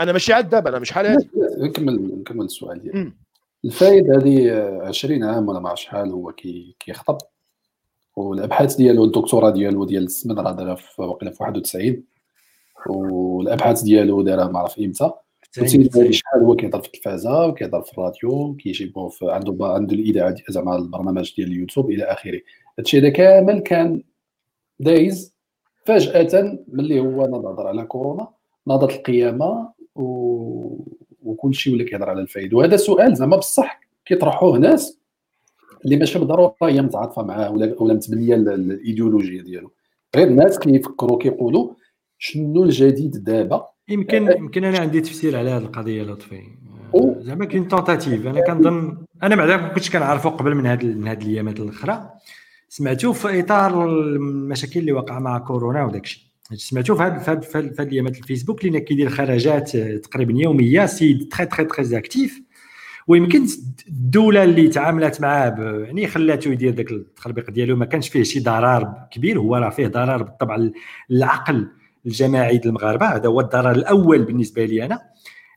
أنا 0.00 0.12
ماشي 0.12 0.32
عاد 0.32 0.48
دابا 0.48 0.70
أنا 0.70 0.78
مش 0.78 0.88
شحال 0.88 1.06
هادي. 1.06 1.30
نكمل 1.58 2.18
نكمل 2.20 2.44
السؤال 2.44 2.82
ديالي. 2.82 3.12
الفايد 3.64 4.10
هذه 4.10 4.52
20 4.82 5.24
عام 5.24 5.48
ولا 5.48 5.60
ما 5.60 5.68
عرف 5.68 5.80
شحال 5.80 6.10
هو 6.10 6.32
كي 6.32 6.76
كيخطب. 6.80 7.18
والأبحاث 8.16 8.74
ديالو 8.74 9.04
الدكتوراه 9.04 9.50
ديالو 9.50 9.84
ديال 9.84 10.04
السمن 10.04 10.38
راه 10.38 10.52
دارها 10.52 10.74
في 10.74 11.16
91 11.40 12.02
والأبحاث 12.90 13.82
ديالو 13.82 14.22
دارها 14.22 14.48
ما 14.48 14.58
عرف 14.58 14.78
إمتى. 14.78 15.10
شحال 16.10 16.42
هو 16.42 16.56
كيهضر 16.56 16.80
في 16.80 16.86
التلفازه 16.86 17.46
وكيهضر 17.46 17.82
في 17.82 17.92
الراديو 17.92 18.54
كيجيبوه 18.54 19.12
عنده 19.22 19.56
عنده 19.60 19.94
الإذاعة 19.94 20.34
زعما 20.48 20.76
البرنامج 20.76 21.34
ديال 21.36 21.48
اليوتيوب 21.48 21.90
إلى 21.90 22.04
آخره. 22.04 22.40
هادشي 22.78 22.98
هذا 22.98 23.08
كامل 23.08 23.58
كان 23.58 24.02
دايز 24.80 25.34
فجأة 25.84 26.58
ملي 26.68 27.00
هو 27.00 27.26
نهضر 27.26 27.66
على 27.66 27.84
كورونا 27.84 28.28
ناضت 28.66 28.96
القيامة 28.96 29.68
و... 29.94 30.04
وكل 31.22 31.54
شيء 31.54 31.74
ولا 31.74 31.84
كيهضر 31.84 32.10
على 32.10 32.20
الفايد. 32.20 32.54
وهذا 32.54 32.76
سؤال 32.76 33.16
زعما 33.16 33.36
بصح 33.36 33.80
كيطرحوه 34.04 34.58
ناس 34.58 34.98
اللي 35.84 35.96
ماشي 35.96 36.18
بالضرورة 36.18 36.54
هي 36.62 36.82
متعاطفة 36.82 37.22
معاه 37.22 37.52
ولا 37.52 37.82
ولا 37.82 37.94
متبنية 37.94 38.34
الإيديولوجية 38.34 39.42
ديالو. 39.42 39.70
غير 40.16 40.26
الناس 40.26 40.58
كيفكروا 40.58 41.18
كيقولوا 41.18 41.70
شنو 42.18 42.64
الجديد 42.64 43.24
دابا؟ 43.24 43.66
يمكن 43.88 44.30
يمكن 44.38 44.64
أنا 44.64 44.78
عندي 44.78 45.00
تفسير 45.00 45.38
على 45.38 45.50
هذه 45.50 45.62
القضية 45.62 46.02
لطفي. 46.02 46.42
زعما 47.20 47.44
كاين 47.44 47.68
tentative 47.68 48.26
أنا 48.26 48.46
كنظن 48.46 48.98
أنا 49.22 49.36
بعدا 49.36 49.56
ما 49.56 49.68
كنتش 49.68 49.90
كنعرفو 49.90 50.28
قبل 50.28 50.54
من 50.54 50.66
هذه 50.66 50.84
من 50.84 51.08
هذه 51.08 51.22
الأيامات 51.22 51.60
الأخرى. 51.60 52.10
سمعتو 52.68 53.12
في 53.12 53.40
إطار 53.40 53.90
المشاكل 53.90 54.80
اللي 54.80 54.92
وقع 54.92 55.18
مع 55.18 55.38
كورونا 55.38 55.84
وداك 55.84 56.04
الشيء. 56.04 56.22
سمعتو 56.54 56.94
في 56.94 57.02
هذه 57.02 57.40
في 57.40 57.58
هذه 57.58 57.88
الأيامات 57.88 58.18
الفيسبوك 58.18 58.64
اللي 58.64 58.80
كيدير 58.80 59.08
خرجات 59.08 59.76
تقريبا 59.76 60.32
يومية 60.40 60.86
سيد 60.86 61.28
très 61.32 61.46
très 61.46 61.64
très 61.64 61.98
actif. 61.98 62.42
ويمكن 63.08 63.46
الدولة 63.88 64.44
اللي 64.44 64.68
تعاملت 64.68 65.20
معاه 65.20 65.54
يعني 65.58 66.06
خلاته 66.06 66.52
يدير 66.52 66.74
ذاك 66.74 66.90
التخربيق 66.90 67.50
ديالو 67.50 67.76
ما 67.76 67.84
كانش 67.84 68.08
فيه 68.08 68.22
شي 68.22 68.40
ضرر 68.40 68.92
كبير. 69.10 69.38
هو 69.38 69.56
راه 69.56 69.70
فيه 69.70 69.86
ضرر 69.86 70.22
بالطبع 70.22 70.68
العقل. 71.10 71.68
الجماعي 72.06 72.60
المغاربة. 72.66 73.06
هذا 73.06 73.28
هو 73.28 73.40
الضرر 73.40 73.70
الأول 73.70 74.22
بالنسبة 74.22 74.64
لي 74.64 74.84
أنا. 74.84 75.00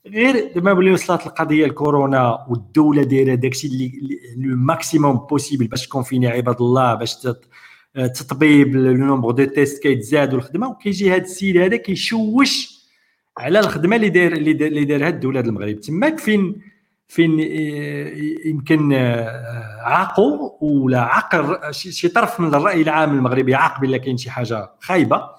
غير 0.07 0.51
لما 0.55 0.73
ملي 0.73 0.91
وصلت 0.91 1.27
القضية 1.27 1.65
الكورونا 1.65 2.45
والدولة 2.49 3.03
دايرة 3.03 3.35
داكشي 3.35 3.67
اللي 3.67 3.91
le 4.37 4.55
maximum 4.55 5.17
possible 5.17 5.67
باش 5.67 5.87
ت 5.87 5.92
confiner 5.92 6.27
عباد 6.27 6.61
الله 6.61 6.95
باش 6.95 7.27
تطبيب 7.95 8.75
le 8.75 8.93
nombre 8.93 9.31
de 9.31 9.43
tests 9.43 9.83
كيتزاد 9.83 10.33
والخدمة. 10.33 10.67
وكيجي 10.67 11.11
هذا 11.11 11.21
السيد 11.21 11.57
هذا 11.57 11.75
كيشوش 11.75 12.79
على 13.37 13.59
الخدمة 13.59 13.95
اللي 13.95 14.09
داير 14.09 14.33
اللي 14.33 14.85
دارها 14.85 15.09
الدولة 15.09 15.39
المغرب. 15.39 15.79
تماك 15.79 16.19
فين 16.19 16.61
فين 17.07 17.39
يمكن 18.45 18.93
عاقوا 19.81 20.51
ولا 20.61 21.01
عاق 21.01 21.71
شي 21.71 22.07
طرف 22.07 22.39
من 22.39 22.55
الرأي 22.55 22.81
العام 22.81 23.17
المغربي 23.17 23.55
عاق 23.55 23.81
بلا 23.81 23.97
كاين 23.97 24.17
شي 24.17 24.29
حاجة 24.29 24.71
خايبة. 24.79 25.38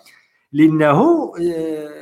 لأنه 0.53 1.32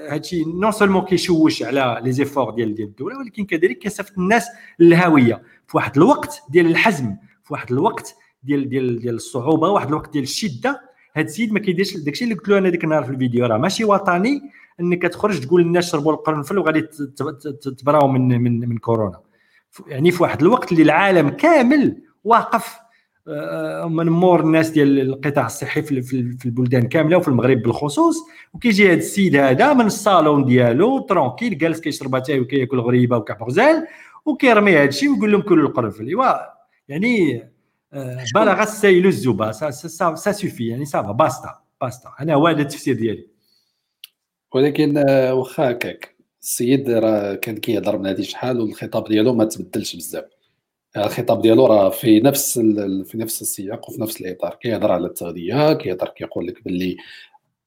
هادشي 0.08 0.44
non 0.44 0.72
seulement 0.72 1.04
كيشوش 1.04 1.62
على 1.62 2.00
les 2.04 2.12
efforts 2.12 2.50
ديال 2.50 2.74
ديال 2.74 2.88
الدولة 2.88 3.18
ولكن 3.18 3.44
كذلك 3.44 3.78
كيصيفط 3.78 4.18
الناس 4.18 4.48
للهاوية. 4.78 5.42
في 5.66 5.76
واحد 5.76 5.96
الوقت 5.96 6.42
ديال 6.50 6.66
الحزم 6.66 7.16
في 7.44 7.52
واحد 7.52 7.72
الوقت 7.72 8.16
ديال 8.42 8.68
ديال 8.68 9.00
ديال 9.00 9.14
الصعوبة 9.14 9.68
واحد 9.68 9.88
الوقت 9.88 10.12
ديال 10.12 10.24
الشدة 10.24 10.80
هاد 11.16 11.24
السيد 11.24 11.52
ما 11.52 11.60
كيديرش 11.60 11.96
داكشي 11.96 12.24
اللي 12.24 12.34
قلت 12.34 12.48
له 12.48 12.58
أنا 12.58 12.68
ديك 12.68 12.84
النهار 12.84 13.04
في 13.04 13.10
الفيديو. 13.10 13.46
راه 13.46 13.58
ماشي 13.58 13.84
وطني 13.84 14.40
انك 14.80 15.02
تخرج 15.02 15.40
تقول 15.40 15.62
للناس 15.62 15.92
شربوا 15.92 16.12
القرنفل 16.12 16.58
وغادي 16.58 16.80
تبراو 17.78 18.08
من 18.08 18.42
من 18.42 18.68
من 18.68 18.78
كورونا. 18.78 19.20
يعني 19.86 20.10
في 20.10 20.22
واحد 20.22 20.42
الوقت 20.42 20.72
اللي 20.72 20.82
العالم 20.82 21.28
كامل 21.28 22.02
واقف 22.24 22.74
آه، 22.74 22.87
من 23.88 24.08
مور 24.08 24.40
الناس 24.40 24.70
ديال 24.70 25.00
القطاع 25.00 25.46
الصحي 25.46 25.82
في 25.82 26.44
البلدان 26.44 26.88
كاملة 26.88 27.16
وفي 27.16 27.28
المغرب 27.28 27.62
بالخصوص. 27.62 28.16
وكيجي 28.54 28.88
هذا 28.88 28.98
السيد 28.98 29.36
هذا 29.36 29.72
من 29.72 29.86
الصالون 29.86 30.44
ديالو 30.44 30.98
tranquille 30.98 31.58
جالس 31.58 31.80
كيشرب 31.80 32.14
اتاي 32.14 32.40
وكياكل 32.40 32.80
غريبة 32.80 33.16
وكعب 33.16 33.42
غزال 33.42 33.86
وكيرمي 34.26 34.76
هذا 34.76 34.84
الشيء 34.84 35.10
ويقول 35.10 35.32
لهم 35.32 35.42
كلوا 35.42 35.68
القرنفل 35.68 36.06
ايوا 36.06 36.34
يعني 36.88 37.42
آه، 37.92 38.24
بلغ 38.34 38.62
السيل 38.62 39.06
الزبا 39.06 39.52
ça, 39.52 39.70
ça, 39.70 40.14
ça 40.14 40.32
suffit 40.32 40.66
يعني 40.66 40.84
صافي 40.84 41.12
basta 41.12 41.58
basta. 41.80 42.14
أنا 42.20 42.34
هو 42.34 42.46
هذا 42.46 42.62
التفسير 42.62 42.94
ديالي. 42.94 43.26
ولكن 44.54 44.98
آه، 45.08 45.34
واخا 45.34 45.70
هكاك 45.70 46.16
السيد 46.42 46.90
راه 46.90 47.34
كان 47.34 47.56
كيهضر 47.56 47.98
من 47.98 48.06
هذه 48.06 48.22
شحال 48.22 48.60
والخطاب 48.60 49.08
ديالو 49.08 49.34
ما 49.34 49.44
تبدلش 49.44 49.96
بزاف. 49.96 50.37
الخطاب 51.04 51.42
ديالو 51.42 51.66
راه 51.66 51.88
في 51.88 52.20
نفس 52.20 52.58
في 53.04 53.12
نفس 53.14 53.42
السياق 53.42 53.90
وفي 53.90 54.02
نفس 54.02 54.20
الإطار. 54.20 54.54
كيهضر 54.54 54.92
على 54.92 55.06
التغذية 55.06 55.72
كيهضر 55.72 56.08
كيقول 56.08 56.46
لك 56.46 56.64
باللي 56.64 56.96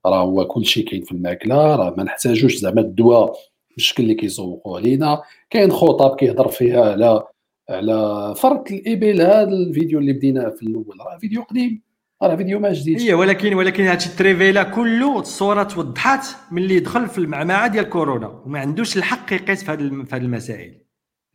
راه 0.05 0.21
هو 0.21 0.47
كل 0.47 0.65
شيء 0.65 0.85
كاين 0.85 1.03
في 1.03 1.11
الماكلة 1.11 1.75
راه 1.75 1.93
ما 1.97 2.03
نحتاجوش 2.03 2.55
زعما 2.55 2.81
الدواء 2.81 3.33
بالشكل 3.75 4.03
اللي 4.03 4.15
كيسوقوه 4.15 4.79
لينا. 4.81 5.21
كاين 5.49 5.71
خطب 5.71 6.15
كيهضر 6.15 6.47
فيها 6.47 6.91
على 6.91 7.23
على 7.69 8.33
فرث 8.37 8.71
الإبل 8.71 9.21
هذا 9.21 9.43
الفيديو 9.43 9.99
اللي 9.99 10.13
بديناه 10.13 10.49
في 10.49 10.63
الأول. 10.63 10.97
راه 10.99 11.17
فيديو 11.17 11.41
قديم 11.41 11.81
راه 12.23 12.35
فيديو 12.35 12.59
ما 12.59 12.73
جديد. 12.73 13.01
هي 13.01 13.13
ولكن 13.13 13.53
ولكن 13.53 13.83
هادشي 13.83 14.09
التريفيلا 14.09 14.63
كله 14.63 15.19
الصورة 15.19 15.63
توضحات 15.63 16.27
ملي 16.51 16.79
دخل 16.79 17.07
في 17.07 17.17
المعمعة 17.17 17.67
ديال 17.67 17.89
كورونا 17.89 18.27
وما 18.45 18.59
عندوش 18.59 18.97
الحق 18.97 19.33
يقيس 19.33 19.63
في 19.63 19.71
هذه 20.11 20.17
المسائل. 20.17 20.81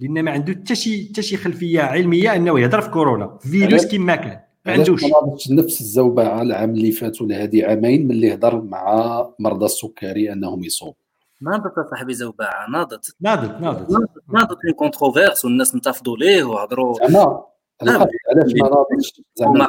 لأن 0.00 0.22
ما 0.22 0.30
عنده 0.30 0.52
حتى 0.52 0.74
شي 0.74 1.08
حتى 1.08 1.22
شي 1.22 1.36
خلفية 1.36 1.80
علمية 1.80 2.36
أنه 2.36 2.60
يهضر 2.60 2.80
في 2.80 2.90
كورونا. 2.90 3.38
فيروس 3.38 3.86
كما 3.86 4.16
كان. 4.16 4.40
ما 4.66 4.72
عندوش. 4.72 5.04
نفس 5.50 5.80
الزوبعه 5.80 6.42
العام 6.42 6.70
اللي 6.70 6.92
فات 6.92 7.22
ولا 7.22 7.42
هذه 7.42 7.66
عامين 7.66 8.08
ملي 8.08 8.34
هضر 8.34 8.62
مع 8.62 9.28
مرضى 9.38 9.64
السكري 9.64 10.32
أنهم 10.32 10.64
يصوموا 10.64 10.94
ناضت 11.40 11.72
صاحبي 11.90 12.14
زوبعه 12.14 12.70
ناضت. 12.70 13.14
ناضت 13.20 13.60
ناضت. 13.60 13.90
ناضت 14.34 14.58
les 14.64 14.72
controverses 14.72 15.44
والناس 15.44 15.74
انتفضوا 15.74 16.16
ليه 16.16 16.44
وهضروا. 16.44 16.94
زعما 17.06 17.44
علاش 17.82 18.52
ما 18.62 18.68
ناضتش؟ 18.68 19.22
زعما 19.34 19.68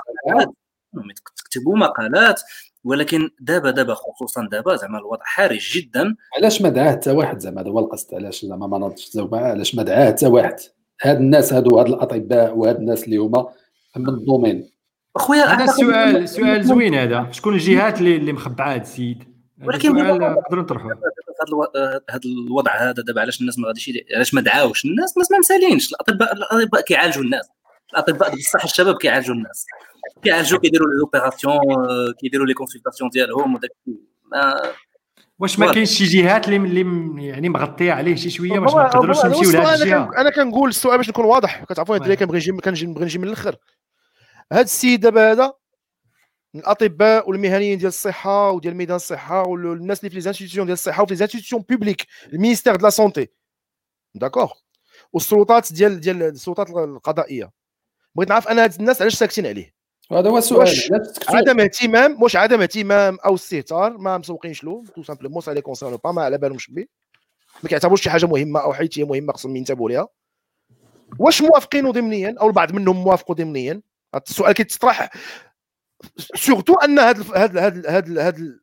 تكتبوا 1.35 1.77
مقالات. 1.77 2.41
ولكن 2.83 3.29
دابا 3.39 3.71
دابا 3.71 3.93
خصوصا 3.93 4.47
دابا 4.51 4.75
زعما 4.75 4.99
الوضع 4.99 5.23
حرج 5.23 5.71
جدا. 5.73 6.15
علاش 6.37 6.61
ما 6.61 6.69
دعاه 6.69 6.91
حتى 6.91 7.11
واحد 7.11 7.39
زعما؟ 7.39 7.61
هذا 7.61 7.69
هو 7.69 7.79
القصد. 7.79 8.15
علاش 8.15 8.45
زعما 8.45 8.67
ما 8.67 8.77
نضش 8.77 9.17
علاش 9.33 9.75
ما 9.75 9.83
دعاه 9.83 10.07
حتى 10.07 10.27
واحد؟ 10.27 10.55
هاد 11.01 11.17
الناس 11.17 11.53
هادو 11.53 11.79
هاد 11.79 11.87
الأطباء 11.87 12.57
وهاد 12.57 12.75
الناس 12.75 13.03
اللي 13.03 13.17
هما 13.17 13.47
من 13.95 14.09
ال 14.09 14.16
domaine. 14.16 14.69
أخويا 15.15 15.43
هذا 15.43 15.63
السؤال 15.63 16.29
سؤال 16.29 16.63
زوين 16.63 16.95
هذا. 16.95 17.27
شكون 17.31 17.53
الجهات 17.53 17.99
اللي 17.99 18.15
اللي 18.15 18.33
مخبية 18.33 18.73
هذا 18.73 18.81
السيد؟ 18.81 19.23
ولكن 19.63 19.95
نقدروا 19.95 20.63
نطرحوا 20.63 20.91
هذا 22.09 22.21
الوضع 22.25 22.75
هذا 22.75 22.91
دابا 22.91 23.21
علاش 23.21 23.41
الناس 23.41 23.59
ما 23.59 23.67
غاديش 23.67 23.91
علاش 24.15 24.33
ما 24.33 24.41
دعاوش 24.41 24.85
الناس؟ 24.85 25.13
الناس 25.17 25.31
ما 25.31 25.37
مسالينش. 25.37 25.89
الاطباء 25.89 26.33
الأطباء 26.33 26.81
كيعالجوا 26.81 27.23
الناس. 27.23 27.49
الاطباء 27.93 28.35
بصح 28.35 28.63
الشباب 28.63 28.97
كيعالجوا 28.97 29.35
الناس. 29.35 29.65
كيعالجوا 30.23 30.59
كيديروا 30.59 30.87
les 30.87 31.01
opérations 31.01 31.59
كيديروا 32.19 32.45
les 32.45 32.53
consultations 32.53 33.09
ديالهم 33.09 33.55
وداك 33.55 33.71
ما 34.31 34.61
واش 35.39 35.59
ما 35.59 35.71
كاينش 35.71 35.97
شي 35.97 36.03
جهات 36.03 36.47
اللي 36.47 37.25
يعني 37.27 37.49
مغطيه 37.49 37.91
عليه 37.91 38.15
شي 38.15 38.29
شوية؟ 38.29 38.59
واش 38.59 38.73
ما 38.73 38.83
نقدروش 38.83 39.25
نمشيو 39.25 39.51
لهاد 39.51 39.81
الجهة؟ 39.81 40.11
أنا 40.17 40.29
كنقول 40.29 40.69
السؤال 40.69 40.97
باش 40.97 41.09
نكون 41.09 41.25
واضح. 41.25 41.63
كتعرفوا 41.63 41.95
الدراري 41.95 42.15
كنبغي 42.15 42.37
نجي 42.37 42.51
كنبغي 42.51 43.05
نجي 43.05 43.17
من 43.17 43.27
الأخر. 43.27 43.55
هذا 44.53 44.61
السيد 44.61 44.99
دابا 44.99 45.31
هذا 45.31 45.53
الأطباء 46.55 47.29
والمهنيين 47.29 47.77
ديال 47.77 47.87
الصحة 47.87 48.51
وديال 48.51 48.75
ميدان 48.75 48.95
الصحة 48.95 49.47
والناس 49.47 49.99
اللي 49.99 50.09
في 50.09 50.15
les 50.15 50.21
institutions 50.21 50.65
ديال 50.65 50.73
الصحة 50.73 51.03
وفي 51.03 51.13
les 51.13 51.17
institutions 51.17 51.61
publiques 51.69 52.05
ال 52.33 52.38
ministère 52.38 52.75
de 52.75 52.83
la 52.83 52.89
santé 52.89 53.27
d'accord 54.15 54.51
والسلطات 55.13 55.73
ديال 55.73 55.99
ديال 55.99 56.23
السلطات 56.23 56.69
القضائية. 56.69 57.56
بغيت 58.17 58.29
نعرف 58.29 58.47
أنا 58.47 58.63
هاد 58.63 58.73
الناس 58.79 59.01
علاش 59.01 59.15
ساكتين 59.15 59.45
عليه. 59.45 59.73
هذا 60.11 60.29
هو 60.29 60.37
السؤال 60.37 60.67
عدم 61.29 61.59
اهتمام 61.59 62.23
واش 62.23 62.35
عدم 62.35 62.61
اهتمام 62.61 63.17
أو 63.25 63.35
استهتار 63.35 63.97
ما 63.97 64.17
مسوقينش 64.17 64.63
له 64.63 64.83
tout 64.95 65.03
simplement 65.03 65.41
ça 65.41 65.51
les 65.51 65.61
concerne 65.61 65.95
pas 65.95 66.11
ما 66.11 66.21
على 66.21 66.37
بالهمش 66.37 66.71
به 66.71 66.85
ما 67.63 67.69
كيعتبروش 67.69 68.01
شي 68.01 68.09
حاجة 68.09 68.25
مهمة 68.25 68.59
أو 68.59 68.73
حيت 68.73 68.99
هي 68.99 69.03
مهمة 69.03 69.33
خصهم 69.33 69.55
ينتبهوا 69.55 69.89
ليها. 69.89 70.07
واش 71.19 71.41
موافقين 71.41 71.91
ضمنيا 71.91 72.35
أو 72.41 72.47
البعض 72.47 72.71
منهم 72.71 73.03
موافقوا 73.03 73.35
ضمنيا؟ 73.35 73.81
السؤال 74.27 74.51
كيتطرح 74.51 75.09
surtout 76.35 76.73
أن 76.73 76.99
هذا 76.99 77.23
هذا 77.35 77.67
هذا 77.67 78.21
هذا 78.21 78.59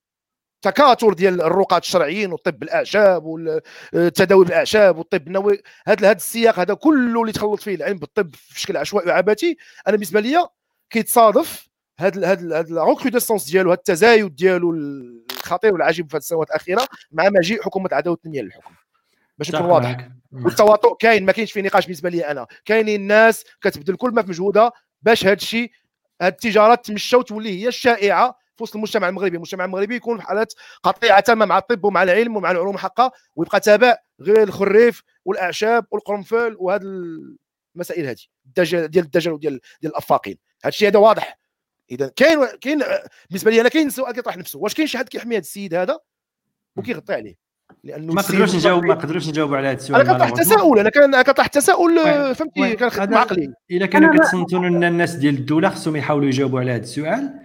التكاثر 0.66 1.12
ديال 1.12 1.42
الرقاة 1.42 1.78
الشرعيين 1.78 2.32
وطب 2.32 2.62
الأعشاب 2.62 3.24
والتداوي 3.24 4.44
بالاعشاب 4.44 4.98
والطب 4.98 5.26
النبوي. 5.26 5.62
هذا 5.86 6.10
هذا 6.10 6.16
السياق 6.16 6.58
هذا 6.58 6.74
كله 6.74 7.20
اللي 7.20 7.32
تخلط 7.32 7.60
فيه 7.60 7.74
العلم 7.74 7.98
بالطب 7.98 8.30
بشكل 8.54 8.76
عشوائي 8.76 9.08
وعبثي 9.08 9.56
أنا 9.86 9.96
بالنسبة 9.96 10.20
لي 10.20 10.48
كيتصادف 10.90 11.68
هذا 11.98 12.32
هذا 12.32 12.58
هذا 12.58 12.82
ال 12.82 12.87
recrudescence 12.87 13.50
ديالو 13.50 13.70
هذا 13.70 13.78
التزايد 13.78 14.36
ديالو 14.36 14.74
الخطير 14.74 15.72
والعجيب 15.72 16.10
في 16.10 16.16
السنوات 16.16 16.48
الأخيرة 16.50 16.86
مع 17.12 17.28
مجيء 17.28 17.62
حكومة 17.62 17.88
عداوة 17.92 18.16
التنمية 18.16 18.42
للحكم. 18.42 18.74
باش 19.38 19.54
نكون 19.54 19.66
واضح. 19.66 20.08
والتواطؤ 20.32 20.96
كاين 20.96 21.24
ما 21.24 21.32
كاينش 21.32 21.52
فيه 21.52 21.62
نقاش 21.62 21.84
بالنسبة 21.86 22.10
لي 22.10 22.30
أنا. 22.30 22.46
كاينين 22.64 23.00
الناس 23.00 23.44
كتبذل 23.60 23.96
كل 23.96 24.10
ما 24.10 24.22
في 24.22 24.28
مجهودها 24.28 24.72
باش 25.02 25.24
هذا 25.24 25.32
الشيء 25.32 25.70
هذه 26.22 26.30
التجارات 26.30 26.86
تمشى 26.86 27.16
وتولي 27.16 27.62
هي 27.62 27.68
الشائعة 27.68 28.43
في 28.56 28.62
وسط 28.62 28.76
المجتمع 28.76 29.08
المغربي. 29.08 29.36
المجتمع 29.36 29.64
المغربي 29.64 29.96
يكون 29.96 30.18
في 30.18 30.22
حالات 30.22 30.52
قطيعة 30.82 31.20
تامه 31.20 31.46
مع 31.46 31.58
الطب 31.58 31.84
ومع 31.84 32.02
العلم 32.02 32.36
ومع 32.36 32.50
العلوم 32.50 32.74
الحقة 32.74 33.12
ويبقى 33.36 33.60
تابع 33.60 33.96
غير 34.20 34.42
الخريف 34.42 35.02
والأعشاب 35.24 35.86
والقرنفل 35.90 36.56
وهذه 36.58 36.82
المسائل 37.74 38.06
هذه 38.06 38.16
الدجل 38.46 38.88
ديال 38.88 39.04
الدجل 39.04 39.32
وديال 39.32 39.60
ديال 39.80 39.92
الأفاقين. 39.92 40.38
هذا 40.62 40.68
الشيء 40.68 40.88
هذا 40.88 40.98
واضح. 40.98 41.38
إذا 41.90 42.12
كاين 42.16 42.46
كاين 42.60 42.82
بالنسبة 43.30 43.50
لي 43.50 43.60
أنا 43.60 43.68
كاين 43.68 43.90
سؤال 43.90 44.14
كيطرح 44.14 44.36
نفسه. 44.36 44.58
واش 44.58 44.74
كاين 44.74 44.86
شي 44.86 44.98
حد 44.98 45.08
كيحمي 45.08 45.34
هذا 45.34 45.40
السيد 45.40 45.74
هذا؟ 45.74 45.98
وكيغطي 46.76 47.14
عليه. 47.14 47.44
لأنه 47.84 48.12
ما 48.12 48.22
قدروش 48.22 48.54
نجاوب 48.54 48.84
ما 48.84 48.94
قدروش 48.94 49.28
نجاوب 49.28 49.54
على 49.54 49.68
هذا 49.68 49.76
السؤال 49.76 50.00
أنا 50.00 50.12
كنطرح 50.12 50.30
تساؤل 50.30 50.78
أنا 50.78 50.90
كان 50.90 51.22
كنطرح 51.22 51.46
تساؤل 51.46 51.94
فهمتي 52.34 52.76
كنخدم 52.76 53.14
عقلي. 53.14 53.52
إلا 53.70 53.86
كانوا 53.86 54.12
كيتصنتوا 54.12 54.58
ان 54.58 54.84
الناس 54.84 55.14
ديال 55.14 55.34
الدولة 55.34 55.68
خصهم 55.68 55.96
يحاولوا 55.96 56.26
يجاوبوا 56.28 56.60
على 56.60 56.70
هذا 56.70 56.82
السؤال. 56.82 57.40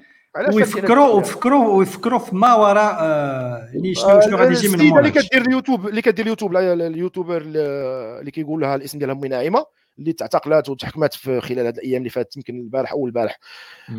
ويفكروا 0.54 1.14
ويفكروا 1.14 1.78
ويفكروا 1.78 2.20
في 2.20 2.36
ما 2.36 2.56
وراء 2.56 2.96
آه 3.00 3.70
يعني 3.74 3.96
شنو 3.96 4.22
شنو 4.22 4.38
غادي 4.38 4.54
يجي 4.54 4.68
من 4.68 4.98
اللي 4.98 5.12
كدير 5.12 5.42
اليوتيوب 5.42 5.88
اللي 5.88 6.02
كدير 6.02 6.26
اليوتيوب 6.26 6.58
اليوتيوبر 6.58 7.42
اللي 7.46 8.32
كيقول 8.32 8.62
لها 8.62 8.76
الاسم 8.76 9.00
ديالها 9.00 9.16
امي 9.16 9.28
ناعمه 9.28 9.66
اللي 10.00 10.14
تعتقلت 10.14 10.70
وتحكمت 10.70 11.14
في 11.14 11.42
خلال 11.42 11.60
هذه 11.66 11.70
الأيام 11.74 11.98
اللي 11.98 12.10
فاتت 12.10 12.38
يمكن 12.38 12.60
البارح 12.60 12.92
أو 12.92 13.06
البارح 13.08 13.40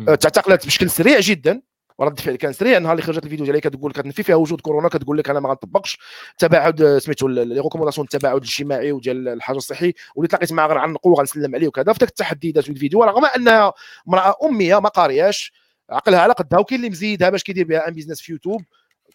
آه، 0.07 0.15
تعتقلت 0.15 0.65
بشكل 0.65 0.89
سريع 0.89 1.19
جدا 1.19 1.61
ورد 1.97 2.17
الفعل 2.17 2.35
كان 2.35 2.53
سريع. 2.53 2.77
النهار 2.77 2.93
اللي 2.93 3.03
خرجت 3.03 3.23
الفيديو 3.25 3.45
ديالها 3.45 3.59
كتقول 3.61 3.91
كتنفي 3.91 4.23
فيها 4.23 4.35
وجود 4.35 4.61
كورونا 4.61 4.89
كتقول 4.89 5.17
لك 5.17 5.29
أنا 5.29 5.39
ما 5.39 5.49
غنطبقش. 5.49 5.97
تباعد 6.37 6.81
آه، 6.81 6.99
سميتو 6.99 7.27
les 7.27 7.61
recommandations 7.61 8.05
التباعد 8.13 8.35
الاجتماعي 8.35 8.91
وديال 8.91 9.27
الحجر 9.27 9.57
الصحي 9.57 9.93
واللي 10.15 10.27
تلاقيت 10.27 10.53
معها 10.53 10.67
غنعنقو 10.67 11.09
وغنسلم 11.11 11.55
عليه 11.55 11.67
وكذا. 11.67 11.93
في 11.93 11.99
ذاك 11.99 12.09
التحدي 12.09 12.51
دازت 12.51 12.69
الفيديو 12.69 13.03
رغم 13.03 13.25
أنها 13.25 13.73
امرأة 14.07 14.35
أمية 14.43 14.79
ما 14.79 14.89
قارياش 14.89 15.53
عقلها 15.91 16.19
على 16.19 16.33
قدها 16.33 16.59
وكاين 16.59 16.79
اللي 16.79 16.89
مزيدها 16.89 17.29
باش 17.29 17.43
كيدير 17.43 17.65
بها 17.65 17.87
un 17.87 17.93
business 17.93 18.21
في 18.21 18.31
يوتيوب. 18.31 18.61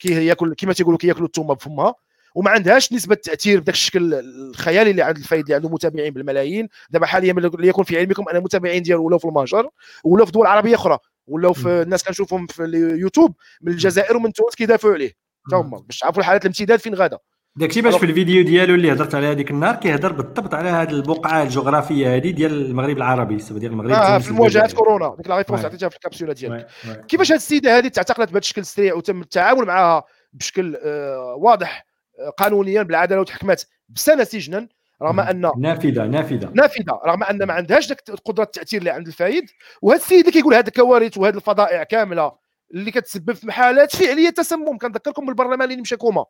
كي 0.00 0.26
ياكل 0.26 0.54
كما 0.54 0.72
تيقولوا 0.72 0.98
كياكلوا 0.98 1.26
الثومه 1.26 1.54
بفمها. 1.54 1.94
وما 2.34 2.50
عندهاش 2.50 2.92
نسبة 2.92 3.14
تأثير 3.14 3.60
بداك 3.60 3.74
الشكل 3.74 4.14
الخيالي 4.14 4.90
اللي 4.90 5.02
عند 5.02 5.16
الفايد 5.16 5.42
اللي 5.42 5.54
عنده 5.54 5.68
متابعين 5.68 6.12
بالملايين. 6.14 6.68
دابا 6.90 7.06
حاليا 7.06 7.32
ليكن 7.32 7.82
في 7.82 7.98
علمكم 7.98 8.28
أن 8.28 8.36
المتابعين 8.36 8.82
ديالو 8.82 9.04
ولاو 9.04 9.18
في 9.18 9.24
المهجر 9.24 9.68
ولاو 10.04 10.26
في 10.26 10.32
دول 10.32 10.46
عربية 10.46 10.74
أخرى 10.74 10.98
ولاو 11.26 11.52
في 11.52 11.82
الناس 11.82 12.04
كنشوفهم 12.04 12.46
في 12.46 12.64
اليوتيوب 12.64 13.34
من 13.60 13.72
الجزائر 13.72 14.16
ومن 14.16 14.32
تونس 14.32 14.54
كيدافعوا 14.54 14.94
عليه. 14.94 15.12
حتى 15.46 15.56
هما 15.56 15.78
باش 15.78 15.98
تعرفوا 15.98 16.22
حالات 16.22 16.42
الامتداد 16.42 16.78
فين 16.78 16.94
غادا. 16.94 17.18
داكشي 17.56 17.80
باش 17.80 17.96
في 17.96 18.06
الفيديو 18.06 18.44
ديالو 18.44 18.74
اللي 18.74 18.92
هضرت 18.92 19.14
على 19.14 19.26
هذيك 19.26 19.50
النهار 19.50 19.76
كيهضر 19.76 20.12
بالضبط 20.12 20.54
على 20.54 20.68
هذه 20.68 20.90
البقعة 20.90 21.42
الجغرافية 21.42 22.16
هذه 22.16 22.30
ديال 22.30 22.66
المغرب 22.66 22.96
العربي 22.96 23.36
ديال 23.36 23.72
المغرب 23.72 23.90
آه 23.90 24.18
في 24.18 24.32
مواجهة 24.32 24.74
كورونا 24.74 25.14
ديك 25.16 25.28
la 25.28 25.36
réponse 25.36 25.64
عطيتها 25.64 25.88
في 25.88 25.96
الكابسولة 25.96 26.32
ديالك. 26.32 26.66
كيفاش 27.08 27.32
هذه 27.32 27.36
السيدة 27.36 27.78
هذه 27.78 27.88
تعتقلت 27.88 28.28
بهذا 28.28 28.38
الشكل 28.38 28.64
سريع 28.64 28.94
وتم 28.94 29.20
التعامل 29.20 29.64
معها 29.64 30.04
بشكل 30.32 30.76
آه 30.82 31.34
واضح 31.38 31.86
آه 32.18 32.30
قانونيا 32.30 32.82
بالعدالة 32.82 33.20
وتحكمت 33.20 33.68
بسنة 33.88 34.24
سجنا 34.24 34.68
رغم 35.02 35.20
أن 35.20 35.50
نافذة 35.58 36.06
نافذة. 36.06 36.50
نافذة 36.54 37.00
رغم 37.06 37.22
أن 37.22 37.42
ما 37.42 37.52
عندهاش 37.52 37.88
ذاك 37.88 38.00
قدره 38.24 38.44
التأثير 38.44 38.78
اللي 38.78 38.90
عند 38.90 39.06
الفايد. 39.06 39.44
وهذا 39.82 40.00
السيد 40.00 40.18
اللي 40.18 40.32
كيقول 40.32 40.54
هذه 40.54 40.66
الكوارث 40.66 41.18
وهذه 41.18 41.34
الفضائع 41.34 41.82
كاملة 41.82 42.32
اللي 42.74 42.90
كتسبب 42.90 43.32
في 43.32 43.52
حالات 43.52 43.96
فعلية 43.96 44.30
تسمم 44.30 44.78
كنذكركم 44.78 45.26
بالبرلمان 45.26 45.62
اللي 45.62 45.82
مشى 45.82 45.96
كوما 45.96 46.24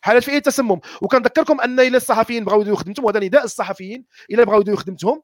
حالات 0.00 0.24
فعليه 0.24 0.38
تسمم؟ 0.38 0.80
وكنذكركم 1.02 1.60
أن 1.60 1.80
إلى 1.80 1.96
الصحفيين 1.96 2.44
بغاو 2.44 2.60
يديروا 2.60 2.78
خدمتهم 2.78 3.06
وهذا 3.06 3.20
نداء 3.20 3.44
الصحفيين 3.44 4.04
إلى 4.30 4.44
بغاو 4.44 4.60
يديروا 4.60 4.80
خدمتهم. 4.80 5.22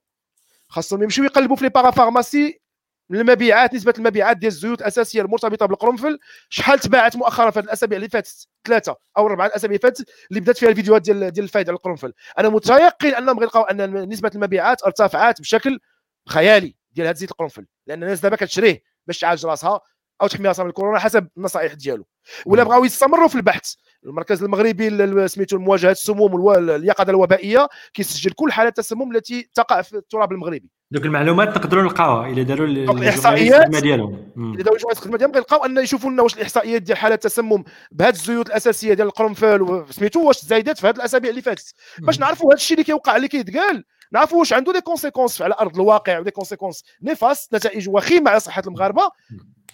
خاصهم 0.68 1.02
يمشيو 1.02 1.24
يقلبوا 1.24 1.56
في 1.56 1.64
les 1.65 1.70
parapharmacies 1.70 2.61
المبيعات 3.10 3.74
نسبة 3.74 3.94
المبيعات 3.98 4.36
ديال 4.36 4.52
الزيوت 4.52 4.80
الأساسية 4.80 5.22
المرتبطة 5.22 5.66
بالقرنفل. 5.66 6.18
شحال 6.48 6.78
تباعت 6.78 7.16
مؤخرا 7.16 7.51
في 7.51 7.60
الأسابيع 7.60 7.96
اللي 7.96 8.09
فاتت؟ 8.09 8.48
ثلاثة 8.66 8.96
أو 9.16 9.26
أربعة 9.26 9.46
الأسابيع 9.46 9.76
اللي 9.76 9.90
فاتت 9.90 10.10
اللي 10.30 10.40
بدات 10.40 10.59
فيها 10.59 10.68
الفيديوهات 10.68 11.02
ديال 11.02 11.30
ديال 11.30 11.44
الفايد 11.44 11.70
على 11.70 11.76
القرنفل 11.76 12.12
أنا 12.38 12.48
متيقن 12.48 13.14
أنهم 13.14 13.38
غيلقاو 13.38 13.62
أن 13.62 14.09
نسبة 14.09 14.30
المبيعات 14.34 14.82
ارتفعت 14.84 15.40
بشكل 15.40 15.80
خيالي 16.28 16.76
ديال 16.92 17.06
هذا 17.06 17.16
زيت 17.16 17.30
القرنفل. 17.30 17.66
لأن 17.86 18.02
الناس 18.02 18.20
دابا 18.20 18.36
كتشريه 18.36 18.82
باش 19.06 19.18
تعالج 19.18 19.46
راسها 19.46 19.80
أو 20.22 20.26
تحمي 20.26 20.48
راسها 20.48 20.62
من 20.62 20.68
الكورونا 20.68 20.98
حسب 20.98 21.28
النصائح 21.36 21.72
ديالو. 21.72 22.06
ولا 22.46 22.62
بغاو 22.62 22.84
يستمروا 22.84 23.28
في 23.28 23.34
البحث. 23.34 23.74
المركز 24.05 24.43
المغربي 24.43 25.28
سميتو 25.28 25.59
مواجهه 25.59 25.90
السموم 25.90 26.48
اليقظة 26.59 27.10
الوبائية 27.10 27.68
كيسجل 27.94 28.31
كل 28.31 28.52
حالات 28.52 28.78
التسمم 28.78 29.16
التي 29.16 29.51
تقع 29.55 29.82
في 29.82 29.97
التراب 29.97 30.32
المغربي. 30.32 30.70
دوك 30.90 31.05
المعلومات 31.05 31.48
نقدروا 31.48 31.82
نلقاوها 31.82 32.28
إلا 32.28 32.43
داروا 32.43 32.66
الاحصائيات 32.66 33.68
ديالهم. 33.68 34.32
إلا 34.36 34.62
داروا 34.62 34.78
جمعية 34.78 34.93
الخدمة 34.93 35.16
ديالهم 35.16 35.35
غيلقاو 35.35 35.64
أن 35.64 35.78
يشوفوا 35.78 36.10
لنا 36.10 36.22
واش 36.22 36.35
الإحصائيات 36.35 36.82
ديال 36.82 36.98
حالات 36.98 37.26
التسمم 37.26 37.64
بهذه 37.93 38.12
الزيوت 38.14 38.47
الأساسية 38.47 38.94
ديال 38.94 39.06
القرنفل 39.06 39.85
سميتو 39.90 40.26
واش 40.26 40.44
زايدات 40.44 40.78
في 40.78 40.86
هذه 40.86 40.97
الأسابيع 40.97 41.31
اللي 41.31 41.43
فاتت. 41.43 41.74
باش 41.98 42.20
نعرفوا 42.20 42.48
هذا 42.48 42.55
الشيء 42.55 42.76
اللي 42.76 42.85
كيوقع 42.85 43.16
اللي 43.16 43.28
كيتقال 43.28 43.85
نعرفوا 44.12 44.39
واش 44.39 44.52
عنده 44.52 44.72
des 44.73 44.81
conséquences 44.81 45.43
على 45.43 45.55
أرض 45.60 45.74
الواقع 45.81 46.18
و 46.19 46.22
des 46.22 46.31
conséquences 46.31 46.85
néfastes 47.02 47.55
نتائج 47.55 47.89
وخيمة 47.89 48.31
على 48.31 48.40
صحة 48.40 48.62
المغاربة. 48.66 49.02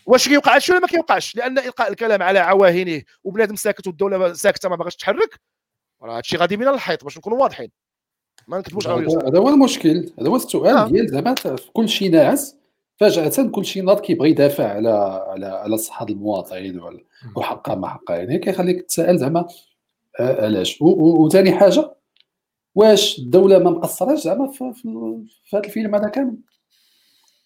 واش 0.06 0.28
كيوقع 0.28 0.54
هادشي 0.54 0.72
ولا 0.72 0.80
ما 0.80 0.86
كيوقعش؟ 0.86 1.36
لأن 1.36 1.58
إلقاء 1.58 1.90
الكلام 1.90 2.22
على 2.22 2.38
عواهنه 2.38 3.02
وبنادم 3.24 3.56
ساكت 3.56 3.86
والدولة 3.86 4.32
ساكتة 4.32 4.68
ما 4.68 4.76
باغاش 4.76 4.96
تحرك 4.96 5.40
راه 6.02 6.16
هادشي 6.16 6.36
غادي 6.36 6.56
من 6.56 6.68
الحيط 6.68 7.04
باش 7.04 7.18
نكونوا 7.18 7.38
واضحين. 7.38 7.70
ما 8.48 8.58
نكتبوش 8.58 8.88
هذا 8.88 9.38
هو 9.38 9.48
المشكل 9.48 10.12
هذا 10.20 10.28
هو 10.28 10.36
السؤال 10.36 10.76
آه. 10.76 10.88
ديال 10.88 11.08
زعما 11.08 11.34
كل 11.72 11.88
شيء 11.88 12.10
ناعس 12.10 12.56
فجأة 12.96 13.50
كل 13.50 13.64
شيء 13.64 13.84
ناض 13.84 14.00
كيبغي 14.00 14.30
يدافع 14.30 14.68
على 14.68 14.90
على 15.28 15.46
على 15.46 15.76
صحه 15.76 16.06
المواطنين 16.10 16.80
وحقها 17.36 17.74
ما 17.74 17.88
حقها 17.88 18.16
يعني 18.16 18.38
كيخليك 18.38 18.82
تسأل 18.82 19.18
زعما 19.18 19.48
آه، 20.20 20.44
علاش؟ 20.44 20.78
وثاني 20.80 21.52
حاجة 21.52 21.94
واش 22.74 23.18
الدولة 23.18 23.58
ما 23.58 23.70
مقصراش 23.70 24.18
زعما 24.18 24.50
في, 24.50 24.72
في, 24.74 24.82
في 25.44 25.56
هذا 25.56 25.66
الفيلم 25.66 25.94
هذا 25.94 26.08
كامل؟ 26.08 26.36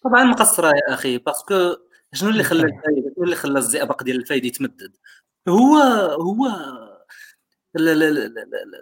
طبعا 0.03 0.23
مقصرة 0.23 0.67
يا 0.67 0.93
أخي 0.93 1.17
parce 1.17 1.53
que 1.53 1.75
شنو 2.15 2.29
اللي 2.29 2.43
خلى 2.43 2.63
الفايد 2.63 3.13
شنو 3.15 3.23
اللي 3.23 3.35
خلى 3.35 3.59
الزئبق 3.59 4.03
ديال 4.03 4.17
الفايد 4.17 4.45
يتمدد؟ 4.45 4.97
هو 5.47 5.77
هو 6.21 6.47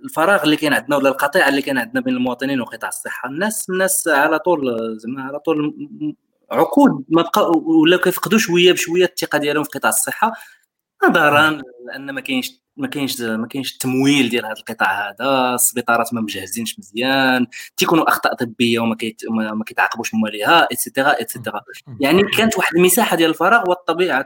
الفراغ 0.03 0.43
اللي 0.43 0.55
كاين 0.55 0.73
عندنا 0.73 0.95
ولا 0.95 1.09
القطيعة 1.09 1.49
اللي 1.49 1.61
كاين 1.61 1.77
عندنا 1.77 2.01
بين 2.01 2.13
المواطنين 2.13 2.61
وقطاع 2.61 2.89
الصحة 2.89 3.29
الناس 3.29 3.69
الناس 3.69 4.07
على 4.07 4.39
طول 4.39 4.95
زعما 4.99 5.23
على 5.23 5.39
طول 5.39 5.75
عقود 6.51 7.05
ما 7.09 7.21
بقى 7.21 7.51
ولا 7.51 7.97
كيفقدوا 7.97 8.39
شوية 8.39 8.71
بشوية 8.71 9.05
الثقة 9.05 9.37
ديالهم 9.37 9.63
في 9.63 9.69
قطاع 9.69 9.89
الصحة. 9.89 10.33
نظرا 11.03 11.61
لأن 11.85 12.11
ما 12.11 12.21
كاينش 12.21 12.62
ما 12.77 12.87
كاينش 12.87 13.21
ما 13.21 13.47
كاينش 13.47 13.73
التمويل 13.73 14.29
ديال 14.29 14.45
هذا 14.45 14.53
القطاع 14.53 15.09
هذا 15.09 15.55
السبيطارات 15.55 16.13
ما 16.13 16.21
مجهزينش 16.21 16.79
مزيان 16.79 17.47
تيكونوا 17.77 18.09
أخطاء 18.09 18.35
طبية 18.35 18.79
وما 18.79 18.95
كيت 18.95 19.21
ما 19.29 19.63
كيتعاقبوش 19.65 20.13
مواليها 20.13 20.67
et 20.71 20.83
cetera 20.83 21.19
et 21.19 21.30
cetera 21.30 21.61
يعني 21.99 22.23
كانت 22.37 22.57
واحد 22.57 22.75
المساحة 22.75 23.17
ديال 23.17 23.29
الفراغ 23.29 23.69
والطبيعة 23.69 24.25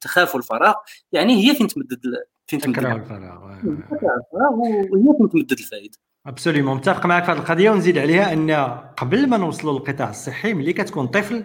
تخاف 0.00 0.36
الفراغ 0.36 0.74
يعني 1.12 1.46
هي 1.46 1.54
فين 1.54 1.68
تمدد 1.68 2.00
فين 2.46 2.60
تمدد 2.60 2.78
الفراغ. 2.78 3.44
وهي 4.92 5.18
فين 5.18 5.28
تمدد 5.32 5.52
الفايد 5.52 5.98
absolument 6.26 6.76
متفق 6.76 7.06
معك 7.06 7.24
في 7.24 7.30
هذه 7.30 7.38
القضية 7.38 7.70
ونزيد 7.70 7.98
عليها 7.98 8.32
أن 8.32 8.50
قبل 8.96 9.28
ما 9.28 9.36
نوصلوا 9.36 9.78
للقطاع 9.78 10.10
الصحي 10.10 10.54
ملي 10.54 10.72
كتكون 10.72 11.06
طفل 11.06 11.44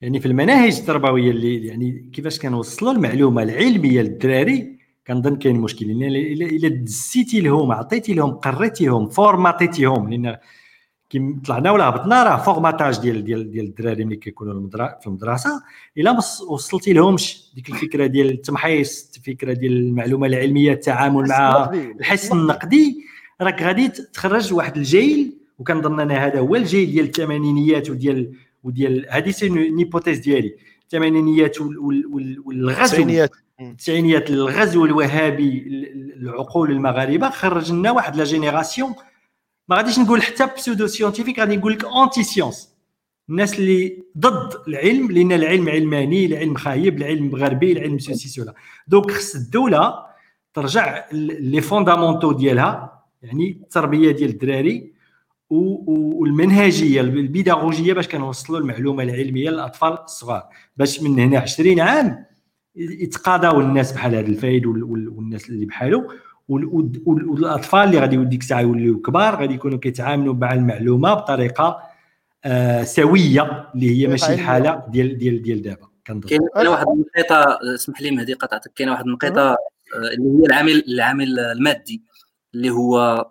يعني 0.00 0.20
في 0.20 0.26
المناهج 0.26 0.78
التربوية 0.78 1.30
اللي 1.30 1.66
يعني 1.66 2.10
كيفاش 2.12 2.38
كنوصلوا 2.38 2.92
المعلومة 2.92 3.42
العلمية 3.42 4.02
للدراري 4.02 4.79
كنظن 5.10 5.36
كاين 5.36 5.56
مشكل 5.56 5.86
لأن 5.86 6.02
الا 6.40 6.68
دزيتي 6.68 7.40
لهم 7.40 7.72
عطيتي 7.72 8.14
لهم 8.14 8.30
قريتيهم 8.30 9.08
formatيتيهم. 9.08 10.10
لأن 10.10 10.36
كي 11.10 11.36
طلعنا 11.46 11.70
ولا 11.70 11.88
هبطنا 11.88 12.22
راه 12.22 12.36
formatage 12.36 12.98
ديال 12.98 13.24
ديال 13.24 13.50
ديال 13.50 13.64
الدراري 13.64 14.04
ملي 14.04 14.16
كيكونوا 14.16 14.68
في 15.00 15.06
المدرسة. 15.06 15.62
إلا 15.98 16.12
ما 16.12 16.18
وصلتي 16.48 16.92
لهمش 16.92 17.52
ديك 17.54 17.68
الفكرة 17.68 18.06
ديال 18.06 18.30
التمحيص 18.30 19.12
الفكرة 19.16 19.52
ديال 19.52 19.72
المعلومة 19.72 20.26
العلمية 20.26 20.72
التعامل 20.72 21.28
معها 21.28 21.74
الحس 21.74 22.32
النقدي 22.32 23.04
راك 23.40 23.62
غادي 23.62 23.88
تخرج 23.88 24.54
واحد 24.54 24.76
الجيل 24.76 25.36
وكنظن 25.58 26.00
أنا 26.00 26.26
هذا 26.26 26.38
هو 26.38 26.56
الجيل 26.56 26.90
ديال 26.90 27.04
الثمانينيات 27.04 27.90
وديال 27.90 28.32
وديال 28.64 29.06
هذه 29.10 29.30
c'est 29.30 29.48
une 29.48 29.65
hypothèse 29.65 30.18
ديالي. 30.18 30.54
الثمانينيات 30.82 31.60
والغزو. 31.60 33.26
التسعينيات 33.60 34.30
الغزو 34.30 34.84
الوهابي 34.84 35.64
العقول 36.16 36.70
المغاربة 36.70 37.30
خرج 37.30 37.72
لنا 37.72 37.90
واحد 37.90 38.16
la 38.16 38.24
génération. 38.24 38.94
ما 39.68 39.76
غاديش 39.76 39.98
نقول 39.98 40.22
حتى 40.22 40.46
pseudo-scientifique 40.56 41.38
غادي 41.38 41.56
نقول 41.56 41.72
لك 41.72 41.84
anti-science 41.84 42.74
الناس 43.30 43.58
اللي 43.58 44.02
ضد 44.18 44.68
العلم 44.68 45.10
لأن 45.10 45.32
العلم 45.32 45.68
علماني 45.68 46.26
العلم 46.26 46.54
خايب 46.54 46.98
العلم 46.98 47.36
غربي 47.36 47.72
العلم 47.72 47.98
ceci 47.98 48.28
cela. 48.28 48.54
donc 48.88 49.10
خص 49.10 49.34
الدولة 49.34 49.94
ترجع 50.54 51.04
les 51.12 51.60
fondamentaux 51.60 52.32
ديالها 52.32 53.02
يعني 53.22 53.60
التربية 53.62 54.12
ديال 54.12 54.30
الدراري 54.30 54.92
والمنهجية 55.50 57.00
البيداغوجية 57.00 57.92
باش 57.92 58.08
كنوصلوا 58.08 58.58
المعلومة 58.58 59.02
العلمية 59.02 59.50
للأطفال 59.50 59.92
الصغار. 59.92 60.42
باش 60.76 61.02
من 61.02 61.18
هنا 61.20 61.38
20 61.38 61.80
عام 61.80 62.29
يتقاضاو 62.76 63.60
الناس 63.60 63.92
بحال 63.92 64.14
هذا 64.14 64.26
الفايد 64.26 64.66
والناس 64.66 65.48
اللي 65.48 65.66
بحاله 65.66 66.08
والاطفال 66.48 67.80
اللي 67.80 67.98
غادي 67.98 68.16
ديك 68.24 68.40
الساعة 68.40 68.60
يوليو 68.60 69.00
كبار 69.00 69.40
غادي 69.40 69.54
يكونوا 69.54 69.78
كيتعاملوا 69.78 70.34
مع 70.34 70.52
المعلومة 70.52 71.14
بطريقة 71.14 71.82
آه 72.44 72.82
سوية 72.82 73.70
اللي 73.74 74.00
هي 74.02 74.06
ماشي 74.06 74.34
الحالة 74.34 74.84
ديال 74.88 75.18
ديال 75.18 75.42
ديال 75.42 75.62
دابا. 75.62 75.90
كاين 76.04 76.68
واحد 76.68 76.86
النقطه 76.88 77.58
اسمح 77.74 78.02
لي 78.02 78.10
مهدي 78.10 78.34
قطعتك 78.34 78.72
كاين 78.74 78.88
واحد 78.88 79.04
النقطه 79.04 79.40
آه، 79.50 79.56
اللي 79.94 80.40
هي 80.40 80.46
العامل 80.46 80.84
العامل 80.88 81.38
المادي 81.38 82.02
اللي 82.54 82.70
هو 82.70 83.24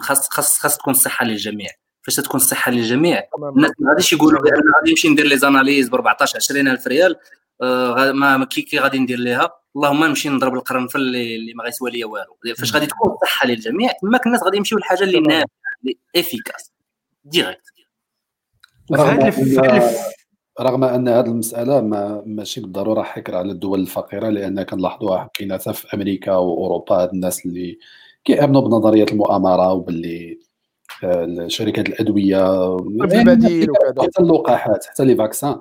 خاص 0.00 0.28
خاص 0.28 0.58
خاص 0.58 0.78
تكون 0.78 0.94
الصحه 0.94 1.26
للجميع. 1.26 1.70
فاش 2.04 2.16
تكون 2.16 2.40
الصحه 2.40 2.72
للجميع. 2.72 3.22
الناس 3.56 3.70
ما 3.78 3.90
غاديش 3.90 4.12
يقولوا 4.12 4.40
بأن 4.40 4.62
غادي 4.76 4.90
نمشي 4.90 5.08
ندير 5.08 5.26
les 5.26 5.38
analyses 5.38 5.88
ب 5.88 5.94
14 5.94 6.36
20000 6.36 6.86
ريال 6.86 7.16
آه 7.62 8.12
ما 8.12 8.44
كي 8.44 8.62
كي 8.62 8.78
غادي 8.78 8.98
ندير 8.98 9.18
ليها؟ 9.18 9.50
اللهم 9.76 10.04
نمشي 10.04 10.28
نضرب 10.28 10.54
القرنفل 10.54 11.00
اللي, 11.00 11.36
اللي 11.36 11.54
ما 11.54 11.64
غيسوى 11.64 11.90
ليا 11.90 12.06
والو. 12.06 12.36
فاش 12.56 12.74
غادي 12.74 12.86
تكون 12.86 13.12
الصحه 13.12 13.46
للجميع 13.46 13.90
تماك 14.02 14.26
الناس 14.26 14.42
غادي 14.42 14.56
يمشيو 14.56 14.78
للحاجه 14.78 15.02
اللي 15.02 15.20
نافعة 15.20 15.46
اللي 15.82 15.98
efficace 16.16 16.72
direct 17.24 17.74
رغم 20.60 20.84
ان 20.84 21.08
هذه 21.08 21.26
المسألة 21.26 21.80
ما 21.80 22.22
ماشي 22.26 22.60
بالضرورة 22.60 23.02
حكر 23.02 23.36
على 23.36 23.52
الدول 23.52 23.80
الفقيرة 23.80 24.28
لأن 24.28 24.62
كنلاحظوها 24.62 25.30
كاينة 25.34 25.56
في 25.56 25.94
أمريكا 25.94 26.32
وأوروبا 26.32 26.94
هاد 26.94 27.10
الناس 27.12 27.46
اللي 27.46 27.78
كيأمنوا 28.24 28.60
بنظرية 28.60 29.06
المؤامرة 29.12 29.72
وباللي 29.72 30.38
شركات 31.46 31.88
الأدوية 31.88 32.76
البديل 32.76 33.70
وكذا. 33.70 34.02
حتى 34.02 34.22
اللقاحات 34.22 34.84
حتى 34.84 35.04
les 35.04 35.16
vaccins. 35.16 35.56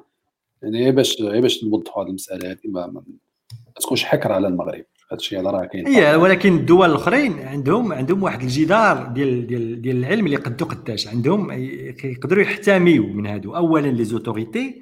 يعني 0.62 0.92
باش 0.92 1.22
باش 1.22 1.64
نوضحوا 1.64 2.04
هذه 2.04 2.10
المساله 2.10 2.52
هذه 2.52 2.58
ما, 2.66 3.04
تكونش 3.82 4.04
حكر 4.04 4.32
على 4.32 4.48
المغرب. 4.48 4.86
هذا 5.12 5.20
الشيء 5.20 5.42
هذا 5.42 5.50
راه 5.50 5.66
كاين 5.66 5.88
هي 5.88 6.16
ولكن 6.16 6.58
الدول 6.58 6.90
الأخرين 6.90 7.40
عندهم 7.40 7.94
عندهم 7.94 8.24
واحد 8.24 8.42
الجدار 8.42 9.08
ديال 9.08 9.48
ديال 9.48 9.82
ديال 9.82 9.98
العلم 9.98 10.26
اللي 10.26 10.38
قدو 10.38 10.66
قداش 10.66 11.08
عندهم 11.08 11.52
يقدروا 12.04 12.44
يحتميوا 12.44 13.08
من 13.08 13.26
هادو. 13.26 13.56
اولا 13.56 13.88
les 13.88 14.04
autorités 14.04 14.82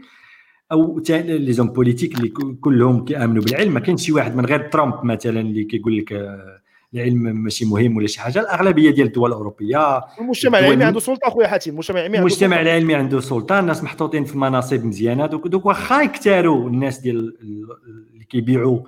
أو 0.71 1.01
les 1.09 1.53
hommes 1.53 1.67
politiques 1.67 2.17
اللي 2.17 2.29
كلهم 2.61 3.05
كيآمنوا 3.05 3.43
بالعلم. 3.43 3.73
ما 3.73 3.79
كاينش 3.79 4.05
شي 4.05 4.11
واحد 4.11 4.35
من 4.35 4.45
غير 4.45 4.69
ترامب 4.69 5.05
مثلا 5.05 5.39
اللي 5.39 5.63
كيقول 5.63 5.97
لك 5.97 6.13
آه، 6.13 6.60
العلم 6.93 7.43
ماشي 7.43 7.65
مهم 7.65 7.97
ولا 7.97 8.07
شي 8.07 8.19
حاجة 8.21 8.39
الأغلبية 8.39 8.91
ديال 8.91 9.07
الدول 9.07 9.29
الأوروبية 9.29 10.01
المجتمع 10.19 10.59
العلمي 10.59 10.83
عنده 10.83 10.99
سلطة 10.99 11.27
أخويا 11.27 11.47
حاتم 11.47 11.71
المجتمع 11.71 11.99
العلمي 11.99 12.17
عنده 12.17 12.27
المجتمع 12.27 12.61
العلمي 12.61 12.95
عنده 12.95 13.19
سلطة 13.19 13.59
الناس 13.59 13.83
محطوطين 13.83 14.25
في 14.25 14.37
مناصب 14.37 14.85
مزيانة 14.85 15.25
دوك 15.25 15.47
دوك 15.47 15.65
واخا 15.65 16.01
يكتاروا 16.01 16.69
الناس 16.69 16.99
ديال 16.99 17.37
اللي 17.41 18.25
كيبيعوا 18.29 18.79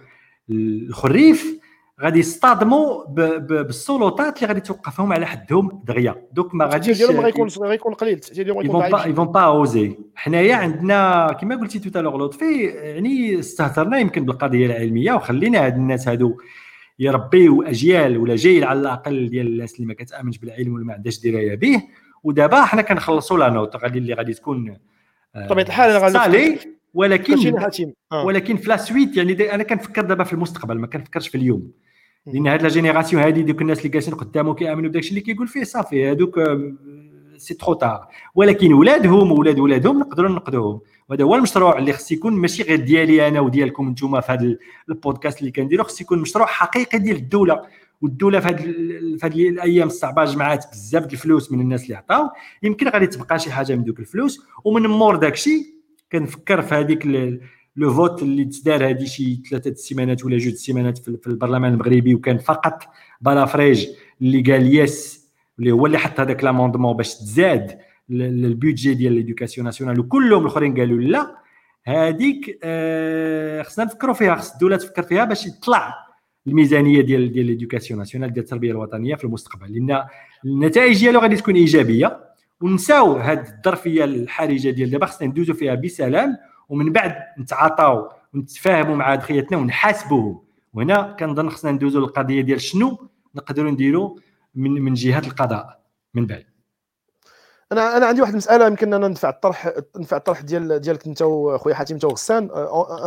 الخريف 0.49 1.63
غادي 2.01 2.19
يصطدموا 2.19 3.05
بالسلطات 3.39 4.38
اللي 4.38 4.47
غادي 4.47 4.59
توقفهم 4.59 5.13
على 5.13 5.25
حدهم 5.25 5.81
دغيا. 5.88 6.15
دوك 6.34 6.55
ما 6.55 6.65
غاديش 6.65 6.97
ديالهم 6.97 7.19
غيكون 7.19 7.47
غيكون 7.61 7.93
قليل 7.93 8.13
التاثير 8.13 8.43
ديالهم 8.43 8.61
غيكون 8.61 8.80
ضعيف. 8.80 9.05
يفون 9.05 9.25
با 9.25 9.39
أوزي. 9.41 9.97
حنايا 10.15 10.55
عندنا 10.55 11.27
كما 11.41 11.55
قلتي 11.55 11.80
تو 11.80 11.89
تالور 11.89 12.25
لطفي 12.25 12.63
يعني 12.63 13.39
استهترنا 13.39 13.97
يمكن 13.97 14.25
بالقضية 14.25 14.65
العلمية 14.65 15.13
وخلينا 15.13 15.65
هاد 15.65 15.75
الناس 15.75 16.07
هادو 16.07 16.38
يربيو 16.99 17.63
اجيال 17.63 18.17
ولا 18.17 18.35
جيل 18.35 18.63
على 18.63 18.79
الأقل 18.79 19.29
ديال 19.29 19.47
الناس 19.47 19.75
اللي 19.75 19.87
ما 19.87 19.93
كتآمنش 19.93 20.37
بالعلم 20.37 20.73
ولا 20.73 20.85
ما 20.85 20.93
عندهاش 20.93 21.19
دراية 21.19 21.55
به. 21.55 21.81
ودابا 22.23 22.65
حنا 22.65 22.81
كنخلصوا 22.81 23.37
la 23.38 23.49
note 23.49 23.75
غادي 23.75 23.99
اللي 23.99 24.13
غادي 24.13 24.33
تكون 24.33 24.77
بطبيعة 25.35 25.65
الحال 25.65 25.91
غادي 25.97 26.59
ولكن 26.93 27.33
آه. 28.11 28.25
ولكن 28.25 28.57
في 28.57 28.69
la 28.69 28.77
suite 28.77 29.17
يعني 29.17 29.55
أنا 29.55 29.63
كنفكر 29.63 30.01
دابا 30.01 30.23
في 30.23 30.33
المستقبل 30.33 30.79
ما 30.79 30.87
كنفكرش 30.87 31.27
في 31.27 31.37
اليوم. 31.37 31.71
لأن 32.25 32.47
هاد 32.47 32.61
la 32.61 32.69
génération 32.69 33.23
هادي 33.23 33.43
دوك 33.43 33.61
الناس 33.61 33.77
اللي 33.77 33.89
جالسين 33.89 34.13
قدامه 34.13 34.53
كيآمنوا 34.53 34.89
بداك 34.89 35.03
الشيء 35.03 35.17
اللي 35.17 35.21
كيقول 35.21 35.47
فيه 35.47 35.63
صافي 35.63 36.09
هادوك 36.09 36.39
c'est 37.38 37.53
trop 37.53 37.73
tard 37.73 38.07
ولكن 38.35 38.73
ولادهم 38.73 39.31
وولاد 39.31 39.59
ولادهم 39.59 39.99
نقدروا 39.99 40.29
نقدوهم 40.29 40.81
وهذا 41.09 41.23
هو 41.23 41.35
المشروع 41.35 41.77
اللي 41.77 41.93
خص 41.93 42.11
يكون 42.11 42.34
ماشي 42.34 42.63
غير 42.63 42.80
ديالي 42.80 43.27
أنا 43.27 43.39
وديالكم 43.39 43.88
أنتم 43.88 44.21
في 44.21 44.31
هذا 44.31 44.57
البودكاست 44.89 45.39
اللي 45.39 45.51
كنديرو. 45.51 45.84
خص 45.84 46.01
يكون 46.01 46.19
مشروع 46.19 46.45
حقيقي 46.45 46.99
ديال 46.99 47.15
الدولة 47.15 47.61
والدولة 48.01 48.39
في 48.39 48.47
هذه 48.47 48.63
في 49.17 49.19
هذه 49.23 49.49
الأيام 49.49 49.88
الصعبة 49.88 50.25
جمعات 50.25 50.65
بزاف 50.71 51.13
الفلوس 51.13 51.51
من 51.51 51.61
الناس 51.61 51.84
اللي 51.84 51.95
عطاو. 51.95 52.30
يمكن 52.63 52.88
غادي 52.88 53.07
تبقى 53.07 53.39
شي 53.39 53.51
حاجة 53.51 53.75
من 53.75 53.84
دوك 53.84 53.99
الفلوس. 53.99 54.45
ومن 54.63 54.81
مور 54.81 55.15
داك 55.15 55.34
الشيء 55.34 55.65
كنفكر 56.11 56.61
في 56.61 56.75
هذيك 56.75 57.05
le 57.75 57.93
vote 57.93 58.21
اللي 58.23 58.45
تدار 58.45 58.89
هذه 58.89 59.05
شي 59.05 59.41
ثلاثة 59.49 59.69
السيمانات 59.69 60.25
ولا 60.25 60.38
جوج 60.38 60.53
السيمانات 60.53 60.97
في 60.97 61.27
البرلمان 61.27 61.73
المغربي. 61.73 62.15
وكان 62.15 62.38
فقط 62.38 62.84
بلافريج 63.21 63.88
اللي 64.21 64.41
قال 64.41 64.75
yes 64.75 65.23
اللي 65.59 65.71
هو 65.71 65.85
اللي 65.85 65.97
حط 65.97 66.19
هذاك 66.19 66.43
l'amendement 66.43 66.97
باش 66.97 67.15
تزاد. 67.15 67.80
ال 68.11 68.23
budget 68.23 68.93
ديال 68.93 69.13
l'éducation 69.13 69.65
nationale 69.65 69.99
وكلهم 69.99 70.41
الأخرين 70.41 70.77
قالوا 70.80 71.01
لا 71.01 71.38
هذيك 71.85 72.59
آه 72.63 73.61
خصنا 73.61 73.85
نفكروا 73.85 74.13
فيها 74.13 74.35
خص 74.35 74.51
الدولة 74.51 74.77
تفكر 74.77 75.03
فيها 75.03 75.25
باش 75.25 75.47
يطلع 75.47 75.93
الميزانية 76.47 77.01
ديال 77.01 77.31
ديال 77.31 77.45
ليدوكاسيون 77.45 77.99
ناسيونال 77.99 78.34
ديال 78.34 78.43
التربية 78.43 78.71
الوطنية 78.71 79.15
في 79.15 79.23
المستقبل. 79.23 79.73
لأن 79.73 80.03
النتائج 80.45 80.99
ديالو 80.99 81.19
غادي 81.19 81.35
تكون 81.35 81.55
إيجابية 81.55 82.19
ونساو 82.61 83.15
هذه 83.15 83.39
الظرفية 83.57 84.03
الحرجة 84.03 84.69
ديال 84.69 84.91
دابا 84.91 85.05
خصنا 85.05 85.27
ندوزو 85.27 85.53
فيها 85.53 85.75
بسلام 85.75 86.38
ومن 86.69 86.91
بعد 86.91 87.15
نتعاطاو 87.39 88.09
ونتفاهموا 88.34 88.95
مع 88.95 89.13
ادخيتنا 89.13 89.57
ونحاسبوهم. 89.57 90.39
وهنا 90.73 91.15
كنظن 91.19 91.49
خصنا 91.49 91.71
ندوزو 91.71 91.99
للقضية 91.99 92.41
ديال 92.41 92.61
شنو 92.61 93.07
نقدروا 93.35 93.71
نديروا 93.71 94.15
من 94.55 94.71
من 94.71 94.93
جهة 94.93 95.19
القضاء. 95.19 95.84
من 96.13 96.25
بعد. 96.25 96.52
أنا 97.73 97.97
أنا 97.97 98.05
عندي 98.05 98.21
واحد 98.21 98.31
المساله 98.31 98.67
يمكن 98.67 98.93
أنا 98.93 99.07
ندفع 99.07 99.29
الطرح 99.29 99.71
ندفع 99.97 100.17
الطرح 100.17 100.41
ديال 100.41 100.79
ديالك 100.79 101.07
أنت 101.07 101.21
وخويا 101.21 101.75
حاتم 101.75 101.93
أنت 101.93 102.05
وغسان 102.05 102.43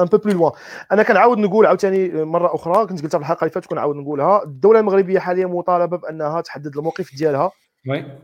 un 0.01 0.05
peu 0.05 0.17
plus 0.19 0.33
loin 0.33 0.53
أنا 0.93 1.03
كنعاود 1.03 1.39
نقول 1.39 1.67
عاوتاني 1.67 2.25
مرة 2.25 2.55
أخرى 2.55 2.87
كنت 2.87 3.03
قلتها 3.03 3.19
في 3.19 3.23
الحلقة 3.23 3.41
اللي 3.41 3.51
فاتت 3.51 3.67
كنعاود 3.67 3.97
نقولها. 3.97 4.43
الدولة 4.43 4.81
المغربية 4.81 5.19
حاليا 5.19 5.47
مطالبة 5.47 5.97
بأنها 5.97 6.41
تحدد 6.41 6.77
الموقف 6.77 7.15
ديالها 7.15 7.51
oui. 7.89 8.19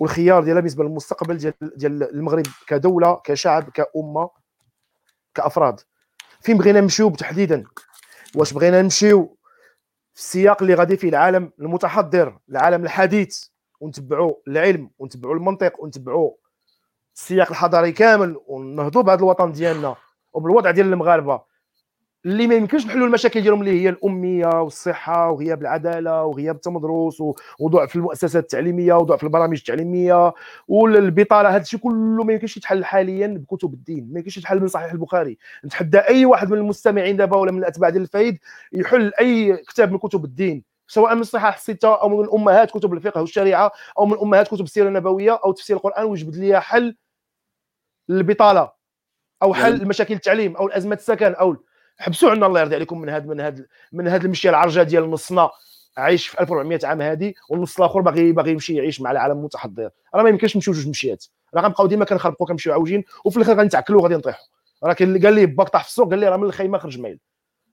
والخيار 0.00 0.44
ديالها 0.44 0.60
بالنسبة 0.60 0.84
للمستقبل 0.84 1.36
ديال 1.36 1.54
ديال 1.76 2.02
المغرب 2.14 2.46
كدولة 2.66 3.20
كشعب 3.24 3.70
كأمة 3.70 4.30
كأفراد. 5.34 5.80
فين 6.40 6.58
بغينا 6.58 6.80
نمشيو 6.80 7.10
تحديدا؟ 7.10 7.64
واش 8.36 8.52
بغينا 8.52 8.82
نمشيو 8.82 9.36
في 10.14 10.20
السياق 10.20 10.62
اللي 10.62 10.74
غادي 10.74 10.96
فيه 10.96 11.08
العالم 11.08 11.52
المتحضر 11.60 12.38
العالم 12.50 12.84
الحديث؟ 12.84 13.44
ونتبعوا 13.80 14.32
العلم 14.48 14.90
ونتبعوا 14.98 15.34
المنطق 15.34 15.82
ونتبعوا 15.82 16.30
السياق 17.14 17.50
الحضاري 17.50 17.92
كامل 17.92 18.36
ونهضوا 18.46 19.02
بهذا 19.02 19.18
الوطن 19.18 19.52
ديالنا 19.52 19.96
وبالوضع 20.32 20.70
ديال 20.70 20.92
المغاربة. 20.92 21.54
اللي 22.26 22.46
ما 22.46 22.54
يمكنش 22.54 22.86
نحلوا 22.86 23.06
المشاكل 23.06 23.40
ديالهم 23.40 23.60
اللي 23.60 23.82
هي 23.82 23.88
الأمية 23.88 24.62
والصحة 24.62 25.30
وغياب 25.30 25.62
العداله 25.62 26.24
وغياب 26.24 26.54
التمدرس 26.54 27.22
وضعف 27.60 27.96
المؤسسات 27.96 28.42
التعليمية 28.42 28.94
وضعف 28.94 29.24
البرامج 29.24 29.58
التعليمية 29.58 30.34
والبطالة 30.68 31.48
هذا 31.48 31.62
الشيء 31.62 31.80
كله 31.80 32.24
ما 32.24 32.32
يمكنش 32.32 32.56
يتحل 32.56 32.84
حاليا 32.84 33.26
بكتب 33.26 33.74
الدين 33.74 34.08
ما 34.12 34.18
يمكنش 34.18 34.36
يتحل 34.38 34.60
من 34.60 34.68
صحيح 34.68 34.92
البخاري. 34.92 35.38
نتحدى 35.64 35.98
أي 35.98 36.24
واحد 36.24 36.50
من 36.50 36.58
المستمعين 36.58 37.16
دابا 37.16 37.36
ولا 37.36 37.52
من 37.52 37.58
الأتباع 37.58 37.90
ديال 37.90 38.02
الفايد 38.02 38.38
يحل 38.72 39.12
أي 39.20 39.56
كتاب 39.56 39.92
من 39.92 39.98
كتب 39.98 40.24
الدين. 40.24 40.73
سواء 40.86 41.14
من 41.14 41.20
الصحاح 41.20 41.54
الستة 41.54 41.94
أو 41.94 42.08
من 42.08 42.28
أمهات 42.32 42.70
كتب 42.70 42.92
الفقه 42.92 43.20
والشريعة 43.20 43.72
أو 43.98 44.06
من 44.06 44.18
أمهات 44.18 44.48
كتب 44.48 44.64
السيرة 44.64 44.88
النبوية 44.88 45.40
أو 45.44 45.52
تفسير 45.52 45.76
القرآن 45.76 46.04
ويجبد 46.04 46.36
لي 46.36 46.60
حل 46.60 46.96
للبطالة 48.08 48.72
أو 49.42 49.54
حل 49.54 49.74
المشاكل 49.74 50.14
التعليم 50.14 50.56
أو 50.56 50.66
الازمه 50.66 50.94
السكن 50.94 51.34
أو 51.34 51.56
حبسوا 51.98 52.30
عنا 52.30 52.46
الله 52.46 52.60
يرضي 52.60 52.74
عليكم 52.74 53.00
من 53.00 53.08
هذا 53.08 53.26
من 53.26 53.40
هذا 53.40 53.66
من 53.92 54.08
هذا 54.08 54.24
المشي 54.24 54.48
العرجة 54.48 54.82
ديال 54.82 55.10
نصنا. 55.10 55.50
عايش 55.96 56.26
في 56.26 56.40
1400 56.40 56.80
عام 56.84 57.02
هذه 57.02 57.34
والنص 57.50 57.78
الآخر 57.78 58.00
باغي 58.00 58.32
باغي 58.32 58.50
يمشي 58.50 58.74
يعيش 58.74 59.00
مع 59.00 59.10
العالم 59.10 59.38
المتحضر. 59.38 59.90
راه 60.14 60.22
ما 60.22 60.28
يمكنش 60.28 60.56
نمشيو 60.56 60.74
جوج 60.74 60.88
مشيات. 60.88 61.24
راه 61.54 61.62
غنبقاو 61.62 61.86
ديما 61.86 62.04
كنخربقوا 62.04 62.46
كنمشيو 62.46 62.72
عاوجين 62.72 63.04
وفي 63.24 63.36
الآخر 63.36 63.58
غنتعكلوا 63.58 64.00
وغادي 64.00 64.14
نطيحوا 64.14 64.46
راه 64.84 64.92
كاين 64.92 65.08
اللي 65.08 65.26
قال 65.26 65.34
لي 65.34 65.46
باك 65.46 65.68
طاح 65.68 65.82
في 65.82 65.88
السوق 65.88 66.10
قال 66.10 66.18
لي 66.18 66.28
راه 66.28 66.36
من 66.36 66.44
الخيمة 66.44 66.78
خرج 66.78 66.98
مايل 66.98 67.18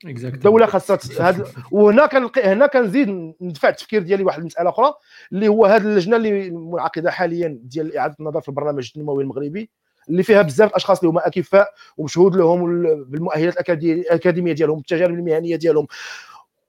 الدولة 0.05 0.65
خاصها 0.65 0.99
هاد 1.19 1.47
وهنا 1.71 2.05
كنلقي 2.05 2.43
هنا 2.43 2.67
كنزيد 2.67 3.33
ندفع 3.41 3.69
التفكير 3.69 4.01
ديالي 4.01 4.23
واحد 4.23 4.39
المسألة 4.39 4.69
أخرى 4.69 4.93
اللي 5.31 5.47
هو 5.47 5.65
هذه 5.65 5.81
اللجنة 5.81 6.15
اللي 6.15 6.49
منعقدة 6.49 7.11
حاليا 7.11 7.59
ديال 7.63 7.97
إعادة 7.97 8.15
النظر 8.19 8.41
في 8.41 8.49
البرنامج 8.49 8.87
التنموي 8.87 9.23
المغربي 9.23 9.69
اللي 10.09 10.23
فيها 10.23 10.41
بزاف 10.41 10.69
الأشخاص 10.69 10.99
اللي 10.99 11.09
هما 11.09 11.27
أكفاء 11.27 11.69
ومشهود 11.97 12.35
لهم 12.35 12.83
بالمؤهلات 13.03 13.69
الأكاديمية 13.69 14.53
ديالهم 14.53 14.79
التجارب 14.79 15.13
المهنية 15.13 15.55
ديالهم 15.55 15.87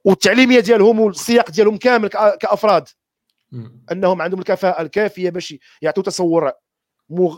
والتعليمية 0.05 0.61
ديالهم 0.61 1.01
والسياق 1.01 1.51
ديالهم 1.51 1.77
كامل 1.77 2.09
كأفراد. 2.41 2.89
أنهم 3.93 4.23
عندهم 4.23 4.41
الكفاءة 4.41 4.83
الكافية 4.83 5.31
باش 5.31 5.55
يعطوا 5.83 6.03
تصور 6.03 6.53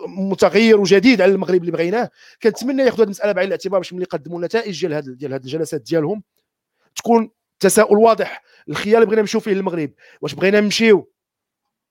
متغير 0.06 0.80
وجديد 0.80 1.20
على 1.20 1.32
المغرب 1.32 1.60
اللي 1.60 1.72
بغيناه. 1.72 2.10
كنتمنى 2.42 2.82
ياخذوا 2.82 3.00
هذه 3.00 3.04
المسألة 3.04 3.32
بعين 3.32 3.46
الاعتبار 3.46 3.80
باش 3.80 3.92
ملي 3.92 4.02
يقدموا 4.02 4.38
النتائج 4.38 4.80
ديال 4.80 4.94
هذه 4.94 5.04
ديال 5.04 5.32
هذه 5.32 5.42
الجلسات 5.42 5.80
ديالهم 5.80 6.22
تكون 6.96 7.30
تساؤل 7.60 7.98
واضح 7.98 8.42
الخيار 8.68 8.96
اللي 8.96 9.06
بغينا 9.06 9.20
نمشيو 9.20 9.40
فيه 9.40 9.52
للمغرب. 9.52 9.90
واش 10.20 10.34
بغينا 10.34 10.60
نمشيو 10.60 11.10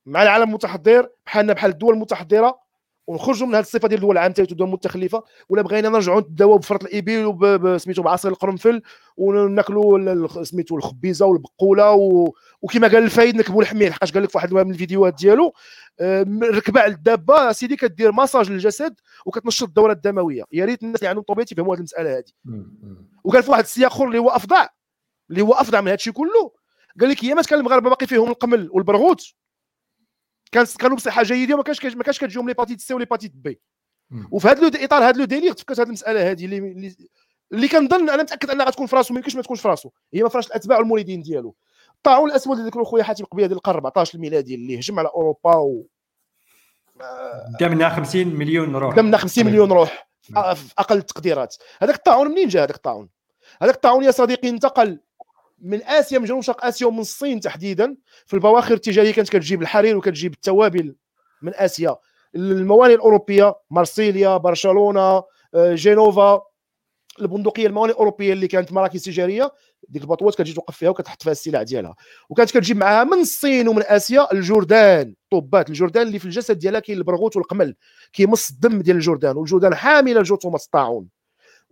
مع 0.06 0.24
العالم 0.24 0.44
المتحضر 0.44 1.10
بحالنا 1.26 1.54
بحال 1.54 1.72
الدول 1.72 1.94
المتحضرة 1.94 2.63
ونخرجوا 3.08 3.48
من 3.48 3.56
هذه 3.56 3.62
الصفة 3.62 3.88
ديال 3.88 4.00
الدول 4.00 4.18
النامية 4.18 4.36
والدول 4.40 4.68
المتخلفة. 4.68 5.24
ولا 5.50 5.62
بغينا 5.62 5.90
نرجعوا 5.90 6.22
نتداواو 6.22 6.58
بفرث 6.58 6.84
الابل 6.84 7.26
وسميتو 7.66 8.02
بعصير 8.02 8.32
القرنفل 8.32 8.82
وناكلوا 9.18 10.44
سميتو 10.44 10.78
الخبيزة 10.78 11.26
والبقولة 11.26 11.92
و... 11.92 12.34
وكما 12.62 12.88
قال 12.88 13.04
الفايد 13.04 13.36
نكبوا 13.36 13.62
الحمير. 13.62 13.92
حقاش 13.92 14.12
قال 14.12 14.24
لك 14.24 14.30
في 14.30 14.38
واحد 14.38 14.54
من 14.54 14.72
الفيديوهات 14.72 15.14
ديالو 15.14 15.54
آه، 16.00 16.26
ركبة 16.44 16.82
على 16.82 16.94
الدابة 16.94 17.52
سيدي 17.52 17.76
كدير 17.76 18.12
مساج 18.12 18.52
للجسد 18.52 18.96
وكتنشط 19.26 19.68
الدورة 19.68 19.92
الدموية. 19.94 20.44
يا 20.52 20.66
ريت 20.66 20.84
الناس 20.84 21.00
اللي 21.00 21.10
عندهم 21.10 21.24
طبيعة 21.24 21.48
يفهموا 21.52 21.74
هذه 21.74 21.80
المسألة 21.80 22.18
هذه 22.18 22.24
وقال 23.24 23.44
في 23.44 23.52
واحد 23.52 23.64
السياق 23.64 23.92
اخر 23.92 24.08
اللي 24.08 24.18
هو 24.18 24.30
افظع 24.30 24.68
اللي 25.30 25.42
هو 25.42 25.54
افظع 25.54 25.82
من 25.82 25.88
هذا 25.88 25.96
الشيء 25.96 26.14
كله 26.14 26.52
قال 27.00 27.10
لك 27.10 27.24
ايامات 27.24 27.46
كان 27.46 27.60
المغاربه 27.60 27.90
باقي 27.90 28.08
فيهم 28.08 28.30
القمل 28.30 28.70
والبرغوث 28.72 29.26
كان 30.54 30.66
كانوا 30.80 30.98
بصحه 30.98 31.24
جيده 31.24 31.54
وما 31.54 31.64
كانش 31.64 31.86
ما 31.86 32.04
كانش 32.04 32.20
كتجيهم 32.20 32.48
l'hépatite 32.48 32.82
C 32.82 32.94
و 32.94 32.97
l'hépatite 32.97 33.32
B. 33.36 33.60
وفي 34.32 34.48
هذا 34.48 34.68
الاطار 34.68 35.04
هذا 35.04 35.18
le 35.18 35.26
délire 35.26 35.54
تفكرت 35.54 35.80
هذه 35.80 35.88
المسألة 35.88 36.32
هذه 36.32 36.46
اللي 36.46 36.96
اللي 37.54 37.68
كنظن 37.68 38.10
أنا 38.10 38.24
متأكد 38.24 38.50
أنها 38.50 38.66
غتكون 38.66 38.88
في 38.88 38.96
راسو 38.96 39.14
ما 39.14 39.20
يمكنش 39.20 39.36
ما 39.36 39.42
تكونش 39.42 39.62
في 39.62 39.68
راسو. 39.68 39.90
هي 40.14 40.24
ما 40.24 40.30
فراش 40.30 40.48
الأتباع 40.48 40.78
والمريدين 40.78 41.22
ديالو. 41.22 41.56
الطاعون 41.96 42.30
الاسود 42.30 42.58
اللي 42.58 42.70
ذكروا 42.70 42.86
خويا 42.86 43.04
حاتم 43.04 43.26
قبيلة 43.26 43.48
ديال 43.48 43.58
القرن 43.58 43.76
14 43.76 44.16
الميلادي 44.16 44.56
اللي 44.56 44.80
هجم 44.80 45.00
على 45.00 45.08
أوروبا 45.08 45.56
و 45.56 45.86
دمنا 47.60 47.90
50 47.90 48.28
مليون 48.28 48.76
روح. 48.76 48.96
دمنا 48.96 49.18
50 49.18 49.46
مليون 49.46 49.72
روح 49.72 50.08
في 50.22 50.74
أقل 50.78 50.98
التقديرات 50.98 51.56
هذاك 51.82 51.96
الطاعون 51.96 52.28
منين 52.28 52.48
جا 52.48 52.64
هذاك 52.64 52.76
الطاعون؟ 52.76 53.10
هذاك 53.62 53.76
الطاعون 53.76 54.04
يا 54.04 54.12
صديقي 54.12 54.50
انتقل 54.50 55.00
من 55.62 55.84
آسيا 55.84 56.20
من 56.20 56.26
جنوب 56.26 56.42
شرق 56.42 56.66
آسيا 56.66 56.88
ومن 56.88 57.00
الصين 57.00 57.40
تحديدا. 57.40 57.96
في 58.26 58.34
البواخر 58.34 58.74
التجارية 58.74 59.14
كانت 59.14 59.30
كتجيب 59.30 59.62
الحرير 59.62 59.98
وكتجيب 59.98 60.34
التوابل 60.34 60.96
من 61.42 61.52
آسيا. 61.56 61.96
الموانئ 62.36 62.94
الأوروبية 62.94 63.54
مارسيليا 63.72 64.38
برشلونة 64.38 65.24
آه، 65.56 65.76
جينوفا. 65.76 66.42
البندقية 67.22 67.68
الموانئ 67.68 67.92
الأوروبية 67.94 68.34
اللي 68.34 68.48
كانت 68.48 68.74
مراكز 68.74 69.04
تجارية 69.04 69.52
ديك 69.90 70.02
البطوات 70.02 70.36
كتجي 70.36 70.54
توقف 70.54 70.78
فيها 70.78 70.90
وكتحط 70.90 71.24
فيها 71.24 71.32
السلع 71.32 71.64
ديالها. 71.64 71.96
وكانت 72.30 72.52
كتجيب 72.52 72.78
معها 72.78 73.04
من 73.04 73.20
الصين 73.20 73.68
ومن 73.68 73.84
آسيا 73.86 74.32
الجردان 74.34 75.16
طوبات 75.32 75.70
الجردان 75.70 76.08
اللي 76.08 76.20
في 76.20 76.26
الجسد 76.26 76.58
ديالها 76.60 76.80
كاين 76.80 76.98
البرغوث 76.98 77.38
والقمل 77.38 77.76
كيمص 78.14 78.50
الدم 78.50 78.82
ديال 78.82 78.96
الجردان 78.98 79.38
والجردان 79.38 79.76
حامله 79.76 80.20
الجرثومه 80.20 80.56
الطاعون 80.56 81.08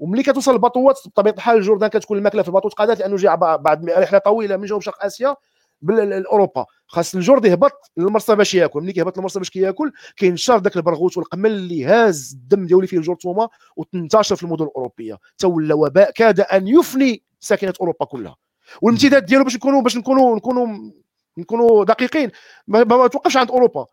وملي 0.01 0.23
كتوصل 0.23 0.53
البطوات 0.53 0.99
بطبيعة 1.05 1.33
الحال 1.33 1.57
الجردان 1.57 1.89
كتكون 1.89 2.17
الماكلة 2.17 2.41
في 2.41 2.47
البطوط 2.47 2.73
قادات 2.73 2.99
لأنه 2.99 3.15
جاء 3.15 3.35
بعد 3.35 3.89
رحلة 3.89 4.19
طويلة 4.19 4.57
من 4.57 4.65
جنوب 4.65 4.81
شرق 4.81 5.05
آسيا 5.05 5.35
لاوروبا 5.81 6.65
خاص 6.87 7.15
الجرد 7.15 7.45
يهبط 7.45 7.91
للمرصى 7.97 8.35
باش 8.35 8.55
ياكل. 8.55 8.81
ملي 8.81 8.93
كيهبط 8.93 9.17
للمرصى 9.17 9.39
باش 9.39 9.49
كياكل 9.49 9.91
كينشر 10.15 10.57
ذاك 10.57 10.75
البرغوث 10.77 11.17
والقمل 11.17 11.51
اللي 11.51 11.85
هاز 11.85 12.31
الدم 12.33 12.65
ديالو 12.65 12.87
فيه 12.87 12.97
الجرثومه 12.97 13.49
وتنتشر 13.75 14.35
في 14.35 14.43
المدن 14.43 14.65
الأوروبية. 14.65 15.17
تولى 15.37 15.73
وباء 15.73 16.11
كاد 16.11 16.39
أن 16.39 16.67
يفني 16.67 17.23
ساكنة 17.39 17.73
أوروبا 17.81 18.05
كلها. 18.05 18.35
والامتداد 18.81 19.25
ديالو 19.25 19.43
باش 19.43 19.55
نكونوا 19.55 19.81
باش 19.81 19.97
نكونوا 19.97 20.35
نكونوا 20.35 20.91
نكونوا 21.37 21.85
دقيقين. 21.85 22.31
ما 22.67 23.07
توقفش 23.07 23.37
عند 23.37 23.51
أوروبا. 23.51 23.85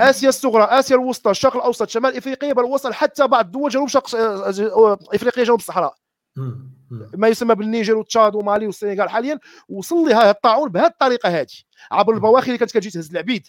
آسيا 0.00 0.28
الصغرى 0.28 0.64
آسيا 0.64 0.96
الوسطى 0.96 1.30
الشرق 1.30 1.56
الأوسط 1.56 1.88
شمال 1.88 2.16
إفريقيا 2.16 2.52
بل 2.52 2.64
وصل 2.64 2.94
حتى 2.94 3.26
بعض 3.26 3.50
دول 3.50 3.70
جنوب 3.70 3.88
شرق 3.88 4.06
إفريقيا 5.14 5.44
جنوب 5.44 5.58
الصحراء. 5.58 5.94
ما 7.14 7.28
يسمى 7.28 7.54
بالنيجر 7.54 7.96
وتشاد 7.96 8.34
ومالي 8.34 8.66
والسنغال 8.66 9.10
حاليا. 9.10 9.38
وصل 9.68 9.96
لها 9.96 10.30
الطاعون 10.30 10.68
بهذه 10.68 10.86
الطريقة 10.86 11.28
هذه 11.28 11.46
عبر 11.90 12.14
البواخر 12.14 12.46
اللي 12.46 12.58
كانت 12.58 12.70
كتجي 12.70 12.90
تهز 12.90 13.10
العبيد. 13.10 13.46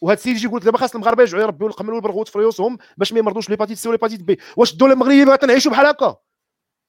وهذا 0.00 0.18
السيد 0.18 0.36
يجي 0.36 0.46
يقول 0.46 0.58
لك 0.58 0.64
دابا 0.64 0.78
خاص 0.78 0.94
المغاربة 0.94 1.22
يرجعوا 1.22 1.42
يربيوا 1.42 1.70
القمل 1.70 1.92
والبرغوث 1.92 2.30
في 2.30 2.38
ريوسهم 2.38 2.78
باش 2.96 3.12
ما 3.12 3.18
يمرضوش 3.18 3.50
l'hépatite 3.50 3.78
C 3.78 3.88
و 3.88 3.91
l'hépatite 3.91 4.22
B. 4.22 4.38
واش 4.56 4.72
الدولة 4.72 4.92
المغربية 4.92 5.24
بغات 5.24 5.44
نعيشوا 5.44 5.72
بحال 5.72 5.86
هكا؟ 5.86 6.16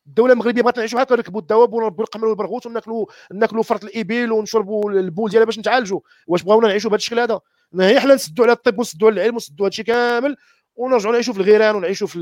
الدولة 0.08 0.34
المغربية 0.34 0.62
بغات 0.62 0.78
نعيشوا 0.78 1.02
هكا 1.02 1.16
نركبوا 1.16 1.42
الدواب 1.42 1.74
ونربوا 1.74 2.04
القمل 2.04 2.26
والبرغوث 2.26 2.66
وناكلوا 2.66 3.06
ناكلوا 3.34 3.64
فرط 3.64 3.84
الإبل 3.84 4.32
ونشربوا 4.32 4.92
البول 4.92 5.30
ديالها 5.30 5.46
باش 5.46 5.60
نتعالجوا 5.60 6.00
واش 6.28 6.44
بغاونا 6.44 6.68
نعيشوا 6.68 6.90
بهذا 6.90 6.98
الشكل 6.98 7.20
هذا؟ 7.20 7.40
هي 7.80 8.00
حنا 8.00 8.16
نسدوا 8.16 8.46
على 8.46 8.54
الطب 8.54 8.80
ونسدوا 8.80 9.08
على 9.08 9.16
العلم 9.16 9.34
ونسدوا 9.34 9.66
هادشي 9.66 9.84
كامل 9.84 10.36
ونرجعوا 10.76 11.14
نعيشوا 11.14 11.34
في 11.34 11.40
الغيران 11.40 11.76
ونعيشوا 11.76 12.08
في 12.08 12.20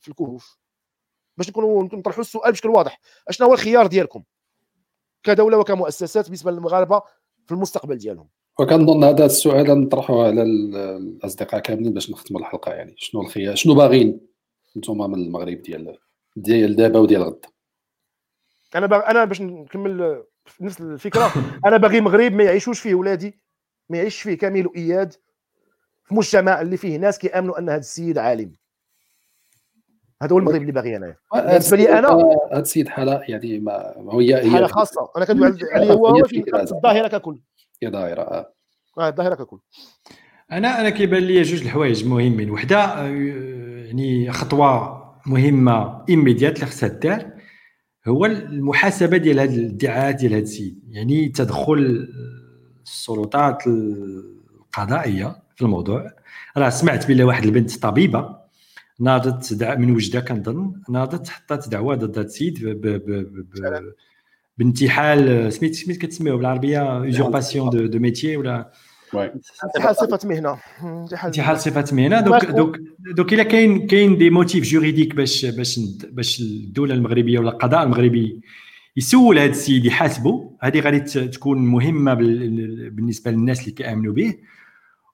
في 0.00 0.08
الكهوف. 0.08 0.58
باش 1.36 1.48
نكونوا 1.48 1.82
نطرحوا 1.82 2.20
السؤال 2.20 2.52
بشكل 2.52 2.68
واضح. 2.68 3.00
اشنا 3.28 3.46
هو 3.46 3.52
الخيار 3.54 3.86
ديالكم 3.86 4.22
كدولة 5.22 5.58
وكمؤسسات 5.58 6.24
بالنسبة 6.24 6.50
للمغاربة 6.50 7.02
في 7.46 7.52
المستقبل 7.52 7.98
ديالهم؟ 7.98 8.28
وكنظن 8.58 9.04
هذا 9.04 9.26
السؤال 9.26 9.80
نطرحه 9.80 10.22
على 10.22 10.42
الأصدقاء 10.42 11.60
كاملين 11.60 11.92
باش 11.92 12.10
نختموا 12.10 12.40
الحلقة 12.40 12.72
يعني. 12.72 12.94
شنو 12.98 13.20
الخيار؟ 13.20 13.54
شنو 13.54 13.74
باغيين 13.74 14.20
أنتم 14.76 15.10
من 15.10 15.14
المغرب 15.14 15.62
ديال 15.62 15.98
ديال 16.36 16.76
دابا 16.76 16.98
وديال 16.98 17.22
غدا. 17.22 17.48
أنا 18.74 18.86
بغ... 18.86 19.00
أنا 19.06 19.24
باش 19.24 19.40
نكمل 19.40 20.24
نفس 20.60 20.80
الفكرة. 20.80 21.32
أنا 21.66 21.76
باغي 21.76 22.00
مغرب 22.00 22.32
ما 22.32 22.44
يعيشوش 22.44 22.80
فيه 22.80 22.94
ولادي 22.94 23.40
ما 23.88 23.98
يعيش 23.98 24.22
فيه 24.22 24.38
كامل 24.38 24.66
وإياد 24.66 25.12
في 26.04 26.14
مجتمع 26.14 26.60
اللي 26.60 26.76
فيه 26.76 26.96
ناس 26.96 27.18
كيأمنوا 27.18 27.58
أن 27.58 27.68
هذا 27.68 27.78
السيد 27.78 28.18
عالم. 28.18 28.52
هذا 30.22 30.32
هو 30.32 30.38
المغرب 30.38 30.60
اللي 30.60 30.72
باغي 30.72 30.96
أنا. 30.96 31.16
بالنسبة 31.34 31.76
لي 31.76 31.98
أنا 31.98 32.08
هذا 32.52 32.60
السيد 32.60 32.88
حالة 32.88 33.24
يعني 33.28 33.58
ما 33.58 33.94
هي 34.12 34.50
حالة 34.50 34.66
خاصة. 34.66 35.10
أنا 35.16 35.24
كندوي 35.24 35.58
على 35.72 35.92
هو 35.92 36.06
هو 36.06 36.24
في 36.24 36.44
الظاهرة 36.54 37.08
ككل. 37.08 37.38
هي 37.82 37.90
ظاهره 37.90 38.22
آه. 38.22 38.52
الظاهرة 38.98 39.34
ككل. 39.34 39.58
أنا 40.52 40.80
أنا 40.80 40.90
كيبان 40.90 41.22
لي 41.22 41.42
جوج 41.42 41.62
الحوايج 41.62 42.06
مهمين. 42.06 42.50
وحدة 42.50 42.84
آه، 42.84 43.06
يعني 43.86 44.32
خطوة 44.32 45.05
مهمة 45.26 46.04
immédiate 46.08 46.54
اللي 46.56 46.66
خصها 46.66 46.88
دار 46.88 47.30
هو 48.08 48.26
المحاسبة 48.26 49.16
ديال 49.16 49.40
هذه 49.40 49.56
الادعاءات 49.56 50.14
ديال 50.14 50.32
هذا 50.32 50.42
السيد. 50.42 50.80
يعني 50.90 51.28
تدخل 51.28 52.08
السلطات 52.84 53.66
القضائية 53.66 55.36
في 55.56 55.62
الموضوع. 55.62 56.10
راه 56.56 56.68
سمعت 56.68 57.08
بلي 57.08 57.24
واحد 57.24 57.44
البنت 57.44 57.76
طبيبة 57.78 58.36
ناضت 59.00 59.62
من 59.62 59.90
وجدة 59.90 60.20
كنظن 60.20 60.72
ناضت 60.88 61.28
حطات 61.28 61.68
دعوة 61.68 61.94
ضد 61.94 62.18
هذا 62.18 62.26
السيد 62.26 62.82
بانتحال 64.58 65.52
سميت 65.52 65.74
سميت 65.74 65.96
كتسميوه 65.96 66.36
بالعربية 66.36 67.04
usurpation 67.04 67.90
de 67.90 67.98
métier 67.98 68.36
ولا 68.36 68.72
انتحال 69.64 69.96
صفة 69.96 70.28
مهنة. 70.28 70.56
انتحال 71.24 71.60
صفة 71.60 71.96
مهنة. 71.96 72.20
دوك 72.20 72.44
دوك 72.44 72.76
donc 73.16 73.32
إلا 73.32 73.42
كاين 73.42 73.86
كاين 73.86 74.18
des 74.18 74.30
motifs 74.30 74.64
juridiques 74.64 75.14
باش 75.14 75.46
باش 75.46 75.80
باش 76.10 76.40
الدولة 76.40 76.94
المغربية 76.94 77.38
ولا 77.38 77.50
القضاء 77.50 77.82
المغربي 77.82 78.40
يسول 78.96 79.38
هذا 79.38 79.50
السيد 79.50 79.84
يحاسبه 79.84 80.50
هذه 80.60 80.80
غادي 80.80 81.00
تكون 81.28 81.58
مهمة 81.58 82.14
بالنسبة 82.14 83.30
للناس 83.30 83.60
اللي 83.60 83.72
كيآمنوا 83.72 84.12
به. 84.12 84.34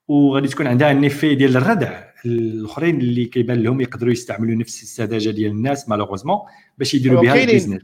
وغادي 0.08 0.48
تكون 0.48 0.66
عندها 0.66 0.92
النيفي 0.92 1.34
ديال 1.34 1.56
الردع 1.56 2.02
الأخرين 2.26 3.00
اللي 3.00 3.24
كيبان 3.24 3.62
لهم 3.62 3.80
يقدروا 3.80 4.12
يستعملوا 4.12 4.54
نفس 4.54 4.82
السذاجة 4.82 5.30
ديال 5.30 5.50
الناس 5.50 5.88
malheureusement 5.88 6.38
باش 6.78 6.94
يديروا 6.94 7.22
بها 7.22 7.42
ال 7.42 7.46
business. 7.46 7.82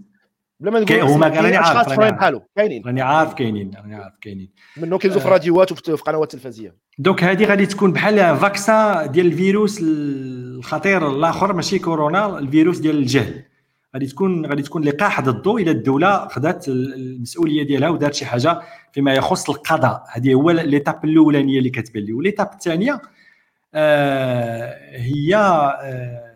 بلا 0.60 0.70
ما 0.70 0.80
نقول 0.80 1.00
هما 1.00 1.28
راني 1.28 1.56
عارف. 1.56 2.00
بحالو 2.00 2.42
كاينين. 2.56 2.82
راني 2.86 3.00
عارف 3.00 3.34
كاينين 3.34 3.70
راني 3.82 3.94
عارف 3.94 4.14
كاينين. 4.20 4.50
منو 4.76 4.98
كينزلوا 4.98 5.22
في 5.22 5.28
راديوات 5.28 5.72
وفي 5.72 6.02
قنوات 6.02 6.32
تلفزيونيه 6.32 6.76
donc 6.98 7.24
هذه 7.24 7.44
غادي 7.44 7.66
تكون 7.66 7.92
بحال 7.92 8.36
vaccin 8.36 9.10
ديال 9.10 9.26
الفيروس 9.26 9.78
الخطير 9.82 11.10
الآخر 11.10 11.52
ماشي 11.52 11.78
كورونا 11.78 12.38
الفيروس 12.38 12.78
ديال 12.78 12.96
الجهل. 12.96 13.44
غادي 13.94 14.06
تكون 14.06 14.46
غادي 14.46 14.62
تكون 14.62 14.84
لقاح 14.84 15.20
ضده 15.20 15.56
إلى 15.56 15.70
الدولة 15.70 16.28
خذات 16.28 16.68
المسؤولية 16.68 17.62
ديالها 17.62 17.88
ودارت 17.88 18.14
شي 18.14 18.26
حاجة 18.26 18.60
فيما 18.92 19.14
يخص 19.14 19.50
القضاء. 19.50 20.04
هذه 20.12 20.34
هو 20.34 20.50
l'étape 20.50 21.04
الأولانية 21.04 21.58
اللي 21.58 21.70
كتبان 21.70 22.02
لي. 22.02 22.12
و 22.12 22.17
l'étape 22.17 22.50
الثانية 22.52 23.00
آه 23.74 24.96
هي 24.96 25.36
آه 25.36 26.34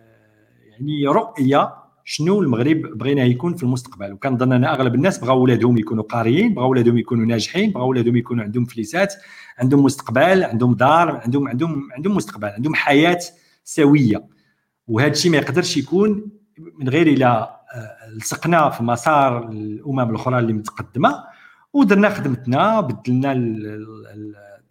يعني 0.71 1.07
رؤية 1.07 1.82
شنو 2.05 2.43
المغرب 2.43 2.99
بغينا 2.99 3.25
يكون 3.25 3.55
في 3.57 3.63
المستقبل؟ 3.63 4.13
وكنظن 4.13 4.53
أن 4.53 4.65
أغلب 4.65 4.95
الناس 4.95 5.19
بغاو 5.19 5.43
ولادهم 5.43 5.79
يكونوا 5.79 6.05
قاريين 6.05 6.55
بغاو 6.55 6.71
ولادهم 6.71 6.99
يكونوا 6.99 7.27
ناجحين 7.27 7.71
بغاو 7.71 7.89
ولادهم 7.89 8.17
يكونوا 8.17 8.45
عندهم 8.45 8.65
فليسات 8.65 9.15
عندهم 9.59 9.85
مستقبل 9.85 10.45
عندهم 10.45 10.75
دار 10.75 11.21
عندهم 11.25 11.49
عندهم 11.49 11.89
عندهم 11.93 12.17
مستقبل 12.17 12.49
عندهم 12.49 12.75
حياة 12.75 13.19
سوية. 13.65 14.25
وهذا 14.87 15.11
الشيء 15.11 15.31
ما 15.31 15.37
يقدرش 15.37 15.77
يكون 15.77 16.31
من 16.79 16.89
غير 16.89 17.07
إلى 17.07 17.27
آه، 17.75 18.11
لصقنا 18.17 18.71
في 18.71 18.83
مسار 18.83 19.49
الأمم 19.49 20.11
الأخرى 20.11 20.39
اللي 20.39 20.53
متقدمة. 20.53 21.25
ودرنا 21.73 22.09
خدمتنا 22.09 22.81
بدلنا 22.81 23.33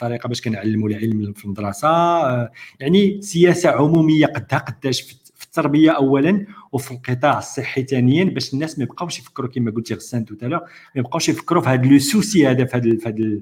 الطريقة 0.01 0.27
باش 0.27 0.41
كنعلموا 0.41 0.89
العلم 0.89 1.33
في 1.33 1.45
المدرسة. 1.45 1.87
آه، 1.89 2.51
يعني 2.79 3.21
سياسة 3.21 3.69
عمومية 3.69 4.25
قدها 4.25 4.59
قداش 4.59 5.01
في 5.01 5.13
التربية 5.51 5.91
اولا 5.91 6.45
وفي 6.71 6.91
القطاع 6.91 7.37
الصحي 7.37 7.83
ثانيا 7.83 8.23
باش 8.23 8.53
الناس 8.53 8.77
ما 8.79 8.83
يبقاوش 8.83 9.19
يفكروا 9.19 9.49
كما 9.49 9.71
قلتي 9.71 9.93
غسان 9.93 10.25
توتالا 10.25 10.57
ما 10.57 10.65
يبقاوش 10.95 11.29
يفكروا 11.29 11.61
في 11.61 11.69
هذا 11.69 11.85
le 11.85 11.99
souci 11.99 12.47
هذا 12.47 12.65
في 12.65 12.77
هذا 12.77 12.97
في 12.97 13.41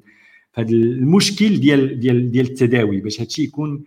هذا 0.53 0.69
المشكل 0.69 1.59
ديال 1.59 1.99
ديال 1.99 2.31
ديال 2.31 2.45
التداوي 2.45 3.01
باش 3.01 3.19
هذا 3.19 3.27
الشيء 3.27 3.45
يكون 3.45 3.83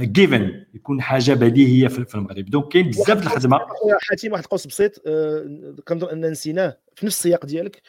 given 0.00 0.42
آه، 0.42 0.66
يكون 0.74 1.02
حاجة 1.02 1.32
بديهية 1.32 1.88
في 1.88 2.14
المغرب. 2.14 2.44
donc 2.44 2.68
كاين 2.68 2.88
بزاف 2.88 3.22
الخدمه 3.22 3.58
حاتم 4.00 4.32
واحد 4.32 4.42
القوس 4.44 4.66
بسيط 4.66 5.02
آه، 5.06 5.74
كنظن 5.88 6.08
إن 6.08 6.30
نسيناه 6.30 6.76
في 6.94 7.06
نفس 7.06 7.16
السياق 7.16 7.46
ديالك. 7.46 7.82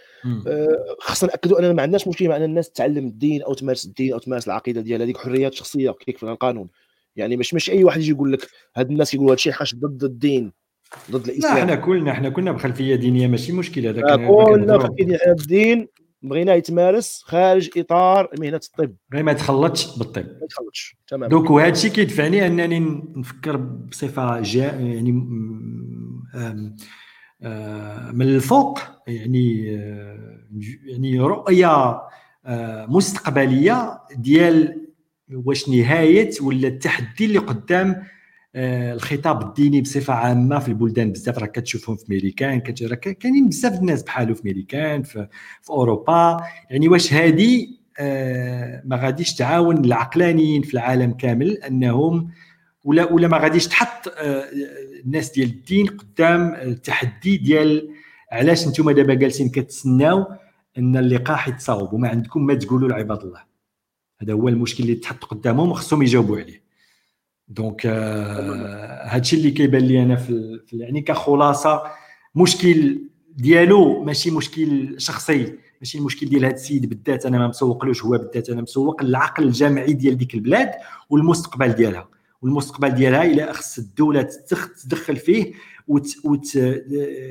آه، 0.47 0.95
خصنا 0.99 1.29
نأكدوا 1.29 1.59
أننا 1.59 1.73
ما 1.73 1.81
عندناش 1.81 2.07
مشكل 2.07 2.29
مع 2.29 2.35
أن 2.35 2.43
الناس 2.43 2.69
تعلم 2.69 3.07
الدين 3.07 3.41
أو 3.43 3.53
تمارس 3.53 3.85
الدين 3.85 4.13
أو 4.13 4.19
تمارس 4.19 4.47
العقيدة 4.47 4.81
ديالها 4.81 5.05
هذيك 5.05 5.17
حريات 5.17 5.53
شخصية 5.53 5.91
كيف 5.91 6.23
القانون. 6.23 6.67
يعني 7.19 7.37
مش 7.37 7.53
مش 7.53 7.69
أي 7.69 7.83
واحد 7.83 7.99
يجي 7.99 8.11
يقول 8.11 8.33
لك 8.33 8.47
هاد 8.75 8.91
الناس 8.91 9.13
يقولوا 9.13 9.31
هذا 9.31 9.35
الشيء 9.35 9.53
حاش 9.53 9.75
ضد 9.75 10.03
الدين 10.03 10.51
ضد 11.11 11.29
الإسلام. 11.29 11.55
لا 11.55 11.61
إحنا 11.61 11.75
كلنا 11.75 12.11
إحنا 12.11 12.29
كنا 12.29 12.51
بخلفية 12.51 12.95
دينية 12.95 13.27
ماشي 13.27 13.51
مشكل 13.51 13.87
هذاك 13.87 14.27
كلنا 14.27 14.77
بخلفية 14.77 15.17
الدين 15.27 15.87
بغينا 16.21 16.55
يتمارس 16.55 17.21
خارج 17.25 17.69
إطار 17.77 18.29
مهنة 18.39 18.59
الطب. 18.63 18.95
غير 19.13 19.23
ما 19.23 19.31
يتخلطش 19.31 19.97
بالطب. 19.97 20.25
ما 20.25 20.39
يتخلطش 20.43 20.95
تمام. 21.07 21.29
دونك 21.29 21.49
وهذا 21.49 21.71
الشيء 21.71 21.91
كيدفعني 21.91 22.47
أنني 22.47 22.79
نفكر 23.15 23.57
بصفة 23.57 24.41
جا 24.41 24.63
يعني 24.63 25.11
من 28.13 28.21
الفوق 28.21 28.79
يعني 29.07 29.65
يعني 30.85 31.19
رؤية 31.19 32.01
مستقبلية 32.87 33.99
ديال 34.15 34.88
واش 35.33 35.69
نهاية 35.69 36.29
ولا 36.41 36.67
التحدي 36.67 37.25
اللي 37.25 37.39
قدام 37.39 38.03
آه، 38.55 38.93
الخطاب 38.93 39.41
الديني 39.41 39.81
بصفة 39.81 40.13
عامة 40.13 40.59
في 40.59 40.67
البلدان 40.67 41.11
بزاف 41.11 41.37
راه 41.37 41.45
كتشوفهم 41.45 41.95
في 41.95 42.05
ميريكان 42.09 42.59
كاينين 42.59 43.49
بزاف 43.49 43.79
الناس 43.79 44.03
بحالو 44.03 44.35
في 44.35 44.41
ميريكان 44.45 45.03
في, 45.03 45.27
في 45.61 45.69
أوروبا. 45.69 46.43
يعني 46.69 46.87
واش 46.87 47.13
هذه 47.13 47.67
آه، 47.99 48.81
ما 48.85 48.95
غاديش 48.95 49.33
تعاون 49.35 49.85
العقلانيين 49.85 50.61
في 50.61 50.73
العالم 50.73 51.11
كامل 51.11 51.57
أنهم 51.57 52.29
ولا 52.83 53.13
ولا 53.13 53.27
ما 53.27 53.37
غاديش 53.37 53.67
تحط 53.67 54.07
آه، 54.07 54.43
الناس 55.05 55.31
ديال 55.31 55.49
الدين 55.49 55.87
قدام 55.87 56.53
التحدي 56.53 57.37
ديال 57.37 57.89
علاش 58.31 58.67
أنتم 58.67 58.91
دابا 58.91 59.13
جالسين 59.13 59.49
كتسناو 59.49 60.25
أن 60.77 60.97
اللقاح 60.97 61.47
يتصاوب 61.47 61.93
وما 61.93 62.09
عندكم 62.09 62.45
ما 62.45 62.53
تقولوا 62.53 62.89
لعباد 62.89 63.23
الله. 63.23 63.48
هذا 64.21 64.33
هو 64.33 64.47
المشكل 64.49 64.83
اللي 64.83 64.95
تحط 64.95 65.23
قدامهم 65.23 65.71
وخصهم 65.71 66.01
يجاوبوا 66.03 66.37
عليه. 66.39 66.61
دونك 67.47 67.85
هادشي 69.05 69.35
اللي 69.35 69.51
كيبان 69.51 69.81
لي 69.81 70.03
أنا 70.03 70.15
في 70.15 70.59
يعني 70.73 71.01
كخلاصة 71.01 71.83
مشكل 72.35 72.99
ديالو 73.35 74.03
ماشي 74.03 74.31
مشكل 74.31 74.95
شخصي 74.97 75.53
ماشي 75.81 75.97
المشكل 75.97 76.29
ديال 76.29 76.45
هذا 76.45 76.53
السيد 76.53 76.89
بالذات 76.89 77.25
أنا 77.25 77.37
ما 77.37 77.47
مسوقلوش 77.47 78.03
هو 78.03 78.11
بالذات 78.11 78.49
أنا 78.49 78.61
مسوق 78.61 79.01
العقل 79.01 79.43
الجامعي 79.43 79.93
ديال 79.93 80.17
ديك 80.17 80.33
البلاد 80.33 80.71
والمستقبل 81.09 81.71
ديالها. 81.73 82.07
والمستقبل 82.41 82.89
ديالها 82.89 83.23
إلى 83.23 83.53
خص 83.53 83.77
الدولة 83.77 84.29
تدخل 84.83 85.15
فيه 85.15 85.53
وتدير 86.23 87.27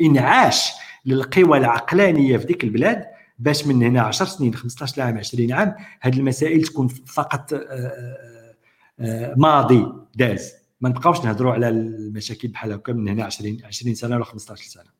إنعاش 0.00 0.70
للقوى 1.06 1.58
العقلانية 1.58 2.36
في 2.36 2.46
ديك 2.46 2.64
البلاد 2.64 3.04
باش 3.44 3.66
من 3.66 3.82
هنا 3.82 4.00
10 4.00 4.26
سنين 4.26 4.54
15 4.54 5.02
عام 5.02 5.18
20 5.18 5.52
عام 5.52 5.74
هذه 6.00 6.18
المسائل 6.18 6.62
تكون 6.62 6.88
فقط 6.88 7.52
آه، 7.52 7.58
آه، 7.58 8.54
آه، 9.00 9.34
ماضي 9.36 9.86
داز. 10.14 10.52
ما 10.80 10.88
نبقاوش 10.88 11.20
نهضروا 11.20 11.52
على 11.52 11.68
المشاكل 11.68 12.48
بحال 12.48 12.72
هكا 12.72 12.92
من 12.92 13.08
هنا 13.08 13.24
20 13.24 13.60
20 13.64 13.94
سنة 13.94 14.16
ولا 14.16 14.24
15 14.24 14.64
سنة. 14.64 14.90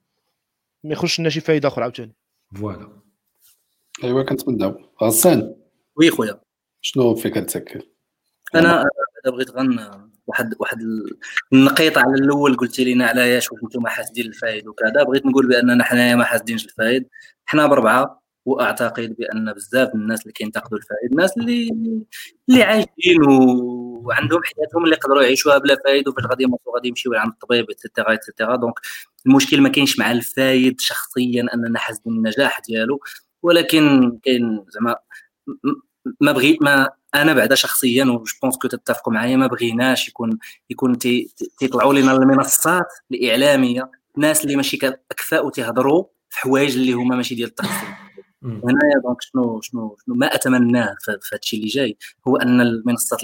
ما 0.84 0.92
يخرجش 0.92 1.20
لنا 1.20 1.28
شي 1.28 1.40
فائده 1.40 1.68
أخرى 1.68 1.82
عاوتاني. 1.82 2.14
voilà. 2.54 2.88
ايوا 4.04 4.22
كنتمناو. 4.22 4.80
غسان. 5.02 5.54
oui 5.96 6.10
خويا. 6.10 6.40
شنو 6.80 7.14
فكرتك 7.14 7.88
أنا 8.54 8.84
بغيت 9.26 9.50
غن 9.50 9.78
واحد 10.26 10.54
واحد 10.58 10.78
النقيط 11.52 11.98
على 11.98 12.14
الأول 12.14 12.56
قلتي 12.56 12.94
لنا 12.94 13.06
علاش 13.06 13.52
واش 13.52 13.60
أنتم 13.62 13.86
حاسدين 13.86 14.26
الفايد 14.26 14.66
وكذا. 14.66 15.02
بغيت 15.02 15.26
نقول 15.26 15.48
بأننا 15.48 15.84
حنايا 15.84 16.14
ما 16.14 16.24
حاسدينش 16.24 16.64
الفايد. 16.64 17.08
حنا 17.46 17.66
بربعه 17.66 18.23
وأعتقد 18.46 19.16
بأن 19.18 19.52
بزاف 19.52 19.94
الناس 19.94 20.22
اللي 20.22 20.32
كينتقدوا 20.32 20.78
الفائد 20.78 21.10
الناس 21.12 21.36
اللي 21.36 21.68
اللي 22.48 22.62
عايشين 22.62 23.22
وعندهم 24.04 24.40
حياتهم 24.44 24.84
اللي 24.84 24.94
يقدروا 24.96 25.22
يعيشوها 25.22 25.58
بلا 25.58 25.76
فايد 25.84 26.08
وفاش 26.08 26.24
غادي 26.26 26.42
يموتوا 26.42 26.74
غادي 26.74 26.88
يمشيو 26.88 27.14
عند 27.14 27.32
الطبيب 27.32 27.70
et 27.70 27.81
cetera 27.81 28.14
et 28.14 28.25
cetera 28.25 28.56
donc 28.56 28.74
المشكل 29.26 29.60
ما 29.60 29.68
كاينش 29.68 29.98
مع 29.98 30.12
الفايد 30.12 30.80
شخصيا 30.80 31.46
أننا 31.54 31.78
حاسدين 31.78 32.12
النجاح 32.12 32.60
ديالو 32.68 33.00
ولكن 33.42 34.12
كاين 34.24 34.64
زعما 34.68 34.96
ما 36.20 36.32
بغيت 36.32 36.62
ما 36.62 36.90
أنا 37.14 37.32
بعدا 37.32 37.54
شخصيا 37.54 38.04
و 38.04 38.24
je 38.42 38.46
pense 38.46 38.56
que 38.56 38.68
تتفقوا 38.68 39.12
معايا 39.12 39.36
ما 39.36 39.46
بغيناش 39.46 40.08
يكون 40.08 40.38
يكون 40.70 40.98
تيطلعوا 41.58 41.94
لنا 41.94 42.12
المنصات 42.12 42.86
الإعلامية 43.10 43.90
ناس 44.16 44.44
اللي 44.44 44.56
ماشي 44.56 44.78
أكفاء 45.10 45.46
وتيهضروا 45.46 46.04
في 46.30 46.40
حوايج 46.40 46.76
اللي 46.76 46.92
هما 46.92 47.16
ماشي 47.16 47.34
ديال 47.34 47.48
التخصص 47.48 48.03
هنايا 48.44 48.98
donc 49.04 49.22
شنو 49.22 49.60
شنو 49.60 49.96
شنو 50.06 50.14
ما 50.14 50.34
أتمناه 50.34 50.96
في 51.00 51.10
هذا 51.10 51.38
الشيء 51.42 51.58
اللي 51.58 51.70
جاي 51.70 51.96
هو 52.28 52.36
أن 52.36 52.60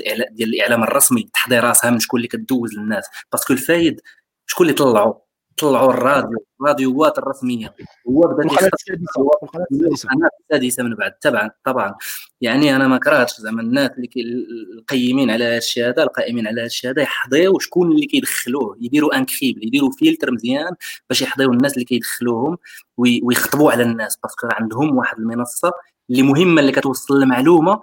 الاعلام 0.01 0.29
ديال 0.33 0.55
الإعلام 0.55 0.83
الرسمي 0.83 1.31
تحضي 1.35 1.59
راسها 1.59 1.91
من 1.91 1.99
شكون 1.99 2.19
اللي 2.19 2.29
كدوز 2.29 2.75
للناس. 2.75 3.05
parce 3.33 3.45
que 3.45 3.53
الفايد 3.53 4.01
شكون 4.47 4.67
اللي 4.67 4.79
طلعوا 4.79 5.15
طلعوا 5.61 5.93
الراديو. 5.93 6.39
الراديوات 6.61 7.19
الرسمية. 7.19 7.75
هو 8.09 8.21
بدأ 8.21 8.49
القناه 9.73 10.29
السادسه 10.41 10.83
من 10.83 10.95
بعد 10.95 11.13
طبعا 11.23 11.51
طبعا. 11.65 11.95
يعني 12.41 12.77
أنا 12.77 12.89
ما 12.89 12.99
كرهتش 12.99 13.41
زعما 13.41 13.63
الناس 13.63 13.91
اللي 13.91 14.11
القيمين 14.79 15.31
على 15.31 15.45
هذا 15.45 15.57
الشيء 15.57 15.89
هذا 15.89 16.03
القائمين 16.03 16.47
على 16.47 16.61
هذا 16.61 16.67
الشيء 16.67 16.91
هذا 16.91 17.03
يحضيو 17.03 17.59
شكون 17.59 17.93
اللي 17.93 18.07
كيدخلوه. 18.07 18.77
يديروا 18.81 19.17
un 19.17 19.29
crible 19.29 19.67
يديروا 19.67 19.91
فلتر 20.01 20.33
مزيان 20.33 20.75
باش 21.09 21.23
يحضيو 21.23 21.53
الناس 21.53 21.75
اللي 21.75 21.85
كيدخلوهم 21.85 22.57
ويخطبوا 22.97 23.73
على 23.73 23.83
الناس. 23.83 24.19
parce 24.23 24.39
que 24.39 24.49
عندهم 24.53 24.97
واحد 24.97 25.19
المنصة 25.19 25.73
اللي 26.11 26.23
مهمة 26.23 26.61
اللي 26.61 26.73
كتوصل 26.73 27.23
المعلومة 27.23 27.81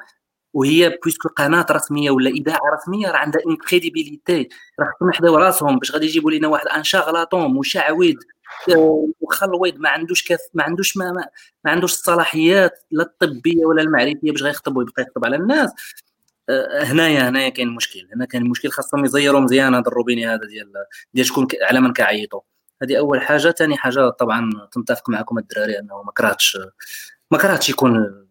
وهي 0.57 0.97
puisque 1.03 1.29
قناة 1.29 1.65
رسمية 1.71 2.11
ولا 2.11 2.29
إذاعة 2.29 2.59
رسمية 2.73 3.11
راه 3.11 3.17
عندها 3.17 3.41
une 3.45 3.55
crédibilité 3.55 4.49
راه 4.79 4.85
خصهم 4.85 5.09
يحضيو 5.09 5.39
راسهم 5.39 5.79
باش 5.79 5.91
غادي 5.91 6.05
يجيبوا 6.05 6.31
لنا 6.31 6.47
واحد 6.47 6.67
un 6.67 6.83
charlatan 6.83 7.53
مشعوذ 7.53 8.15
وخلويد 9.21 9.79
ما 9.79 9.89
عندوش 9.89 10.23
كف 10.23 10.39
ما 10.53 10.63
عندوش 10.63 10.97
ما, 10.97 11.11
ما, 11.11 11.27
ما 11.65 11.71
عندوش 11.71 11.93
الصلاحيات 11.93 12.83
لا 12.91 13.03
الطبية 13.03 13.65
ولا 13.65 13.81
المعرفية 13.81 14.31
باش 14.31 14.43
غيخطب 14.43 14.77
ويبقى 14.77 15.03
يخطب 15.03 15.25
على 15.25 15.35
الناس. 15.35 15.71
أه، 16.49 16.83
هنايا 16.83 17.29
هنايا 17.29 17.49
كاين 17.49 17.75
مشكل 17.75 18.07
هنا 18.15 18.25
كاين 18.25 18.43
المشكل 18.43 18.69
خاصهم 18.69 19.05
يزيروا 19.05 19.39
مزيان 19.39 19.75
هذا 19.75 19.87
الروبيني 19.87 20.27
هذا 20.27 20.45
ديال 20.47 20.73
ديال 21.13 21.25
شكون 21.25 21.47
على 21.61 21.81
من 21.81 21.93
كيعيطوا 21.93 22.41
هذه 22.81 22.97
أول 22.97 23.21
حاجة. 23.21 23.51
ثاني 23.51 23.77
حاجة 23.77 24.09
طبعا 24.09 24.49
تنتفق 24.71 25.09
معكم 25.09 25.37
الدراري 25.37 25.79
أنه 25.79 26.03
ما 26.03 26.11
كرهتش 26.11 26.57
ما 27.31 27.37
كرهتش 27.37 27.69
يكون 27.69 28.26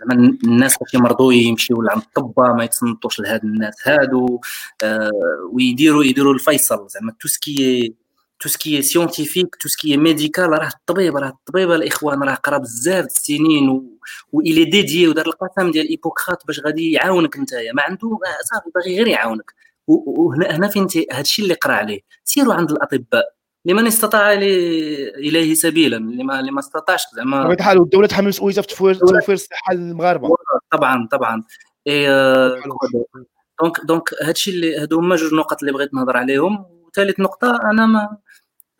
زعما 0.00 0.36
الناس 0.44 0.78
باش 0.78 0.94
يمرضوا 0.94 1.32
يمشيو 1.32 1.82
لعند 1.82 2.02
الطبة 2.02 2.52
ما 2.52 2.64
يتصنتوش 2.64 3.20
لهاد 3.20 3.44
الناس 3.44 3.74
هادو. 3.88 4.40
آه 4.82 5.10
ويديروا 5.52 6.04
يديروا 6.04 6.34
الفيصل. 6.34 6.88
زعما 6.88 7.12
tout 7.20 7.28
ce 7.28 7.54
qui 7.54 7.94
tout 8.40 8.48
ce 8.48 8.62
qui 8.62 8.82
scientifique 8.82 9.56
tout 9.56 9.68
ce 9.68 9.79
qui 9.79 9.96
médical 9.96 10.48
راه 10.50 10.68
الطبيب 10.68 11.16
راه 11.16 11.28
الطبيب 11.28 11.70
الإخوان 11.70 12.22
راه 12.22 12.34
قرا 12.34 12.58
بزاف 12.58 13.06
السنين 13.06 13.68
و 13.68 13.98
وإلي 14.32 14.64
dédié 14.64 15.08
ودار 15.08 15.26
القسم 15.26 15.70
ديال 15.70 15.88
Hippocrate 15.88 16.46
باش 16.46 16.60
غادي 16.60 16.92
يعاونك 16.92 17.38
نتايا. 17.38 17.72
ما 17.72 17.82
عنده 17.82 18.18
صافي 18.44 18.70
باغي 18.74 18.96
غير 18.96 19.08
يعاونك. 19.08 19.54
وهنا 19.86 20.56
هنا 20.56 20.68
فين 20.68 20.86
هادشي 21.12 21.42
اللي 21.42 21.54
قرا 21.54 21.74
عليه. 21.74 22.00
سيروا 22.24 22.54
عند 22.54 22.70
الأطباء. 22.70 23.37
لمن 23.64 23.86
استطاع 23.86 24.32
إليه 24.32 25.54
سبيلا 25.54 25.96
لما 25.96 26.42
لما 26.42 26.60
استطاعش 26.60 27.02
زعما. 27.14 27.40
بطبيعه 27.40 27.54
الحال 27.56 27.78
والدولة 27.78 28.06
تحمل 28.06 28.28
مسؤوليتها 28.28 28.62
في 28.62 28.68
توفير 28.94 29.34
الصحة 29.34 29.74
للمغاربة. 29.74 30.28
طبعا 30.72 31.08
طبعا. 31.12 31.42
donc 33.62 33.80
donc 33.84 34.10
هادشي 34.22 34.50
اللي 34.50 34.78
هادو 34.78 34.98
هما 34.98 35.16
جوج 35.16 35.34
نقط 35.34 35.60
اللي 35.60 35.72
بغيت 35.72 35.94
نهضر 35.94 36.16
عليهم. 36.16 36.66
وثالث 36.86 37.20
نقطة 37.20 37.58
أنا 37.70 37.86
ما 37.86 38.16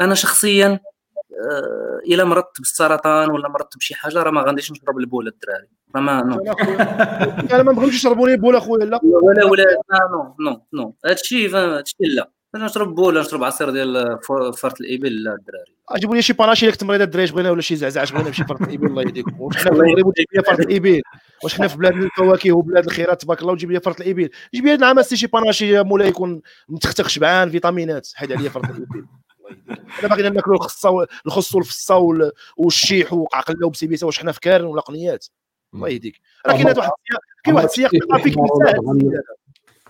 أنا 0.00 0.14
شخصيا 0.14 0.80
آه، 1.50 2.00
إلا 2.06 2.24
مرضت 2.24 2.58
بالسرطان 2.58 3.30
ولا 3.30 3.48
مرضت 3.48 3.76
بشي 3.76 3.94
حاجة 3.94 4.22
راه 4.22 4.30
ما 4.30 4.42
غاديش 4.42 4.72
نشرب 4.72 4.98
البول 4.98 5.28
الدراري. 5.28 5.68
راه 5.96 6.00
ما 6.00 6.22
non. 6.22 6.54
أنا 7.54 7.62
ما 7.62 7.72
بغيتش 7.72 7.94
يشربوا 7.94 8.28
لي 8.28 8.36
بول 8.36 8.56
أخويا 8.56 8.84
لا. 8.84 9.00
ولا 9.02 9.44
ولا 9.44 9.64
non 10.12 10.34
non 10.40 10.62
non. 10.72 10.94
هادشي 11.06 11.48
هادشي 11.48 11.96
لا. 12.00 12.30
أنا 12.54 12.64
نشرب 12.64 12.94
بول 12.94 13.20
نشرب 13.20 13.44
عصير 13.44 13.70
ديال 13.70 14.18
فرط 14.56 14.80
الإبل 14.80 15.22
لا 15.22 15.34
الدراري. 15.34 15.74
اجيبوا 15.88 16.16
لي 16.16 16.22
شي 16.22 16.32
panaché 16.32 16.66
اللي 16.66 16.72
كنت 16.72 16.84
مريض 16.84 17.00
الدراري 17.00 17.32
بغينا 17.32 17.50
ولا 17.50 17.60
شي 17.60 17.76
زعزع 17.76 18.04
بغينا 18.04 18.30
بشي 18.30 18.44
فرث 18.44 18.62
الإبل 18.62 18.86
الله 18.86 19.02
يهديكم. 19.02 19.40
واش 19.40 19.56
حنا 19.56 19.70
في 19.70 19.80
المغرب 19.80 20.06
وتجيب 20.06 20.26
لي 20.32 20.42
فرث 20.42 20.60
الإبل؟ 20.60 21.02
واش 21.44 21.54
حنا 21.54 21.68
في 21.68 21.76
بلاد 21.76 21.94
الفواكه 21.94 22.52
وبلاد 22.52 22.84
الخيرات 22.84 23.22
تبارك 23.22 23.40
الله 23.40 23.52
وتجيب 23.52 23.70
لي 23.70 23.80
فرث 23.80 24.00
الإبل؟ 24.00 24.30
جيب 24.54 24.66
لي 24.66 24.76
نعم 24.76 25.02
شي 25.02 25.26
panaché 25.26 25.82
مولاي 25.82 26.08
يكون 26.08 26.42
متختخ 26.68 27.08
شبعان 27.08 27.50
فيتامينات 27.50 28.08
حيد 28.14 28.32
عليا 28.32 28.48
فرث 28.48 28.64
الإبل. 28.64 29.06
انا 30.00 30.08
باغينا 30.08 30.28
ناكلوا 30.28 30.56
الخصه 30.56 31.06
الخص 31.26 31.54
والفصه 31.54 32.30
والشيح 32.56 33.12
وقعقله 33.12 33.66
وبسيبيسه 33.66 34.06
واش 34.06 34.18
حنا 34.18 34.32
في 34.32 34.40
كارن 34.40 34.64
ولا 34.64 34.80
قنيات؟ 34.80 35.26
الله 35.74 35.88
يهديك. 35.88 36.20
راه 36.46 36.52
كاين 36.52 36.66
واحد 36.66 36.90
كاين 37.44 37.56
واحد 37.56 37.66
السياق 37.68 37.90
ثقافي 37.96 38.30
كيساعد 38.30 39.22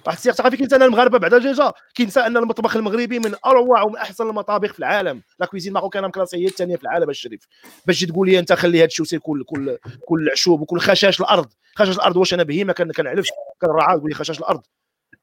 واحد 0.07 0.17
السياق 0.17 0.55
كينسى 0.55 0.77
ان 0.77 0.83
المغاربة 0.83 1.19
بعد 1.19 1.35
déjà 1.35 1.73
كينسى 1.95 2.21
أن 2.21 2.37
المطبخ 2.37 2.77
المغربي 2.77 3.19
من 3.19 3.35
أروع 3.47 3.83
ومن 3.83 3.97
أحسن 3.97 4.29
المطابخ 4.29 4.73
في 4.73 4.79
العالم. 4.79 5.23
la 5.41 5.47
cuisine 5.47 5.73
marocaine 5.73 6.05
مكلاسية 6.05 6.37
هي 6.37 6.47
الثانية 6.47 6.77
في 6.77 6.83
العالم 6.83 7.11
الشريف. 7.11 7.47
باش 7.87 8.01
تقول 8.01 8.29
لي 8.29 8.39
أنت 8.39 8.53
خلي 8.53 8.79
هذا 8.79 8.85
الشيء 8.85 9.19
كل 9.19 9.45
كل 9.45 9.79
كل 10.07 10.31
عشوب 10.31 10.61
وكل 10.61 10.81
خشاش 10.81 11.21
الأرض. 11.21 11.49
خشاش 11.75 11.97
الأرض 11.97 12.17
واش 12.17 12.35
أنا 12.35 12.43
بهيمة؟ 12.43 12.73
كنعرفش 12.73 13.29
كنرعى 13.61 13.97
تقول 13.97 14.11
لي 14.11 14.15
خشاش 14.15 14.39
الأرض. 14.39 14.63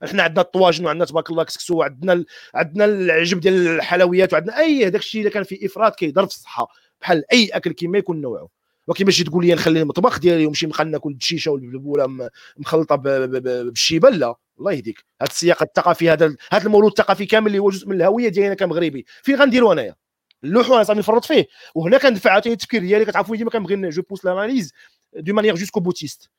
إحنا 0.04 0.24
عندنا 0.24 0.42
الطواجن 0.42 0.86
وعندنا 0.86 1.06
تبارك 1.06 1.30
الله 1.30 1.44
كسكسو 1.44 1.78
وعندنا. 1.78 2.26
عندنا 2.56 2.86
العجب 2.86 3.40
ديال 3.40 3.68
الحلويات 3.68 4.34
وعندنا 4.34 4.60
اي 4.60 4.88
هذاك 4.88 5.02
الشيء 5.02 5.22
اللي 5.22 5.32
كان 5.32 5.44
فيه 5.44 5.66
إفراط 5.66 5.96
كيضر 5.96 6.26
في 6.26 6.34
الصحة. 6.34 6.68
بحال 7.02 7.24
أي 7.34 7.50
أكل 7.54 7.72
كيما 7.72 7.98
يكون 7.98 8.22
نوعه. 8.22 8.48
ولكن 8.88 9.06
باش 9.06 9.24
تقول 9.24 9.46
لي 9.46 9.54
نخلي 9.54 9.82
المطبخ 9.82 10.20
ديالي 10.20 10.46
ونمشي 10.46 10.66
نبقى 10.66 10.86
ناكل 10.86 11.14
بالشيشه 11.14 11.52
والبلبولة 11.52 12.30
مخلطة 12.58 12.96
بالشيبه 12.96 14.10
لا 14.10 14.36
الله 14.60 14.72
يهديك. 14.72 15.06
هذا 15.22 15.32
السياق 15.32 15.64
الثقافي 15.64 16.10
هذا 16.10 16.36
هذا 16.52 16.66
المولود 16.66 16.92
الثقافي 16.92 17.26
كامل 17.26 17.48
اللي 17.48 17.60
هو 17.60 17.70
جزء 17.70 17.88
من 17.88 17.96
الهوية 17.96 18.30
ديالنا 18.30 18.54
كمغربي. 18.54 19.06
فين 19.24 19.36
غنديرو 19.36 19.72
أنايا؟ 19.72 19.96
اللوح 20.44 20.72
أنا 20.72 20.84
صافي 20.84 21.00
نفرط 21.00 21.26
فيه. 21.26 21.48
وهنا 21.76 21.98
كندفع 21.98 22.32
عاوتاني 22.32 22.54
التفكير 22.54 22.82
ديالي 22.82 23.06
كتعرفوا 23.06 23.36
ديما 23.36 23.50
كنبغي 23.50 23.90
جو 23.90 24.02
بوس 24.10 24.26
لاناليز 24.26 24.74
دو 25.14 25.34
مانيير 25.34 25.56
جوسكو 25.56 25.80
بوتيست 25.80 26.30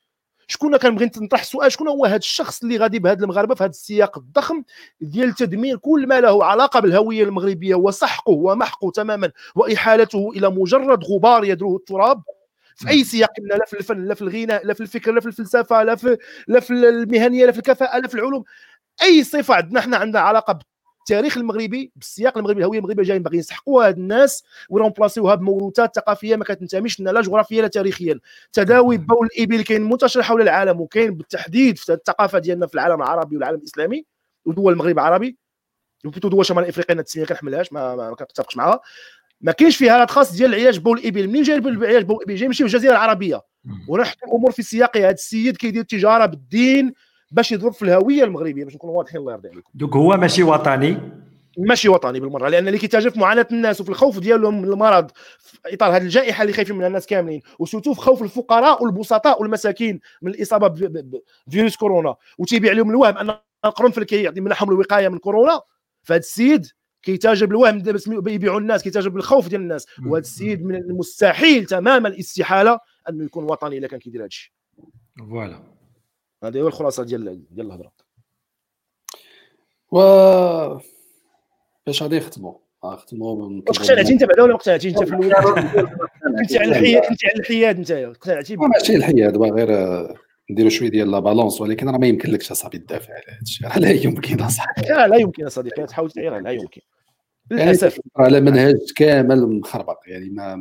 شكون 0.47 0.77
كنبغي 0.77 1.05
نطرح 1.17 1.41
السؤال؟ 1.41 1.71
شكون 1.71 1.87
هو 1.87 2.05
هذا 2.05 2.15
الشخص 2.15 2.63
اللي 2.63 2.77
غادي 2.77 2.99
بهذا 2.99 3.23
المغاربة 3.23 3.55
في 3.55 3.63
هذا 3.63 3.69
السياق 3.69 4.17
الضخم 4.17 4.63
ديال 5.01 5.33
تدمير 5.33 5.77
كل 5.77 6.07
ما 6.07 6.21
له 6.21 6.45
علاقة 6.45 6.79
بالهوية 6.79 7.23
المغربية؟ 7.23 7.75
وسحقه 7.75 8.31
ومحقه 8.31 8.91
تماما 8.91 9.31
وإحالته 9.55 10.31
إلى 10.35 10.49
مجرد 10.49 11.03
غبار 11.03 11.45
يدروه 11.45 11.75
التراب؟ 11.75 12.23
في 12.77 12.89
أي 12.89 13.03
سياق 13.03 13.31
لا 13.39 13.65
في 13.67 13.73
الفن 13.79 14.05
لا 14.05 14.13
في 14.15 14.21
الغناء 14.21 14.65
لا 14.65 14.73
في 14.73 14.81
الفكر 14.81 15.11
لا 15.11 15.21
في 15.21 15.27
الفلسفة 15.27 15.83
لا 15.83 15.95
في 15.95 16.17
لا 16.47 16.59
في 16.59 16.73
المهنية 16.73 17.45
لا 17.45 17.51
في 17.51 17.57
الكفاءة 17.57 17.99
لا 17.99 18.07
في 18.07 18.15
العلوم. 18.15 18.43
أي 19.01 19.23
صفه 19.23 19.53
عندنا 19.55 19.79
إحنا 19.79 19.97
عندنا 19.97 20.19
علاقة 20.21 20.59
بالتاريخ 20.99 21.37
المغربي 21.37 21.91
بالسياق 21.95 22.37
المغربي 22.37 22.59
الهوية 22.59 22.79
المغربية 22.79 23.03
جايين 23.03 23.23
باغيين 23.23 23.39
يسحقوا 23.39 23.87
هاد 23.87 23.97
الناس 23.97 24.43
ويرومبلاسيوها 24.69 25.35
بموروثات 25.35 25.95
ثقافية 25.95 26.35
ما 26.35 26.43
كتنتميش 26.45 26.99
لنا 26.99 27.09
لا 27.09 27.21
جغرافيا 27.21 27.61
لا 27.61 27.67
تاريخيا. 27.67 28.19
تداوي 28.53 28.97
بول 28.97 29.27
الابل 29.37 29.61
كاين 29.61 29.81
منتشر 29.81 30.23
حول 30.23 30.41
العالم 30.41 30.81
وكاين 30.81 31.13
بالتحديد 31.15 31.77
في 31.77 31.93
الثقافة 31.93 32.39
ديالنا 32.39 32.67
في 32.67 32.73
العالم 32.73 33.01
العربي 33.01 33.35
والعالم 33.35 33.57
الإسلامي 33.57 34.05
ودول 34.45 34.73
المغرب 34.73 34.99
العربي. 34.99 35.37
و 36.05 36.08
plutôt 36.08 36.29
دول 36.29 36.45
شمال 36.45 36.65
إفريقيا 36.65 36.95
التسميه 36.95 37.25
كنحملهاش 37.25 37.73
ما, 37.73 37.95
ما, 37.95 38.09
ما 38.09 38.15
كنتفقش 38.15 38.57
معها 38.57 38.79
ما 39.41 39.51
كاينش 39.51 39.77
فيها 39.77 40.03
الخاص 40.03 40.33
ديال 40.33 40.55
العلاج 40.55 40.79
بول 40.79 40.97
الإبل. 40.97 41.27
منين 41.27 41.43
جاي 41.43 41.57
العلاج 41.57 42.03
بول 42.03 42.15
الإبل؟ 42.17 42.35
جاي 42.35 42.47
ماشي 42.47 42.63
في 42.63 42.75
الجزيره 42.75 42.91
العربيه 42.91 43.41
ونحط 43.87 44.17
الأمور 44.23 44.51
في 44.51 44.63
سياقها 44.63 45.01
هذا 45.01 45.11
السيد 45.11 45.57
كيدير 45.57 45.83
تجاره 45.83 46.25
بالدين 46.25 46.93
باش 47.31 47.51
يضرب 47.51 47.73
في 47.73 47.81
الهوية 47.81 48.23
المغربية 48.23 48.65
باش 48.65 48.75
نكونوا 48.75 48.97
واضحين 48.97 49.21
الله 49.21 49.33
يرضي 49.33 49.49
عليكم. 49.49 49.69
دوك 49.73 49.95
هو 49.95 50.17
ماشي 50.17 50.43
وطني؟ 50.43 50.97
ماشي 51.57 51.89
وطني 51.89 52.19
بالمرة 52.19 52.49
لأن 52.49 52.67
اللي 52.67 52.79
كيتاجر 52.79 53.09
في 53.09 53.19
معاناة 53.19 53.47
الناس 53.51 53.81
وفي 53.81 53.89
الخوف 53.89 54.19
ديالهم 54.19 54.61
من 54.61 54.67
المرض 54.67 55.11
في 55.39 55.73
إطار 55.73 55.95
هذه 55.95 56.01
الجائحة 56.01 56.41
اللي 56.41 56.53
خايفين 56.53 56.75
منها 56.75 56.87
الناس 56.87 57.05
كاملين 57.05 57.41
وسوتو 57.59 57.93
في 57.93 58.01
خوف 58.01 58.21
الفقراء 58.23 58.83
والبسطاء 58.83 59.41
والمساكين 59.41 59.99
من 60.21 60.31
الإصابة 60.31 60.67
بفيروس 61.47 61.75
كورونا. 61.75 62.15
وتيبيع 62.37 62.73
لهم 62.73 62.89
الوهم 62.89 63.17
أن 63.17 63.37
القرنفل 63.65 64.03
كيعطي 64.03 64.41
منحهم 64.41 64.69
الوقاية 64.69 65.07
من 65.07 65.17
كورونا. 65.17 65.61
فهذا 66.03 66.19
السيد 66.19 66.67
كيتاجر 67.01 67.45
بالوهم 67.45 67.81
بس 67.81 68.07
يبيعوا 68.07 68.59
الناس 68.59 68.83
كيتاجر 68.83 69.09
بالخوف 69.09 69.47
ديال 69.47 69.61
الناس. 69.61 69.85
وهذا 70.05 70.17
السيد 70.17 70.65
من 70.65 70.75
المستحيل 70.75 71.65
تماما 71.65 72.07
الاستحالة 72.07 72.79
أنه 73.09 73.25
يكون 73.25 73.43
وطني 73.43 73.77
إلا 73.77 73.87
كان 73.87 73.99
كيدير 73.99 74.21
هذا 74.21 74.27
الشيء. 74.27 74.51
voilà. 75.19 75.63
هذه 76.43 76.61
هو 76.61 76.67
الخلاصة 76.67 77.03
ديال 77.03 77.55
ديال 77.55 77.67
الهضرة. 77.67 77.91
و 79.91 79.99
باش 81.87 82.03
غادي 82.03 82.17
نختموا 82.17 82.53
نختموا 82.85 83.61
واش 83.67 83.79
اقتنعتي 83.79 84.13
أنت 84.13 84.23
بعدا 84.23 84.41
ولا 84.41 84.51
ما 84.51 84.57
اقتنعتيش 84.57 84.93
أنت 84.93 85.03
في 85.03 85.15
الأول 85.15 85.61
كنتي 86.39 86.57
على 86.57 86.71
الحياد 86.71 87.03
كنتي 87.03 87.27
على 87.27 87.39
الحياد 87.39 87.77
انت 87.77 87.91
اقتنعتي 87.91 88.55
ماشي 88.55 88.95
الحياد 88.95 89.37
غير 89.37 89.67
نديروا 90.51 90.69
شوية 90.69 90.89
ديال 90.89 91.11
la 91.11 91.19
balance 91.19 91.61
ولكن 91.61 91.89
راه 91.89 91.97
ما 91.97 92.07
يمكنلكش 92.07 92.51
أصاحبي 92.51 92.77
تدافع 92.77 93.13
على 93.13 93.23
هذا 93.29 93.41
الشيء. 93.41 93.79
لا 93.79 93.91
يمكن 93.91 94.41
أصاحبي. 94.41 94.81
لا 94.81 95.07
لا 95.07 95.17
يمكن 95.17 95.49
صديقي 95.49 95.85
تحاول 95.85 96.11
تعير 96.11 96.39
لا 96.39 96.51
يمكن. 96.51 96.81
للأسف. 97.51 97.99
يعني 98.15 98.27
على 98.27 98.41
منهج 98.41 98.77
كامل 98.95 99.59
مخربق 99.59 99.99
يعني 100.07 100.29
ما 100.29 100.57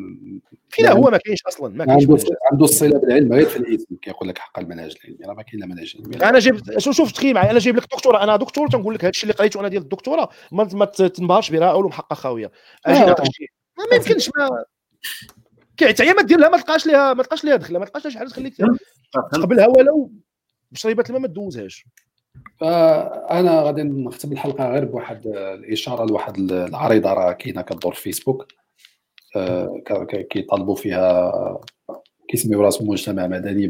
فينا 0.70 0.92
هو 0.92 1.10
ما 1.10 1.18
كاينش 1.18 1.42
أصلا 1.48 1.74
ما 1.74 1.84
كاينش 1.84 2.02
عنده 2.02 2.24
عنده 2.52 2.64
الصلة 2.64 2.98
بالعلم 2.98 3.32
غير 3.32 3.46
في 3.46 3.56
الاسم 3.56 3.96
كيقول 4.02 4.28
لك 4.28 4.38
حق 4.38 4.58
المنهج 4.58 4.96
العلمي 5.04 5.26
راه 5.26 5.34
ما 5.34 5.42
كاين 5.42 5.60
لا 5.60 5.66
منهج 5.66 5.96
علمي. 5.98 6.28
أنا 6.28 6.38
جبت 6.38 6.78
شوف 6.78 6.96
شوف 6.96 7.12
تخيل 7.12 7.34
معايا 7.34 7.50
أنا 7.50 7.58
جايب 7.58 7.76
لك 7.76 7.82
دكتوره 7.82 8.22
أنا 8.22 8.36
دكتور 8.36 8.68
تنقول 8.68 8.94
لك 8.94 9.00
هذا 9.00 9.10
الشيء 9.10 9.22
اللي 9.22 9.34
قريته 9.34 9.60
أنا 9.60 9.68
ديال 9.68 9.82
الدكتوره 9.82 10.28
ما, 10.52 10.84
تنبهرش 10.84 11.50
به 11.50 11.64
علوم 11.64 11.92
حقه 11.92 12.14
خاويه 12.14 12.50
أجي 12.86 12.98
آه. 12.98 13.16
الشيء 13.22 13.48
ما 13.90 13.96
يمكنش 13.96 14.30
ما 14.36 14.64
كي 15.76 16.12
ما 16.12 16.22
دير 16.22 16.38
لها 16.38 16.48
ما 16.48 16.56
تلقاش 16.56 16.86
لها 16.86 17.14
ما 17.14 17.22
تلقاش 17.22 17.44
لها 17.44 17.56
دخله 17.56 17.78
ما 17.78 17.84
تلقاش 17.84 18.04
لها 18.04 18.12
شي 18.12 18.18
حاجة 18.18 18.28
تخليك 18.28 18.54
تقبلها 19.32 19.66
ولو 19.66 20.12
بشريبه 20.72 21.04
الماء 21.08 21.20
ما 21.20 21.28
تدوزهاش. 21.28 21.86
فأنا 22.60 23.62
غادي 23.62 23.82
نختم 23.82 24.32
الحلقة 24.32 24.70
غير 24.70 24.84
بواحد 24.84 25.26
الإشارة 25.26 26.04
لواحد 26.04 26.38
العريضة 26.52 27.12
راه 27.12 27.32
كاينة 27.32 27.62
كدور 27.62 27.94
في 27.94 28.02
فيسبوك. 28.02 28.46
آه، 29.36 29.82
كيطالبوا 30.30 30.74
فيها 30.74 31.32
كيسميو 32.28 32.60
راسهم 32.60 32.88
مجتمع 32.88 33.26
مدني 33.26 33.66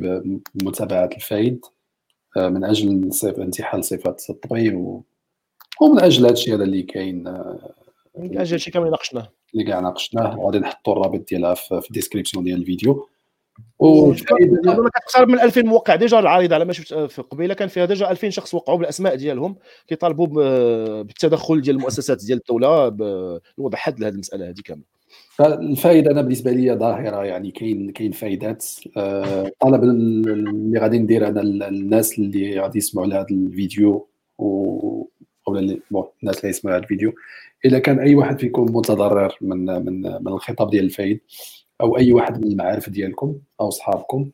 بمتابعة 0.54 1.10
الفايد. 1.16 1.64
آه، 2.36 2.48
من 2.48 2.64
أجل 2.64 3.10
انتحال 3.38 3.84
صفات 3.84 4.30
الطبيب 4.30 4.74
ومن 5.80 6.00
أجل 6.00 6.24
هذا 6.24 6.32
الشيء 6.32 6.54
هذا 6.54 6.64
اللي 6.64 6.82
كاين 6.82 7.26
آه، 7.26 7.74
من 8.18 8.38
أجل 8.38 8.60
شيء 8.60 8.72
كامل 8.72 8.90
ناقشناه. 8.90 9.28
اللي 9.54 9.64
كاع 9.64 9.80
ناقشناه 9.80 10.38
وغادي 10.38 10.58
نحطوا 10.58 10.92
الرابط 10.92 11.28
ديالها 11.28 11.54
في 11.54 11.86
ال 11.90 11.95
description 11.95 12.44
ديال 12.44 12.60
الفيديو. 12.60 13.08
أكثر 14.96 15.26
من 15.26 15.40
2000 15.40 15.62
موقع 15.62 15.94
déjà 15.94 16.18
العريضة 16.18 16.54
على 16.54 16.64
ما 16.64 16.72
شفت 16.72 16.94
في 16.94 17.22
قبيلة 17.22 17.54
كان 17.54 17.68
فيها 17.68 17.84
déjà 17.84 18.10
2000 18.10 18.30
شخص 18.30 18.54
وقعوا 18.54 18.78
بالأسماء 18.78 19.14
ديالهم 19.14 19.56
كيطالبوا 19.86 20.26
بالتدخل 21.02 21.60
ديال 21.60 21.76
المؤسسات 21.76 22.24
ديال 22.24 22.38
الدولة 22.38 22.88
بوضع 23.58 23.78
حد 23.78 24.00
لهذه 24.00 24.12
المسألة 24.12 24.48
هذه 24.48 24.60
كاملة. 24.64 24.84
فالفايد 25.36 26.10
أنا 26.10 26.22
بالنسبة 26.22 26.50
لي 26.50 26.74
ظاهرة 26.74 27.24
يعني 27.24 27.50
كاين 27.50 27.90
كاين 27.90 28.12
فائدات 28.12 28.64
الطلب 28.96 29.84
آه، 29.84 29.90
اللي 29.90 30.78
غادي 30.78 30.98
ندير 30.98 31.28
أنا 31.28 31.40
الناس 31.68 32.18
اللي 32.18 32.60
غادي 32.60 32.78
يسمعوا 32.78 33.06
لهذا 33.06 33.26
الفيديو 33.30 34.08
و 34.38 35.06
أو 35.48 35.56
الناس 35.56 36.38
اللي 36.38 36.48
يسمعوا 36.48 36.76
هذا 36.76 36.82
الفيديو. 36.82 37.12
إذا 37.64 37.78
كان 37.78 37.98
أي 38.00 38.14
واحد 38.14 38.38
فيكم 38.38 38.62
متضرر 38.62 39.36
من 39.40 39.64
من 39.66 40.02
من 40.02 40.28
الخطاب 40.28 40.70
ديال 40.70 40.84
الفايد 40.84 41.20
أو 41.80 41.98
أي 41.98 42.12
واحد 42.12 42.44
من 42.44 42.52
المعارف 42.52 42.90
ديالكم 42.90 43.38
أو 43.60 43.70
صحابكم 43.70 44.30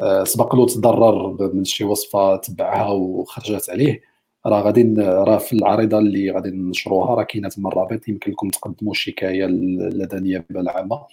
آه، 0.00 0.24
سبق 0.24 0.54
له 0.56 0.66
تضرر 0.66 1.50
من 1.54 1.64
شي 1.64 1.84
وصفة 1.84 2.36
تبعها 2.36 2.92
وخرجت 2.92 3.70
عليه 3.70 4.02
راه 4.46 4.60
غادي 4.60 4.94
راه 5.00 5.38
في 5.38 5.52
العريضة 5.52 5.98
اللي 5.98 6.30
غادي 6.30 6.50
نشروها 6.50 7.14
راه 7.14 7.22
كاينة 7.22 7.48
تما 7.48 7.68
الرابط 7.68 8.08
يمكن 8.08 8.32
لكم 8.32 8.48
تقدموا 8.48 8.94
شكايه 8.94 9.44
النيابه 9.46 10.60
العامه 10.60 11.06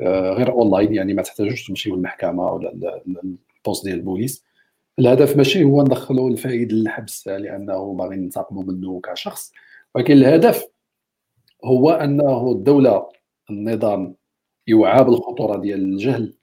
آه، 0.00 0.30
غير 0.32 0.52
اونلاين 0.52 0.94
يعني 0.94 1.14
ما 1.14 1.22
تحتاجوش 1.22 1.68
تمشيو 1.68 1.96
للمحكمة 1.96 2.52
ولا 2.52 3.02
ال 3.64 3.67
poste 3.67 3.84
ديال 3.84 3.98
البوليس. 3.98 4.44
الهدف 4.98 5.36
ماشي 5.36 5.64
هو 5.64 5.82
ندخلوا 5.82 6.30
الفايد 6.30 6.72
للحبس 6.72 7.28
لأنه 7.28 7.94
باغي 7.94 8.16
ننتقموا 8.16 8.62
منه 8.62 9.00
كشخص 9.00 9.52
ولكن 9.94 10.12
الهدف 10.12 10.66
هو 11.64 11.90
أنه 11.90 12.50
الدولة 12.52 13.08
النظام 13.50 14.14
يوعى 14.66 15.04
بالخطوره 15.04 15.58
ديال 15.58 15.84
الجهل 15.84 16.34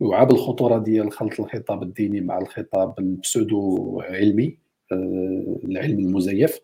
يوعى 0.00 0.26
بالخطوره 0.26 0.78
ديال 0.78 1.12
خلط 1.12 1.40
الخطاب 1.40 1.82
الديني 1.82 2.20
مع 2.20 2.38
الخطاب 2.38 2.98
البسودو 2.98 4.00
علمي 4.00 4.58
آه، 4.92 5.56
العلم 5.64 5.98
المزيف. 5.98 6.60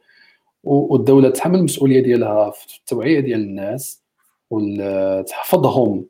والدولة 0.65 1.31
تحمل 1.31 1.59
المسؤولية 1.59 2.01
ديالها 2.01 2.51
في 2.51 2.79
التوعية 2.79 3.21
ديال 3.21 3.41
الناس 3.41 4.03
وتحفظهم 4.51 6.07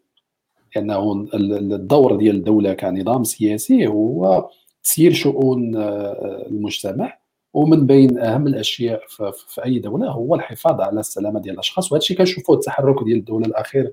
لأنه 0.76 1.28
الدور 1.34 2.16
ديال 2.16 2.36
الدولة 2.36 2.74
كنظام 2.74 3.24
سياسي 3.24 3.86
هو 3.86 4.50
تسيير 4.84 5.12
شؤون 5.12 5.76
آه، 5.76 6.46
المجتمع 6.50 7.18
ومن 7.54 7.86
بين 7.86 8.18
أهم 8.18 8.46
الأشياء 8.46 9.00
في 9.46 9.64
أي 9.64 9.78
دولة 9.78 10.10
هو 10.10 10.34
الحفاظ 10.34 10.80
على 10.80 11.00
السلامة 11.00 11.40
ديال 11.40 11.54
الأشخاص. 11.54 11.92
وهذا 11.92 12.02
الشيء 12.02 12.18
كنشوفوه 12.18 12.56
التحرك 12.56 13.04
ديال 13.04 13.18
الدولة 13.18 13.46
الأخير 13.46 13.92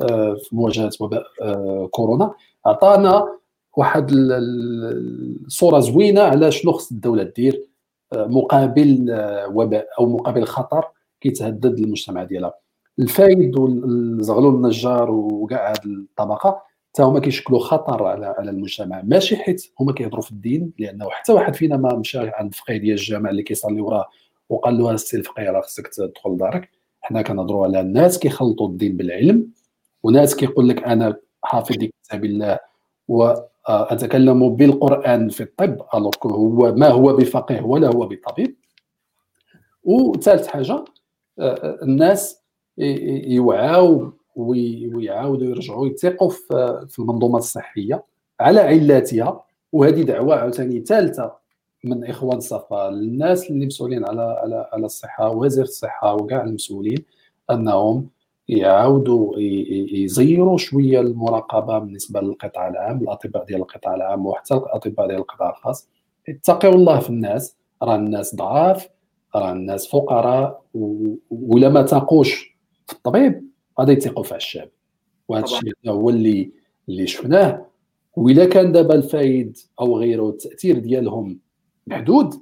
آه، 0.00 0.34
في 0.34 0.56
مواجهة 0.56 0.90
وباء 1.00 1.24
كورونا. 1.90 2.34
عطانا 2.66 3.40
واحد 3.76 4.08
الصورة 4.12 5.78
زوينة 5.80 6.20
على 6.20 6.52
شنو 6.52 6.72
خص 6.72 6.90
الدولة 6.90 7.22
دير 7.22 7.66
آه، 8.12 8.26
مقابل 8.26 9.10
آه، 9.10 9.48
وباء 9.48 9.88
أو 9.98 10.06
مقابل 10.06 10.44
خطر 10.44 10.84
كيتهدد 11.20 11.78
المجتمع 11.78 12.24
ديالها. 12.24 12.54
الفايد 12.98 13.58
والزغلول 13.58 14.54
النجار 14.54 15.10
وكاع 15.10 15.70
هذه 15.70 15.86
الطبقة 15.86 16.62
حتى 16.90 17.02
هما 17.02 17.20
كيشكلوا 17.20 17.58
خطر 17.58 18.04
على 18.04 18.26
على 18.26 18.50
المجتمع. 18.50 19.02
ماشي 19.04 19.36
حيت 19.36 19.72
هما 19.80 19.92
كيهضروا 19.92 20.22
في 20.22 20.30
الدين 20.30 20.72
لأنه 20.78 21.10
حتى 21.10 21.32
واحد 21.32 21.54
فينا 21.54 21.76
ما 21.76 21.94
مشى 21.94 22.18
عند 22.18 22.52
الفقيه 22.52 22.76
ديال 22.76 22.98
الجامع 22.98 23.30
اللي 23.30 23.42
كيصلي 23.42 23.80
وراه 23.80 24.08
وقال 24.48 24.78
له 24.78 24.90
السي 24.90 25.16
الفقيه 25.16 25.50
راه 25.50 25.60
خصك 25.60 25.88
تدخل 25.88 26.30
لدارك. 26.30 26.70
حنا 27.00 27.22
كنهضروا 27.22 27.64
على 27.64 27.80
الناس 27.80 28.18
كيخلطوا 28.18 28.68
الدين 28.68 28.96
بالعلم 28.96 29.50
وناس 30.02 30.36
كيقول 30.36 30.68
لك 30.68 30.82
أنا 30.82 31.16
حافظ 31.44 31.76
لكتاب 31.76 32.24
الله 32.24 32.58
واتكلم 33.08 34.56
بالقرآن 34.56 35.28
في 35.28 35.42
الطب 35.42 35.82
هو 36.24 36.74
ما 36.74 36.88
هو 36.88 37.16
بفقيه 37.16 37.60
ولا 37.60 37.88
هو 37.88 38.08
بطبيب. 38.08 38.56
وثالث 39.84 40.46
حاجة 40.46 40.72
آه، 40.72 40.84
آه، 41.38 41.78
الناس 41.82 42.42
يوعاو 42.78 44.12
ويعاودوا 44.36 45.46
يرجعوا 45.46 45.86
يثقوا 45.86 46.30
في 46.88 46.98
المنظومة 46.98 47.38
الصحية 47.38 48.04
على 48.40 48.60
علاتها. 48.60 49.44
وهذه 49.72 50.02
دعوة 50.02 50.36
عاوتاني 50.36 50.80
ثالثة 50.80 51.32
من 51.84 52.04
إخوان 52.04 52.36
الصفا. 52.38 52.90
للناس 52.90 53.50
اللي 53.50 53.66
مسؤولين 53.66 54.06
على 54.06 54.22
على 54.22 54.68
على 54.72 54.86
الصحة 54.86 55.30
وزير 55.30 55.64
الصحة 55.64 56.14
وكاع 56.14 56.44
المسؤولين 56.44 57.04
أنهم 57.50 58.08
يعاودوا 58.48 59.34
يزيروا 59.92 60.58
شوية 60.58 61.00
المراقبة 61.00 61.78
بالنسبة 61.78 62.20
للقطاع 62.20 62.68
العام. 62.68 62.98
الأطباء 62.98 63.44
ديال 63.44 63.60
القطاع 63.60 63.94
العام 63.94 64.26
وحتى 64.26 64.54
الأطباء 64.54 65.06
ديال 65.06 65.18
القطاع 65.18 65.50
الخاص. 65.50 65.88
اتقوا 66.28 66.74
الله 66.74 67.00
في 67.00 67.10
الناس. 67.10 67.56
راه 67.82 67.96
الناس 67.96 68.34
ضعاف 68.34 68.88
راه 69.36 69.52
الناس 69.52 69.88
فقراء 69.88 70.62
ولا 71.30 71.68
ما 71.68 71.82
تاقوش 71.82 72.56
في 72.86 72.92
الطبيب. 72.92 73.49
غادي 73.80 73.92
يثقوا 73.92 74.22
في 74.24 74.36
الشعب. 74.36 74.68
وهذا 75.28 75.44
الشيء 75.44 75.74
هو 75.88 76.10
اللي 76.10 76.50
اللي 76.88 77.06
شفناه. 77.06 77.66
واذا 78.16 78.44
كان 78.44 78.72
دابا 78.72 78.94
الفايد 78.94 79.58
أو 79.80 79.98
غيره 79.98 80.28
التاثير 80.28 80.78
ديالهم 80.78 81.38
محدود 81.86 82.34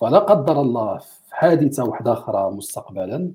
فلا 0.00 0.18
قدر 0.18 0.60
الله 0.60 0.98
في 0.98 1.34
حادثة 1.34 1.84
واحدة 1.84 2.12
أخرى 2.12 2.50
مستقبلا 2.50 3.32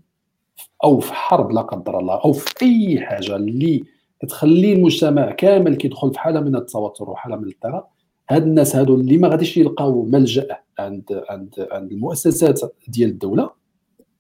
أو 0.84 1.00
في 1.00 1.14
حرب 1.14 1.52
لا 1.52 1.62
قدر 1.62 2.00
الله 2.00 2.22
أو 2.26 2.34
في 2.34 2.54
أي 2.62 3.00
حاجة 3.02 3.36
اللي 3.36 3.84
تخلي 4.28 4.74
المجتمع 4.74 5.32
كامل 5.32 5.76
كيدخل 5.76 6.14
في 6.14 6.20
حالة 6.20 6.40
من 6.40 6.56
التوتر 6.56 7.10
وحالة 7.10 7.36
من 7.36 7.44
الاضطراب. 7.44 7.84
هاد 8.30 8.44
الناس 8.44 8.76
هادو 8.76 8.96
اللي 8.96 9.18
ما 9.18 9.28
غاديش 9.28 9.58
يلقاو 9.58 10.04
ملجأ 10.06 10.60
عند 10.80 11.24
عند 11.30 11.68
عند 11.72 11.92
المؤسسات 11.92 12.62
ديال 12.88 13.10
الدولة 13.10 13.50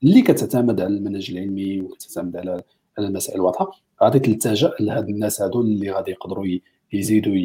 اللي 0.04 0.22
كتعتمد 0.22 0.82
على 0.82 0.94
المنهج 0.94 1.32
العلمي 1.32 1.82
وكتعتمد 1.82 2.38
على 2.38 2.62
على 2.98 3.08
المسائل 3.08 3.40
الواضحه 3.40 3.72
غادي 4.04 4.20
تلتجا 4.20 4.72
لهاد 4.80 5.10
الناس 5.10 5.42
هادو 5.42 5.62
اللي 5.62 5.92
غادي 5.92 6.12
يقدروا 6.12 6.46
يزيدوا 6.94 7.36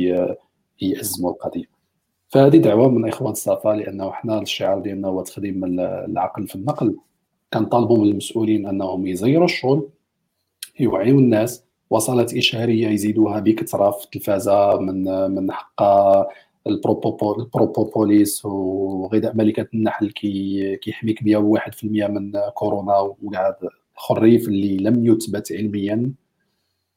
يأزموا 0.83 1.31
القضية. 1.31 1.65
فهذه 2.29 2.57
دعوة 2.57 2.89
من 2.89 3.09
اخوان 3.09 3.33
الصفا 3.33 3.69
لأنه 3.69 4.11
حنا 4.13 4.43
الشعار 4.43 4.79
ديالنا 4.79 5.09
هو 5.09 5.23
تخديم 5.23 5.65
العقل 5.81 6.49
في 6.49 6.55
النقل. 6.55 6.97
كنطالبوا 7.53 7.99
من 7.99 8.09
المسؤولين 8.11 8.67
أنهم 8.67 9.07
يزيروا 9.07 9.45
الشغل 9.45 9.89
يوعيوا 10.81 11.21
الناس. 11.21 11.65
وصلت 11.91 12.35
إشهارية 12.35 12.89
يزيدوها 12.89 13.41
بكثرة 13.41 13.91
في 13.91 14.05
التلفازة 14.05 14.79
من 14.81 15.31
من 15.31 15.53
حق 15.53 15.83
البروبوبوليس 16.67 18.45
وغذاء 18.45 19.37
ملكة 19.37 19.69
النحل 19.75 20.11
كي 20.11 20.77
كيحميك 20.77 21.23
101% 21.23 21.85
من 21.85 22.33
كورونا 22.55 22.99
وكاع 22.99 23.57
الخريف 23.99 24.49
اللي 24.49 24.77
لم 24.77 25.07
يثبت 25.07 25.53
علميا. 25.53 26.13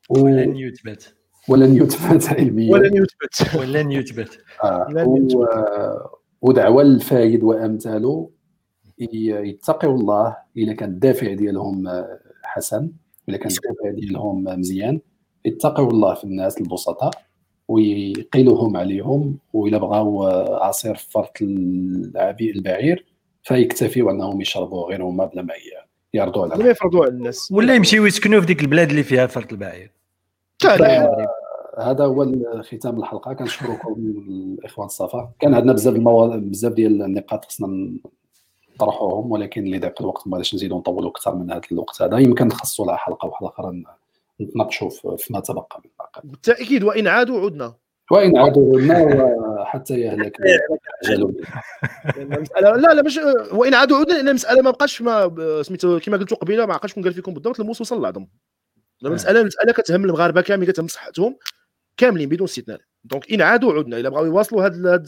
و... 0.09 0.19
ولن 0.19 0.55
يثبت. 0.55 1.15
ولن 1.49 1.75
يثبت 1.75 2.29
علميا. 2.29 2.71
ولن 2.71 2.95
يثبت. 2.95 3.55
ولن 3.59 3.91
يثبت. 3.91 4.39
آه. 4.63 4.87
و... 5.07 5.45
ودعوى 6.41 6.83
الفايد 6.83 7.43
وأمثاله. 7.43 8.29
يتقوا 8.97 9.95
الله 9.95 10.37
الا 10.57 10.73
كان 10.73 10.89
الدافع 10.89 11.33
ديالهم 11.33 11.87
آه، 11.87 12.19
حسن. 12.43 12.91
الا 13.29 13.37
كان 13.37 13.51
الدافع 13.51 13.91
ديالهم 13.99 14.43
مزيان. 14.43 15.01
يتقوا 15.45 15.91
الله 15.91 16.13
في 16.13 16.23
الناس 16.23 16.61
البسطاء. 16.61 17.11
ويقيلوهم 17.67 18.77
عليهم. 18.77 19.37
وإلا 19.53 19.77
بغاو 19.77 20.27
آه، 20.27 20.65
عصير 20.65 20.95
فرط 20.95 21.41
العبيء 21.41 22.55
البعير. 22.55 23.05
فيكتفيوا 23.43 24.11
انهم 24.11 24.41
يشربوا 24.41 24.89
غير 24.89 25.03
هما 25.03 25.25
بلا 25.25 25.41
ما 25.41 25.53
يرضوا 26.13 26.43
على 26.43 26.55
ولا 26.55 26.69
يفرضوا 26.69 27.05
على 27.05 27.13
الناس 27.13 27.51
ولا 27.51 27.75
يمشيو 27.75 28.05
يسكنوا 28.05 28.39
في 28.39 28.45
ديك 28.45 28.61
البلاد 28.61 28.89
اللي 28.89 29.03
فيها 29.03 29.27
فرط 29.27 29.51
البعير. 29.51 29.91
هذا 31.77 32.05
هو 32.05 32.27
ختام 32.61 32.99
الحلقة. 32.99 33.33
كنشكركم 33.33 33.93
الإخوان 33.99 34.85
الصفا 34.85 35.31
كان 35.39 35.53
عندنا 35.53 35.73
بزاف 35.73 35.95
المواضيع 35.95 36.37
بزاف 36.37 36.73
ديال 36.73 37.01
النقاط 37.01 37.45
خصنا 37.45 37.97
طرحوهم 38.79 39.31
ولكن 39.31 39.63
لضيق 39.63 40.01
الوقت 40.01 40.27
ما 40.27 40.33
غاديش 40.33 40.55
نزيدو 40.55 40.77
نطولوا 40.77 41.09
أكثر 41.09 41.35
من 41.35 41.51
هذا 41.51 41.61
الوقت 41.71 42.01
هذا. 42.01 42.17
يمكن 42.17 42.47
نخصصوا 42.47 42.85
لها 42.85 42.95
حلقة 42.95 43.25
واحدة 43.25 43.47
أخرى 43.47 43.83
نتناقشوا 44.41 44.89
فيما 45.17 45.39
تبقى 45.39 45.81
من 45.85 46.29
بالتأكيد 46.31 46.83
وإن 46.83 47.07
عادوا 47.07 47.45
عدنا. 47.45 47.73
وان 48.11 48.37
عادوا 48.37 48.81
عدنا 48.81 49.65
حتى 49.65 49.99
يهلك 49.99 50.37
لا 52.61 52.93
لا 52.93 53.01
باش 53.01 53.19
وإن 53.51 53.73
عادوا 53.73 53.97
عدنا 53.97 54.13
لأن 54.13 54.27
المساله 54.27 54.61
ما 54.61 54.71
بقاش 54.71 55.01
ما 55.01 55.35
سميتو 55.63 55.99
كما 55.99 56.17
قلتوا 56.17 56.37
قبيلة 56.37 56.65
ما 56.65 56.73
عقلتش 56.73 56.95
قال 56.95 57.13
فيكم 57.13 57.33
بالضبط 57.33 57.59
الموس 57.59 57.81
وصل 57.81 57.99
للعظم 57.99 58.27
المسألة 59.05 59.41
المسألة 59.41 59.73
كتهم 59.73 60.05
المغاربة 60.05 60.41
كاملين 60.41 60.71
كتهم 60.71 60.87
صحتهم 60.87 61.37
كاملين 61.97 62.29
بدون 62.29 62.47
استثناء. 62.47 62.79
دونك 63.03 63.33
إن 63.33 63.41
عادوا 63.41 63.73
عدنا 63.73 63.97
إلا 63.97 64.09
بغاو 64.09 64.25
يواصلوا 64.25 64.65
هذا 64.65 65.03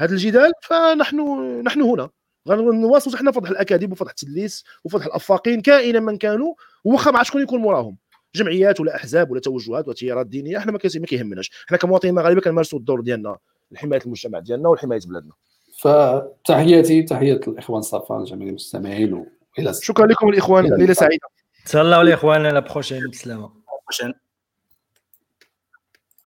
هذا 0.00 0.12
الجدال 0.12 0.52
فنحن 0.62 1.20
نحن 1.66 1.82
هنا. 1.82 2.10
غنواصلوا 2.48 3.16
حنا 3.16 3.30
فضح 3.30 3.50
الأكاذيب 3.50 3.92
وفضح 3.92 4.10
التدليس 4.10 4.64
وفضح 4.84 5.06
الأفاقين 5.06 5.60
كائنا 5.60 6.00
من 6.00 6.16
كانوا 6.16 6.54
وخا 6.84 7.10
ما 7.10 7.22
شكون 7.22 7.42
يكون 7.42 7.60
موراهم 7.60 7.96
جمعيات 8.36 8.80
ولا 8.80 8.96
أحزاب 8.96 9.30
ولا 9.30 9.40
توجهات 9.40 9.86
ولا 9.86 9.94
تيارات 9.94 10.26
دينية 10.26 10.58
إحنا 10.58 10.72
ما 10.72 10.78
كيهمناش. 10.78 11.50
إحنا 11.66 11.76
كمواطنين 11.76 12.14
مغاربة 12.14 12.40
كنمارسوا 12.40 12.78
الدور 12.78 13.00
ديالنا 13.00 13.36
لحمايه 13.70 14.00
المجتمع 14.06 14.38
ديالنا 14.38 14.68
وحماية 14.68 15.00
بلادنا. 15.06 15.32
فتحياتي 15.78 17.02
تحية 17.02 17.40
الإخوان 17.48 17.78
الصفان 17.78 18.24
جميع 18.24 18.48
المستمعين 18.48 19.12
والى 19.58 19.74
شكرا 19.82 20.06
لكم 20.06 20.28
الإخوان 20.28 20.74
ليله 20.74 20.92
سعيده 20.92 21.28
تهلاو 21.66 22.00
الاخوان 22.00 22.42
لا 22.42 22.60
بروشين 22.60 23.08
بسلامة. 23.10 23.50